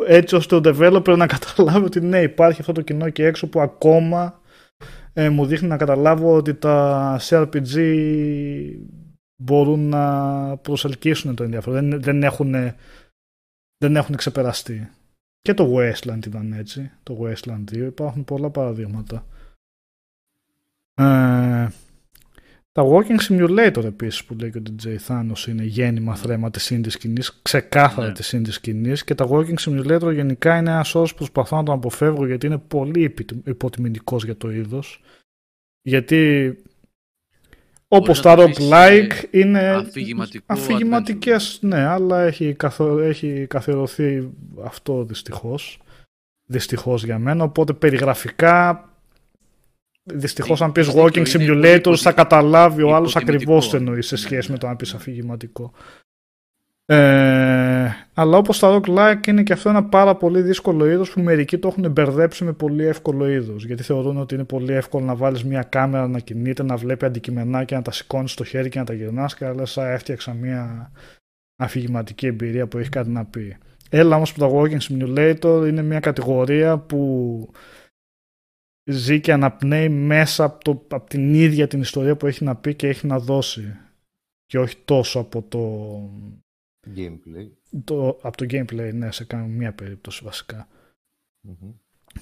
[0.08, 3.60] έτσι ώστε ο developer να καταλάβει ότι ναι υπάρχει αυτό το κοινό και έξω που
[3.62, 4.40] ακόμα
[5.14, 7.76] ε, μου δείχνει να καταλάβω ότι τα CRPG
[9.36, 11.90] μπορούν να προσελκύσουν το ενδιαφέρον.
[11.90, 12.52] Δεν, δεν, έχουν,
[13.78, 14.90] δεν έχουν ξεπεραστεί.
[15.42, 16.92] Και το Wasteland ήταν έτσι.
[17.04, 17.76] Το Wasteland 2.
[17.76, 19.26] Υπάρχουν πολλά παραδείγματα.
[20.94, 21.68] Ε,
[22.76, 26.90] τα Walking Simulator επίσης που λέει και ο DJ Thanos είναι γέννημα θρέμα της indie
[26.92, 28.14] σκηνής, ξεκάθαρα Ναι.
[28.14, 31.76] της indie σκηνής και τα Walking Simulator γενικά είναι ένας όρος που προσπαθώ να τον
[31.76, 35.02] αποφεύγω γιατί είναι πολύ υπη- υποτιμητικός για το είδος.
[35.82, 36.56] Γιατί
[37.88, 43.46] όπως Μπορείς τα να το πεις, roguelike είναι αφηγηματικό αφηγηματικές, ναι, αλλά έχει, καθο, έχει
[43.50, 44.30] καθιερωθεί
[44.64, 45.80] αυτό δυστυχώς.
[46.48, 48.90] Δυστυχώς για μένα, οπότε περιγραφικά
[50.14, 53.78] Δυστυχώς, αν πεις Δυστυχώς walking είναι πολύ simulator, υποτιμη- θα καταλάβει ο άλλος ακριβώς υποτιμητικό.
[53.78, 54.98] τι εννοείς σε Ναι, σχέση ναι, με το να πεις ναι.
[55.00, 55.72] αφηγηματικό.
[56.88, 61.58] Ε, αλλά όπως τα roguelike είναι και αυτό ένα πάρα πολύ δύσκολο είδος που μερικοί
[61.58, 65.44] το έχουν μπερδέψει με πολύ εύκολο είδος γιατί θεωρούν ότι είναι πολύ εύκολο να βάλεις
[65.44, 68.94] μια κάμερα να κινείται, να βλέπει αντικειμενάκια, να τα σηκώνεις στο χέρι και να τα
[68.94, 70.92] γυρνάς και να λες «Α, έφτιαξα μια
[71.56, 73.58] αφηγηματική εμπειρία που έχει κάτι να πει.
[73.90, 77.50] Έλα όμως που τα Walking Simulator είναι μια κατηγορία που
[78.86, 82.76] ζει και αναπνέει μέσα από, το, από την ίδια την ιστορία που έχει να πει
[82.76, 83.78] και έχει να δώσει
[84.46, 86.00] και όχι τόσο από το,
[86.96, 87.48] Gameplay.
[87.84, 90.68] το, από το gameplay, ναι, σε καμία περίπτωση βασικά.
[91.42, 91.72] Μμμ.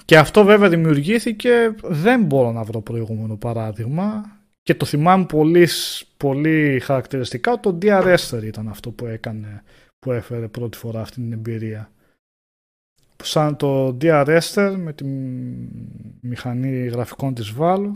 [0.06, 6.08] Και αυτό βέβαια δημιουργήθηκε, δεν μπορώ να βρω προηγούμενο παράδειγμα και το θυμάμαι πολύ, σ-
[6.18, 9.64] πολύ χαρακτηριστικά, το DR Esther ήταν αυτό που έκανε,
[10.00, 11.92] που έφερε πρώτη φορά αυτή την εμπειρία.
[13.24, 15.04] Σαν το DR Esther με τη
[16.22, 17.96] μηχανή γραφικών της Valve,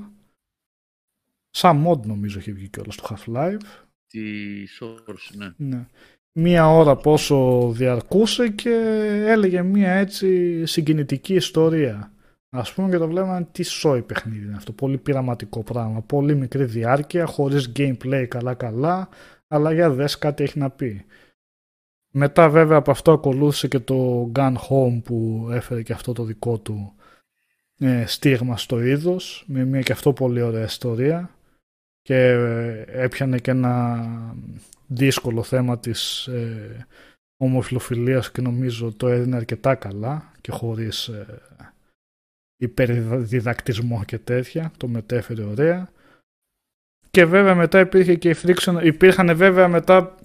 [1.49, 4.19] σαν mod νομίζω έχει βγει κιόλας στο Half-Life, Τη
[4.79, 5.53] Source, ναι.
[5.57, 5.85] ναι.
[6.31, 8.69] Μία ώρα πόσο διαρκούσε και
[9.27, 12.11] έλεγε μία έτσι συγκινητική ιστορία.
[12.49, 14.71] Ας πούμε και το βλέπαμε τι σόι παιχνίδι είναι αυτό.
[14.71, 16.01] Πολύ πειραματικό πράγμα.
[16.01, 19.09] Πολύ μικρή διάρκεια, χωρίς gameplay καλά καλά,
[19.47, 21.05] αλλά για δες κάτι έχει να πει.
[22.19, 26.57] Μετά βέβαια από αυτό ακολούθησε και το Gun Home που έφερε και αυτό το δικό
[26.57, 26.93] του
[27.79, 31.29] ε, στίγμα στο είδος, με μια και αυτό πολύ ωραία ιστορία
[32.01, 34.05] και ε, έπιανε και ένα
[34.87, 36.87] δύσκολο θέμα της ε,
[37.37, 41.41] ομοφιλοφιλίας και νομίζω το έδινε αρκετά καλά και χωρίς ε,
[42.57, 45.89] υπερδιδακτισμό και τέτοια, το μετέφερε ωραία.
[47.11, 50.15] Και βέβαια μετά υπήρχε και η friction, υπήρχαν βέβαια μετά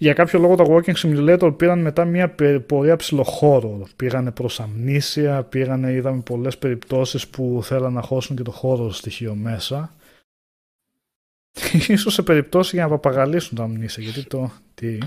[0.00, 3.86] για κάποιο λόγο τα Walking Simulator πήραν μετά μια πε- πορεία ψηλοχώρο.
[3.96, 9.34] Πήγανε προς αμνήσια, πήγανε, είδαμε πολλές περιπτώσεις που θέλαν να χώσουν και το χώρο στοιχείο
[9.34, 9.94] μέσα.
[11.88, 14.50] Ίσως σε περιπτώσει για να παπαγαλίσουν τα αμνήσια, γιατί το...
[14.74, 14.98] Τι...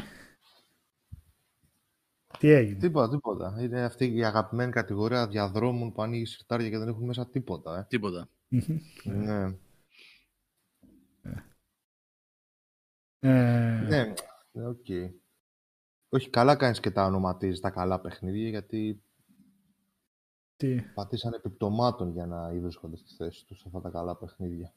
[2.39, 3.57] Τι έγινε; Τίποτα, τίποτα.
[3.61, 7.77] Είναι αυτή η αγαπημένη κατηγορία διαδρόμων που ανοίγει συρτάρια και δεν έχουν μέσα τίποτα.
[7.77, 7.85] Ε.
[7.89, 8.29] Τίποτα.
[8.47, 8.79] Μμμ.
[9.03, 9.55] Ναι.
[13.19, 14.13] Ε, Ναι,
[14.53, 14.85] ναι, οκ.
[16.09, 19.03] Όχι, καλά κάνεις και τα ονοματίζεις τα καλά παιχνίδια, γιατί
[20.55, 20.81] τι...
[20.81, 24.73] πατήσαν επί πτωμάτων για να βρίσκονται στη θέση τους αυτά τα καλά παιχνίδια.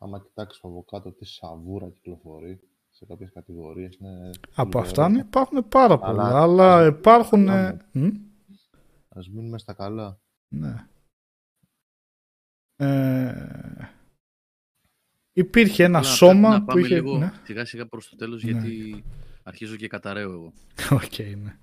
[0.00, 4.80] Άμα κοιτάξεις από κάτω τι σαβούρα κυκλοφορεί σε κάποιες κατηγορίες, είναι Από θλιβερό.
[4.80, 7.44] αυτά ναι, υπάρχουν πάρα πολλά, Αλλά- αλλά υπάρχουν...
[7.44, 7.86] Πάμε.
[7.92, 8.08] ε, μ;
[9.08, 10.20] Ας μείνουμε στα καλά.
[10.48, 10.86] Ναι.
[12.76, 13.88] Ε,
[15.38, 16.94] υπήρχε ένα Απλά σώμα πρέπει να που πάμε είχε...
[16.94, 17.32] λίγο Ναι.
[17.44, 18.50] σιγά σιγά προς το τέλος Ναι.
[18.50, 19.04] γιατί
[19.42, 20.52] αρχίζω και καταρρέω εγώ.
[21.02, 21.58] Οκ, ναι.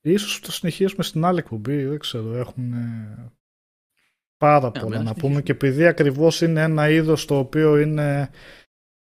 [0.00, 3.32] Ίσως το συνεχίσουμε στην άλλη εκπομπή, δεν ξέρω, έχουν ε,
[4.36, 5.28] πάρα Ναι, πολλά να να συνεχίσουμε.
[5.30, 8.30] πούμε και επειδή ακριβώς είναι ένα είδος το οποίο είναι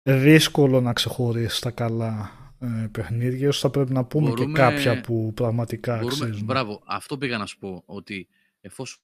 [0.02, 5.00] δύσκολο να ξεχωρίσει τα καλά ε, παιχνίδια, ίσως θα πρέπει να πούμε Μπορούμε- και κάποια
[5.00, 6.44] που πραγματικά Μπορούμε, αξίζουν.
[6.46, 8.28] μπράβο, αυτό πήγα να σου πω, ότι
[8.60, 8.98] εφόσον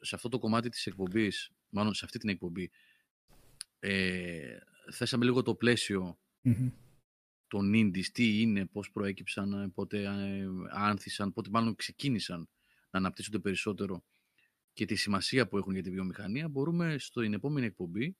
[0.00, 2.70] σε αυτό το κομμάτι της εκπομπής, μάλλον σε αυτή την εκπομπή,
[3.78, 4.58] ε,
[4.90, 6.70] θέσαμε λίγο το πλαίσιο Μμμ.
[7.48, 12.48] των indies, τι είναι, πώς προέκυψαν, ε, πότε ε, άνθησαν, πότε μάλλον ξεκίνησαν
[12.90, 14.04] να αναπτύσσονται περισσότερο
[14.72, 18.16] και τη σημασία που έχουν για τη βιομηχανία, μπορούμε στην επόμενη εκπομπή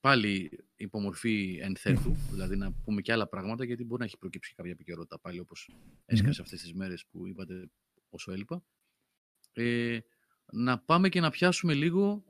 [0.00, 4.70] πάλι υπομορφή ενθέτου, δηλαδή να πούμε και άλλα πράγματα, γιατί μπορεί να έχει προκύψει κάποια
[4.70, 5.70] επικαιρότητα πάλι, όπως
[6.04, 7.70] έσκασε αυτές τις μέρες που είπατε
[8.08, 8.64] όσο έλειπα.
[9.52, 9.98] Ε,
[10.52, 12.24] να πάμε και να πιάσουμε λίγο,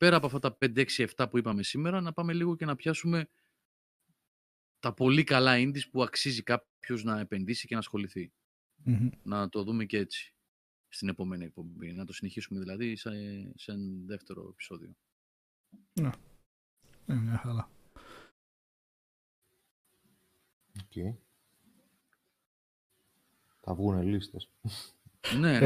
[0.00, 2.76] πέρα από αυτά τα 5, 6, 7 που είπαμε σήμερα, να πάμε λίγο και να
[2.76, 3.28] πιάσουμε
[4.78, 8.32] τα πολύ καλά indies που αξίζει κάποιος να επενδύσει και να ασχοληθει
[8.84, 9.08] Μμμ.
[9.22, 10.34] Να το δούμε και έτσι
[10.88, 11.92] στην επόμενη εκπομπή.
[11.92, 13.10] Να το συνεχίσουμε δηλαδή σε,
[13.54, 14.96] σε ένα δεύτερο επεισόδιο.
[17.06, 17.70] Ε, μια χαρά.
[20.82, 21.16] Οκ.
[23.60, 24.50] Θα βγουν λίστες.
[25.40, 25.58] Ναι, ναι,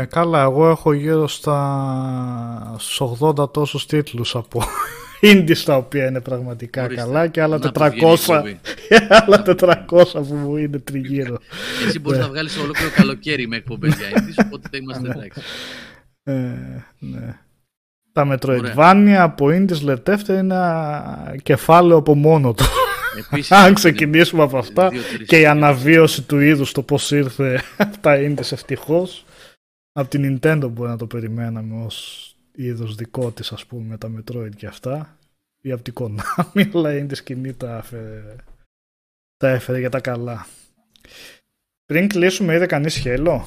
[0.00, 4.62] Ε, καλά, εγώ έχω γύρω στα στους 80 τόσους τίτλους από
[5.32, 7.02] indies τα οποία είναι πραγματικά Ορίστε.
[7.02, 8.60] καλά και άλλα Να το βγαίνει η 400, εκπομπή.
[9.24, 11.38] άλλα 400 που μου είναι τριγύρω.
[11.86, 15.40] Εσύ μπορείς να βγάλεις ολόκληρο καλοκαίρι με εκπομπές για indies, οπότε θα είμαστε εντάξει.
[16.22, 16.32] Ε,
[16.98, 17.38] ναι.
[18.12, 22.64] Τα Metroidvania από indies λετεύτε είναι ένα κεφάλαιο από μόνο του.
[23.16, 25.44] Επίσης, Αν έχουν ξεκινήσουμε από αυτά δύο-τρεις και η τίτλους.
[25.44, 29.24] αναβίωση του είδους το πώς ήρθε από τα indies ευτυχώς
[29.92, 34.10] από την Nintendo μπορεί να το περιμέναμε ως είδος δικό της ας πούμε με τα
[34.16, 35.18] Metroid και αυτά
[35.60, 38.36] ή από την Konami αλλά η indie σκηνή τα έφερε,
[39.36, 40.46] τα έφερε για τα καλά
[41.84, 43.46] πριν κλείσουμε είδε κανείς χέλο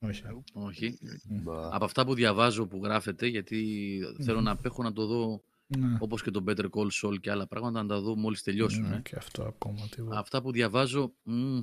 [0.00, 0.22] όχι
[0.52, 0.98] Όχι.
[1.24, 1.74] Μπα.
[1.74, 5.42] Από αυτά που διαβάζω που γράφετε, γιατί θέλω να απέχω να το δω
[5.76, 8.88] ναι, όπως και το Better Call Saul και άλλα πράγματα, να τα δω μόλις τελειώσουν.
[8.88, 9.00] ναι, ε.
[9.00, 10.18] και αυτό ακόμα τίποτα.
[10.18, 11.60] Αυτά που διαβάζω, μ,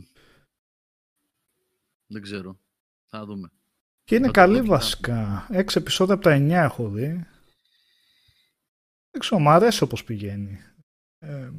[2.08, 2.60] δεν ξέρω.
[3.06, 3.50] Θα δούμε.
[4.04, 5.48] Και είναι Θα το καλή δω και θα- βασικά.
[5.52, 7.26] Έξι επεισόδια από τα 9 έχω δει.
[9.12, 10.60] Δεν ξέρω, μου αρέσει όπως πηγαίνει.
[11.20, 11.50] Ε,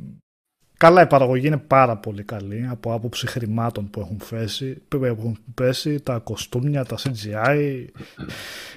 [0.77, 5.39] καλά, η παραγωγή είναι πάρα πολύ καλή από άποψη χρημάτων που έχουν, φέσει, που έχουν
[5.55, 7.87] πέσει, τα κοστούμια, τα CGI.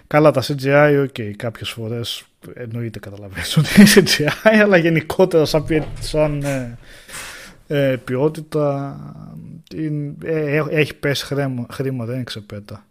[0.07, 5.83] Καλά, τα CGI, ok, κάποιες φορές εννοείται καταλαβαίνεις ότι είναι CGI, αλλά γενικότερα σαν, ποι-
[5.99, 6.77] σαν ε,
[7.67, 8.97] ε, ποιότητα
[9.75, 12.85] είναι- ε, ε, έχει πέσει χρήμα, χρήμα, δεν είναι ξεπέτα.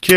[0.00, 0.16] Και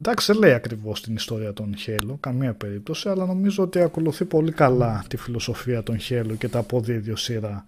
[0.00, 4.52] εντάξει δεν λέει ακριβώς την ιστορία των Halo, καμία περίπτωση, αλλά νομίζω ότι ακολουθεί πολύ
[4.52, 7.64] καλά τη φιλοσοφία των Halo και τα αποδίδει ως σειρά.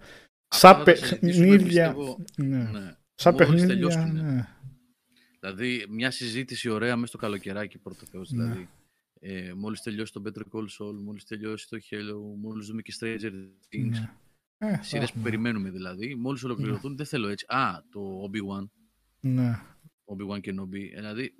[0.47, 2.57] Σαν Αυτά θα τα συζητήσουμε, παιχνίδια, πιστεύω, ναι.
[2.57, 2.93] ναι.
[3.15, 4.47] σαν Μόλις παιχνίδια, τελειώσουν, ναι.
[5.41, 8.43] Δηλαδή, μια συζήτηση ωραία μέσα στο καλοκαιράκι πρώτο Θεός, Ναι.
[8.43, 8.69] δηλαδή.
[9.19, 13.31] Ε, μόλις τελειώσει το Better Call Saul, μόλις τελειώσει το Halo, μόλις δούμε και Stranger
[13.71, 13.89] Things.
[13.89, 14.09] ναι.
[14.57, 15.23] Ε, θα Σειρές που έχουμε.
[15.23, 16.15] περιμένουμε δηλαδή.
[16.15, 17.45] Μόλις ολοκληρωθούν, δεν θέλω έτσι.
[17.49, 18.69] Α, το Obi-Wan.
[19.19, 19.59] Ναι.
[20.05, 20.91] Obi-Wan και Nobi.
[20.95, 21.35] Δηλαδή,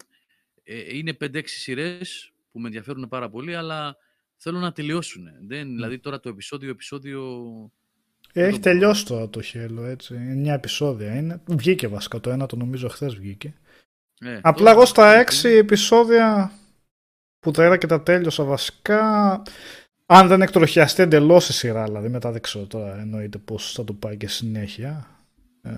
[0.63, 3.95] ε, είναι 5-6 σειρές που με ενδιαφέρουν πάρα πολύ, αλλά
[4.37, 5.23] θέλω να τελειώσουν.
[5.47, 7.45] Δεν, δηλαδή τώρα το επεισόδιο, επεισόδιο...
[8.33, 10.15] Ε, Έχει το- τελειώσει τώρα το Halo, έτσι.
[10.45, 11.41] 9 επεισόδια είναι.
[11.47, 13.53] Βγήκε βασικά το ένα, το νομίζω χθες βγήκε.
[14.25, 16.51] Ε, Απλά τώρα- εγώ στα 6 επεισόδια
[17.39, 19.41] που τα είδα και τα τέλειωσα βασικά.
[20.05, 23.93] Αν δεν εκτροχιαστεί εντελώς η σειρά, δηλαδή μετά δεν ξέρω τώρα εννοείται πώς θα το
[23.93, 25.07] πάει και συνέχεια.
[25.61, 25.69] Ε,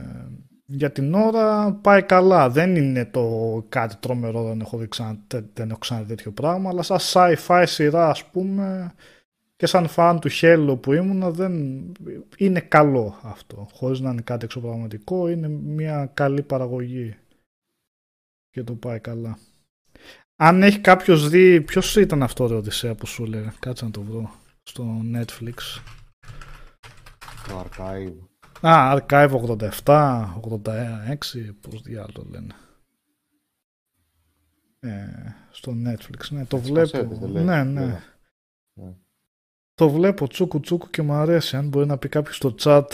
[0.65, 2.49] για την ώρα πάει καλά.
[2.49, 6.69] Δεν είναι το κάτι τρομερό, δεν έχω, δει ξανά, τε- δεν έχω ξαναδεί τέτοιο πράγμα,
[6.69, 8.93] αλλά σαν sci-fi σειρά ας πούμε
[9.55, 11.53] και σαν φαν του Halo που ήμουνα δεν
[12.38, 13.67] είναι καλό αυτό.
[13.73, 17.15] Χωρίς να είναι κάτι εξωπραγματικό, είναι μια καλή παραγωγή
[18.53, 19.38] και το πάει καλά.
[20.35, 24.01] Αν έχει κάποιος δει, ποιος ήταν αυτό το Οδυσσέα που σου έλεγα, κάτσε να το
[24.01, 24.32] βρω
[24.64, 25.82] στο Netflix.
[27.48, 28.14] Το archive.
[28.67, 29.30] Α, Archive
[29.83, 32.53] 87, 86, πώς διάλογο το λένε.
[34.80, 35.06] Ε,
[35.51, 36.90] στο Netflix, ναι, το Τις βλέπω.
[36.90, 37.80] κασέτες, δεν λέει, ναι, ναι.
[37.80, 38.03] βέβαια.
[38.73, 38.93] Ναι.
[39.75, 41.57] Το βλέπω τσούκου τσούκου και μου αρέσει.
[41.57, 42.85] Αν μπορεί να πει κάποιος στο chat,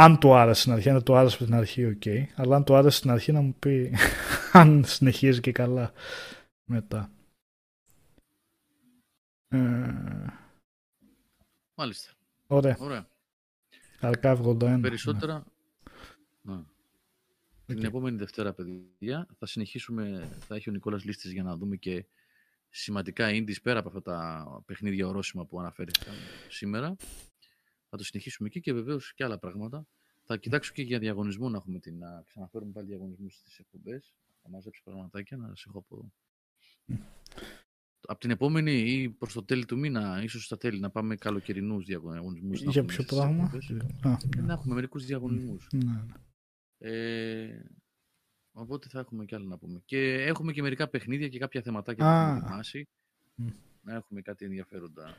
[0.00, 2.02] αν του άρεσε στην αρχή, αν δεν του άρεσε από την αρχή, οκ.
[2.34, 3.92] Αλλά αν του άρεσε στην αρχή να μου πει
[4.52, 5.92] αν συνεχίζει και καλά
[6.64, 7.10] μετά.
[9.48, 9.58] Ε,
[11.74, 12.10] Μάλιστα.
[12.46, 12.76] ωραία.
[12.78, 13.08] Ωραία.
[14.00, 14.78] Archive 81.
[14.80, 15.44] Περισσότερα...
[16.42, 16.62] Ναι.
[17.66, 17.84] Την Οκ.
[17.84, 22.06] επόμενη Δευτέρα, παιδιά, θα συνεχίσουμε, θα έχει ο Νικόλας λίστες για να δούμε και
[22.68, 26.14] σημαντικά indies πέρα από αυτά τα παιχνίδια ορόσημα που αναφέρθηκαν
[26.48, 26.96] σήμερα.
[27.90, 29.86] Θα το συνεχίσουμε εκεί και βεβαίως και άλλα πράγματα.
[30.24, 34.14] Θα κοιτάξω και για διαγωνισμό να έχουμε την, να ξαναφέρουμε πάλι διαγωνισμούς στις εκπομπές.
[34.42, 36.12] Θα μαζέψω πραγματάκια να σας έχω από εδώ.
[38.06, 41.84] Από την επόμενη ή προς το τέλη του μήνα, ίσως στα τέλη, να πάμε καλοκαιρινούς
[41.84, 42.62] διαγωνισμούς.
[42.62, 43.70] να Για έχουμε ποιο στις πράγμα; εκπομπές.
[44.02, 45.66] Α, Ε, Να έχουμε μερικούς διαγωνισμούς.
[45.72, 46.04] ναι.
[46.78, 47.62] Ε,
[48.52, 49.82] οπότε θα έχουμε κι άλλα να πούμε.
[49.84, 52.24] Και έχουμε και μερικά παιχνίδια και κάποια θεματάκια Α.
[52.24, 52.88] που έχουμε ετοιμάσει.
[53.34, 53.46] Μμ.
[53.82, 55.16] Να έχουμε κάτι ενδιαφέροντα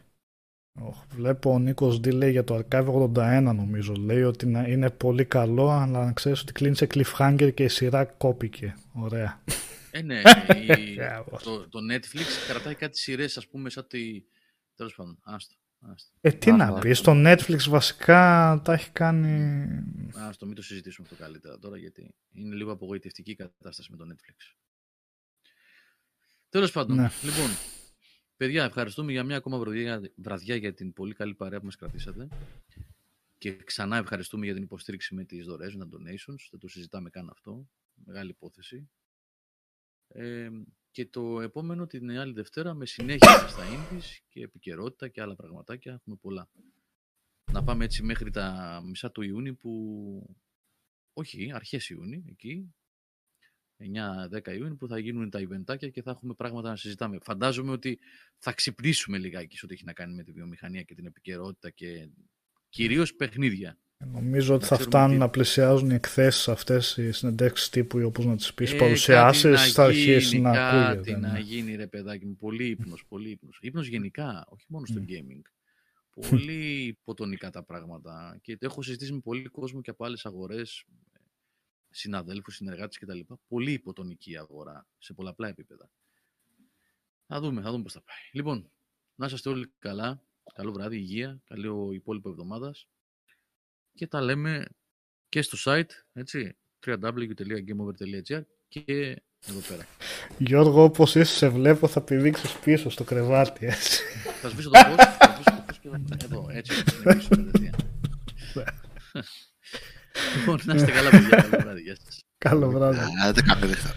[0.74, 2.86] Οχ, βλέπω ο Νίκος Ντί λέει για το Archive
[3.16, 3.94] 81 νομίζω.
[3.94, 7.68] Λέει ότι να- είναι πολύ καλό, αλλά να ξέρεις ότι κλείνει σε cliffhanger και η
[7.68, 8.76] σειρά κόπηκε.
[8.94, 9.44] Ωραία.
[9.92, 10.22] Ε, ναι,
[10.78, 11.38] η- Μπράβο.
[11.44, 14.24] το, το Netflix κρατάει κάτι σειρές, ας πούμε, σαν τη.
[14.76, 15.56] Τέλος πάντων, άστο.
[15.80, 16.12] άστο.
[16.22, 17.12] Ε, τι Άστα, να πεις, άστα.
[17.14, 19.66] το Netflix βασικά τα έχει κάνει...
[20.16, 24.06] Άστο, μην το συζητήσουμε αυτό καλύτερα τώρα, γιατί είναι λίγο απογοητευτική η κατάσταση με το
[24.12, 24.56] Netflix.
[26.50, 27.10] Τέλος πάντων, Ναι.
[27.24, 27.48] λοιπόν,
[28.42, 32.28] παιδιά, ευχαριστούμε για μια ακόμα βραδιά, βραδιά για την πολύ καλή παρέα που μας κρατήσατε.
[33.38, 36.48] Και ξανά ευχαριστούμε για την υποστήριξη με τις δωρεές, με τα donations.
[36.52, 37.68] Δεν το συζητάμε καν αυτό.
[37.94, 38.90] Μεγάλη υπόθεση.
[40.08, 40.50] Ε,
[40.92, 45.94] και το επόμενο την άλλη Δευτέρα με συνέχεια στα indies και επικαιρότητα και άλλα πραγματάκια.
[45.94, 46.50] Έχουμε πολλά.
[47.52, 50.36] Να πάμε έτσι μέχρι τα μισά του Ιούνιου που...
[51.14, 52.74] Όχι, αρχές Ιούνιου, εκεί.
[53.82, 57.18] 9-10 Ιούνιου που θα γίνουν τα ιβεντάκια και θα έχουμε πράγματα να συζητάμε.
[57.24, 58.00] Φαντάζομαι ότι
[58.38, 62.10] θα ξυπνήσουμε λιγάκι σε ό,τι έχει να κάνει με τη βιομηχανία και την επικαιρότητα και
[62.70, 63.78] κυρίως παιχνίδια.
[64.12, 68.00] Νομίζω ότι Να θα ξέρουμε φτάνουν τι- να πλησιάζουν οι εκθέσεις αυτές οι συνεντεύξεις τύπου
[68.00, 71.18] ή όπως να τις πεις Ε, παρουσιάσεις κάτι θα αρχίσει γίνει, να Κάτι ακούγεται.
[71.18, 71.40] να ναι.
[71.40, 72.36] γίνει ρε παιδάκι μου.
[72.38, 73.58] Πολύ ύπνος, πολύ ύπνος.
[73.62, 75.06] Ύπνος γενικά, όχι μόνο στο Μμ.
[75.08, 75.42] gaming.
[76.30, 78.40] Πολύ υποτονικά τα πράγματα.
[78.42, 80.84] Και το έχω συζητήσει με πολύ κόσμο και από άλλες αγορές,
[81.92, 83.20] συναδέλφους, συνεργάτες κτλ.
[83.48, 85.90] Πολύ υποτονική η αγορά σε πολλαπλά επίπεδα.
[87.28, 88.18] Θα δούμε, θα δούμε πώς θα πάει.
[88.32, 88.72] Λοιπόν,
[89.16, 90.24] να είσαστε όλοι καλά.
[90.54, 92.88] Καλό βράδυ, υγεία, καλό υπόλοιπο εβδομάδας.
[93.94, 94.66] Και τα λέμε
[95.30, 96.56] και στο site, έτσι,
[96.86, 98.84] www.gameover.gr και
[99.48, 99.88] εδώ πέρα.
[100.38, 103.66] Γιώργο, όπως είσαι σε βλέπω θα πηδήξεις πίσω στο κρεβάτι.
[103.66, 104.04] Έτσι.
[104.42, 106.02] Θα σβήσω το φως, θα σβήσω το φως και θα...
[106.24, 107.61] Εδώ, έτσι, θα συνεχίσω κατευθείαν.
[110.42, 111.30] Λοιπόν, να είστε καλά, παιδιά.
[111.30, 111.82] Καλό βράδυ.
[111.82, 112.20] Γεια σας.
[112.38, 113.00] Καλό βράδυ.
[113.28, 113.94] Άντε, κάντε δεχτά.